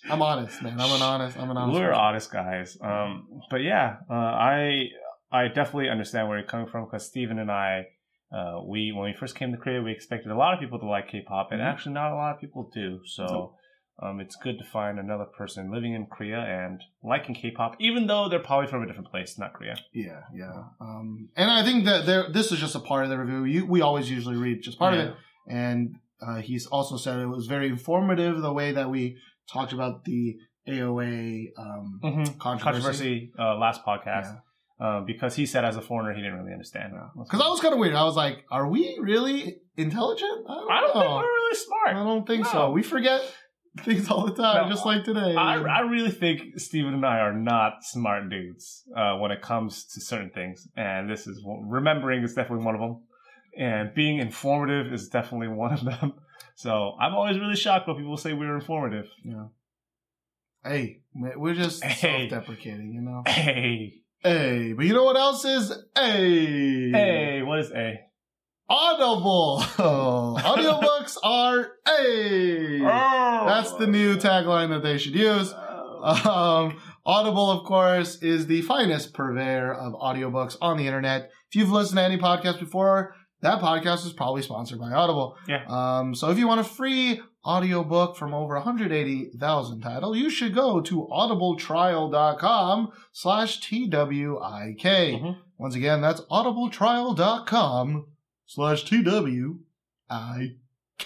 I'm 0.10 0.22
honest, 0.22 0.62
man. 0.62 0.80
I'm 0.80 0.90
an 0.92 1.02
honest. 1.02 1.36
I'm 1.36 1.50
an 1.50 1.56
honest. 1.56 1.74
We're 1.78 1.88
person. 1.88 2.00
honest 2.00 2.32
guys. 2.32 2.78
Um, 2.80 3.26
but 3.50 3.62
yeah, 3.62 3.96
uh, 4.08 4.14
I 4.14 4.86
I 5.32 5.48
definitely 5.48 5.90
understand 5.90 6.28
where 6.28 6.38
you're 6.38 6.46
coming 6.46 6.68
from 6.68 6.84
because 6.84 7.06
Steven 7.06 7.38
and 7.38 7.50
I, 7.50 7.88
uh, 8.32 8.60
we 8.64 8.92
when 8.92 9.04
we 9.04 9.14
first 9.18 9.34
came 9.36 9.50
to 9.52 9.58
Korea, 9.58 9.82
we 9.82 9.92
expected 9.92 10.30
a 10.32 10.36
lot 10.36 10.54
of 10.54 10.60
people 10.60 10.78
to 10.78 10.86
like 10.86 11.08
K-pop, 11.08 11.52
and 11.52 11.60
Mhm. 11.60 11.64
actually 11.66 11.94
not 11.94 12.12
a 12.12 12.16
lot 12.16 12.34
of 12.34 12.40
people 12.40 12.70
do. 12.74 13.00
So. 13.06 13.24
Nope. 13.26 13.56
Um, 13.98 14.20
it's 14.20 14.36
good 14.36 14.58
to 14.58 14.64
find 14.66 14.98
another 14.98 15.24
person 15.24 15.70
living 15.72 15.94
in 15.94 16.04
Korea 16.04 16.36
and 16.40 16.82
liking 17.02 17.34
K-pop, 17.34 17.76
even 17.80 18.06
though 18.06 18.28
they're 18.28 18.40
probably 18.40 18.66
from 18.66 18.82
a 18.82 18.86
different 18.86 19.08
place, 19.10 19.38
not 19.38 19.54
Korea. 19.54 19.74
Yeah, 19.94 20.20
yeah. 20.34 20.64
Um, 20.82 21.30
and 21.34 21.50
I 21.50 21.62
think 21.64 21.86
that 21.86 22.04
there, 22.04 22.30
this 22.30 22.52
is 22.52 22.60
just 22.60 22.74
a 22.74 22.78
part 22.80 23.04
of 23.04 23.08
the 23.08 23.16
review. 23.18 23.44
You, 23.44 23.64
we 23.64 23.80
always 23.80 24.10
usually 24.10 24.36
read 24.36 24.60
just 24.60 24.78
part 24.78 24.92
Yeah. 24.92 25.00
of 25.00 25.06
it. 25.08 25.14
And 25.48 25.94
uh, 26.20 26.42
he's 26.42 26.66
also 26.66 26.98
said 26.98 27.20
it 27.20 27.24
was 27.26 27.46
very 27.46 27.68
informative 27.70 28.42
the 28.42 28.52
way 28.52 28.72
that 28.72 28.90
we 28.90 29.16
talked 29.50 29.72
about 29.72 30.04
the 30.04 30.36
AOA 30.68 31.52
um, 31.56 32.00
Mm-hmm. 32.04 32.38
controversy. 32.38 32.52
Controversy 32.74 33.32
uh, 33.38 33.56
last 33.56 33.82
podcast 33.82 34.24
Yeah. 34.24 34.38
Uh, 34.80 35.00
because 35.00 35.34
he 35.36 35.46
said 35.46 35.64
as 35.64 35.76
a 35.76 35.80
foreigner 35.82 36.14
he 36.14 36.20
didn't 36.22 36.38
really 36.38 36.52
understand. 36.52 36.92
Because 37.18 37.40
I 37.40 37.48
was 37.48 37.60
kind 37.60 37.72
of 37.74 37.80
weird. 37.80 37.94
I 37.94 38.04
was 38.04 38.16
like, 38.16 38.44
are 38.50 38.68
we 38.68 38.98
really 39.00 39.58
intelligent? 39.76 40.46
I 40.48 40.54
don't, 40.54 40.70
I 40.70 40.80
don't 40.80 40.94
know. 40.94 41.00
think 41.00 41.12
we're 41.14 41.22
really 41.22 41.56
smart. 41.56 41.88
I 41.88 42.04
don't 42.04 42.26
think 42.26 42.44
No. 42.44 42.50
so. 42.52 42.70
We 42.72 42.82
forget 42.82 43.20
things 43.84 44.08
all 44.10 44.26
the 44.26 44.34
time, 44.34 44.64
No, 44.64 44.70
just 44.74 44.86
like 44.86 45.04
today. 45.04 45.34
I, 45.36 45.56
I 45.60 45.80
really 45.80 46.10
think 46.10 46.58
Steven 46.58 46.94
and 46.94 47.04
I 47.04 47.18
are 47.20 47.34
not 47.34 47.84
smart 47.84 48.30
dudes 48.30 48.84
uh, 48.96 49.16
when 49.18 49.30
it 49.30 49.42
comes 49.42 49.84
to 49.94 50.00
certain 50.00 50.30
things, 50.30 50.66
and 50.76 51.10
this 51.10 51.26
is 51.26 51.42
remembering 51.64 52.22
is 52.22 52.32
definitely 52.34 52.64
one 52.64 52.74
of 52.74 52.80
them, 52.80 53.02
and 53.58 53.94
being 53.94 54.18
informative 54.18 54.92
is 54.92 55.08
definitely 55.08 55.48
one 55.48 55.72
of 55.72 55.84
them. 55.84 56.14
So 56.58 56.94
I'm 56.98 57.14
always 57.14 57.38
really 57.38 57.54
shocked 57.56 57.86
when 57.86 57.96
people 57.98 58.16
say 58.16 58.32
we're 58.32 58.54
informative. 58.54 59.10
yeah. 59.22 59.48
Hey, 60.64 61.02
we're 61.14 61.52
just 61.54 61.84
Hey. 61.84 62.28
self-deprecating, 62.30 62.92
you 62.94 63.02
know. 63.02 63.22
Hey, 63.26 64.00
Hey, 64.26 64.72
but 64.72 64.84
you 64.84 64.92
know 64.92 65.04
what 65.04 65.16
else 65.16 65.44
is? 65.44 65.70
A? 65.96 66.00
hey, 66.00 67.42
what 67.42 67.60
is 67.60 67.70
a? 67.70 68.00
Audible. 68.68 69.60
Audiobooks 69.78 71.16
are 71.22 71.70
a. 71.86 72.80
That's 72.80 73.74
the 73.74 73.86
new 73.86 74.16
tagline 74.16 74.70
that 74.70 74.82
they 74.82 74.98
should 74.98 75.14
use. 75.14 75.52
Um, 75.52 76.80
Audible, 77.06 77.52
of 77.52 77.64
course, 77.66 78.16
is 78.20 78.48
the 78.48 78.62
finest 78.62 79.14
purveyor 79.14 79.72
of 79.72 79.92
audiobooks 79.92 80.56
on 80.60 80.76
the 80.76 80.88
internet. 80.88 81.30
If 81.48 81.54
you've 81.54 81.70
listened 81.70 81.98
to 81.98 82.02
any 82.02 82.18
podcast 82.18 82.58
before, 82.58 83.14
that 83.46 83.60
podcast 83.60 84.04
is 84.04 84.12
probably 84.12 84.42
sponsored 84.42 84.78
by 84.80 84.90
Audible. 84.92 85.36
Yeah. 85.48 85.64
Um, 85.68 86.14
so 86.14 86.30
if 86.30 86.38
you 86.38 86.48
want 86.48 86.60
a 86.60 86.64
free 86.64 87.20
audiobook 87.44 88.16
from 88.16 88.34
over 88.34 88.54
180,000 88.54 89.80
titles, 89.80 90.16
you 90.18 90.28
should 90.30 90.52
go 90.54 90.80
to 90.80 91.06
audibletrial.com 91.10 92.92
slash 93.12 93.60
TWIK. 93.60 94.82
Mhm. 95.20 95.36
Once 95.58 95.74
again, 95.74 96.00
that's 96.00 96.20
audibletrial.com 96.22 98.06
slash 98.46 98.84
TWIK. 98.84 99.58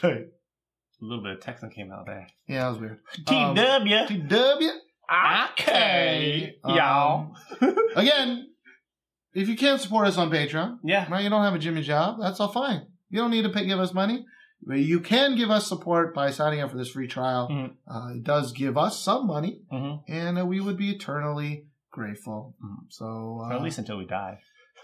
A 0.02 1.04
little 1.04 1.22
bit 1.22 1.32
of 1.32 1.40
Texan 1.40 1.70
came 1.70 1.90
out 1.92 2.06
there. 2.06 2.26
Yeah, 2.46 2.64
that 2.64 2.68
was 2.70 2.78
weird. 2.78 2.98
T 3.26 3.34
Um. 3.36 3.54
Y'all. 6.76 7.34
Again, 7.96 8.49
if 9.34 9.48
you 9.48 9.56
can't 9.56 9.80
support 9.80 10.06
us 10.06 10.16
on 10.18 10.30
Patreon, 10.30 10.78
Yeah, 10.84 11.10
right, 11.10 11.22
you 11.24 11.30
don't 11.30 11.44
have 11.44 11.54
a 11.54 11.58
Jimmy 11.58 11.82
job, 11.82 12.18
that's 12.20 12.40
all 12.40 12.48
fine. 12.52 12.86
You 13.10 13.20
don't 13.20 13.30
need 13.30 13.42
to 13.42 13.48
pay, 13.50 13.66
give 13.66 13.80
us 13.80 13.92
money. 13.94 14.24
But 14.62 14.80
you 14.80 15.00
can 15.00 15.36
give 15.36 15.50
us 15.50 15.66
support 15.66 16.14
by 16.14 16.30
signing 16.30 16.60
up 16.60 16.70
for 16.70 16.76
this 16.76 16.90
free 16.90 17.08
trial. 17.08 17.48
Mhm. 17.50 17.70
Uh, 17.88 18.16
it 18.16 18.22
does 18.24 18.52
give 18.52 18.76
us 18.76 19.00
some 19.00 19.26
money, 19.26 19.62
hmm 19.70 19.94
and 20.06 20.38
uh, 20.38 20.44
we 20.44 20.60
would 20.60 20.76
be 20.76 20.90
eternally 20.90 21.64
grateful. 21.90 22.54
So, 22.90 23.40
uh, 23.44 23.54
at 23.56 23.62
least 23.62 23.78
until 23.78 23.96
we 23.98 24.04
die. 24.06 24.38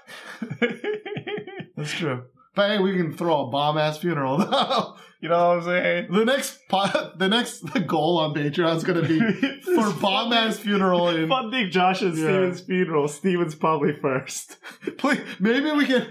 that's 1.76 1.92
true. 1.92 2.24
But 2.56 2.70
hey, 2.70 2.78
we 2.80 2.96
can 2.96 3.16
throw 3.16 3.46
a 3.46 3.50
bomb 3.50 3.78
ass 3.78 3.98
funeral. 3.98 4.38
Though. 4.50 4.96
You 5.20 5.28
know 5.30 5.48
what 5.48 5.58
I'm 5.58 5.64
saying? 5.64 6.08
the 6.12 6.24
next, 6.24 6.58
po- 6.68 7.12
the 7.16 7.28
next 7.28 7.60
the 7.72 7.80
goal 7.80 8.18
on 8.18 8.34
Patreon 8.34 8.76
is 8.76 8.84
going 8.84 9.00
to 9.02 9.06
be 9.08 9.60
for 9.74 9.90
bomb 10.00 10.32
ass 10.32 10.58
funeral 10.58 11.08
in 11.08 11.28
Funding 11.28 11.70
Josh 11.70 12.02
and 12.02 12.16
Yeah. 12.16 12.24
Steven's 12.24 12.60
funeral. 12.62 13.08
Steven's 13.08 13.54
probably 13.54 13.92
first. 13.94 14.56
Please, 14.98 15.20
maybe 15.38 15.70
we 15.72 15.86
can. 15.86 16.10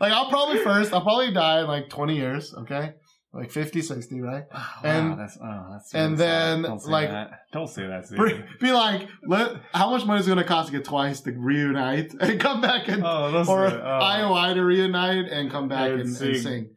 Like, 0.00 0.12
I'll 0.12 0.28
probably 0.28 0.58
first. 0.62 0.92
I'll 0.92 1.02
probably 1.02 1.32
die 1.32 1.60
in 1.62 1.66
like 1.66 1.88
20 1.88 2.14
years. 2.16 2.54
Okay, 2.54 2.92
like 3.32 3.50
50, 3.50 3.82
60, 3.82 4.20
right? 4.22 4.44
Oh, 4.52 4.66
and- 4.84 5.10
wow, 5.10 5.16
that's, 5.16 5.38
oh, 5.42 5.66
that's 5.72 5.94
and 5.94 6.12
really 6.12 6.16
then. 6.30 6.62
Don't 6.62 6.84
like- 6.86 7.10
that. 7.10 7.30
don't 7.52 7.68
say 7.68 7.86
that. 7.86 8.08
Be, 8.10 8.66
be 8.66 8.72
like, 8.72 9.06
let 9.26 9.56
how 9.72 9.90
much 9.90 10.06
money 10.06 10.20
is 10.20 10.26
it 10.26 10.30
going 10.30 10.38
to 10.42 10.48
cost 10.48 10.70
to 10.70 10.76
get 10.76 10.84
twice 10.84 11.20
to 11.22 11.32
reunite 11.32 12.14
and 12.20 12.40
come 12.40 12.60
back 12.60 12.88
and 12.88 13.02
Oh, 13.04 13.44
or. 13.48 13.66
Oh. 13.66 14.00
IOI 14.02 14.54
to 14.54 14.64
reunite 14.64 15.26
and 15.30 15.50
come 15.50 15.68
back 15.68 15.90
And 15.90 16.00
and, 16.00 16.08
and 16.08 16.16
sing. 16.16 16.34
sing. 16.36 16.70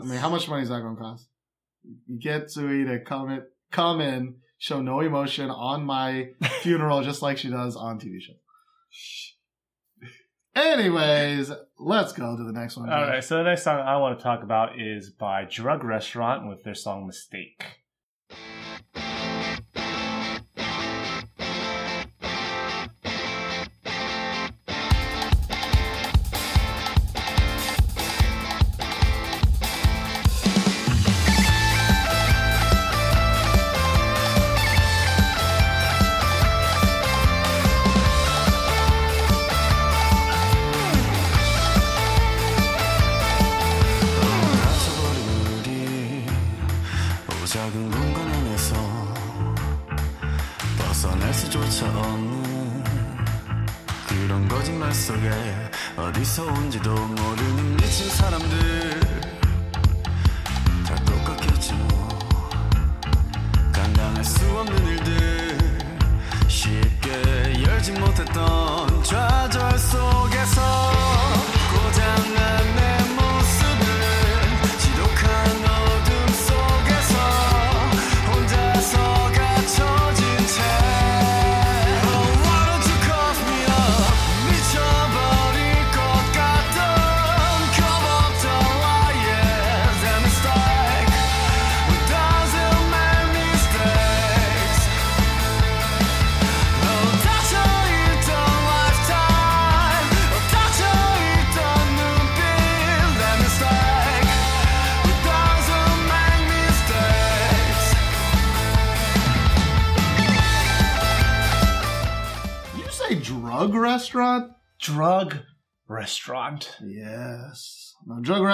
I 0.00 0.04
mean, 0.04 0.18
how 0.18 0.28
much 0.30 0.48
money 0.48 0.62
is 0.62 0.68
that 0.70 0.80
going 0.80 0.94
to 0.96 1.00
cost? 1.02 1.28
You 2.06 2.18
get 2.20 2.50
Sui 2.50 2.84
to 2.84 3.00
come 3.00 3.28
in, 3.30 3.42
come 3.72 4.00
in, 4.00 4.36
show 4.58 4.80
no 4.80 5.00
emotion 5.00 5.50
on 5.50 5.84
my 5.84 6.28
funeral, 6.60 7.02
just 7.02 7.22
like 7.22 7.38
she 7.38 7.50
does 7.50 7.74
on 7.76 7.98
TV 7.98 8.20
shows. 8.20 8.36
Anyways, 10.54 11.50
let's 11.78 12.12
go 12.12 12.36
to 12.36 12.44
the 12.44 12.52
next 12.52 12.76
one. 12.76 12.90
All 12.90 13.02
right. 13.02 13.24
So 13.24 13.38
the 13.38 13.44
next 13.44 13.62
song 13.62 13.80
I 13.80 13.96
want 13.96 14.18
to 14.18 14.22
talk 14.22 14.42
about 14.42 14.78
is 14.78 15.10
by 15.10 15.44
Drug 15.44 15.82
Restaurant 15.82 16.46
with 16.48 16.62
their 16.62 16.74
song 16.74 17.06
Mistake. 17.06 17.81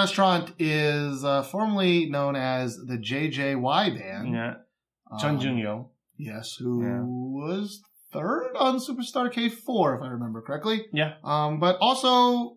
Restaurant 0.03 0.53
is 0.59 1.23
uh, 1.23 1.43
formerly 1.43 2.09
known 2.09 2.35
as 2.35 2.75
the 2.77 2.97
JJY 2.97 3.99
band. 3.99 4.33
Yeah. 4.33 4.53
Um, 5.11 5.19
Chun 5.19 5.39
Jun 5.39 5.57
Yo. 5.57 5.91
Yes, 6.17 6.55
who 6.59 6.83
Yeah. 6.83 7.01
was 7.03 7.81
third 8.11 8.51
on 8.57 8.77
Superstar 8.77 9.31
K4, 9.31 9.97
if 9.97 10.01
I 10.03 10.07
remember 10.07 10.41
correctly. 10.41 10.85
Yeah. 10.93 11.13
Um, 11.23 11.59
but 11.59 11.77
also, 11.79 12.55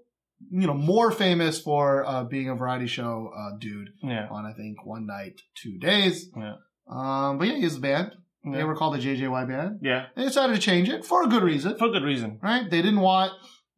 you 0.50 0.66
know, 0.66 0.74
more 0.74 1.10
famous 1.10 1.60
for 1.60 2.04
uh, 2.06 2.24
being 2.24 2.48
a 2.48 2.54
variety 2.54 2.86
show 2.86 3.30
uh, 3.36 3.56
dude 3.58 3.90
Yeah. 4.02 4.26
on, 4.30 4.44
I 4.46 4.52
think, 4.54 4.84
One 4.84 5.06
Night, 5.06 5.40
Two 5.54 5.78
Days. 5.78 6.28
Yeah. 6.36 6.54
Um, 6.90 7.38
but 7.38 7.48
yeah, 7.48 7.56
he 7.56 7.62
has 7.62 7.76
a 7.76 7.80
band. 7.80 8.12
They 8.44 8.64
were 8.64 8.74
called 8.74 8.94
the 8.94 8.98
JJY 8.98 9.46
band. 9.48 9.78
Yeah. 9.82 10.06
They 10.16 10.24
decided 10.24 10.54
to 10.56 10.60
change 10.60 10.88
it 10.88 11.04
for 11.04 11.22
a 11.22 11.28
good 11.28 11.44
reason, 11.44 11.76
For 11.78 11.86
a 11.86 11.92
good 11.92 12.02
reason. 12.02 12.40
right? 12.42 12.68
They 12.68 12.82
didn't 12.82 13.00
want 13.00 13.32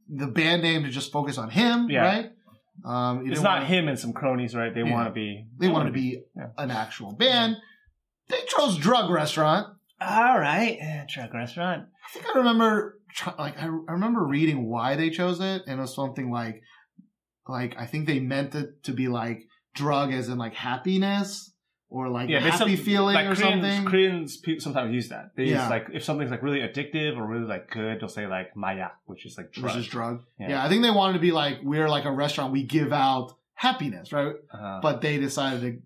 the 0.08 0.26
band 0.26 0.62
name 0.62 0.84
to 0.84 0.90
just 0.90 1.12
focus 1.12 1.36
on 1.36 1.50
him, 1.50 1.90
Yeah. 1.90 2.00
right? 2.00 2.30
Um, 2.84 3.20
It's 3.20 3.28
didn't 3.30 3.44
not 3.44 3.59
want- 3.59 3.66
him 3.68 3.88
and 3.88 3.98
some 3.98 4.12
cronies, 4.12 4.55
right? 4.55 4.74
They 4.74 4.82
Yeah. 4.82 4.92
want 4.92 5.09
to 5.09 5.12
be. 5.12 5.46
They 5.59 5.68
want 5.68 5.86
to 5.86 5.92
be 5.92 6.22
Yeah. 6.36 6.48
an 6.59 6.70
actual 6.70 7.12
band. 7.14 7.56
They 8.28 8.38
chose 8.48 8.76
Drug 8.78 9.10
Restaurant. 9.10 9.68
All 10.01 10.38
right. 10.38 10.76
eh, 10.80 11.05
Drug 11.09 11.32
Restaurant. 11.32 11.86
I 12.05 12.12
think 12.12 12.26
I 12.34 12.38
remember, 12.38 12.98
like, 13.38 13.56
I, 13.59 13.66
I 13.66 13.92
remember 13.92 14.26
reading 14.26 14.68
why 14.68 14.96
they 14.96 15.10
chose 15.10 15.40
it, 15.40 15.62
and 15.66 15.78
it 15.78 15.80
was 15.80 15.94
something 15.94 16.30
like, 16.30 16.60
like 17.48 17.76
I 17.78 17.86
think 17.86 18.06
they 18.06 18.20
meant 18.20 18.55
it 18.55 18.82
to 18.84 18.92
be 18.92 19.09
like 19.09 19.44
drug 19.74 20.12
as 20.12 20.28
in 20.28 20.38
like 20.38 20.55
happiness 20.55 21.52
or 21.94 22.08
like 22.08 22.28
Yeah, 22.28 22.40
happy 22.40 22.76
some- 22.76 22.84
feeling 22.84 23.14
like 23.14 23.26
or 23.26 23.34
Koreans, 23.36 23.62
something. 23.62 23.84
Koreans 23.90 24.28
sometimes 24.64 24.92
use 24.92 25.08
that. 25.10 25.26
They 25.36 25.44
Yeah. 25.44 25.62
use 25.62 25.70
like 25.70 25.86
if 25.98 26.02
something's 26.04 26.30
like 26.34 26.42
really 26.42 26.60
addictive 26.68 27.16
or 27.16 27.24
really 27.32 27.46
like 27.54 27.70
good, 27.70 28.00
they'll 28.00 28.08
say 28.08 28.26
like 28.26 28.48
mayak, 28.56 28.92
which 29.06 29.24
is 29.26 29.38
like 29.38 29.52
drug. 29.52 29.64
Which 29.66 29.76
is 29.82 29.86
drug. 29.86 30.24
Yeah. 30.40 30.48
Yeah. 30.50 30.64
I 30.64 30.68
think 30.68 30.82
they 30.82 30.90
wanted 30.90 31.14
to 31.14 31.24
be 31.28 31.32
like 31.32 31.56
we're 31.62 31.88
like 31.88 32.04
a 32.04 32.12
restaurant. 32.12 32.52
We 32.52 32.64
give 32.64 32.92
out 32.92 33.32
happiness, 33.54 34.12
right? 34.12 34.34
Uh-huh. 34.54 34.80
But 34.82 35.00
they 35.00 35.18
decided 35.18 35.60
that 35.62 35.76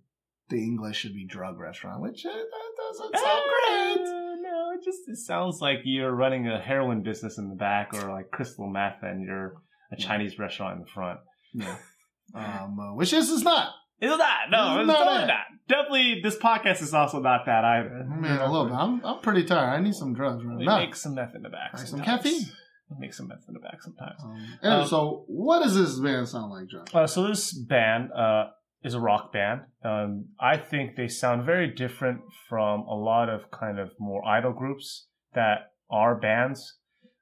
the 0.49 0.63
English 0.71 0.97
should 0.97 1.13
be 1.13 1.27
drug 1.27 1.59
restaurant, 1.59 2.01
which 2.01 2.25
uh, 2.25 2.31
that 2.31 2.71
doesn't 2.85 3.15
Uh, 3.15 3.19
sound 3.19 3.43
great. 3.53 4.01
No, 4.49 4.71
it 4.75 4.83
just 4.85 5.01
it 5.09 5.17
sounds 5.19 5.61
like 5.61 5.81
you're 5.85 6.15
running 6.25 6.49
a 6.49 6.59
heroin 6.59 7.03
business 7.03 7.37
in 7.37 7.51
the 7.51 7.55
back 7.69 7.93
or 7.93 8.11
like 8.11 8.31
crystal 8.31 8.67
meth 8.67 9.03
and 9.03 9.23
you're 9.23 9.57
a 9.93 9.97
Chinese 9.97 10.39
restaurant 10.39 10.77
in 10.77 10.81
the 10.85 10.91
front. 10.91 11.21
Yeah. 11.53 11.77
Um, 12.35 12.79
uh, 12.79 12.93
which 12.95 13.15
is 13.15 13.31
is 13.31 13.43
not. 13.43 13.73
It's 14.01 14.17
not. 14.17 14.51
No, 14.51 14.79
It's 14.81 14.87
not 14.87 14.99
totally 14.99 15.25
it. 15.25 15.27
not. 15.27 15.45
Definitely, 15.69 16.21
this 16.23 16.37
podcast 16.37 16.81
is 16.83 16.95
also 16.95 17.21
not 17.21 17.45
that 17.47 17.65
either. 17.65 18.05
Man, 18.09 18.41
a 18.41 18.51
little 18.51 18.67
bit. 18.67 18.75
I'm 18.75 19.05
I'm 19.05 19.21
pretty 19.21 19.45
tired. 19.45 19.69
I 19.69 19.81
need 19.83 19.95
some 19.95 20.15
drugs 20.15 20.45
right 20.45 20.57
We 20.59 20.65
now. 20.65 20.79
make 20.79 20.95
some 20.95 21.15
meth 21.15 21.35
in 21.35 21.43
the 21.43 21.51
back. 21.51 21.73
Like 21.75 21.81
some 21.87 21.99
sometimes. 21.99 22.23
caffeine? 22.23 22.47
We 22.91 22.97
make 23.01 23.13
some 23.13 23.29
meth 23.29 23.45
in 23.49 23.55
the 23.55 23.61
back 23.61 23.83
sometimes. 23.83 24.19
Um, 24.25 24.47
anyway, 24.63 24.81
Um, 24.83 24.89
so 24.89 25.25
what 25.27 25.63
does 25.63 25.75
this 25.77 25.99
band 26.01 26.27
sound 26.29 26.51
like, 26.53 26.69
John? 26.69 26.85
Uh, 26.95 27.07
so 27.07 27.29
this 27.29 27.53
band 27.53 28.11
uh, 28.13 28.45
is 28.83 28.95
a 28.95 29.01
rock 29.01 29.31
band. 29.33 29.63
Um, 29.85 30.27
I 30.41 30.57
think 30.57 30.97
they 30.97 31.09
sound 31.09 31.45
very 31.45 31.67
different 31.69 32.21
from 32.49 32.81
a 32.83 32.95
lot 32.95 33.29
of 33.29 33.51
kind 33.51 33.79
of 33.79 33.91
more 33.99 34.25
idol 34.27 34.53
groups 34.55 35.07
that 35.35 35.73
are 35.91 36.15
bands 36.19 36.79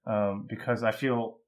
um, 0.07 0.47
because 0.49 0.85
I 0.85 0.93
feel 0.93 1.39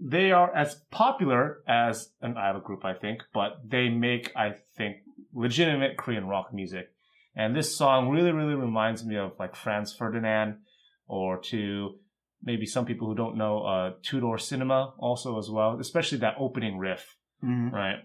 they 0.00 0.32
are 0.32 0.54
as 0.54 0.76
popular 0.90 1.62
as 1.68 2.10
an 2.20 2.36
idol 2.36 2.60
group, 2.60 2.84
I 2.84 2.94
think, 2.94 3.22
but 3.32 3.58
they 3.66 3.88
make, 3.88 4.32
I 4.36 4.54
think, 4.76 4.96
legitimate 5.32 5.96
Korean 5.96 6.26
rock 6.26 6.52
music. 6.52 6.88
And 7.36 7.54
this 7.56 7.76
song 7.76 8.10
really, 8.10 8.32
really 8.32 8.54
reminds 8.54 9.04
me 9.04 9.16
of 9.16 9.32
like 9.38 9.56
Franz 9.56 9.92
Ferdinand 9.92 10.58
or 11.06 11.38
to 11.50 11.96
maybe 12.42 12.66
some 12.66 12.84
people 12.84 13.08
who 13.08 13.14
don't 13.14 13.36
know 13.36 13.62
uh, 13.64 13.92
Two 14.02 14.20
Door 14.20 14.38
Cinema 14.38 14.94
also 14.98 15.38
as 15.38 15.50
well, 15.50 15.78
especially 15.80 16.18
that 16.18 16.34
opening 16.38 16.78
riff, 16.78 17.16
right? 17.42 17.96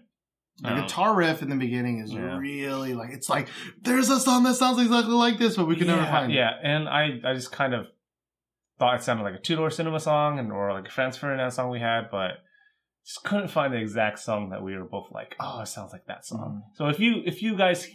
The 0.62 0.68
Um, 0.72 0.80
guitar 0.82 1.14
riff 1.14 1.42
in 1.42 1.48
the 1.48 1.56
beginning 1.56 2.00
is 2.00 2.12
yeah. 2.12 2.36
really 2.36 2.92
like 2.94 3.10
it's 3.12 3.30
like 3.30 3.48
there's 3.80 4.10
a 4.10 4.20
song 4.20 4.42
that 4.42 4.54
sounds 4.56 4.78
exactly 4.78 5.14
like 5.14 5.38
this, 5.38 5.56
but 5.56 5.66
we 5.66 5.76
can 5.76 5.86
never 5.86 6.02
yeah, 6.02 6.10
find 6.10 6.32
Yeah, 6.32 6.50
and 6.62 6.88
I, 6.88 7.20
I 7.24 7.34
just 7.34 7.50
kind 7.52 7.72
of 7.72 7.86
thought 8.80 8.96
it 8.96 9.02
sounded 9.04 9.22
like 9.22 9.34
a 9.34 9.38
Two 9.38 9.54
Door 9.54 9.70
Cinema 9.70 10.00
song 10.00 10.40
and 10.40 10.50
or 10.50 10.72
like 10.72 10.88
a 10.88 10.90
Franz 10.90 11.16
Ferdinand 11.16 11.52
song 11.52 11.70
we 11.70 11.78
had, 11.78 12.10
but 12.10 12.38
just 13.06 13.22
couldn't 13.24 13.48
find 13.48 13.72
the 13.72 13.78
exact 13.78 14.18
song 14.18 14.50
that 14.50 14.62
we 14.62 14.76
were 14.76 14.84
both 14.84 15.08
like, 15.12 15.36
oh, 15.38 15.60
it 15.60 15.66
sounds 15.68 15.92
like 15.92 16.06
that 16.06 16.24
song. 16.26 16.62
Mm-hmm. 16.64 16.74
So 16.76 16.88
if 16.88 16.98
you 16.98 17.22
if 17.24 17.42
you 17.42 17.56
guys 17.56 17.86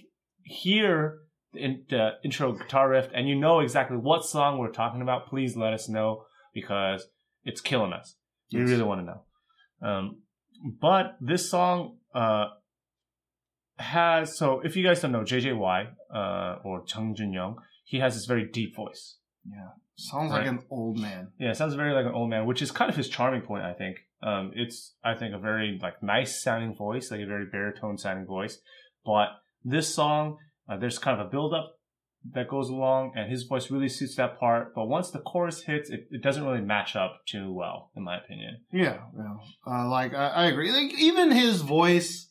hear 0.43 1.17
the, 1.53 1.59
in, 1.59 1.83
the 1.89 2.11
intro 2.23 2.53
guitar 2.53 2.89
riff 2.89 3.09
and 3.13 3.27
you 3.27 3.35
know 3.35 3.59
exactly 3.59 3.97
what 3.97 4.23
song 4.23 4.59
we're 4.59 4.71
talking 4.71 5.01
about, 5.01 5.27
please 5.27 5.57
let 5.57 5.73
us 5.73 5.89
know 5.89 6.23
because 6.53 7.05
it's 7.43 7.61
killing 7.61 7.91
us. 7.91 8.15
We 8.53 8.59
Yes. 8.59 8.69
really 8.69 8.83
want 8.83 9.01
to 9.01 9.05
know. 9.05 9.89
Um, 9.89 10.21
but 10.79 11.17
this 11.19 11.49
song 11.49 11.97
uh, 12.13 12.45
has 13.77 14.37
so 14.37 14.61
if 14.61 14.75
you 14.75 14.83
guys 14.83 15.01
don't 15.01 15.11
know 15.11 15.21
JJY 15.23 15.87
uh, 16.13 16.59
or 16.63 16.83
Jung 16.87 17.15
Joon 17.15 17.33
Young, 17.33 17.57
he 17.83 17.99
has 17.99 18.13
this 18.15 18.25
very 18.25 18.47
deep 18.47 18.75
voice. 18.75 19.17
Yeah, 19.47 19.69
sounds 19.97 20.31
like 20.31 20.47
an 20.47 20.59
old 20.69 20.99
man. 20.99 21.29
Yeah, 21.39 21.51
it 21.51 21.57
sounds 21.57 21.73
very 21.75 21.93
like 21.93 22.05
an 22.05 22.13
old 22.13 22.29
man, 22.29 22.45
which 22.45 22.61
is 22.61 22.71
kind 22.71 22.89
of 22.89 22.95
his 22.97 23.09
charming 23.09 23.41
point. 23.41 23.63
I 23.63 23.73
think 23.73 23.97
um, 24.23 24.51
it's 24.55 24.95
I 25.03 25.13
think 25.15 25.33
a 25.33 25.39
very 25.39 25.79
like 25.81 26.01
nice 26.03 26.41
sounding 26.41 26.75
voice, 26.75 27.11
like 27.11 27.21
a 27.21 27.25
very 27.25 27.45
baritone 27.51 27.97
sounding 27.97 28.25
voice. 28.25 28.59
But 29.05 29.29
this 29.63 29.93
song, 29.93 30.37
uh, 30.69 30.77
there's 30.77 30.97
kind 30.99 31.19
of 31.19 31.27
a 31.27 31.29
build 31.29 31.53
up 31.53 31.71
that 32.33 32.47
goes 32.49 32.69
along, 32.69 33.13
and 33.15 33.29
his 33.29 33.43
voice 33.43 33.69
really 33.69 33.87
suits 33.89 34.15
that 34.15 34.39
part. 34.39 34.73
But 34.73 34.87
once 34.87 35.11
the 35.11 35.19
chorus 35.19 35.61
hits, 35.63 35.89
it, 35.91 36.07
it 36.09 36.23
doesn't 36.23 36.43
really 36.43 36.61
match 36.61 36.95
up 36.95 37.21
too 37.27 37.53
well, 37.53 37.91
in 37.95 38.03
my 38.03 38.17
opinion. 38.17 38.61
Yeah, 38.71 38.97
yeah. 39.15 39.35
Uh, 39.67 39.87
like 39.87 40.13
I, 40.13 40.27
I 40.29 40.45
agree. 40.47 40.71
Like 40.71 40.97
even 40.99 41.31
his 41.31 41.61
voice, 41.61 42.27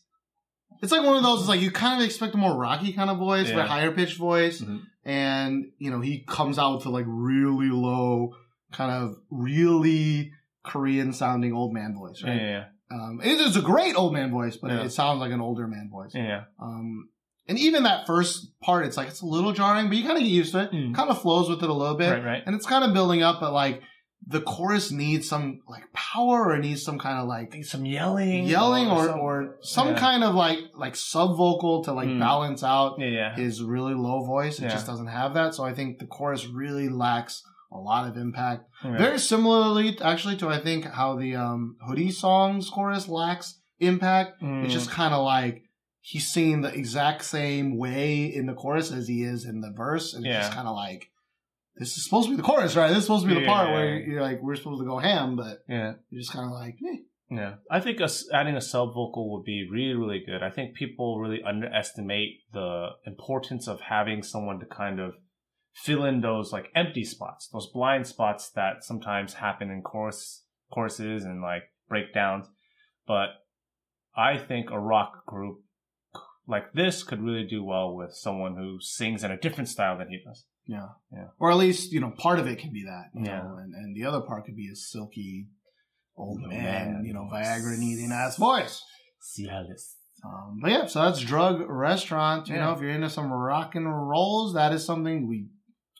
it's 0.82 0.90
like 0.90 1.04
one 1.04 1.16
of 1.16 1.22
those. 1.22 1.40
It's 1.40 1.48
like 1.48 1.60
you 1.60 1.70
kind 1.70 2.00
of 2.02 2.06
expect 2.06 2.34
a 2.34 2.38
more 2.38 2.56
rocky 2.58 2.92
kind 2.92 3.08
of 3.08 3.18
voice, 3.18 3.48
Yeah. 3.48 3.64
a 3.64 3.66
higher 3.68 3.92
pitched 3.92 4.18
voice, 4.18 4.60
Mhm. 4.60 4.80
And 5.04 5.66
you 5.78 5.90
know 5.90 6.00
he 6.00 6.24
comes 6.26 6.58
out 6.58 6.76
with 6.76 6.86
a 6.86 6.90
like 6.90 7.04
really 7.08 7.68
low, 7.70 8.34
kind 8.72 8.90
of 8.90 9.16
really 9.30 10.32
Korean 10.64 11.12
sounding 11.12 11.52
old 11.52 11.72
man 11.72 11.94
voice, 11.94 12.22
Yeah, 12.24 12.30
right? 12.30 12.40
yeah, 12.40 12.64
Um, 12.90 13.20
it 13.22 13.40
is 13.40 13.56
a 13.56 13.62
great 13.62 13.96
old 13.96 14.12
man 14.14 14.30
voice, 14.30 14.56
but 14.56 14.70
Yeah. 14.70 14.82
it 14.84 14.90
sounds 14.90 15.20
like 15.20 15.32
an 15.32 15.40
older 15.40 15.66
man 15.66 15.88
voice. 15.90 16.12
yeah. 16.14 16.22
yeah. 16.26 16.42
Um, 16.60 17.08
and 17.46 17.58
even 17.58 17.82
that 17.82 18.06
first 18.06 18.58
part, 18.62 18.86
it's 18.86 18.96
like 18.96 19.08
it's 19.08 19.20
a 19.20 19.26
little 19.26 19.52
jarring, 19.52 19.88
but 19.88 19.98
you 19.98 20.04
kind 20.04 20.16
of 20.16 20.22
get 20.22 20.30
used 20.30 20.52
to 20.52 20.62
it. 20.62 20.72
Mm. 20.72 20.94
Kind 20.94 21.10
of 21.10 21.20
flows 21.20 21.50
with 21.50 21.62
it 21.62 21.68
a 21.68 21.74
little 21.74 21.96
bit, 21.96 22.10
Right, 22.10 22.24
right. 22.24 22.42
and 22.46 22.54
it's 22.56 22.64
kind 22.64 22.82
of 22.84 22.94
building 22.94 23.22
up. 23.22 23.38
But 23.40 23.52
like 23.52 23.82
the 24.26 24.40
chorus 24.40 24.90
needs 24.90 25.28
some 25.28 25.60
like 25.68 25.92
power, 25.92 26.48
or 26.50 26.58
needs 26.58 26.82
some 26.82 26.98
kind 26.98 27.18
of 27.18 27.26
like 27.28 27.62
Some 27.64 27.84
yelling, 27.84 28.46
yelling, 28.46 28.88
or 28.90 29.06
some- 29.06 29.20
or 29.20 29.56
some 29.60 29.88
yeah. 29.88 29.98
kind 29.98 30.24
of 30.24 30.34
like 30.34 30.58
like 30.74 30.96
sub 30.96 31.36
vocal 31.36 31.84
to 31.84 31.92
like 31.92 32.08
Mm. 32.08 32.18
balance 32.20 32.62
out 32.64 32.98
Yeah, 32.98 33.06
yeah. 33.08 33.34
his 33.36 33.62
really 33.62 33.94
low 33.94 34.24
voice. 34.24 34.58
It 34.60 34.70
just 34.70 34.86
doesn't 34.86 35.08
have 35.08 35.34
that. 35.34 35.54
So 35.54 35.64
I 35.64 35.74
think 35.74 35.98
the 35.98 36.06
chorus 36.06 36.46
really 36.46 36.88
lacks 36.88 37.42
a 37.72 37.76
lot 37.78 38.08
of 38.08 38.16
impact. 38.16 38.64
Yeah. 38.84 38.96
Very 38.96 39.18
similarly, 39.18 39.98
actually, 40.00 40.36
to 40.36 40.48
I 40.48 40.60
think 40.60 40.84
how 40.86 41.16
the 41.16 41.34
um, 41.36 41.76
Hoody 41.86 42.12
songs 42.12 42.70
chorus 42.70 43.08
lacks 43.08 43.60
impact. 43.80 44.40
Mm. 44.42 44.64
It's 44.64 44.72
just 44.72 44.90
kind 44.90 45.12
of 45.12 45.24
like 45.24 45.62
he's 46.00 46.32
singing 46.32 46.60
the 46.62 46.72
exact 46.72 47.24
same 47.24 47.76
way 47.76 48.24
in 48.24 48.46
the 48.46 48.54
chorus 48.54 48.92
as 48.92 49.08
he 49.08 49.22
is 49.22 49.44
in 49.44 49.60
the 49.60 49.72
verse, 49.76 50.14
and 50.14 50.24
it's 50.24 50.36
just 50.46 50.52
kind 50.52 50.68
of 50.68 50.76
like 50.76 51.08
this 51.76 51.96
is 51.96 52.04
supposed 52.04 52.28
to 52.28 52.30
be 52.30 52.36
the 52.36 52.42
chorus, 52.42 52.76
right? 52.76 52.88
This 52.88 52.98
is 52.98 53.04
supposed 53.04 53.24
to 53.24 53.28
be 53.28 53.34
the 53.34 53.40
Yeah, 53.40 53.52
part 53.52 53.68
yeah, 53.68 53.74
where 53.74 53.98
yeah. 53.98 54.06
you're 54.06 54.22
like 54.22 54.42
we're 54.42 54.56
supposed 54.56 54.80
to 54.80 54.86
go 54.86 54.98
ham, 54.98 55.36
but 55.36 55.64
yeah. 55.68 55.94
you're 56.10 56.20
just 56.20 56.32
kind 56.32 56.46
of 56.46 56.52
like, 56.52 56.76
eh. 56.86 56.98
Yeah, 57.30 57.54
I 57.70 57.80
think 57.80 58.00
us 58.00 58.28
adding 58.32 58.54
a 58.54 58.60
sub 58.60 58.94
vocal 58.94 59.32
would 59.32 59.44
be 59.44 59.66
really, 59.70 59.94
really 59.94 60.22
good. 60.24 60.42
I 60.42 60.50
think 60.50 60.74
people 60.74 61.18
really 61.18 61.42
underestimate 61.42 62.40
the 62.52 62.90
importance 63.06 63.66
of 63.66 63.80
having 63.80 64.22
someone 64.22 64.60
to 64.60 64.66
kind 64.66 65.00
of 65.00 65.14
fill 65.74 66.04
in 66.04 66.20
those 66.20 66.52
like 66.52 66.70
empty 66.76 67.02
spots, 67.02 67.48
those 67.48 67.68
blind 67.72 68.06
spots 68.06 68.50
that 68.50 68.84
sometimes 68.84 69.34
happen 69.34 69.70
in 69.70 69.82
chorus 69.82 70.44
choruses 70.70 71.24
and 71.24 71.42
like 71.42 71.64
breakdowns. 71.88 72.46
But 73.06 73.28
I 74.16 74.36
think 74.38 74.70
a 74.70 74.78
rock 74.78 75.26
group 75.26 75.60
like 76.46 76.72
this 76.74 77.02
could 77.02 77.22
really 77.22 77.46
do 77.46 77.64
well 77.64 77.96
with 77.96 78.12
someone 78.12 78.56
who 78.56 78.78
sings 78.80 79.24
in 79.24 79.30
a 79.30 79.40
different 79.40 79.68
style 79.68 79.98
than 79.98 80.08
he 80.08 80.20
does. 80.24 80.44
Yeah, 80.66 80.88
Yeah. 81.12 81.28
or 81.38 81.50
at 81.50 81.56
least 81.56 81.92
you 81.92 82.00
know 82.00 82.10
part 82.16 82.38
of 82.38 82.46
it 82.46 82.58
can 82.58 82.72
be 82.72 82.84
that, 82.84 83.10
Yeah. 83.14 83.42
know, 83.42 83.56
and 83.58 83.74
and 83.74 83.96
the 83.96 84.04
other 84.06 84.20
part 84.20 84.44
could 84.46 84.56
be 84.56 84.68
a 84.72 84.76
silky 84.76 85.48
old 86.16 86.40
Old 86.42 86.48
man, 86.50 86.92
man 86.94 87.04
you 87.04 87.12
know. 87.12 87.28
Viagra 87.32 87.76
needing 87.78 88.12
ass 88.12 88.36
voice. 88.36 88.82
Cialis. 89.22 89.94
Um, 90.24 90.58
but 90.62 90.70
yeah, 90.70 90.86
so 90.86 91.02
that's 91.02 91.20
drug 91.20 91.60
restaurant. 91.68 92.48
You 92.48 92.54
Yeah. 92.54 92.66
know, 92.66 92.72
if 92.72 92.80
you're 92.80 92.90
into 92.90 93.10
some 93.10 93.30
rock 93.32 93.74
and 93.74 93.86
rolls, 93.86 94.54
that 94.54 94.72
is 94.72 94.84
something 94.84 95.28
we 95.28 95.48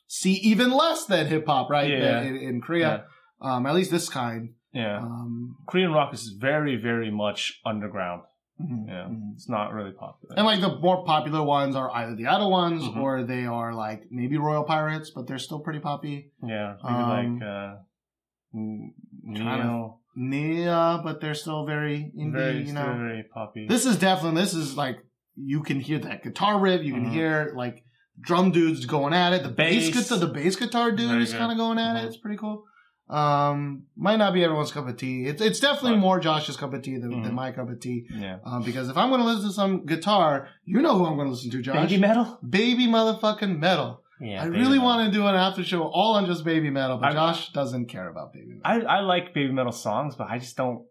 see 0.06 0.34
even 0.34 0.70
less 0.70 1.06
than 1.06 1.26
hip 1.26 1.46
hop, 1.46 1.68
right? 1.70 1.90
Yeah. 1.90 2.22
In, 2.22 2.36
in 2.36 2.60
Korea, 2.60 3.06
um, 3.40 3.66
at 3.66 3.74
least 3.74 3.90
this 3.90 4.08
kind. 4.08 4.54
Yeah. 4.72 4.98
Um, 4.98 5.56
Korean 5.68 5.92
rock 5.92 6.14
is 6.14 6.28
very, 6.40 6.76
very 6.76 7.10
much 7.10 7.60
underground. 7.66 8.22
Mhm, 8.60 8.86
Yeah. 8.88 9.06
mhm. 9.08 9.32
It's 9.34 9.48
not 9.48 9.72
really 9.72 9.92
popular. 9.92 10.36
And 10.36 10.46
like 10.46 10.60
the 10.60 10.78
more 10.78 11.04
popular 11.04 11.42
ones 11.42 11.74
are 11.76 11.90
either 11.90 12.14
the 12.14 12.26
idol 12.26 12.50
ones 12.50 12.82
Mhm. 12.84 12.96
or 12.96 13.22
they 13.24 13.46
are 13.46 13.74
like 13.74 14.04
maybe 14.10 14.36
Royal 14.38 14.64
Pirates, 14.64 15.10
but 15.10 15.26
they're 15.26 15.38
still 15.38 15.60
pretty 15.60 15.80
poppy. 15.80 16.30
Yeah, 16.42 16.76
maybe 16.82 16.94
Um, 16.94 17.38
like 17.38 17.42
uh, 17.48 17.74
N- 18.54 18.94
kind 19.36 19.62
of 19.62 19.66
Neo, 19.66 19.98
Nia, 20.16 21.00
but 21.02 21.20
they're 21.20 21.34
still 21.34 21.64
very 21.66 22.12
indie, 22.16 22.32
very, 22.32 22.58
you 22.60 22.66
still 22.66 22.86
know. 22.86 22.98
very 22.98 23.24
poppy. 23.24 23.66
This 23.66 23.84
is 23.86 23.98
definitely 23.98 24.40
this 24.42 24.54
is 24.54 24.76
like 24.76 24.98
you 25.36 25.62
can 25.62 25.80
hear 25.80 25.98
that 25.98 26.22
guitar 26.22 26.60
riff, 26.60 26.84
you 26.84 26.92
can 26.94 27.06
Mhm. 27.06 27.12
hear 27.12 27.52
like 27.56 27.84
drum 28.20 28.52
dudes 28.52 28.86
going 28.86 29.12
at 29.12 29.32
it. 29.32 29.42
The 29.42 29.48
bass, 29.48 29.90
Bass. 29.90 30.04
guitar, 30.08 30.18
the 30.18 30.32
bass 30.32 30.54
guitar 30.54 30.92
dude 30.92 31.20
is 31.20 31.34
kind 31.34 31.50
of 31.50 31.58
going 31.58 31.78
at 31.80 31.96
it. 31.96 32.04
Mhm. 32.04 32.06
It's 32.06 32.16
pretty 32.16 32.36
cool. 32.36 32.62
Um, 33.08 33.82
might 33.96 34.16
not 34.16 34.32
be 34.32 34.42
everyone's 34.42 34.72
cup 34.72 34.88
of 34.88 34.96
tea. 34.96 35.26
It's 35.26 35.42
it's 35.42 35.60
definitely 35.60 35.92
But- 35.92 35.98
more 36.00 36.20
Josh's 36.20 36.56
cup 36.56 36.72
of 36.72 36.82
tea 36.82 36.96
than, 36.96 37.10
than 37.22 37.32
Mhm. 37.32 37.34
my 37.34 37.52
cup 37.52 37.68
of 37.68 37.78
tea. 37.80 38.06
yeah, 38.10 38.38
Um, 38.44 38.62
because 38.62 38.88
if 38.88 38.96
I'm 38.96 39.10
going 39.10 39.20
to 39.20 39.26
listen 39.26 39.48
to 39.48 39.52
some 39.52 39.84
guitar, 39.84 40.48
you 40.64 40.80
know 40.80 40.96
who 40.96 41.04
I'm 41.06 41.16
going 41.16 41.26
to 41.26 41.32
listen 41.32 41.50
to, 41.50 41.60
Josh. 41.62 41.90
Babymetal. 41.90 42.38
Baby 42.48 42.86
motherfucking 42.86 43.58
metal. 43.58 44.00
Yeah, 44.20 44.42
I 44.42 44.46
really 44.46 44.78
metal. 44.78 44.84
want 44.84 45.06
to 45.06 45.12
do 45.12 45.26
an 45.26 45.34
after 45.34 45.62
show 45.62 45.82
all 45.82 46.14
on 46.14 46.24
just 46.24 46.44
Babymetal, 46.46 46.98
but 47.00 47.10
I- 47.10 47.12
Josh 47.12 47.52
doesn't 47.52 47.86
care 47.86 48.08
about 48.08 48.32
Babymetal. 48.32 48.60
I 48.64 48.80
I 48.80 49.00
like 49.00 49.34
Babymetal 49.34 49.74
songs, 49.74 50.16
but 50.16 50.28
I 50.30 50.38
just 50.38 50.56
don't. 50.56 50.84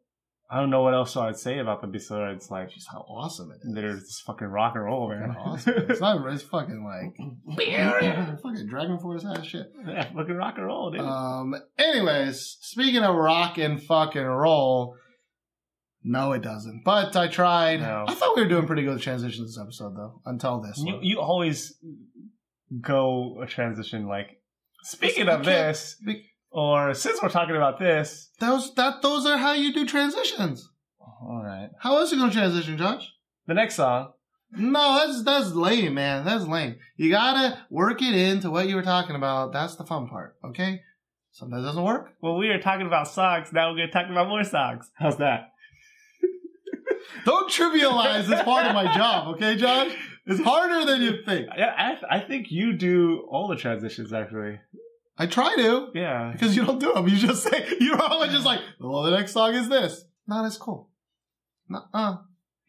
I 0.52 0.60
don't 0.60 0.70
know 0.70 0.84
what 0.84 0.94
else 0.94 1.16
I 1.18 1.28
would 1.28 1.38
say 1.38 1.58
about 1.60 1.82
them 1.82 1.92
besides 1.92 2.52
like 2.52 2.70
Just 2.70 2.88
how 2.92 3.00
awesome 3.00 3.50
it 3.52 3.66
is. 3.68 3.74
they're 3.74 3.94
just 3.96 4.24
fucking 4.24 4.48
rock 4.48 4.76
and 4.76 4.84
roll, 4.86 5.10
man. 5.10 5.32
Awesome. 5.38 5.74
It's 5.90 6.00
not. 6.02 6.32
It's 6.32 6.44
fucking 6.44 6.84
like 6.84 7.58
fucking 8.42 8.68
Dragon 8.68 9.00
Force 9.00 9.26
ass 9.26 9.46
shit. 9.46 9.72
yeah, 9.88 10.04
fucking 10.14 10.36
rock 10.36 10.56
and 10.58 10.66
roll, 10.68 10.92
dude. 10.92 11.02
Um. 11.02 11.56
Anyways, 11.78 12.58
speaking 12.62 13.02
of 13.04 13.16
rock 13.16 13.58
and 13.58 13.82
fucking 13.82 14.22
roll, 14.22 14.96
no, 16.04 16.34
it 16.34 16.42
doesn't. 16.44 16.84
But 16.86 17.16
I 17.16 17.28
tried. 17.30 17.80
No. 17.82 18.06
I 18.08 18.14
thought 18.14 18.36
we 18.36 18.44
were 18.44 18.50
doing 18.50 18.68
pretty 18.68 18.84
good 18.84 19.02
transition 19.02 19.46
this 19.46 19.58
episode, 19.60 19.96
though. 19.96 20.22
Until 20.26 20.62
this, 20.62 20.78
you 20.78 21.00
you 21.02 21.20
always 21.20 21.74
go 22.82 23.40
a 23.42 23.48
transition 23.48 24.08
like. 24.08 24.40
Speaking 24.84 25.30
of 25.30 25.46
this, 25.46 25.96
Be- 26.06 26.26
or 26.54 26.94
since 26.94 27.22
we're 27.22 27.30
talking 27.30 27.56
about 27.56 27.80
this, 27.80 28.30
those 28.40 28.74
that 28.76 29.02
those 29.02 29.26
are 29.26 29.38
how 29.38 29.54
you 29.54 29.74
do 29.74 29.86
transitions. 29.86 30.70
all 31.00 31.42
right. 31.44 31.70
How 31.80 31.98
else 31.98 32.12
you 32.12 32.20
gonna 32.20 32.32
transition, 32.32 32.78
Josh? 32.78 33.12
The 33.48 33.54
next 33.54 33.76
song 33.76 34.14
No, 34.52 34.96
that's 34.96 35.24
that's 35.24 35.52
lame, 35.52 35.96
man. 35.96 36.24
That's 36.24 36.46
lame. 36.46 36.76
You 36.96 37.12
gotta 37.12 37.60
work 37.70 38.02
it 38.02 38.16
into 38.16 38.50
what 38.52 38.70
you 38.70 38.76
were 38.76 38.84
talking 38.84 39.16
about. 39.16 39.52
That's 39.52 39.76
the 39.76 39.84
fun 39.86 40.08
part, 40.08 40.38
okay? 40.46 40.82
Sometimes 41.34 41.64
it 41.64 41.66
doesn't 41.66 41.84
work. 41.84 42.14
Well, 42.22 42.38
we 42.38 42.48
were 42.48 42.60
talking 42.60 42.86
about 42.86 43.08
socks. 43.08 43.52
Now 43.52 43.72
we're 43.72 43.78
going 43.78 43.88
to 43.88 43.94
talk 43.94 44.08
about 44.08 44.28
more 44.28 44.44
socks. 44.44 44.92
How's 44.94 45.18
that? 45.18 45.50
Don't 47.26 47.50
trivialize 47.50 48.28
this 48.28 48.44
part 48.44 48.68
of 48.68 48.76
my 48.76 48.96
job, 48.96 49.36
okay, 49.36 49.56
Josh? 49.56 49.96
It's 50.28 50.40
harder 50.42 50.86
than 50.86 51.02
you 51.02 51.24
think. 51.26 51.48
Yeah, 51.58 51.74
I, 51.76 52.18
I 52.18 52.20
think 52.20 52.52
you 52.52 52.74
do 52.74 53.28
all 53.32 53.48
the 53.48 53.56
transitions 53.56 54.14
actually. 54.14 54.60
I 55.18 55.28
try 55.28 55.56
to. 55.56 55.90
Yeah. 55.94 56.32
Because 56.34 56.56
you 56.56 56.66
don't 56.66 56.80
do 56.80 56.94
them. 56.94 57.08
You 57.08 57.18
just 57.18 57.44
say, 57.44 57.68
you're 57.80 58.02
always 58.02 58.32
just 58.32 58.46
like, 58.46 58.62
well, 58.80 59.04
the 59.04 59.12
next 59.12 59.34
song 59.34 59.54
is 59.54 59.70
this. 59.70 60.06
Not 60.28 60.46
as 60.46 60.58
cool. 60.58 60.90
Nuh-uh. 61.70 62.18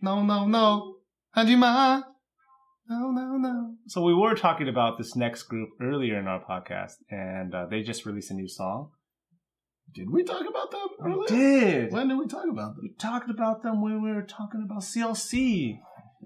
No, 0.03 0.23
no, 0.23 0.47
no. 0.47 0.97
Hajima. 1.37 2.03
No, 2.89 3.11
no, 3.11 3.37
no. 3.39 3.75
So 3.87 4.03
we 4.03 4.15
were 4.15 4.35
talking 4.35 4.69
about 4.69 4.99
this 4.99 5.17
next 5.17 5.45
group 5.45 5.71
earlier 5.81 6.19
in 6.19 6.27
our 6.27 6.45
podcast, 6.45 6.97
and 7.11 7.55
uh, 7.55 7.67
they 7.71 7.83
just 7.83 8.05
released 8.05 8.31
a 8.31 8.35
new 8.35 8.49
song. 8.49 8.91
Did 9.95 10.11
we 10.11 10.23
talk 10.23 10.43
about 10.47 10.71
them 10.71 11.19
We 11.19 11.27
did. 11.27 11.93
When 11.93 12.09
did 12.09 12.19
we 12.19 12.27
talk 12.27 12.45
about 12.51 12.75
them? 12.75 12.81
We 12.83 12.93
talked 12.99 13.31
about 13.31 13.63
them 13.63 13.81
when 13.81 14.03
we 14.03 14.13
were 14.13 14.23
talking 14.23 14.63
about 14.65 14.83
CLC. 14.83 15.79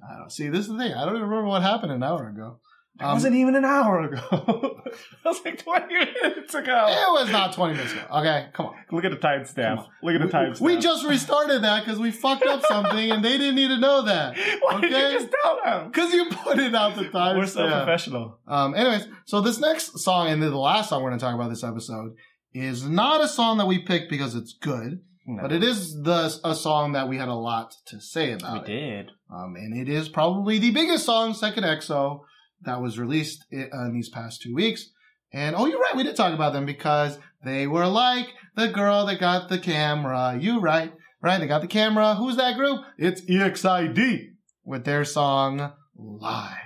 I 0.09 0.19
don't 0.19 0.33
see. 0.33 0.49
This 0.49 0.63
is 0.63 0.69
the 0.69 0.79
thing. 0.79 0.95
I 0.95 1.05
don't 1.05 1.17
even 1.17 1.29
remember 1.29 1.49
what 1.49 1.63
happened 1.63 1.93
an 1.93 2.03
hour 2.03 2.29
ago. 2.29 2.59
It 3.01 3.05
Um, 3.05 3.13
wasn't 3.13 3.37
even 3.37 3.55
an 3.55 3.65
hour 3.65 4.01
ago. 4.03 4.19
that 4.33 5.25
was 5.25 5.45
like 5.45 5.63
20 5.63 5.95
minutes 5.95 6.55
ago. 6.55 6.87
It 6.89 7.13
was 7.13 7.31
not 7.31 7.53
20 7.53 7.75
minutes 7.75 7.93
ago. 7.93 8.03
Okay, 8.17 8.47
come 8.53 8.67
on. 8.67 8.75
Look 8.91 9.05
at 9.05 9.11
the 9.13 9.17
timestamp. 9.19 9.87
Look 10.03 10.15
at 10.15 10.21
the 10.21 10.27
timestamp. 10.37 10.61
We 10.61 10.79
just 10.79 11.07
restarted 11.07 11.63
that 11.63 11.85
because 11.85 12.01
we 12.01 12.11
fucked 12.11 12.45
up 12.45 12.63
something 12.67 13.11
and 13.11 13.25
they 13.25 13.39
didn't 13.39 13.55
need 13.55 13.69
to 13.69 13.79
know 13.79 14.03
that. 14.03 14.37
Why 14.61 14.81
did 14.81 14.93
okay? 14.93 15.13
you 15.13 15.19
just 15.21 15.35
tell 15.43 15.61
them? 15.65 15.89
Because 15.91 16.13
you 16.13 16.29
put 16.31 16.59
it 16.59 16.75
out 16.75 16.97
the 16.97 17.09
time. 17.09 17.37
We're 17.39 17.47
so 17.47 17.67
professional. 17.69 18.41
Um, 18.49 18.75
anyways, 18.75 19.07
so 19.27 19.41
this 19.41 19.61
next 19.61 19.99
song 20.01 20.29
and 20.29 20.43
then 20.43 20.51
the 20.51 20.59
last 20.59 20.89
song 20.89 21.03
we're 21.03 21.11
going 21.11 21.21
to 21.21 21.25
talk 21.25 21.35
about 21.35 21.51
this 21.51 21.63
episode 21.63 22.15
is 22.53 22.85
not 22.85 23.23
a 23.23 23.29
song 23.29 23.59
that 23.59 23.67
we 23.67 23.79
picked 23.79 24.11
because 24.11 24.35
it's 24.35 24.55
good, 24.61 25.01
No. 25.27 25.43
but 25.43 25.53
it 25.53 25.63
is 25.63 26.03
the 26.03 26.37
a 26.43 26.55
song 26.55 26.93
that 26.93 27.09
we 27.09 27.19
had 27.19 27.29
a 27.29 27.35
lot 27.35 27.75
to 27.87 28.01
say 28.01 28.29
We 28.29 28.33
about. 28.35 28.69
it. 28.69 28.73
did. 28.73 29.11
Um, 29.33 29.55
and 29.57 29.77
it 29.79 29.89
is 29.89 30.09
probably 30.09 30.59
the 30.59 30.71
biggest 30.73 31.05
song, 31.05 31.35
Second 31.35 31.65
EXO, 31.65 32.21
that 32.63 32.81
was 32.81 32.99
released 32.99 33.45
eh, 33.53 33.67
in 33.73 33.93
these 33.95 34.09
past 34.09 34.43
two 34.43 34.55
weeks. 34.55 34.91
And 35.33 35.55
oh, 35.55 35.67
you're 35.67 35.81
right, 35.81 35.97
we 35.97 36.03
did 36.03 36.17
talk 36.17 36.33
about 36.33 36.53
them 36.53 36.65
because 36.65 37.19
they 37.45 37.67
were 37.67 37.87
like 37.87 38.29
the 38.57 38.69
girl 38.69 39.07
that 39.07 39.21
got 39.21 39.49
the 39.49 39.59
camera. 39.59 40.37
You 40.41 40.61
right, 40.61 40.93
right? 41.23 41.39
They 41.39 41.47
got 41.47 41.61
the 41.61 41.69
camera. 41.69 42.15
Who's 42.15 42.37
that 42.37 42.57
group? 42.57 42.81
It's 42.97 43.21
EXID 43.23 44.31
with 44.65 44.85
their 44.85 45.05
song 45.05 45.73
Lie. 45.97 46.59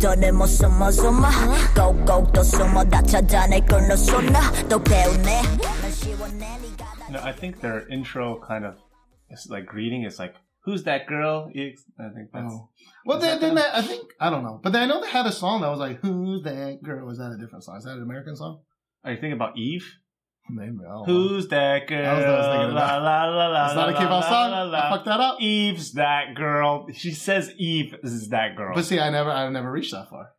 더는 0.00 0.34
못 0.34 0.46
숨어 0.46 0.90
숨어 0.90 1.28
꼭꼭 1.76 2.32
또 2.32 2.42
숨어 2.42 2.82
다 2.84 3.02
찾아낼 3.02 3.60
걸로 3.66 3.94
쏟나 3.94 4.40
또 4.70 4.82
배우네 4.82 5.42
난 5.60 5.90
시원해 5.92 6.58
네가 6.58 6.84
다 6.96 7.10
No, 7.10 7.18
I 7.20 7.32
think 7.32 7.60
their 7.60 7.84
intro 7.92 8.40
kind 8.40 8.64
of 8.64 8.76
is 9.30 9.46
like 9.50 9.66
greeting 9.68 10.04
is 10.08 10.18
like, 10.18 10.34
"Who's 10.64 10.82
that 10.84 11.06
girl?" 11.06 11.52
It's- 11.54 11.84
I 12.00 12.08
think 12.16 12.32
that's 12.32 12.48
Oh. 12.50 12.70
Well, 13.04 13.18
Is 13.18 13.22
then, 13.22 13.30
that 13.36 13.40
then 13.40 13.54
them? 13.54 13.62
that, 13.62 13.76
I 13.76 13.82
think 13.82 14.02
I 14.18 14.30
don't 14.30 14.42
know, 14.42 14.58
but 14.64 14.72
then 14.72 14.82
I 14.82 14.86
know 14.86 15.00
they 15.04 15.10
had 15.12 15.26
a 15.26 15.32
song 15.32 15.60
that 15.60 15.68
was 15.68 15.78
like 15.78 16.00
"Who's 16.00 16.42
that 16.48 16.80
girl?" 16.82 17.04
Was 17.06 17.18
that 17.18 17.30
a 17.30 17.38
different 17.38 17.62
song? 17.62 17.76
Is 17.76 17.84
that 17.84 17.94
an 18.00 18.02
American 18.02 18.34
song? 18.34 18.64
Are 19.04 19.12
you 19.12 19.18
thinking 19.20 19.36
about 19.38 19.56
Eve? 19.60 19.84
Maybe. 20.49 20.77
Who's 21.05 21.47
that 21.49 21.87
girl? 21.87 22.03
That 22.03 22.15
was 22.17 22.25
what 22.25 22.33
I 22.33 22.37
was 22.37 22.45
thinking 22.57 22.75
la, 22.75 22.83
about. 22.97 23.03
la, 23.03 23.25
la, 23.25 23.47
la, 23.47 23.65
It's 23.67 23.75
not 23.75 23.89
a 23.89 23.93
K-pop 23.93 24.23
song. 24.23 24.51
la, 24.51 24.63
la. 24.63 24.77
I 24.79 24.89
fucked 24.91 25.05
that 25.05 25.19
up. 25.19 25.41
Eve's 25.41 25.93
that 25.93 26.35
girl. 26.35 26.87
She 26.93 27.11
says 27.11 27.51
Eve 27.57 27.95
is 28.03 28.29
that 28.29 28.55
girl. 28.57 28.73
But 28.75 28.83
see, 28.85 28.99
I 28.99 29.09
never, 29.09 29.29
I 29.31 29.47
never 29.49 29.71
reached 29.71 29.91
that 29.93 30.09
far. 30.09 30.31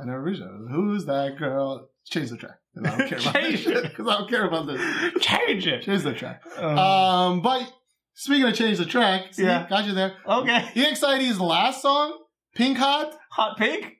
I 0.00 0.04
never 0.06 0.22
reached 0.22 0.40
that. 0.40 0.68
Who's 0.70 1.04
that 1.06 1.36
girl? 1.38 1.88
Change 2.06 2.30
the 2.30 2.36
track. 2.38 2.56
I 2.82 2.96
don't 2.96 3.08
care 3.08 3.18
about 3.18 3.34
Change 3.34 3.64
this. 3.66 3.76
it. 3.76 3.82
Because 3.90 4.06
I 4.08 4.18
don't 4.18 4.30
care 4.30 4.46
about 4.46 4.66
this. 4.66 4.80
Change 5.22 5.66
it. 5.66 5.82
Change 5.82 6.02
the 6.04 6.14
track. 6.14 6.42
Um, 6.56 6.78
Um, 6.78 7.40
but 7.42 7.70
speaking 8.14 8.46
of 8.48 8.54
change 8.54 8.78
the 8.78 8.86
track, 8.86 9.34
see, 9.34 9.42
Yeah. 9.44 9.66
got 9.68 9.84
you 9.84 9.92
there. 9.94 10.14
okay. 10.26 10.70
EXID's 10.74 11.40
last 11.40 11.82
song, 11.82 12.16
Pink 12.54 12.78
Hot, 12.78 13.14
Hot 13.32 13.58
pink. 13.58 13.96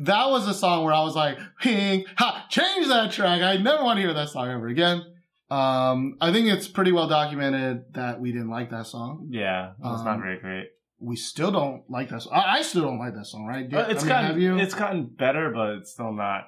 That 0.00 0.28
was 0.30 0.46
a 0.48 0.54
song 0.54 0.84
where 0.84 0.94
I 0.94 1.02
was 1.02 1.14
like, 1.14 1.38
Pink 1.60 2.06
Hot, 2.16 2.48
change 2.50 2.88
that 2.88 3.12
track. 3.12 3.42
I 3.42 3.56
never 3.56 3.82
want 3.84 3.98
to 3.98 4.02
hear 4.02 4.14
that 4.14 4.28
song 4.28 4.48
ever 4.48 4.68
again. 4.68 5.02
Um, 5.50 6.16
I 6.20 6.32
think 6.32 6.48
it's 6.48 6.66
pretty 6.68 6.92
well 6.92 7.08
documented 7.08 7.92
that 7.94 8.20
we 8.20 8.32
didn't 8.32 8.48
like 8.50 8.70
that 8.70 8.86
song. 8.86 9.28
Yeah, 9.30 9.72
it's 9.78 10.00
Um, 10.00 10.04
not 10.04 10.18
very 10.20 10.38
great. 10.40 10.68
We 10.98 11.16
still 11.16 11.50
don't 11.50 11.82
like 11.90 12.08
that 12.10 12.22
song. 12.22 12.32
I, 12.34 12.58
I 12.58 12.62
still 12.62 12.82
don't 12.82 12.98
like 12.98 13.14
that 13.14 13.26
song, 13.26 13.44
right? 13.46 13.66
Uh, 13.72 13.86
it's 13.90 14.02
I 14.02 14.06
mean, 14.06 14.08
gotten 14.08 14.26
have 14.30 14.38
you? 14.40 14.58
it's 14.58 14.74
gotten 14.74 15.06
better, 15.06 15.50
but 15.50 15.70
it's 15.76 15.92
still 15.92 16.12
not 16.12 16.44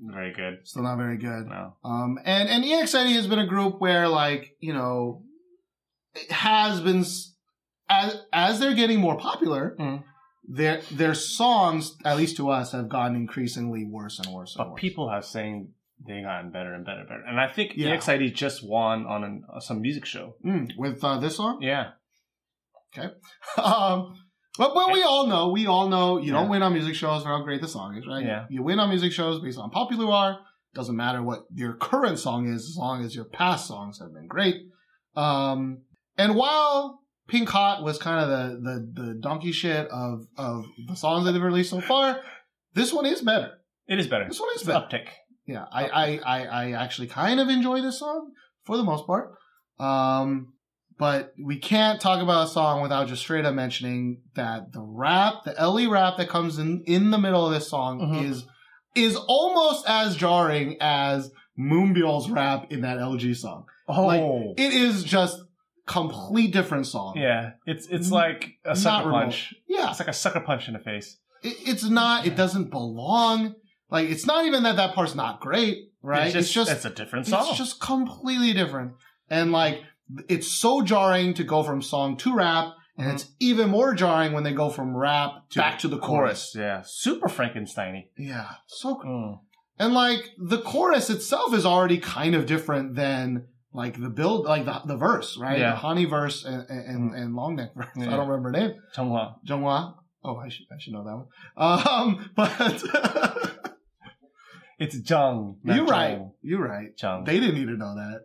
very 0.00 0.32
good. 0.32 0.60
still 0.64 0.82
not 0.82 0.96
very 0.96 1.16
good. 1.18 1.46
No. 1.46 1.76
Um, 1.84 2.18
and, 2.24 2.48
and 2.48 2.64
EXID 2.64 3.12
has 3.14 3.26
been 3.26 3.38
a 3.38 3.46
group 3.46 3.80
where 3.80 4.08
like, 4.08 4.56
you 4.60 4.72
know, 4.72 5.24
it 6.14 6.30
has 6.32 6.80
been, 6.80 7.04
as, 7.88 8.16
as 8.32 8.60
they're 8.60 8.74
getting 8.74 8.98
more 9.00 9.16
popular, 9.18 9.76
Mhm. 9.78 10.04
Their, 10.44 10.80
their 10.90 11.14
songs, 11.14 11.96
at 12.04 12.16
least 12.16 12.36
to 12.38 12.50
us, 12.50 12.72
have 12.72 12.88
gotten 12.88 13.16
increasingly 13.16 13.84
worse 13.84 14.18
and 14.18 14.32
worse 14.34 14.54
and 14.56 14.64
But 14.64 14.72
worse. 14.72 14.80
people 14.80 15.10
have 15.10 15.24
saying 15.24 15.70
they 16.06 16.22
gotten 16.22 16.50
better 16.50 16.74
and 16.74 16.84
better 16.84 17.00
and 17.00 17.08
better. 17.08 17.22
And 17.26 17.38
I 17.40 17.48
think 17.48 17.72
Yeah. 17.76 17.90
EXID 17.94 18.34
just 18.34 18.66
won 18.68 19.06
on 19.06 19.22
an, 19.24 19.44
uh, 19.54 19.60
some 19.60 19.80
music 19.80 20.04
show. 20.04 20.34
Mm, 20.44 20.70
with 20.76 21.02
uh, 21.04 21.18
this 21.20 21.36
song? 21.36 21.58
Yeah. 21.62 21.90
Okay. 22.96 23.08
um, 23.62 24.14
but, 24.58 24.74
but 24.74 24.92
we 24.92 25.02
all 25.02 25.26
know, 25.28 25.50
we 25.50 25.66
all 25.66 25.88
know 25.88 26.18
you 26.18 26.32
don't 26.32 26.48
win 26.50 26.62
on 26.62 26.72
music 26.74 26.94
shows 26.94 27.22
for 27.22 27.28
how 27.28 27.42
great 27.42 27.60
the 27.62 27.68
song 27.68 27.96
is, 27.96 28.04
right? 28.06 28.24
Yeah. 28.24 28.46
You 28.50 28.62
win 28.62 28.80
on 28.80 28.88
music 28.90 29.12
shows 29.12 29.40
based 29.40 29.58
on 29.58 29.70
how 29.70 29.86
popular 29.86 30.04
you 30.04 30.10
are. 30.10 30.38
Doesn't 30.74 30.96
matter 30.96 31.22
what 31.22 31.44
your 31.54 31.74
current 31.74 32.18
song 32.18 32.48
is, 32.52 32.62
as 32.70 32.76
long 32.76 33.04
as 33.04 33.14
your 33.14 33.26
past 33.26 33.66
songs 33.68 33.98
have 34.00 34.12
been 34.12 34.26
great. 34.26 34.56
Um, 35.14 35.82
and 36.18 36.34
while 36.34 37.01
Pink 37.28 37.48
Hot 37.50 37.82
was 37.82 37.98
kind 37.98 38.20
of 38.20 38.28
the, 38.28 38.60
the, 38.94 39.02
the 39.02 39.14
donkey 39.14 39.52
shit 39.52 39.86
of, 39.88 40.26
of 40.36 40.64
the 40.88 40.94
songs 40.96 41.24
that 41.24 41.32
they've 41.32 41.42
released 41.42 41.70
so 41.70 41.80
far, 41.80 42.20
this 42.74 42.92
one 42.92 43.06
is 43.06 43.22
better. 43.22 43.52
It 43.86 43.98
is 43.98 44.06
better. 44.06 44.26
This 44.28 44.40
one 44.40 44.50
is 44.56 44.62
better. 44.62 44.86
uptick. 44.86 45.06
Yeah, 45.46 45.64
I, 45.72 45.84
I, 45.86 46.18
I, 46.18 46.44
I 46.44 46.72
actually 46.72 47.08
kind 47.08 47.40
of 47.40 47.48
enjoy 47.48 47.80
this 47.80 47.98
song 47.98 48.30
for 48.64 48.76
the 48.76 48.82
most 48.84 49.06
part. 49.06 49.32
Um, 49.78 50.52
but 50.98 51.32
we 51.42 51.58
can't 51.58 52.00
talk 52.00 52.22
about 52.22 52.46
a 52.46 52.50
song 52.50 52.80
without 52.82 53.08
just 53.08 53.22
straight 53.22 53.44
up 53.44 53.54
mentioning 53.54 54.22
that 54.36 54.72
the 54.72 54.82
rap, 54.82 55.44
the 55.44 55.58
Ellie 55.58 55.88
rap 55.88 56.16
that 56.18 56.28
comes 56.28 56.58
in 56.58 56.82
in 56.86 57.10
the 57.10 57.18
middle 57.18 57.44
of 57.46 57.52
this 57.52 57.68
song 57.68 58.00
Mhm. 58.00 58.30
is 58.30 58.46
is 58.94 59.16
almost 59.16 59.88
as 59.88 60.14
jarring 60.16 60.76
as 60.80 61.30
Moonbyul's 61.58 62.30
rap 62.30 62.70
in 62.70 62.82
that 62.82 62.98
LG 62.98 63.34
song. 63.34 63.64
Oh. 63.88 64.04
Like, 64.06 64.20
It 64.58 64.74
is 64.74 65.02
just 65.02 65.38
complete 65.92 66.52
different 66.52 66.86
song. 66.86 67.14
yeah. 67.16 67.50
It's 67.66 67.86
it's 67.88 68.10
like 68.10 68.40
a 68.64 68.74
sucker 68.76 69.06
remote. 69.06 69.20
punch. 69.20 69.54
Yeah. 69.68 69.90
It's 69.90 69.98
like 69.98 70.08
a 70.08 70.12
sucker 70.12 70.40
punch 70.40 70.68
in 70.68 70.74
the 70.74 70.80
face. 70.80 71.18
It, 71.42 71.56
it's 71.70 71.84
not, 71.84 72.26
it 72.26 72.36
doesn't 72.36 72.70
belong. 72.70 73.54
Like, 73.90 74.08
it's 74.08 74.26
not 74.26 74.46
even 74.46 74.62
that 74.62 74.76
that 74.76 74.94
part's 74.94 75.14
not 75.14 75.40
great, 75.40 75.90
right? 76.02 76.34
It's 76.34 76.50
just, 76.52 76.70
it's 76.70 76.84
a 76.84 76.90
different 76.90 77.26
song. 77.26 77.46
It's 77.48 77.58
just 77.58 77.80
completely 77.80 78.52
different. 78.54 78.92
And 79.28 79.52
like, 79.52 79.82
it's 80.28 80.46
so 80.46 80.82
jarring 80.82 81.34
to 81.34 81.44
go 81.44 81.62
from 81.62 81.82
song 81.82 82.16
to 82.18 82.34
rap, 82.34 82.74
and 82.98 83.12
it's 83.12 83.26
even 83.40 83.70
more 83.70 83.94
jarring 83.94 84.32
when 84.32 84.44
they 84.44 84.52
go 84.52 84.68
from 84.70 84.96
rap 84.96 85.48
to 85.50 85.58
back 85.58 85.78
to 85.80 85.88
the 85.88 85.98
chorus. 85.98 86.54
Yeah. 86.56 86.82
Super 86.86 87.28
Frankensteiny. 87.28 88.08
Yeah, 88.18 88.48
so 88.66 88.96
Mm. 88.96 89.40
and 89.78 89.94
like 89.94 90.30
the 90.38 90.58
chorus 90.60 91.10
itself 91.10 91.52
is 91.54 91.64
already 91.66 91.98
kind 91.98 92.34
of 92.34 92.46
different 92.46 92.94
than 92.94 93.46
like 93.74 94.00
the 94.00 94.10
build, 94.10 94.46
like 94.46 94.64
the, 94.64 94.80
the 94.84 94.96
verse, 94.96 95.38
right? 95.38 95.58
Yeah. 95.58 95.72
The 95.74 95.80
Hani 95.80 96.08
verse 96.08 96.44
and 96.44 96.68
and, 96.68 97.14
and 97.14 97.34
long 97.34 97.56
neck 97.56 97.70
verse. 97.74 97.86
Yeah. 97.96 98.12
I 98.12 98.16
don't 98.16 98.28
remember 98.28 98.50
her 98.50 98.66
name. 98.68 98.74
Changhua. 98.96 99.34
Zhonghua. 99.48 99.94
Oh, 100.24 100.36
I 100.36 100.48
should 100.48 100.66
I 100.70 100.76
should 100.78 100.92
know 100.92 101.04
that 101.04 101.16
one. 101.16 101.26
Um, 101.56 102.30
but 102.36 102.50
It's 104.78 104.96
Zhang. 105.08 105.56
you're 105.64 105.86
right. 105.86 106.18
You're 106.42 106.62
right. 106.66 106.88
Zhang. 107.00 107.24
They 107.24 107.38
didn't 107.38 107.54
need 107.54 107.66
to 107.66 107.76
know 107.76 107.94
that. 107.94 108.20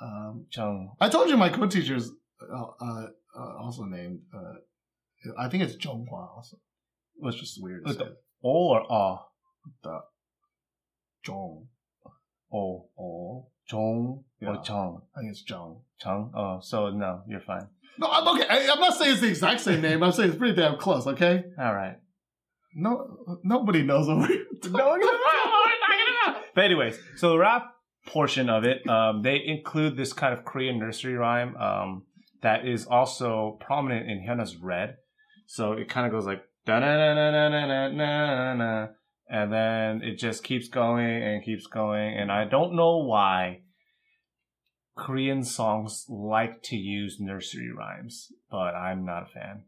Um, 0.00 0.46
Zhang. 0.54 0.88
I 1.00 1.08
told 1.08 1.28
you 1.30 1.36
my 1.38 1.48
co-teacher's 1.48 2.10
uh, 2.42 2.84
uh, 2.84 3.06
uh, 3.38 3.56
also 3.62 3.84
named. 3.84 4.20
Uh, 4.34 4.54
I 5.38 5.48
think 5.48 5.62
it's 5.62 5.76
Zhonghua. 5.76 6.36
Also, 6.36 6.58
it 7.16 7.24
was 7.24 7.36
just 7.36 7.62
weird 7.62 7.88
say. 7.88 7.94
the 7.94 8.16
O 8.44 8.68
or 8.74 8.82
Ah? 8.92 9.24
The 9.82 10.00
Zhong. 11.26 11.66
O. 12.52 12.88
O. 12.98 13.48
Zhong 13.70 14.22
Yeah. 14.40 14.48
or 14.50 14.56
Zhang? 14.58 15.02
I 15.16 15.20
think 15.20 15.30
it's 15.32 15.44
Zhong. 15.44 15.80
Chang. 15.98 16.30
Oh, 16.34 16.58
so 16.62 16.90
no, 16.90 17.22
you're 17.28 17.40
fine. 17.40 17.68
No, 17.98 18.08
I'm 18.10 18.28
okay. 18.36 18.46
I, 18.48 18.70
I'm 18.70 18.80
not 18.80 18.94
saying 18.94 19.12
it's 19.12 19.20
the 19.22 19.28
exact 19.28 19.60
same 19.60 19.80
name. 19.80 20.02
I'm 20.02 20.12
saying 20.12 20.30
it's 20.30 20.38
pretty 20.38 20.54
damn 20.54 20.76
close. 20.76 21.06
Okay. 21.06 21.44
All 21.58 21.74
right. 21.74 21.96
No, 22.74 23.38
nobody 23.42 23.82
knows 23.82 24.06
what 24.06 24.18
we're 24.18 24.44
talking 24.62 25.08
But 26.54 26.64
anyways, 26.64 26.98
so 27.16 27.30
the 27.30 27.38
rap 27.38 27.72
portion 28.06 28.50
of 28.50 28.64
it, 28.64 28.86
um, 28.88 29.22
they 29.22 29.42
include 29.44 29.96
this 29.96 30.12
kind 30.12 30.34
of 30.36 30.44
Korean 30.44 30.78
nursery 30.78 31.14
rhyme 31.14 31.56
um, 31.56 32.02
that 32.42 32.66
is 32.66 32.84
also 32.86 33.58
prominent 33.60 34.10
in 34.10 34.22
Hyuna's 34.26 34.56
Red. 34.56 34.96
So 35.46 35.72
it 35.72 35.88
kind 35.88 36.06
of 36.06 36.12
goes 36.12 36.26
like 36.26 36.42
da 36.66 36.78
na 36.80 36.96
na 36.96 37.14
na 37.14 37.48
na 37.48 37.66
na 37.66 37.88
na 37.88 38.54
na, 38.54 38.86
and 39.28 39.52
then 39.52 40.02
it 40.02 40.16
just 40.16 40.44
keeps 40.44 40.68
going 40.68 41.22
and 41.22 41.44
keeps 41.44 41.66
going. 41.66 42.16
And 42.16 42.30
I 42.30 42.44
don't 42.44 42.74
know 42.74 42.98
why 42.98 43.62
Korean 44.96 45.44
songs 45.44 46.06
like 46.08 46.62
to 46.64 46.76
use 46.76 47.18
nursery 47.20 47.70
rhymes, 47.70 48.32
but 48.50 48.74
I'm 48.74 49.04
not 49.04 49.24
a 49.24 49.26
fan. 49.26 49.62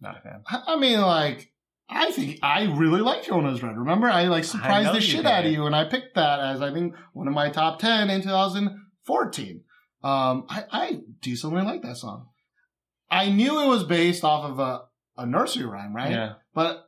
Not 0.00 0.18
a 0.18 0.20
fan. 0.20 0.42
I 0.48 0.76
mean, 0.78 1.00
like, 1.00 1.52
I 1.88 2.12
think 2.12 2.38
I 2.42 2.64
really 2.64 3.00
like 3.00 3.24
Hyuna's 3.24 3.62
Red. 3.62 3.76
Remember, 3.76 4.08
I 4.08 4.24
like 4.24 4.44
surprised 4.44 4.86
know 4.86 4.94
the 4.94 5.00
shit 5.00 5.22
did. 5.22 5.26
out 5.26 5.46
of 5.46 5.52
you, 5.52 5.66
and 5.66 5.74
I 5.74 5.84
picked 5.84 6.14
that 6.14 6.40
as 6.40 6.60
I 6.60 6.72
think 6.72 6.94
one 7.14 7.26
of 7.26 7.34
my 7.34 7.50
top 7.50 7.78
ten 7.78 8.10
in 8.10 8.22
2014. 8.22 9.64
Um, 10.04 10.46
I, 10.48 10.64
I 10.70 11.00
decently 11.20 11.62
like 11.62 11.82
that 11.82 11.96
song. 11.96 12.28
I 13.10 13.30
knew 13.30 13.60
it 13.62 13.68
was 13.68 13.84
based 13.84 14.22
off 14.22 14.44
of 14.44 14.58
a, 14.58 14.82
a 15.16 15.26
nursery 15.26 15.64
rhyme, 15.64 15.96
right? 15.96 16.12
Yeah. 16.12 16.34
But 16.54 16.87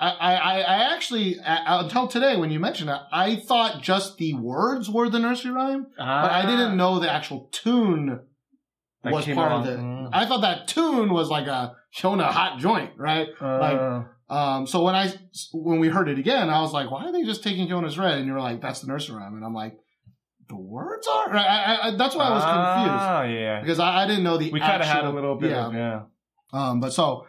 I, 0.00 0.10
I, 0.10 0.60
I 0.60 0.94
actually 0.94 1.38
uh, 1.40 1.82
until 1.84 2.06
today 2.06 2.36
when 2.36 2.50
you 2.50 2.60
mentioned 2.60 2.90
it, 2.90 3.00
I 3.12 3.36
thought 3.36 3.82
just 3.82 4.16
the 4.18 4.34
words 4.34 4.88
were 4.88 5.08
the 5.08 5.18
nursery 5.18 5.50
rhyme, 5.50 5.86
but 5.96 6.04
I 6.06 6.46
didn't 6.46 6.76
know 6.76 6.98
the 7.00 7.10
actual 7.10 7.48
tune 7.50 8.20
That 9.02 9.12
was 9.12 9.24
part 9.26 9.50
along. 9.52 9.66
of 9.66 9.74
it. 9.74 9.78
Mm. 9.80 10.10
I 10.12 10.26
thought 10.26 10.42
that 10.42 10.68
tune 10.68 11.12
was 11.12 11.28
like 11.30 11.46
a 11.48 11.74
Hyuna 11.96 12.26
hot 12.28 12.58
joint, 12.60 12.92
right? 12.96 13.28
Uh, 13.40 14.04
Um, 14.30 14.66
so 14.66 14.82
when 14.84 14.94
I 14.94 15.10
when 15.52 15.80
we 15.80 15.88
heard 15.88 16.08
it 16.08 16.18
again, 16.18 16.50
I 16.50 16.60
was 16.60 16.72
like, 16.72 16.90
why 16.90 17.04
are 17.06 17.12
they 17.12 17.24
just 17.24 17.42
taking 17.42 17.66
Hyuna's 17.66 17.98
Red? 17.98 18.18
And 18.18 18.26
you 18.26 18.34
were 18.34 18.40
like, 18.40 18.60
that's 18.60 18.80
the 18.82 18.86
nursery 18.86 19.16
rhyme, 19.16 19.34
and 19.34 19.44
I'm 19.44 19.54
like, 19.54 19.74
the 20.48 20.56
words 20.56 21.06
are. 21.08 21.30
Right? 21.30 21.46
I, 21.46 21.88
I, 21.88 21.96
that's 21.96 22.14
why 22.14 22.24
I 22.24 22.30
was 22.30 22.44
confused 22.44 23.02
Ah, 23.02 23.22
yeah. 23.24 23.60
because 23.60 23.78
I, 23.80 24.04
I 24.04 24.06
didn't 24.06 24.24
know 24.24 24.36
the. 24.36 24.50
We 24.50 24.60
kind 24.60 24.82
of 24.82 24.88
had 24.88 25.04
a 25.04 25.10
little 25.10 25.34
bit 25.36 25.50
yeah. 25.50 25.66
of 25.66 25.74
yeah. 25.74 26.00
Um, 26.52 26.80
but 26.80 26.92
so 26.92 27.26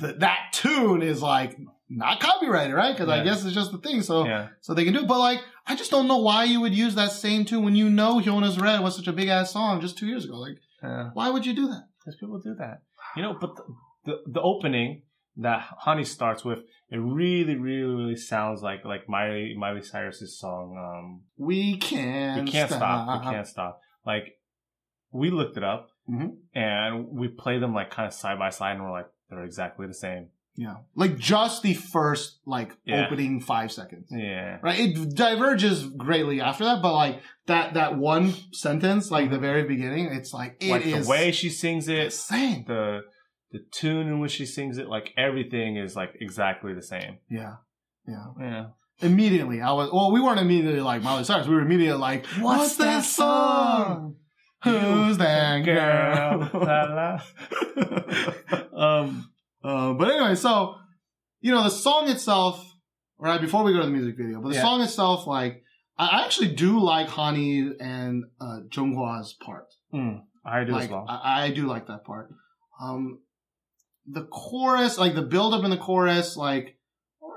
th- 0.00 0.16
that 0.18 0.38
tune 0.52 1.02
is 1.02 1.22
like 1.22 1.56
not 1.90 2.20
copyrighted, 2.20 2.74
right? 2.74 2.92
Because 2.96 3.08
I 3.08 3.22
guess 3.24 3.44
it's 3.44 3.54
just 3.54 3.72
the 3.72 3.78
thing. 3.78 4.00
So 4.02 4.24
Yeah. 4.24 4.48
so 4.60 4.74
they 4.74 4.84
can 4.84 4.94
do 4.94 5.00
it. 5.00 5.08
But 5.08 5.18
like, 5.18 5.40
I 5.66 5.74
just 5.76 5.90
don't 5.90 6.06
know 6.08 6.18
why 6.18 6.44
you 6.44 6.60
would 6.60 6.72
use 6.74 6.94
that 6.94 7.10
same 7.10 7.44
tune 7.44 7.64
when 7.64 7.74
you 7.76 7.90
know 7.90 8.20
Hyuna's 8.20 8.58
Red 8.58 8.80
was 8.80 8.94
such 8.96 9.08
a 9.08 9.12
big 9.12 9.28
ass 9.28 9.50
song 9.52 9.80
just 9.80 9.98
two 9.98 10.06
years 10.06 10.24
ago. 10.24 10.36
Like, 10.38 10.58
Yeah. 10.82 11.10
why 11.14 11.28
would 11.30 11.44
you 11.46 11.52
do 11.54 11.66
that? 11.68 11.84
Because 11.98 12.16
people 12.18 12.38
do 12.38 12.54
that. 12.54 12.82
You 13.16 13.22
know, 13.22 13.34
but 13.40 13.56
the, 13.56 13.64
the 14.04 14.14
the 14.34 14.40
opening 14.40 15.02
that 15.36 15.66
Hani 15.84 16.06
starts 16.06 16.44
with, 16.44 16.60
it 16.90 16.96
really, 16.98 17.56
really, 17.56 17.94
really 17.94 18.16
sounds 18.16 18.62
like 18.62 18.84
like 18.84 19.08
Miley 19.08 19.54
Miley 19.58 19.82
Cyrus's 19.82 20.38
song. 20.38 20.76
Um, 20.78 21.22
We 21.36 21.76
can't. 21.78 22.44
we 22.44 22.50
can't 22.50 22.70
stop. 22.70 23.24
We 23.24 23.30
can't 23.30 23.46
stop. 23.46 23.80
Like 24.06 24.38
we 25.12 25.30
looked 25.30 25.56
it 25.56 25.64
up 25.64 25.88
Mhm. 26.08 26.36
and 26.54 27.08
we 27.08 27.28
play 27.28 27.58
them 27.58 27.74
like 27.74 27.90
kind 27.90 28.06
of 28.06 28.12
side 28.14 28.38
by 28.38 28.50
side, 28.50 28.76
and 28.76 28.84
we're 28.84 28.92
like, 28.92 29.08
they're 29.28 29.44
exactly 29.44 29.86
the 29.86 29.94
same. 29.94 30.28
Yeah. 30.60 30.76
Like 30.94 31.16
just 31.16 31.62
the 31.62 31.72
first 31.72 32.38
like 32.44 32.76
Yeah. 32.84 33.06
opening 33.06 33.40
five 33.40 33.72
seconds. 33.72 34.08
Yeah. 34.10 34.58
Right? 34.62 34.78
It 34.78 35.14
diverges 35.16 35.86
greatly 35.86 36.42
after 36.42 36.64
that, 36.64 36.82
but 36.82 36.92
like 36.92 37.22
that 37.46 37.72
that 37.74 37.96
one 37.96 38.34
sentence, 38.52 39.10
like 39.10 39.30
the 39.30 39.38
very 39.38 39.62
beginning, 39.62 40.12
it's 40.12 40.34
like 40.34 40.58
it 40.60 40.84
is 40.84 40.92
like 40.92 41.02
the 41.04 41.08
way 41.08 41.32
she 41.32 41.48
sings 41.48 41.88
it, 41.88 42.04
insane. 42.04 42.66
the 42.68 43.00
the 43.52 43.60
tune 43.72 44.06
in 44.08 44.20
which 44.20 44.32
she 44.32 44.44
sings 44.44 44.76
it, 44.76 44.86
like 44.86 45.14
everything 45.16 45.78
is 45.78 45.96
like 45.96 46.10
exactly 46.20 46.74
the 46.74 46.82
same. 46.82 47.20
Yeah. 47.30 47.54
Yeah. 48.06 48.26
Yeah. 48.38 48.66
Immediately 49.00 49.62
I 49.62 49.72
was 49.72 49.90
well, 49.90 50.12
we 50.12 50.20
weren't 50.20 50.40
immediately 50.40 50.82
like 50.82 51.02
Miley 51.02 51.24
Cyrus. 51.24 51.46
We 51.46 51.54
were 51.54 51.62
immediately 51.62 51.98
like, 51.98 52.26
What's, 52.38 52.76
that 52.76 53.04
song? 53.06 54.16
Who's 54.62 55.16
that 55.16 55.64
girl? 55.64 57.20
Um. 58.80 59.29
Uh, 59.62 59.92
but 59.94 60.10
anyway, 60.10 60.34
so 60.34 60.76
you 61.40 61.50
know 61.52 61.62
the 61.62 61.70
song 61.70 62.08
itself, 62.08 62.64
right? 63.18 63.40
Before 63.40 63.62
we 63.64 63.72
go 63.72 63.80
to 63.80 63.86
the 63.86 63.92
music 63.92 64.16
video, 64.16 64.40
but 64.40 64.48
the 64.50 64.54
Yeah. 64.56 64.62
song 64.62 64.80
itself, 64.82 65.26
like 65.26 65.62
I 65.98 66.24
actually 66.24 66.54
do 66.54 66.80
like 66.80 67.08
Hani 67.08 67.72
and 67.80 68.24
uh, 68.40 68.60
Junghwa's 68.68 69.34
part. 69.34 69.66
mm, 69.92 70.22
I 70.44 70.64
do 70.64 70.72
Like 70.72 70.84
as 70.84 70.90
well. 70.90 71.04
I, 71.08 71.44
I 71.46 71.50
do 71.50 71.66
like 71.66 71.86
that 71.88 72.04
part. 72.04 72.30
Um, 72.80 73.20
the 74.06 74.24
chorus, 74.24 74.96
like 74.98 75.14
the 75.14 75.22
build 75.22 75.52
up 75.54 75.62
in 75.64 75.70
the 75.70 75.76
chorus, 75.76 76.36
like 76.36 76.76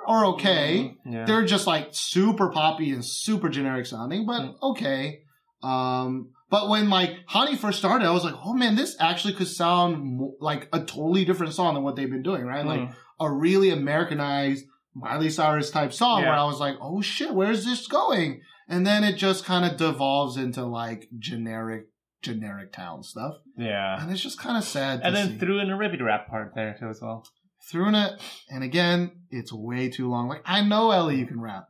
are 0.08 0.26
okay. 0.28 0.96
yeah. 1.06 1.26
They're 1.26 1.46
just 1.46 1.68
like 1.68 1.90
super 1.92 2.50
poppy 2.50 2.92
and 2.92 3.04
super 3.06 3.50
generic 3.50 3.86
sounding, 3.86 4.26
but 4.26 4.42
Mm. 4.42 4.56
okay. 4.62 5.20
Um, 5.62 6.32
but 6.54 6.70
when 6.70 6.86
like 6.98 7.12
Hani 7.34 7.58
first 7.58 7.80
started, 7.80 8.06
I 8.08 8.12
was 8.12 8.24
like, 8.24 8.36
oh 8.46 8.54
man, 8.54 8.76
this 8.76 8.96
actually 9.00 9.34
could 9.34 9.48
sound 9.48 9.96
like 10.40 10.70
a 10.72 10.80
totally 10.80 11.26
different 11.26 11.54
song 11.54 11.74
than 11.74 11.84
what 11.84 11.96
they've 11.96 12.10
been 12.16 12.22
doing, 12.32 12.44
right? 12.54 12.66
Like 12.74 12.82
Mm. 12.82 12.94
a 13.20 13.32
really 13.46 13.70
Americanized 13.72 14.64
Miley 14.96 15.30
Cyrus 15.30 15.72
type 15.72 15.92
song 15.94 16.22
Yeah. 16.22 16.30
where 16.30 16.38
I 16.38 16.44
was 16.46 16.60
like, 16.60 16.76
oh 16.80 17.02
shit, 17.02 17.34
where's 17.34 17.66
this 17.66 17.88
going? 17.88 18.42
And 18.70 18.86
then 18.88 19.04
it 19.04 19.16
just 19.28 19.46
kind 19.46 19.66
of 19.66 19.78
devolves 19.78 20.38
into 20.38 20.64
like 20.66 21.02
generic, 21.18 21.84
generic 22.22 22.72
town 22.72 23.02
stuff. 23.04 23.34
yeah. 23.58 24.00
And 24.02 24.12
it's 24.12 24.22
just 24.22 24.40
kind 24.40 24.58
of 24.58 24.64
sad. 24.64 25.00
To 25.02 25.08
And 25.08 25.16
then 25.16 25.28
see. 25.32 25.38
threw 25.40 25.60
in 25.60 25.70
a 25.72 25.78
ribbit 25.78 26.02
rap 26.02 26.28
part 26.30 26.54
there 26.56 26.76
too 26.80 26.90
as 26.90 27.00
well. 27.02 27.26
threw 27.72 27.88
in 27.88 27.96
it, 27.96 28.14
and 28.54 28.62
again, 28.64 29.00
it's 29.32 29.52
way 29.54 29.90
too 29.90 30.08
long. 30.14 30.28
Like 30.28 30.44
I 30.46 30.62
know 30.72 30.92
Ellie, 30.92 31.18
you 31.18 31.26
can 31.26 31.40
rap. 31.42 31.66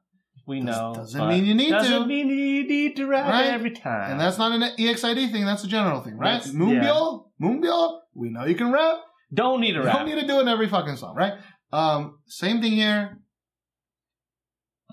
We 0.45 0.59
Does- 0.59 0.75
know. 0.75 0.93
doesn't 0.95 1.27
mean 1.29 1.45
you 1.45 1.53
need 1.55 1.69
doesn't 1.69 2.01
to. 2.01 2.05
mean 2.05 2.27
you 2.29 2.67
need 2.67 2.95
to 2.97 3.05
rap 3.07 3.29
Right? 3.29 3.45
every 3.47 3.71
time. 3.71 4.11
And 4.11 4.19
that's 4.19 4.37
not 4.37 4.51
an 4.51 4.61
EXID 4.77 5.31
thing. 5.31 5.45
That's 5.45 5.63
a 5.63 5.67
general 5.67 6.01
thing, 6.01 6.17
right? 6.17 6.33
That's- 6.43 6.51
Moonbyul, 6.53 7.29
Moonbyul, 7.41 7.99
we 8.13 8.29
know 8.29 8.45
you 8.45 8.55
can 8.55 8.71
rap. 8.71 8.97
don't 9.33 9.61
need 9.61 9.71
to 9.73 9.81
rap. 9.81 9.95
don't 9.95 10.05
need 10.07 10.19
to 10.19 10.27
do 10.27 10.37
it 10.39 10.41
in 10.41 10.47
every 10.49 10.67
fucking 10.67 10.97
song, 10.97 11.15
right? 11.15 11.33
Um, 11.71 12.19
same 12.27 12.61
thing 12.61 12.73
here. 12.73 13.19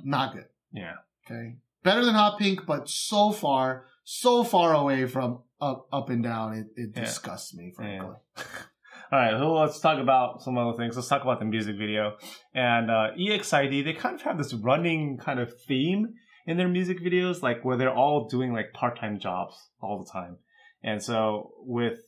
Not 0.02 0.34
good. 0.34 0.46
yeah. 0.72 0.94
Okay. 1.26 1.56
Better 1.82 2.04
than 2.04 2.14
Hot 2.14 2.38
Pink, 2.38 2.64
but 2.66 2.88
so 2.88 3.32
far, 3.32 3.86
so 4.04 4.44
far 4.44 4.72
away 4.74 5.06
from 5.06 5.40
up, 5.60 5.86
up 5.92 6.08
and 6.10 6.22
down, 6.22 6.54
it, 6.54 6.66
it 6.76 6.90
Yeah. 6.94 7.02
disgusts 7.04 7.54
me, 7.54 7.72
frankly. 7.74 8.14
All 9.12 9.18
right, 9.18 9.32
so 9.36 9.52
let's 9.54 9.80
talk 9.80 9.98
about 9.98 10.40
some 10.40 10.56
other 10.56 10.76
things. 10.76 10.94
Let's 10.94 11.08
talk 11.08 11.22
about 11.22 11.40
the 11.40 11.44
music 11.44 11.76
video. 11.76 12.16
And 12.54 12.90
uh, 12.90 13.08
EXID, 13.18 13.84
they 13.84 13.92
kind 13.92 14.14
of 14.14 14.22
have 14.22 14.38
this 14.38 14.54
running 14.54 15.18
kind 15.18 15.40
of 15.40 15.52
theme 15.66 16.14
in 16.46 16.56
their 16.56 16.68
music 16.68 17.00
videos, 17.00 17.42
like 17.42 17.64
where 17.64 17.76
they're 17.76 17.92
all 17.92 18.28
doing 18.28 18.52
like 18.52 18.72
part-time 18.72 19.18
jobs 19.18 19.70
all 19.80 19.98
the 20.04 20.10
time. 20.12 20.36
And 20.82 21.02
so 21.02 21.50
with 21.58 21.98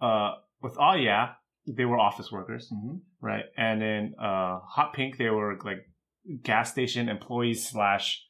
uh 0.00 0.32
with 0.62 0.76
Oh 0.78 0.94
Yeah, 0.94 1.30
they 1.66 1.84
were 1.84 1.98
office 1.98 2.30
workers, 2.30 2.70
Mhm. 2.72 3.00
right? 3.20 3.44
And 3.56 3.82
in 3.82 4.14
uh 4.20 4.60
Hot 4.74 4.92
Pink, 4.94 5.16
they 5.16 5.30
were 5.30 5.58
like 5.64 5.78
gas 6.42 6.70
station 6.70 7.08
employees 7.08 7.68
slash 7.68 8.22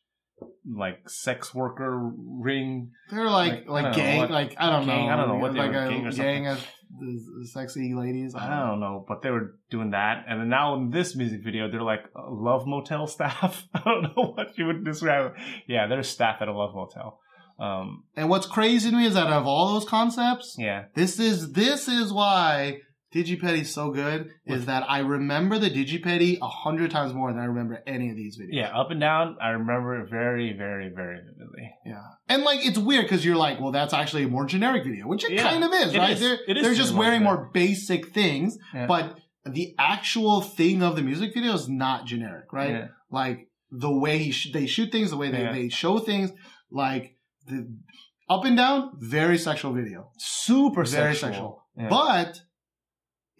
like 0.73 1.09
sex 1.09 1.55
worker 1.55 2.11
ring. 2.17 2.93
They're 3.11 3.29
like, 3.29 3.67
Like, 3.67 3.69
like, 3.69 3.85
know, 3.85 3.93
gang, 3.93 4.31
like, 4.31 4.55
I 4.57 4.71
don't 4.71 4.87
gang, 4.87 5.07
know. 5.07 5.13
I 5.13 5.17
don't 5.17 5.29
know 5.29 5.35
what 5.37 5.55
like 5.55 5.71
a 5.71 5.89
gang 5.91 6.11
gang 6.11 6.47
of 6.47 6.67
the, 6.99 7.21
the 7.41 7.47
sexy 7.47 7.95
ladies. 7.95 8.35
I 8.35 8.49
don't 8.69 8.81
know, 8.81 9.05
but 9.07 9.23
they 9.23 9.31
were 9.31 9.57
doing 9.71 9.91
that. 9.91 10.25
And 10.29 10.41
then 10.41 10.49
now 10.49 10.75
in 10.77 10.91
this 10.91 11.15
music 11.15 11.43
video, 11.45 11.71
they're 11.71 11.83
like 11.83 12.05
uh, 12.17 12.31
love 12.31 12.67
motel 12.67 13.07
staff. 13.07 13.65
I 13.75 13.83
don't 13.85 14.03
know 14.03 14.33
what 14.35 14.59
you 14.59 14.67
would 14.67 14.85
describe. 14.85 15.33
Yeah, 15.67 15.87
they're 15.87 16.03
staff 16.03 16.39
at 16.41 16.49
a 16.49 16.53
love 16.53 16.75
motel. 16.75 17.21
Um, 17.59 18.05
And 18.17 18.29
what's 18.31 18.47
crazy 18.47 18.91
to 18.91 18.97
me 18.97 19.07
is 19.07 19.15
that 19.15 19.27
out 19.27 19.43
of 19.43 19.47
all 19.47 19.75
those 19.75 19.89
concepts, 19.89 20.57
yeah, 20.59 20.85
this 20.95 21.21
is 21.21 21.53
this 21.53 21.89
is 21.89 22.13
why 22.13 22.79
Digipetty's 23.15 23.75
so 23.75 23.91
good. 23.91 24.31
Is 24.47 24.67
that 24.67 24.85
I 24.89 25.01
remember 25.01 25.59
the 25.59 25.69
Digipetty 25.71 26.39
a 26.41 26.49
hundred 26.49 26.91
times 26.93 27.13
more 27.13 27.33
than 27.33 27.41
I 27.41 27.47
remember 27.47 27.83
any 27.87 28.09
of 28.11 28.17
these 28.17 28.39
videos. 28.39 28.51
yeah, 28.53 28.79
up 28.79 28.91
and 28.91 29.01
down. 29.01 29.37
I 29.43 29.49
remember 29.51 30.01
it 30.01 30.09
very, 30.11 30.55
very, 30.57 30.91
very 30.95 31.17
vividly. 31.19 31.71
yeah. 31.85 32.03
And 32.29 32.45
like 32.45 32.65
it's 32.65 32.79
weird 32.79 33.05
because 33.07 33.25
you're 33.25 33.37
like, 33.37 33.61
well, 33.61 33.73
that's 33.73 33.93
actually 33.93 34.23
a 34.25 34.29
more 34.29 34.47
generic 34.47 34.85
video, 34.85 35.07
which 35.09 35.25
it 35.25 35.33
Yeah, 35.33 35.43
kind 35.51 35.65
of 35.65 35.73
is, 35.73 35.97
right? 35.97 36.11
is. 36.11 36.21
They're 36.21 36.39
It 36.47 36.57
is 36.57 36.63
they're 36.63 36.75
just 36.75 36.95
wearing 36.95 37.23
more 37.25 37.51
basic 37.53 38.09
things, 38.11 38.57
Yeah. 38.75 38.87
but 38.87 39.19
the 39.45 39.75
actual 39.79 40.41
thing 40.43 40.83
of 40.83 40.95
the 40.97 41.03
music 41.03 41.35
video 41.35 41.55
is 41.55 41.69
not 41.69 42.07
generic, 42.07 42.53
right? 42.53 42.71
Yeah. 42.71 42.87
Like 43.11 43.49
the 43.73 43.91
way 43.91 44.31
sh- 44.31 44.53
they 44.53 44.67
shoot 44.67 44.93
things, 44.93 45.11
the 45.11 45.17
way 45.17 45.31
they, 45.31 45.45
they 45.53 45.69
show 45.69 45.99
things, 45.99 46.31
like 46.71 47.17
the 47.47 47.67
up 48.29 48.45
and 48.45 48.57
down, 48.57 48.93
very 49.01 49.39
sexual 49.39 49.73
video. 49.73 50.11
Super 50.19 50.85
Very 50.85 51.15
sexual. 51.17 51.65
sexual. 51.77 51.89
But 51.89 52.39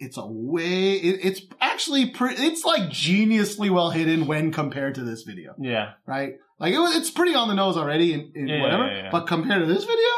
it's 0.01 0.17
a 0.17 0.25
way, 0.25 0.93
it, 0.93 1.19
it's 1.23 1.41
actually, 1.61 2.09
pre- 2.09 2.35
it's 2.35 2.65
like 2.65 2.89
geniusly 2.89 3.69
well 3.69 3.91
hidden 3.91 4.27
when 4.27 4.51
compared 4.51 4.95
to 4.95 5.03
this 5.03 5.23
video, 5.23 5.53
yeah, 5.59 5.93
right? 6.05 6.33
Like 6.59 6.73
it 6.73 6.79
was, 6.79 6.95
it's 6.95 7.11
pretty 7.11 7.35
on 7.35 7.47
the 7.47 7.55
nose 7.55 7.77
already 7.77 8.13
in, 8.13 8.31
in 8.35 8.47
Yeah, 8.47 8.61
whatever, 8.61 8.87
yeah, 8.87 9.03
yeah, 9.03 9.09
but 9.11 9.27
compared 9.27 9.61
to 9.61 9.73
this 9.73 9.85
video, 9.85 10.13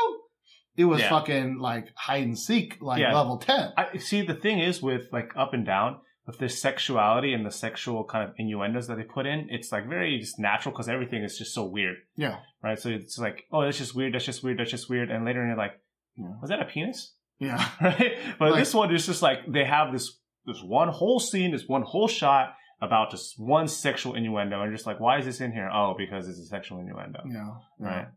it 0.76 0.86
was 0.86 1.02
fucking 1.04 1.60
like 1.60 1.90
hide 1.96 2.24
and 2.24 2.40
seek, 2.40 2.78
like 2.82 3.00
level 3.14 3.38
10. 3.38 3.74
I 3.78 3.98
see. 4.00 4.26
The 4.26 4.34
thing 4.34 4.60
is 4.60 4.82
with 4.82 5.04
like 5.12 5.32
up 5.36 5.54
and 5.54 5.66
down. 5.66 6.00
With 6.26 6.38
their 6.40 6.48
sexuality 6.48 7.34
and 7.34 7.46
the 7.46 7.52
sexual 7.52 8.06
kind 8.06 8.30
of 8.30 8.34
innuendos 8.38 8.88
that 8.88 8.96
they 8.96 9.04
put 9.04 9.26
in, 9.26 9.48
it's 9.50 9.74
like 9.74 9.90
very 9.90 10.18
just 10.20 10.40
natural 10.40 10.72
because 10.72 10.88
everything 10.88 11.22
is 11.22 11.38
just 11.38 11.54
so 11.54 11.66
weird. 11.66 11.98
Yeah. 12.16 12.38
right? 12.64 12.80
So 12.80 12.92
it's 12.92 13.18
like, 13.18 13.44
oh, 13.52 13.62
that's 13.66 13.78
just 13.78 13.94
weird, 13.94 14.14
that's 14.14 14.24
just 14.24 14.42
weird, 14.42 14.58
that's 14.58 14.72
just 14.72 14.90
weird, 14.90 15.12
and 15.12 15.26
later 15.26 15.46
you're 15.46 15.58
like, 15.58 15.74
was 16.16 16.50
that 16.50 16.62
a 16.62 16.66
penis? 16.66 17.14
Yeah. 17.40 17.68
right? 17.82 18.14
But 18.40 18.52
Like- 18.52 18.60
this 18.62 18.74
one 18.74 18.94
is 18.94 19.06
just 19.06 19.22
like 19.22 19.40
they 19.52 19.66
have 19.66 19.92
this 19.94 20.20
this 20.46 20.62
one 20.62 20.90
whole 20.90 21.20
scene, 21.20 21.52
this 21.52 21.68
one 21.68 21.84
whole 21.84 22.08
shot 22.08 22.54
about 22.82 23.12
just 23.12 23.40
one 23.40 23.68
sexual 23.70 24.14
innuendo, 24.16 24.62
and 24.62 24.74
just 24.74 24.86
like, 24.86 25.00
why 25.00 25.18
is 25.20 25.26
this 25.26 25.40
in 25.40 25.54
here? 25.54 25.70
Oh, 25.74 25.96
because 25.98 26.28
it's 26.28 26.38
a 26.40 26.46
sexual 26.46 26.80
innuendo, 26.80 27.22
Yeah. 27.26 27.48
yeah. 27.80 27.88
right? 27.88 28.08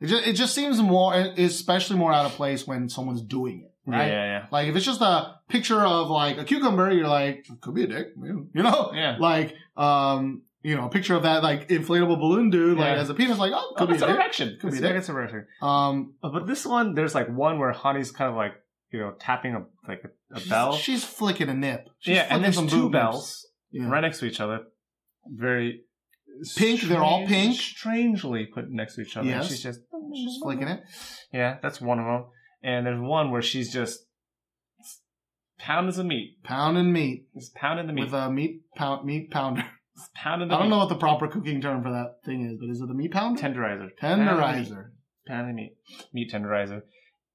It 0.00 0.06
just, 0.06 0.26
it 0.28 0.32
just 0.34 0.54
seems 0.54 0.80
more, 0.80 1.12
especially 1.14 1.96
more 1.98 2.12
out 2.12 2.24
of 2.24 2.32
place 2.32 2.66
when 2.66 2.88
someone's 2.88 3.20
doing 3.20 3.66
it, 3.66 3.90
right? 3.90 4.06
Yeah, 4.06 4.24
yeah, 4.24 4.46
Like 4.50 4.68
if 4.68 4.76
it's 4.76 4.86
just 4.86 5.02
a 5.02 5.34
picture 5.48 5.80
of 5.80 6.08
like 6.08 6.38
a 6.38 6.44
cucumber, 6.44 6.90
you're 6.90 7.06
like, 7.08 7.44
could 7.60 7.74
be 7.74 7.82
a 7.82 7.86
dick, 7.88 8.06
you 8.16 8.48
know? 8.54 8.92
yeah. 8.94 9.16
Like, 9.20 9.54
um, 9.76 10.42
you 10.68 10.76
know, 10.76 10.86
a 10.86 10.90
picture 10.90 11.14
of 11.14 11.22
that 11.22 11.42
like 11.42 11.68
inflatable 11.68 12.18
balloon 12.24 12.50
dude, 12.50 12.76
like 12.78 12.94
Yeah. 12.96 13.02
as 13.02 13.08
a 13.10 13.14
penis, 13.14 13.38
like, 13.38 13.52
oh, 13.54 13.74
could 13.76 13.88
be 13.88 13.94
it's 13.94 14.02
a 14.02 14.06
an 14.06 14.12
dick. 14.12 14.20
erection. 14.20 14.48
Could 14.60 14.72
be 14.72 14.78
a 14.78 14.80
dick. 14.80 14.96
it's 14.96 15.08
an 15.08 15.14
erection. 15.16 15.46
Um, 15.62 16.14
Uh, 16.22 16.30
But 16.34 16.46
this 16.46 16.66
one, 16.66 16.94
there's 16.94 17.14
like 17.14 17.28
one 17.28 17.58
where 17.58 17.72
Hani's 17.72 18.10
kind 18.18 18.30
of 18.30 18.36
like 18.36 18.54
you 18.92 18.98
know 19.00 19.12
tapping 19.18 19.54
a 19.54 19.60
like 19.90 20.02
a, 20.04 20.10
a 20.36 20.40
she's, 20.40 20.48
bell. 20.50 20.72
she's 20.84 21.04
flicking 21.04 21.48
a 21.48 21.54
nip. 21.54 21.88
She's 22.00 22.16
yeah, 22.16 22.22
and 22.22 22.28
flicking 22.28 22.42
there's 22.42 22.54
some 22.56 22.68
two 22.68 22.82
boob 22.82 22.92
nips. 22.92 23.02
bells 23.02 23.46
Yeah. 23.70 23.88
right 23.88 24.00
next 24.06 24.18
to 24.20 24.26
each 24.26 24.40
other. 24.40 24.58
Very 25.26 25.82
Pink, 26.56 26.82
they're 26.82 27.02
all 27.02 27.24
strange- 27.26 27.28
pink. 27.48 27.60
Strangely 27.60 28.46
put 28.54 28.70
next 28.70 28.94
to 28.94 29.00
each 29.02 29.16
other. 29.16 29.26
Yes. 29.28 29.48
She's 29.48 29.62
just 29.62 29.80
She's 30.14 30.38
flicking 30.42 30.68
it. 30.68 30.80
Yeah, 31.32 31.58
that's 31.62 31.80
one 31.80 31.98
of 31.98 32.04
them. 32.06 32.24
And 32.62 32.86
there's 32.86 33.00
one 33.00 33.30
where 33.32 33.42
she's 33.42 33.72
just 33.72 33.98
pounding 35.58 35.92
some 35.92 36.08
meat. 36.08 36.38
Pounding 36.44 36.92
meat 36.92 37.26
Just 37.34 37.54
pounding 37.54 37.86
the 37.88 37.92
meat. 37.92 38.04
with 38.04 38.14
a 38.14 38.30
meat 38.30 38.62
pound 38.76 39.04
meat 39.04 39.30
pounder. 39.30 39.64
Just 39.98 40.14
pounding 40.14 40.48
the 40.48 40.54
I 40.54 40.58
don't 40.58 40.68
meat. 40.68 40.70
know 40.70 40.78
what 40.78 40.88
the 40.88 40.94
proper 40.94 41.26
cooking 41.26 41.60
term 41.60 41.82
for 41.82 41.90
that 41.90 42.24
thing 42.24 42.46
is, 42.48 42.56
but 42.60 42.70
is 42.70 42.80
it 42.80 42.86
the 42.86 42.94
meat 42.94 43.10
pounder? 43.10 43.42
Tenderizer. 43.42 43.90
Pounding 43.98 44.26
the 44.26 44.32
meat. 44.32 44.68
Tenderizer. 44.70 44.90
Pounding 45.26 45.54
meat. 45.56 45.76
Meat 46.12 46.32
tenderizer. 46.32 46.82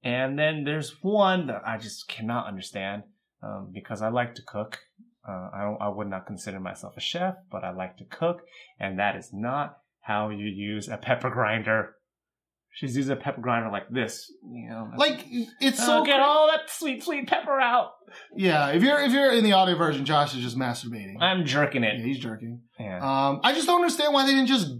And 0.02 0.38
then 0.38 0.64
there's 0.64 0.96
one 1.02 1.46
that 1.48 1.62
I 1.66 1.76
just 1.78 2.08
cannot 2.08 2.46
understand 2.46 3.02
um, 3.42 3.70
because 3.72 4.00
I 4.02 4.08
like 4.08 4.34
to 4.36 4.42
cook. 4.42 4.78
Uh, 5.26 5.50
I, 5.54 5.62
don't, 5.62 5.80
I 5.80 5.88
would 5.88 6.08
not 6.08 6.26
consider 6.26 6.60
myself 6.60 6.96
a 6.96 7.00
chef, 7.00 7.34
but 7.50 7.64
I 7.64 7.72
like 7.72 7.96
to 7.98 8.04
cook, 8.04 8.42
and 8.78 8.98
that 8.98 9.16
is 9.16 9.30
not 9.32 9.78
how 10.00 10.28
you 10.28 10.46
use 10.46 10.88
a 10.88 10.98
pepper 10.98 11.30
grinder. 11.30 11.96
She's 12.74 12.96
using 12.96 13.12
a 13.12 13.16
pepper 13.16 13.40
grinder 13.40 13.70
like 13.70 13.88
this, 13.88 14.32
you 14.42 14.68
know. 14.68 14.90
Like 14.96 15.24
it's 15.60 15.78
so 15.78 15.86
so 16.00 16.04
get 16.04 16.18
all 16.18 16.48
that 16.48 16.68
sweet, 16.68 17.04
sweet 17.04 17.28
pepper 17.28 17.60
out. 17.60 17.92
yeah. 18.36 18.70
If 18.70 18.82
you're 18.82 19.00
if 19.00 19.12
you're 19.12 19.32
in 19.32 19.44
the 19.44 19.52
audio 19.52 19.76
version, 19.76 20.04
Josh 20.04 20.34
is 20.34 20.42
just 20.42 20.58
masturbating. 20.58 21.14
I'm 21.20 21.44
jerking 21.44 21.84
yeah, 21.84 21.90
it. 21.90 22.00
he's 22.04 22.18
jerking. 22.18 22.62
Yeah. 22.78 22.96
Um, 22.96 23.40
I 23.44 23.54
just 23.54 23.68
don't 23.68 23.76
understand 23.76 24.12
why 24.12 24.26
they 24.26 24.32
didn't 24.32 24.48
just 24.48 24.72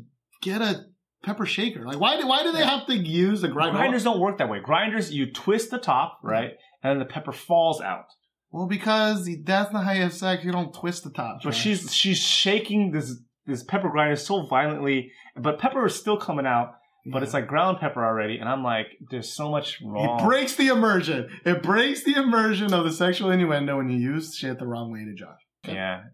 get 0.43 0.61
a 0.61 0.87
pepper 1.23 1.47
shaker. 1.47 1.85
Like 1.87 2.01
why 2.01 2.21
do 2.21 2.27
why 2.27 2.43
do 2.43 2.51
they 2.51 2.65
have 2.65 2.87
to 2.87 2.97
use 2.97 3.45
a 3.45 3.49
grinder? 3.49 3.79
Grinders 3.79 4.03
don't 4.03 4.19
work 4.19 4.39
that 4.39 4.49
way. 4.49 4.59
Grinders, 4.59 5.13
you 5.13 5.33
twist 5.33 5.71
the 5.71 5.79
top, 5.79 6.19
right, 6.25 6.51
and 6.83 6.91
then 6.91 6.99
the 6.99 7.13
pepper 7.13 7.33
falls 7.33 7.81
out. 7.81 8.07
Well, 8.51 8.67
because 8.67 9.29
that's 9.45 9.73
not 9.73 9.85
how 9.85 9.93
you 9.93 10.03
have 10.03 10.13
sex. 10.13 10.45
You 10.45 10.53
don't 10.53 10.75
twist 10.75 11.05
the 11.05 11.11
top. 11.11 11.39
But 11.45 11.55
she's 11.55 11.95
she's 11.95 12.19
shaking 12.19 12.91
this 12.91 13.17
this 13.47 13.63
pepper 13.63 13.89
grinder 13.89 14.17
so 14.17 14.47
violently, 14.47 15.13
but 15.37 15.59
pepper 15.59 15.87
is 15.87 15.95
still 15.95 16.17
coming 16.17 16.47
out. 16.47 16.75
But 17.07 17.23
it's 17.23 17.35
like 17.35 17.47
ground 17.47 17.79
pepper 17.81 18.03
already, 18.05 18.39
and 18.39 18.49
I'm 18.49 18.63
like, 18.65 18.87
there's 19.11 19.31
so 19.31 19.51
much 19.51 19.79
wrong. 19.85 20.21
It 20.21 20.25
breaks 20.25 20.55
the 20.57 20.69
immersion. 20.69 21.29
It 21.45 21.63
breaks 21.63 22.03
the 22.03 22.15
immersion 22.15 22.73
of 22.73 22.85
the 22.85 22.93
sexual 22.93 23.31
innuendo 23.31 23.77
when 23.77 23.91
you 23.91 23.99
use 23.99 24.35
shit 24.35 24.59
the 24.59 24.67
wrong 24.67 24.91
way 24.91 25.05
to 25.05 25.15
Josh. 25.15 25.41
Yeah. 25.67 26.05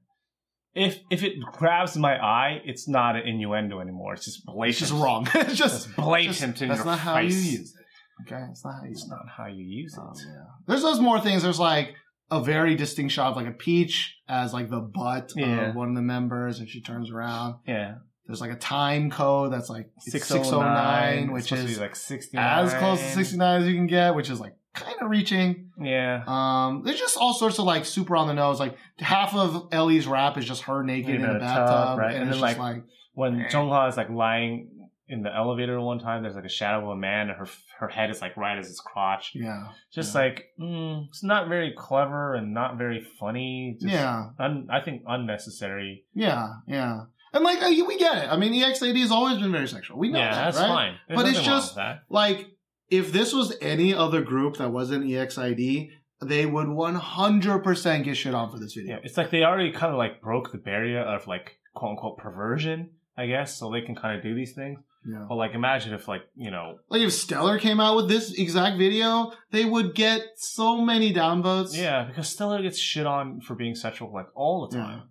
If 0.74 0.98
if 1.10 1.22
it 1.22 1.34
grabs 1.52 1.96
my 1.96 2.16
eye, 2.16 2.60
it's 2.64 2.88
not 2.88 3.16
an 3.16 3.22
innuendo 3.26 3.80
anymore. 3.80 4.14
It's 4.14 4.24
just 4.24 4.44
blatant. 4.46 4.70
It's 4.70 4.78
just 4.80 4.92
wrong. 4.92 5.28
it's 5.34 5.56
just 5.56 5.86
It's 5.86 5.94
blatant 5.96 6.36
just- 6.56 6.62
in 6.62 6.68
That's 6.68 6.78
your 6.78 6.86
not 6.86 6.98
how 6.98 7.18
you 7.18 7.28
use 7.36 7.74
it. 7.74 7.84
Okay, 8.32 8.40
that's 8.48 8.64
not 8.64 8.74
how 8.74 8.84
you 8.84 8.90
It's 8.90 9.00
use 9.02 9.04
it. 9.04 9.10
not 9.10 9.28
how 9.36 9.46
you 9.46 9.64
use 9.64 9.94
it. 9.94 10.00
Um, 10.00 10.12
yeah. 10.16 10.42
There's 10.66 10.82
those 10.82 11.00
more 11.00 11.20
things. 11.20 11.42
There's 11.42 11.58
like 11.58 11.94
a 12.30 12.40
very 12.42 12.74
distinct 12.76 13.12
shot 13.14 13.30
of 13.30 13.36
like 13.36 13.46
a 13.48 13.52
peach 13.56 14.16
as 14.28 14.52
like 14.52 14.68
the 14.70 14.80
butt 14.80 15.32
Yeah. 15.36 15.70
of 15.70 15.74
one 15.74 15.88
of 15.88 15.94
the 15.96 16.02
members, 16.02 16.58
and 16.60 16.68
she 16.68 16.82
turns 16.82 17.10
around. 17.10 17.56
Yeah. 17.66 17.94
There's 18.30 18.40
like 18.40 18.52
a 18.52 18.56
time 18.56 19.10
code 19.10 19.52
that's 19.52 19.68
like 19.68 19.90
609, 19.98 20.44
609, 20.44 21.32
which 21.32 21.52
is 21.52 21.78
like 21.80 21.96
69. 21.96 22.64
as 22.64 22.74
close 22.74 23.00
to 23.00 23.08
69 23.08 23.62
as 23.62 23.68
you 23.68 23.74
can 23.74 23.86
get, 23.86 24.14
which 24.14 24.30
is 24.30 24.38
like 24.40 24.54
kind 24.72 24.96
of 25.00 25.10
reaching. 25.10 25.70
Yeah. 25.80 26.22
Um, 26.26 26.82
there's 26.84 26.98
just 27.00 27.16
all 27.16 27.34
sorts 27.34 27.58
of 27.58 27.64
like 27.64 27.84
super 27.84 28.14
on 28.16 28.28
the 28.28 28.34
nose. 28.34 28.60
Like 28.60 28.76
half 28.98 29.34
of 29.34 29.68
Ellie's 29.72 30.06
rap 30.06 30.38
is 30.38 30.44
just 30.44 30.62
her 30.62 30.82
naked 30.84 31.14
in, 31.16 31.24
In 31.24 31.30
a 31.30 31.34
a 31.34 31.38
bathtub, 31.40 31.66
tub, 31.68 31.98
right? 31.98 32.06
and, 32.14 32.22
And 32.22 32.30
it's 32.30 32.40
then, 32.40 32.48
just 32.50 32.58
like, 32.60 32.82
When 33.14 33.46
Junghwa 33.50 33.88
is 33.88 33.96
like 33.96 34.10
lying 34.10 34.68
in 35.08 35.22
the 35.24 35.34
elevator 35.34 35.80
one 35.80 35.98
time, 35.98 36.22
there's 36.22 36.36
like 36.36 36.44
a 36.44 36.48
shadow 36.48 36.84
of 36.84 36.96
a 36.96 36.96
man, 36.96 37.30
and 37.30 37.36
her 37.38 37.48
her 37.80 37.88
head 37.88 38.10
is 38.10 38.20
like 38.20 38.36
right 38.36 38.58
as 38.58 38.68
his 38.68 38.78
crotch. 38.78 39.32
yeah, 39.34 39.68
Just 39.92 40.14
Yeah. 40.14 40.20
like 40.20 40.44
mm, 40.60 41.08
it's 41.08 41.24
not 41.24 41.48
very 41.48 41.74
clever 41.76 42.34
and 42.36 42.54
not 42.54 42.78
very 42.78 43.00
funny. 43.18 43.76
Just 43.80 43.92
yeah, 43.92 44.28
un- 44.38 44.68
I 44.70 44.80
think 44.82 45.02
unnecessary. 45.08 46.04
yeah, 46.14 46.48
yeah. 46.68 47.00
And 47.32 47.44
like 47.44 47.62
uh, 47.62 47.68
we 47.86 47.96
get 47.98 48.24
it. 48.24 48.28
I 48.28 48.36
mean, 48.36 48.52
EXID 48.52 48.96
has 48.98 49.10
always 49.10 49.38
been 49.38 49.52
very 49.52 49.68
sexual. 49.68 49.98
We 49.98 50.08
know 50.08 50.18
that. 50.18 50.24
yeah, 50.24 50.34
that, 50.34 50.44
that's 50.44 50.58
right? 50.58 50.66
fine. 50.68 50.94
There's 51.08 51.22
But 51.22 51.28
it's 51.28 51.42
just-. 51.42 51.78
Like 52.08 52.48
if 52.88 53.12
this 53.12 53.32
was 53.32 53.56
any 53.60 53.94
other 53.94 54.20
group 54.20 54.56
that 54.56 54.70
wasn't 54.70 55.04
EXID, 55.04 55.90
they 56.22 56.44
would 56.44 56.66
100% 56.66 58.04
get 58.04 58.16
shit 58.16 58.34
on 58.34 58.50
for 58.50 58.58
this 58.58 58.74
video. 58.74 58.96
Yeah, 58.96 59.00
it's 59.04 59.16
like 59.16 59.30
they 59.30 59.42
already 59.44 59.72
kind 59.72 59.92
of 59.92 59.98
like 59.98 60.20
broke 60.20 60.52
the 60.52 60.58
barrier 60.58 61.00
of 61.00 61.26
like 61.26 61.58
quote 61.74 61.92
unquote 61.92 62.18
perversion, 62.18 62.90
I 63.16 63.26
guess, 63.26 63.56
so 63.56 63.70
they 63.70 63.80
can 63.80 63.94
kind 63.94 64.16
of 64.16 64.22
do 64.22 64.34
these 64.34 64.52
things. 64.52 64.80
Yeah. 65.06 65.24
But 65.28 65.36
like, 65.36 65.54
imagine 65.54 65.94
if 65.94 66.08
like 66.08 66.22
you 66.36 66.50
know, 66.50 66.78
Like 66.90 67.00
if 67.00 67.12
Stellar 67.12 67.58
came 67.58 67.80
out 67.80 67.96
with 67.96 68.08
this 68.08 68.34
exact 68.38 68.76
video, 68.76 69.32
they 69.50 69.64
would 69.64 69.94
get 69.94 70.22
so 70.36 70.82
many 70.82 71.14
downvotes. 71.14 71.74
yeah, 71.74 72.04
because 72.04 72.28
Stellar 72.28 72.60
gets 72.60 72.78
shit 72.78 73.06
on 73.06 73.40
for 73.40 73.54
being 73.54 73.74
sexual 73.74 74.12
like 74.12 74.26
all 74.34 74.68
the 74.68 74.76
time, 74.76 75.04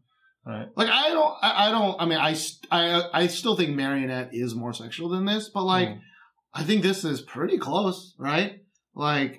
right? 0.50 0.68
Like 0.76 0.90
I 0.90 1.10
don't, 1.10 1.36
I, 1.42 1.68
I 1.68 1.72
don't. 1.72 2.02
I 2.02 2.06
mean, 2.06 2.18
I, 2.20 2.36
I, 2.72 3.04
I 3.14 3.28
still 3.28 3.56
think 3.56 3.76
Marionette 3.76 4.30
is 4.34 4.56
more 4.56 4.74
sexual 4.74 5.10
than 5.10 5.26
this, 5.26 5.50
but 5.50 5.64
like, 5.64 5.90
Mm. 5.90 6.02
I 6.52 6.64
think 6.64 6.82
this 6.82 7.06
is 7.06 7.22
pretty 7.22 7.60
close, 7.60 8.16
right? 8.18 8.62
Like, 8.96 9.38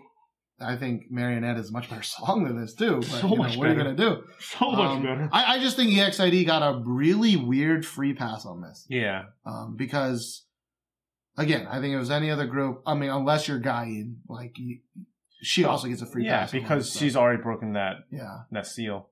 I 0.61 0.77
think 0.77 1.11
Marionette 1.11 1.57
is 1.57 1.70
a 1.70 1.73
much 1.73 1.91
better 1.91 2.03
song 2.16 2.45
than 2.45 2.61
this 2.61 2.74
too. 2.74 2.97
But, 2.97 3.05
So 3.05 3.27
you 3.28 3.37
know, 3.37 3.43
much 3.43 3.57
what 3.57 3.66
are 3.66 3.70
you 3.73 3.77
gonna 3.77 3.97
do? 3.97 4.23
so 4.39 4.66
Um, 4.70 5.28
I, 5.32 5.57
I 5.57 5.59
just 5.59 5.74
think 5.77 5.91
EXID 5.99 6.47
got 6.47 6.62
a 6.62 6.81
really 6.85 7.35
weird 7.37 7.85
free 7.85 8.15
pass 8.15 8.47
on 8.47 8.62
this 8.62 8.87
Yeah, 8.89 9.24
um, 9.45 9.74
because, 9.77 10.45
again, 11.37 11.66
I 11.69 11.81
think 11.81 11.95
it 11.95 11.99
was 11.99 12.11
any 12.12 12.31
other 12.31 12.47
group, 12.47 12.82
I 12.87 12.95
mean, 12.95 13.11
unless 13.11 13.49
you're 13.49 13.59
Gain, 13.59 14.19
like 14.28 14.53
you, 14.57 14.78
she 15.43 15.65
also 15.65 15.89
gets 15.89 16.03
a 16.03 16.07
free 16.07 16.27
yeah, 16.27 16.41
pass. 16.41 16.55
on 16.55 16.61
because 16.61 16.85
this, 16.85 16.93
so, 16.93 17.01
she's 17.01 17.16
already 17.16 17.43
broken 17.43 17.73
that 17.73 18.05
yeah. 18.12 18.43
that 18.53 18.66
seal, 18.69 19.09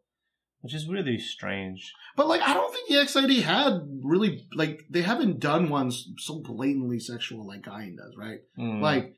which 0.60 0.74
is 0.74 0.88
really 0.88 1.18
strange. 1.18 1.92
But 2.16 2.26
like, 2.28 2.40
I 2.42 2.54
don't 2.54 2.72
think 2.72 2.88
the 2.88 2.96
EXID 2.96 3.42
had 3.42 3.80
really 4.02 4.46
like 4.54 4.84
they 4.90 5.02
haven't 5.02 5.38
done 5.40 5.68
ones 5.70 6.08
so 6.18 6.40
blatantly 6.40 6.98
sexual 6.98 7.46
like 7.46 7.64
Gain 7.64 7.96
does, 7.96 8.14
right? 8.16 8.40
Mm. 8.58 8.80
Like, 8.80 9.14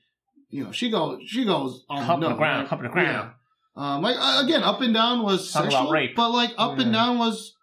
you 0.50 0.64
know, 0.64 0.72
she 0.72 0.90
goes, 0.90 1.20
she 1.26 1.44
goes 1.44 1.84
on 1.88 2.20
the 2.20 2.28
the 2.28 2.34
ground, 2.34 2.60
right? 2.62 2.68
hump 2.68 2.82
the 2.82 2.88
ground. 2.88 3.08
Yeah. 3.08 3.30
Um, 3.76 4.02
like 4.02 4.16
uh, 4.18 4.42
again, 4.44 4.62
up 4.62 4.80
and 4.82 4.92
down 4.92 5.22
was 5.22 5.50
Talk 5.52 5.62
about 5.64 5.72
sexual, 5.72 5.92
rape. 5.92 6.14
but 6.16 6.30
like 6.30 6.50
up 6.58 6.78
and 6.78 6.92
down 6.92 7.18
was, 7.18 7.54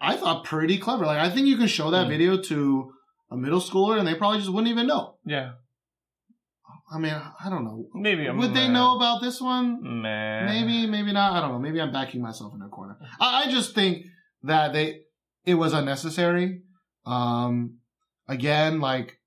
I 0.00 0.16
thought 0.16 0.44
pretty 0.44 0.78
clever. 0.78 1.06
Like 1.06 1.18
I 1.18 1.30
think 1.30 1.46
you 1.46 1.56
can 1.56 1.66
show 1.68 1.90
that 1.90 2.06
Mm. 2.06 2.10
video 2.10 2.36
to 2.42 2.92
a 3.30 3.36
middle 3.36 3.60
schooler 3.60 3.98
and 3.98 4.06
they 4.06 4.14
probably 4.14 4.38
just 4.38 4.50
wouldn't 4.52 4.70
even 4.70 4.86
know. 4.86 5.16
yeah, 5.24 5.52
I 6.94 6.98
mean, 6.98 7.14
I 7.14 7.48
don't 7.48 7.64
know. 7.64 7.86
maybe 7.94 8.26
I'm 8.26 8.36
Would 8.38 8.54
they 8.54 8.68
know 8.68 8.96
about 8.96 9.22
this 9.22 9.40
one? 9.40 9.78
Man, 10.02 10.46
Maybe, 10.46 10.86
maybe 10.86 11.12
not. 11.12 11.32
I 11.32 11.40
don't 11.40 11.52
know. 11.52 11.58
Maybe 11.58 11.80
I'm 11.80 11.92
backing 11.92 12.20
myself 12.22 12.52
in 12.54 12.62
a 12.62 12.68
corner. 12.68 12.96
I, 13.20 13.44
I 13.44 13.50
just 13.50 13.74
think 13.74 14.06
that 14.42 14.72
they 14.72 15.02
it 15.44 15.54
was 15.54 15.72
unnecessary. 15.72 16.62
Um, 17.06 17.78
again, 18.28 18.80
like 18.80 19.18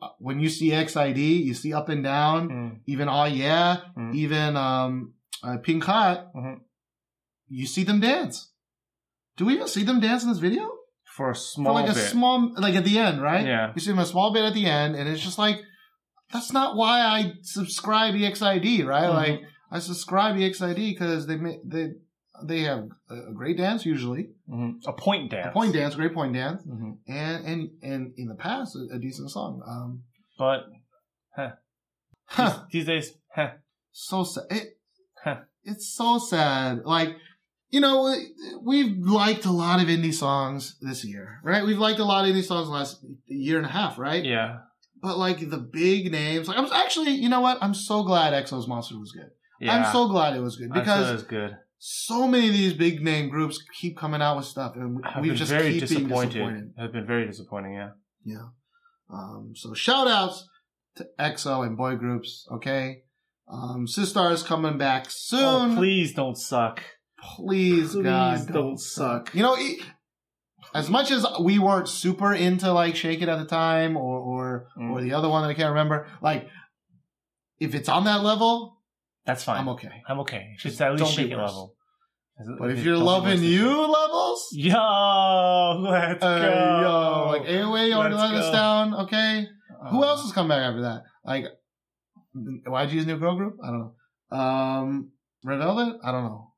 uh, 0.00 0.08
when 0.18 0.40
you 0.40 0.48
see 0.48 0.70
EXID, 0.72 1.18
you 1.44 1.54
see 1.54 1.72
up 1.72 1.88
and 1.88 2.02
down, 2.02 2.48
Mm. 2.48 2.80
even 2.86 3.08
oh 3.08 3.24
yeah, 3.24 3.80
Mm. 3.96 4.14
even 4.14 4.56
um, 4.56 5.14
uh, 5.42 5.58
Pink 5.58 5.84
Hot. 5.84 6.32
Mhm. 6.34 6.60
You 7.48 7.66
see 7.66 7.84
them 7.84 8.00
dance. 8.00 8.50
Do 9.36 9.44
we 9.46 9.54
even 9.54 9.68
see 9.68 9.84
them 9.84 10.00
dance 10.00 10.22
in 10.24 10.28
this 10.30 10.38
video? 10.38 10.68
for 11.04 11.30
a 11.32 11.34
small 11.34 11.74
For 11.74 11.80
like 11.82 11.90
a 11.90 11.94
small, 11.94 12.54
like 12.56 12.74
at 12.74 12.84
the 12.86 12.98
end, 12.98 13.20
right? 13.20 13.44
Yeah. 13.46 13.72
You 13.74 13.80
see 13.82 13.90
them 13.90 13.98
a 13.98 14.06
small 14.06 14.32
bit 14.32 14.44
at 14.46 14.54
the 14.54 14.64
end, 14.64 14.96
and 14.96 15.06
it's 15.06 15.20
just 15.22 15.36
like 15.38 15.60
that's 16.32 16.52
not 16.52 16.76
why 16.76 17.00
I 17.00 17.32
subscribe 17.42 18.14
EXID, 18.14 18.86
right? 18.86 19.10
Mhm. 19.10 19.14
Like 19.14 19.40
I 19.70 19.78
subscribe 19.78 20.36
EXID 20.36 20.76
because 20.76 21.26
they 21.26 21.38
they 21.64 21.90
they 22.44 22.60
have 22.62 22.88
a 23.10 23.32
great 23.34 23.56
dance 23.58 23.84
usually, 23.86 24.30
Mhm. 24.48 24.80
a 24.86 24.92
point 24.92 25.30
dance, 25.30 25.48
a 25.48 25.52
point 25.52 25.72
dance, 25.74 25.94
great 25.94 26.14
point 26.14 26.32
dance, 26.34 26.62
Mhm. 26.66 26.98
and 27.06 27.44
and 27.46 27.70
and 27.82 28.12
in 28.16 28.26
the 28.28 28.34
past 28.34 28.74
a, 28.76 28.96
a 28.96 28.98
decent 28.98 29.30
song. 29.30 29.62
Um, 29.66 30.02
but 30.38 30.64
huh, 31.36 31.52
these 32.72 32.86
days, 32.86 33.12
huh, 33.34 33.50
so 33.92 34.24
sad. 34.24 34.44
It, 34.50 34.68
Huh. 35.24 35.42
it's 35.62 35.94
so 35.94 36.18
sad. 36.18 36.80
Like 36.84 37.16
you 37.70 37.80
know, 37.80 38.02
we- 38.04 38.34
we've 38.60 38.98
liked 38.98 39.46
a 39.46 39.50
lot 39.50 39.80
of 39.80 39.86
indie 39.88 40.12
songs 40.12 40.76
this 40.82 41.06
year, 41.06 41.40
right? 41.42 41.64
We've 41.64 41.78
liked 41.78 42.00
a 42.00 42.04
lot 42.04 42.28
of 42.28 42.34
indie 42.34 42.44
songs 42.44 42.66
the 42.66 42.72
last 42.74 43.02
year 43.26 43.56
and 43.56 43.64
a 43.64 43.70
half, 43.70 43.98
right? 43.98 44.22
yeah, 44.22 44.58
But 45.02 45.18
like 45.18 45.50
the 45.50 45.58
big 45.58 46.12
names, 46.12 46.46
like 46.48 46.56
I'm 46.56 46.66
actually, 46.72 47.10
you 47.12 47.28
know 47.28 47.40
what? 47.40 47.58
I'm 47.60 47.74
so 47.74 48.04
glad 48.04 48.32
Exo's 48.32 48.68
Monster 48.68 48.98
was 48.98 49.12
good. 49.12 49.30
yeah, 49.60 49.74
I'm 49.74 49.92
so 49.92 50.08
glad 50.08 50.36
it 50.36 50.40
was 50.40 50.56
good 50.56 50.70
I'm 50.72 50.76
sure 50.76 50.82
because 50.84 51.22
good. 51.24 51.56
so 51.78 52.28
many 52.28 52.46
of 52.48 52.54
these 52.54 52.72
big 52.74 53.02
name 53.02 53.28
groups 53.28 53.62
keep 53.80 53.98
coming 53.98 54.22
out 54.22 54.36
with 54.36 54.46
stuff, 54.46 54.76
and 54.76 55.00
I've 55.04 55.22
we 55.22 55.34
just 55.34 55.50
very 55.50 55.72
keep 55.72 55.88
being 55.88 56.02
disappointed. 56.04 56.32
disappointed. 56.34 56.74
Have 56.78 56.92
been 56.92 57.06
very 57.06 57.26
disappointing. 57.26 57.74
Yeah. 57.74 57.90
Yeah. 58.24 58.46
Um, 59.12 59.52
so 59.56 59.74
shout 59.74 60.06
outs 60.06 60.48
to 60.96 61.06
EXO 61.18 61.66
and 61.66 61.76
boy 61.76 61.96
groups. 61.96 62.46
Okay. 62.50 63.02
Um, 63.52 63.86
Sistar 63.86 64.30
is 64.32 64.42
coming 64.44 64.78
back 64.78 65.06
soon. 65.10 65.72
Oh, 65.72 65.74
please 65.76 66.14
don't 66.14 66.38
suck. 66.38 66.80
please, 67.36 67.92
Please 67.92 68.04
God, 68.04 68.46
don't 68.46 68.52
don't 68.54 68.78
suck. 68.80 69.34
You 69.34 69.42
know, 69.42 69.56
as 70.74 70.88
much 70.90 71.10
as 71.10 71.26
we 71.40 71.58
weren't 71.58 71.88
super 71.88 72.32
into 72.32 72.72
like 72.72 72.96
Shake 72.96 73.20
It 73.22 73.28
at 73.28 73.38
the 73.38 73.44
time, 73.44 73.96
or 73.96 74.18
or 74.18 74.66
Mm. 74.78 74.90
or 74.92 75.00
the 75.02 75.12
other 75.14 75.28
one 75.28 75.42
that 75.42 75.48
I 75.48 75.54
can't 75.54 75.70
remember, 75.70 76.06
like 76.20 76.48
if 77.60 77.74
it's 77.74 77.88
on 77.88 78.04
that 78.04 78.22
level, 78.22 78.78
That's 79.26 79.44
fine. 79.44 79.58
I'm 79.60 79.68
okay. 79.70 80.02
I'm 80.08 80.20
okay. 80.20 80.54
If 80.58 80.66
It's 80.66 80.80
at 80.80 80.94
least 80.94 81.12
shake 81.14 81.30
it 81.30 81.36
worse. 81.36 81.50
level. 81.50 81.74
But 82.58 82.70
if 82.70 82.82
you're 82.84 82.96
loving 82.96 83.42
you 83.44 83.68
levels, 83.68 84.48
yo, 84.52 85.76
let's 85.80 86.22
uh, 86.24 86.38
go. 86.38 86.80
yo, 86.82 87.26
like 87.32 87.42
AOA 87.48 87.92
already 87.94 88.14
let 88.16 88.34
us 88.34 88.50
down. 88.52 88.94
Okay, 89.04 89.46
who 89.90 90.02
Uh, 90.02 90.06
else 90.08 90.22
has 90.22 90.32
come 90.32 90.48
back 90.48 90.62
after 90.62 90.82
that? 90.82 91.02
Like 91.24 91.44
YG's 92.34 93.06
new 93.06 93.18
girl 93.18 93.36
group? 93.36 93.58
I 93.62 93.66
don't 93.68 93.92
know. 94.30 94.36
Um, 94.36 95.10
Red 95.44 95.58
Velvet? 95.58 96.00
I 96.02 96.10
don't 96.10 96.24
know. 96.24 96.52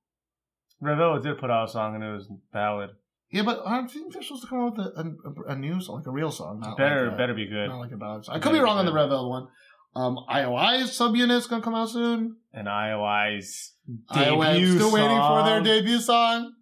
Revel 0.80 1.20
did 1.20 1.38
put 1.38 1.50
out 1.50 1.68
a 1.68 1.70
song 1.72 1.94
and 1.96 2.04
it 2.04 2.12
was 2.12 2.28
ballad. 2.52 2.90
Yeah, 3.30 3.42
but 3.42 3.62
I 3.66 3.76
don't 3.76 3.88
think 3.90 4.12
they're 4.12 4.22
supposed 4.22 4.42
to 4.42 4.48
come 4.48 4.60
out 4.60 4.76
with 4.76 4.86
a, 4.86 5.14
a, 5.48 5.52
a 5.52 5.56
new 5.56 5.80
song, 5.80 5.96
like 5.96 6.06
a 6.06 6.10
real 6.10 6.30
song. 6.30 6.60
Not 6.60 6.76
better, 6.76 7.06
like 7.06 7.14
a, 7.14 7.18
better 7.18 7.34
be 7.34 7.46
good. 7.46 7.68
Not 7.68 7.80
like 7.80 7.92
a 7.92 7.96
ballad 7.96 8.24
song. 8.24 8.36
I 8.36 8.38
could 8.38 8.52
be 8.52 8.58
wrong 8.60 8.78
on 8.78 8.86
the 8.86 8.92
Red 8.92 9.08
Velvet 9.08 9.28
one. 9.28 9.48
Um, 9.96 10.18
IOI's 10.30 10.90
subunit's 10.90 11.46
gonna 11.46 11.62
come 11.62 11.74
out 11.74 11.88
soon. 11.90 12.36
And 12.52 12.68
IOI's 12.68 13.72
IOI 14.12 14.54
debut 14.54 14.74
still 14.76 14.92
waiting 14.92 15.16
for 15.18 15.42
their 15.44 15.60
debut 15.60 15.98
song. 15.98 16.52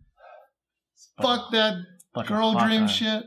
Fuck 1.20 1.51
that 1.52 1.74
girl 2.26 2.55
dream 2.59 2.89
shit. 2.89 3.24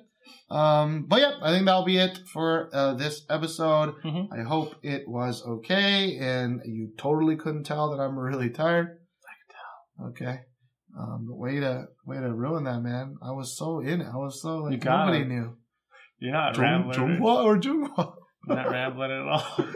Um, 0.49 1.05
but 1.07 1.21
yeah, 1.21 1.33
I 1.41 1.51
think 1.51 1.65
that'll 1.65 1.85
be 1.85 1.97
it 1.97 2.19
for 2.31 2.69
uh, 2.73 2.93
this 2.93 3.25
episode. 3.29 3.95
Mhm. 4.03 4.27
I 4.31 4.43
hope 4.43 4.75
it 4.83 5.07
was 5.07 5.43
okay, 5.43 6.17
and 6.19 6.61
you 6.65 6.91
totally 6.97 7.35
couldn't 7.35 7.63
tell 7.63 7.89
that 7.91 8.01
I'm 8.01 8.17
really 8.17 8.49
tired. 8.51 8.87
I 9.25 9.33
could 9.39 10.19
tell. 10.23 10.29
Okay. 10.29 10.41
Um, 10.97 11.25
but 11.27 11.35
way 11.37 11.59
to 11.59 11.85
way 12.05 12.17
to 12.17 12.33
ruin 12.33 12.63
that, 12.65 12.81
man. 12.81 13.15
I 13.21 13.31
was 13.31 13.57
so 13.57 13.79
in 13.81 14.01
it. 14.01 14.07
I 14.07 14.15
was 14.17 14.41
so 14.41 14.59
like 14.63 14.83
nobody 14.83 15.19
it. 15.21 15.27
knew. 15.27 15.57
You're 16.19 16.31
not 16.33 16.55
Jung, 16.55 16.63
rambling. 16.89 16.97
Junghwa 17.19 17.43
or 17.43 17.57
Junghwa? 17.57 18.13
Not 18.47 18.69
rambling 18.71 19.11
at 19.11 19.27
all. 19.27 19.65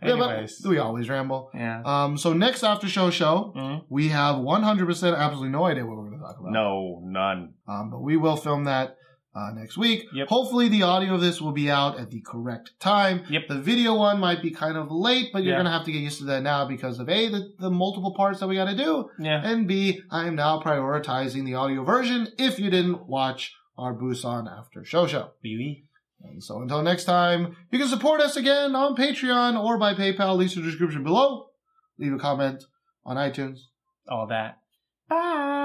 Yeah, 0.00 0.12
Anyways. 0.12 0.62
we 0.64 0.78
always 0.78 1.08
ramble. 1.08 1.50
Yeah. 1.52 1.82
Um, 1.84 2.16
so 2.16 2.32
next 2.32 2.62
after 2.62 2.86
show 2.88 3.10
show, 3.10 3.52
Mhm. 3.56 3.82
we 3.88 4.08
have 4.10 4.36
100% 4.36 5.16
absolutely 5.16 5.48
no 5.48 5.64
idea 5.64 5.84
what 5.84 5.96
we're 5.96 6.08
going 6.10 6.20
to 6.20 6.24
talk 6.24 6.36
about. 6.38 6.52
No, 6.52 7.00
none. 7.02 7.54
Um, 7.66 7.90
but 7.90 8.00
we 8.00 8.16
will 8.16 8.36
film 8.36 8.64
that 8.64 8.94
uh, 9.38 9.52
next 9.52 9.76
week. 9.76 10.06
Yep. 10.12 10.28
Hopefully, 10.28 10.68
the 10.68 10.82
audio 10.82 11.14
of 11.14 11.20
this 11.20 11.40
will 11.40 11.52
be 11.52 11.70
out 11.70 11.98
at 11.98 12.10
the 12.10 12.20
correct 12.20 12.72
time. 12.80 13.22
Yep. 13.30 13.42
The 13.48 13.60
video 13.60 13.94
one 13.94 14.18
might 14.20 14.42
be 14.42 14.50
kind 14.50 14.76
of 14.76 14.90
late, 14.90 15.28
but 15.32 15.42
you're 15.44 15.52
Yeah. 15.52 15.58
going 15.58 15.66
to 15.66 15.70
have 15.78 15.84
to 15.84 15.92
get 15.92 16.00
used 16.02 16.18
to 16.18 16.24
that 16.26 16.42
now 16.42 16.66
because 16.66 16.98
of 16.98 17.08
A, 17.08 17.28
the, 17.28 17.52
the 17.58 17.70
multiple 17.70 18.14
parts 18.14 18.40
that 18.40 18.48
we 18.48 18.56
got 18.56 18.66
to 18.70 18.76
do, 18.76 19.10
Yeah. 19.18 19.40
and 19.44 19.68
B, 19.68 20.00
I 20.10 20.26
am 20.26 20.34
now 20.34 20.60
prioritizing 20.60 21.44
the 21.44 21.54
audio 21.54 21.84
version 21.84 22.28
if 22.38 22.58
you 22.58 22.70
didn't 22.70 23.06
watch 23.06 23.52
our 23.76 23.94
Busan 23.94 24.50
after 24.50 24.84
show 24.84 25.06
show. 25.06 25.30
Baby. 25.42 25.84
And 26.22 26.42
so 26.42 26.60
until 26.62 26.82
next 26.82 27.04
time, 27.04 27.56
you 27.70 27.78
can 27.78 27.86
support 27.88 28.20
us 28.20 28.36
again 28.36 28.74
on 28.74 28.96
Patreon 28.96 29.62
or 29.62 29.78
by 29.78 29.94
PayPal, 29.94 30.36
links 30.36 30.56
in 30.56 30.62
the 30.64 30.68
description 30.70 31.04
below. 31.04 31.46
Leave 31.96 32.12
a 32.12 32.18
comment 32.18 32.64
on 33.06 33.16
iTunes. 33.16 33.58
All 34.08 34.26
that. 34.26 34.58
Bye. 35.08 35.57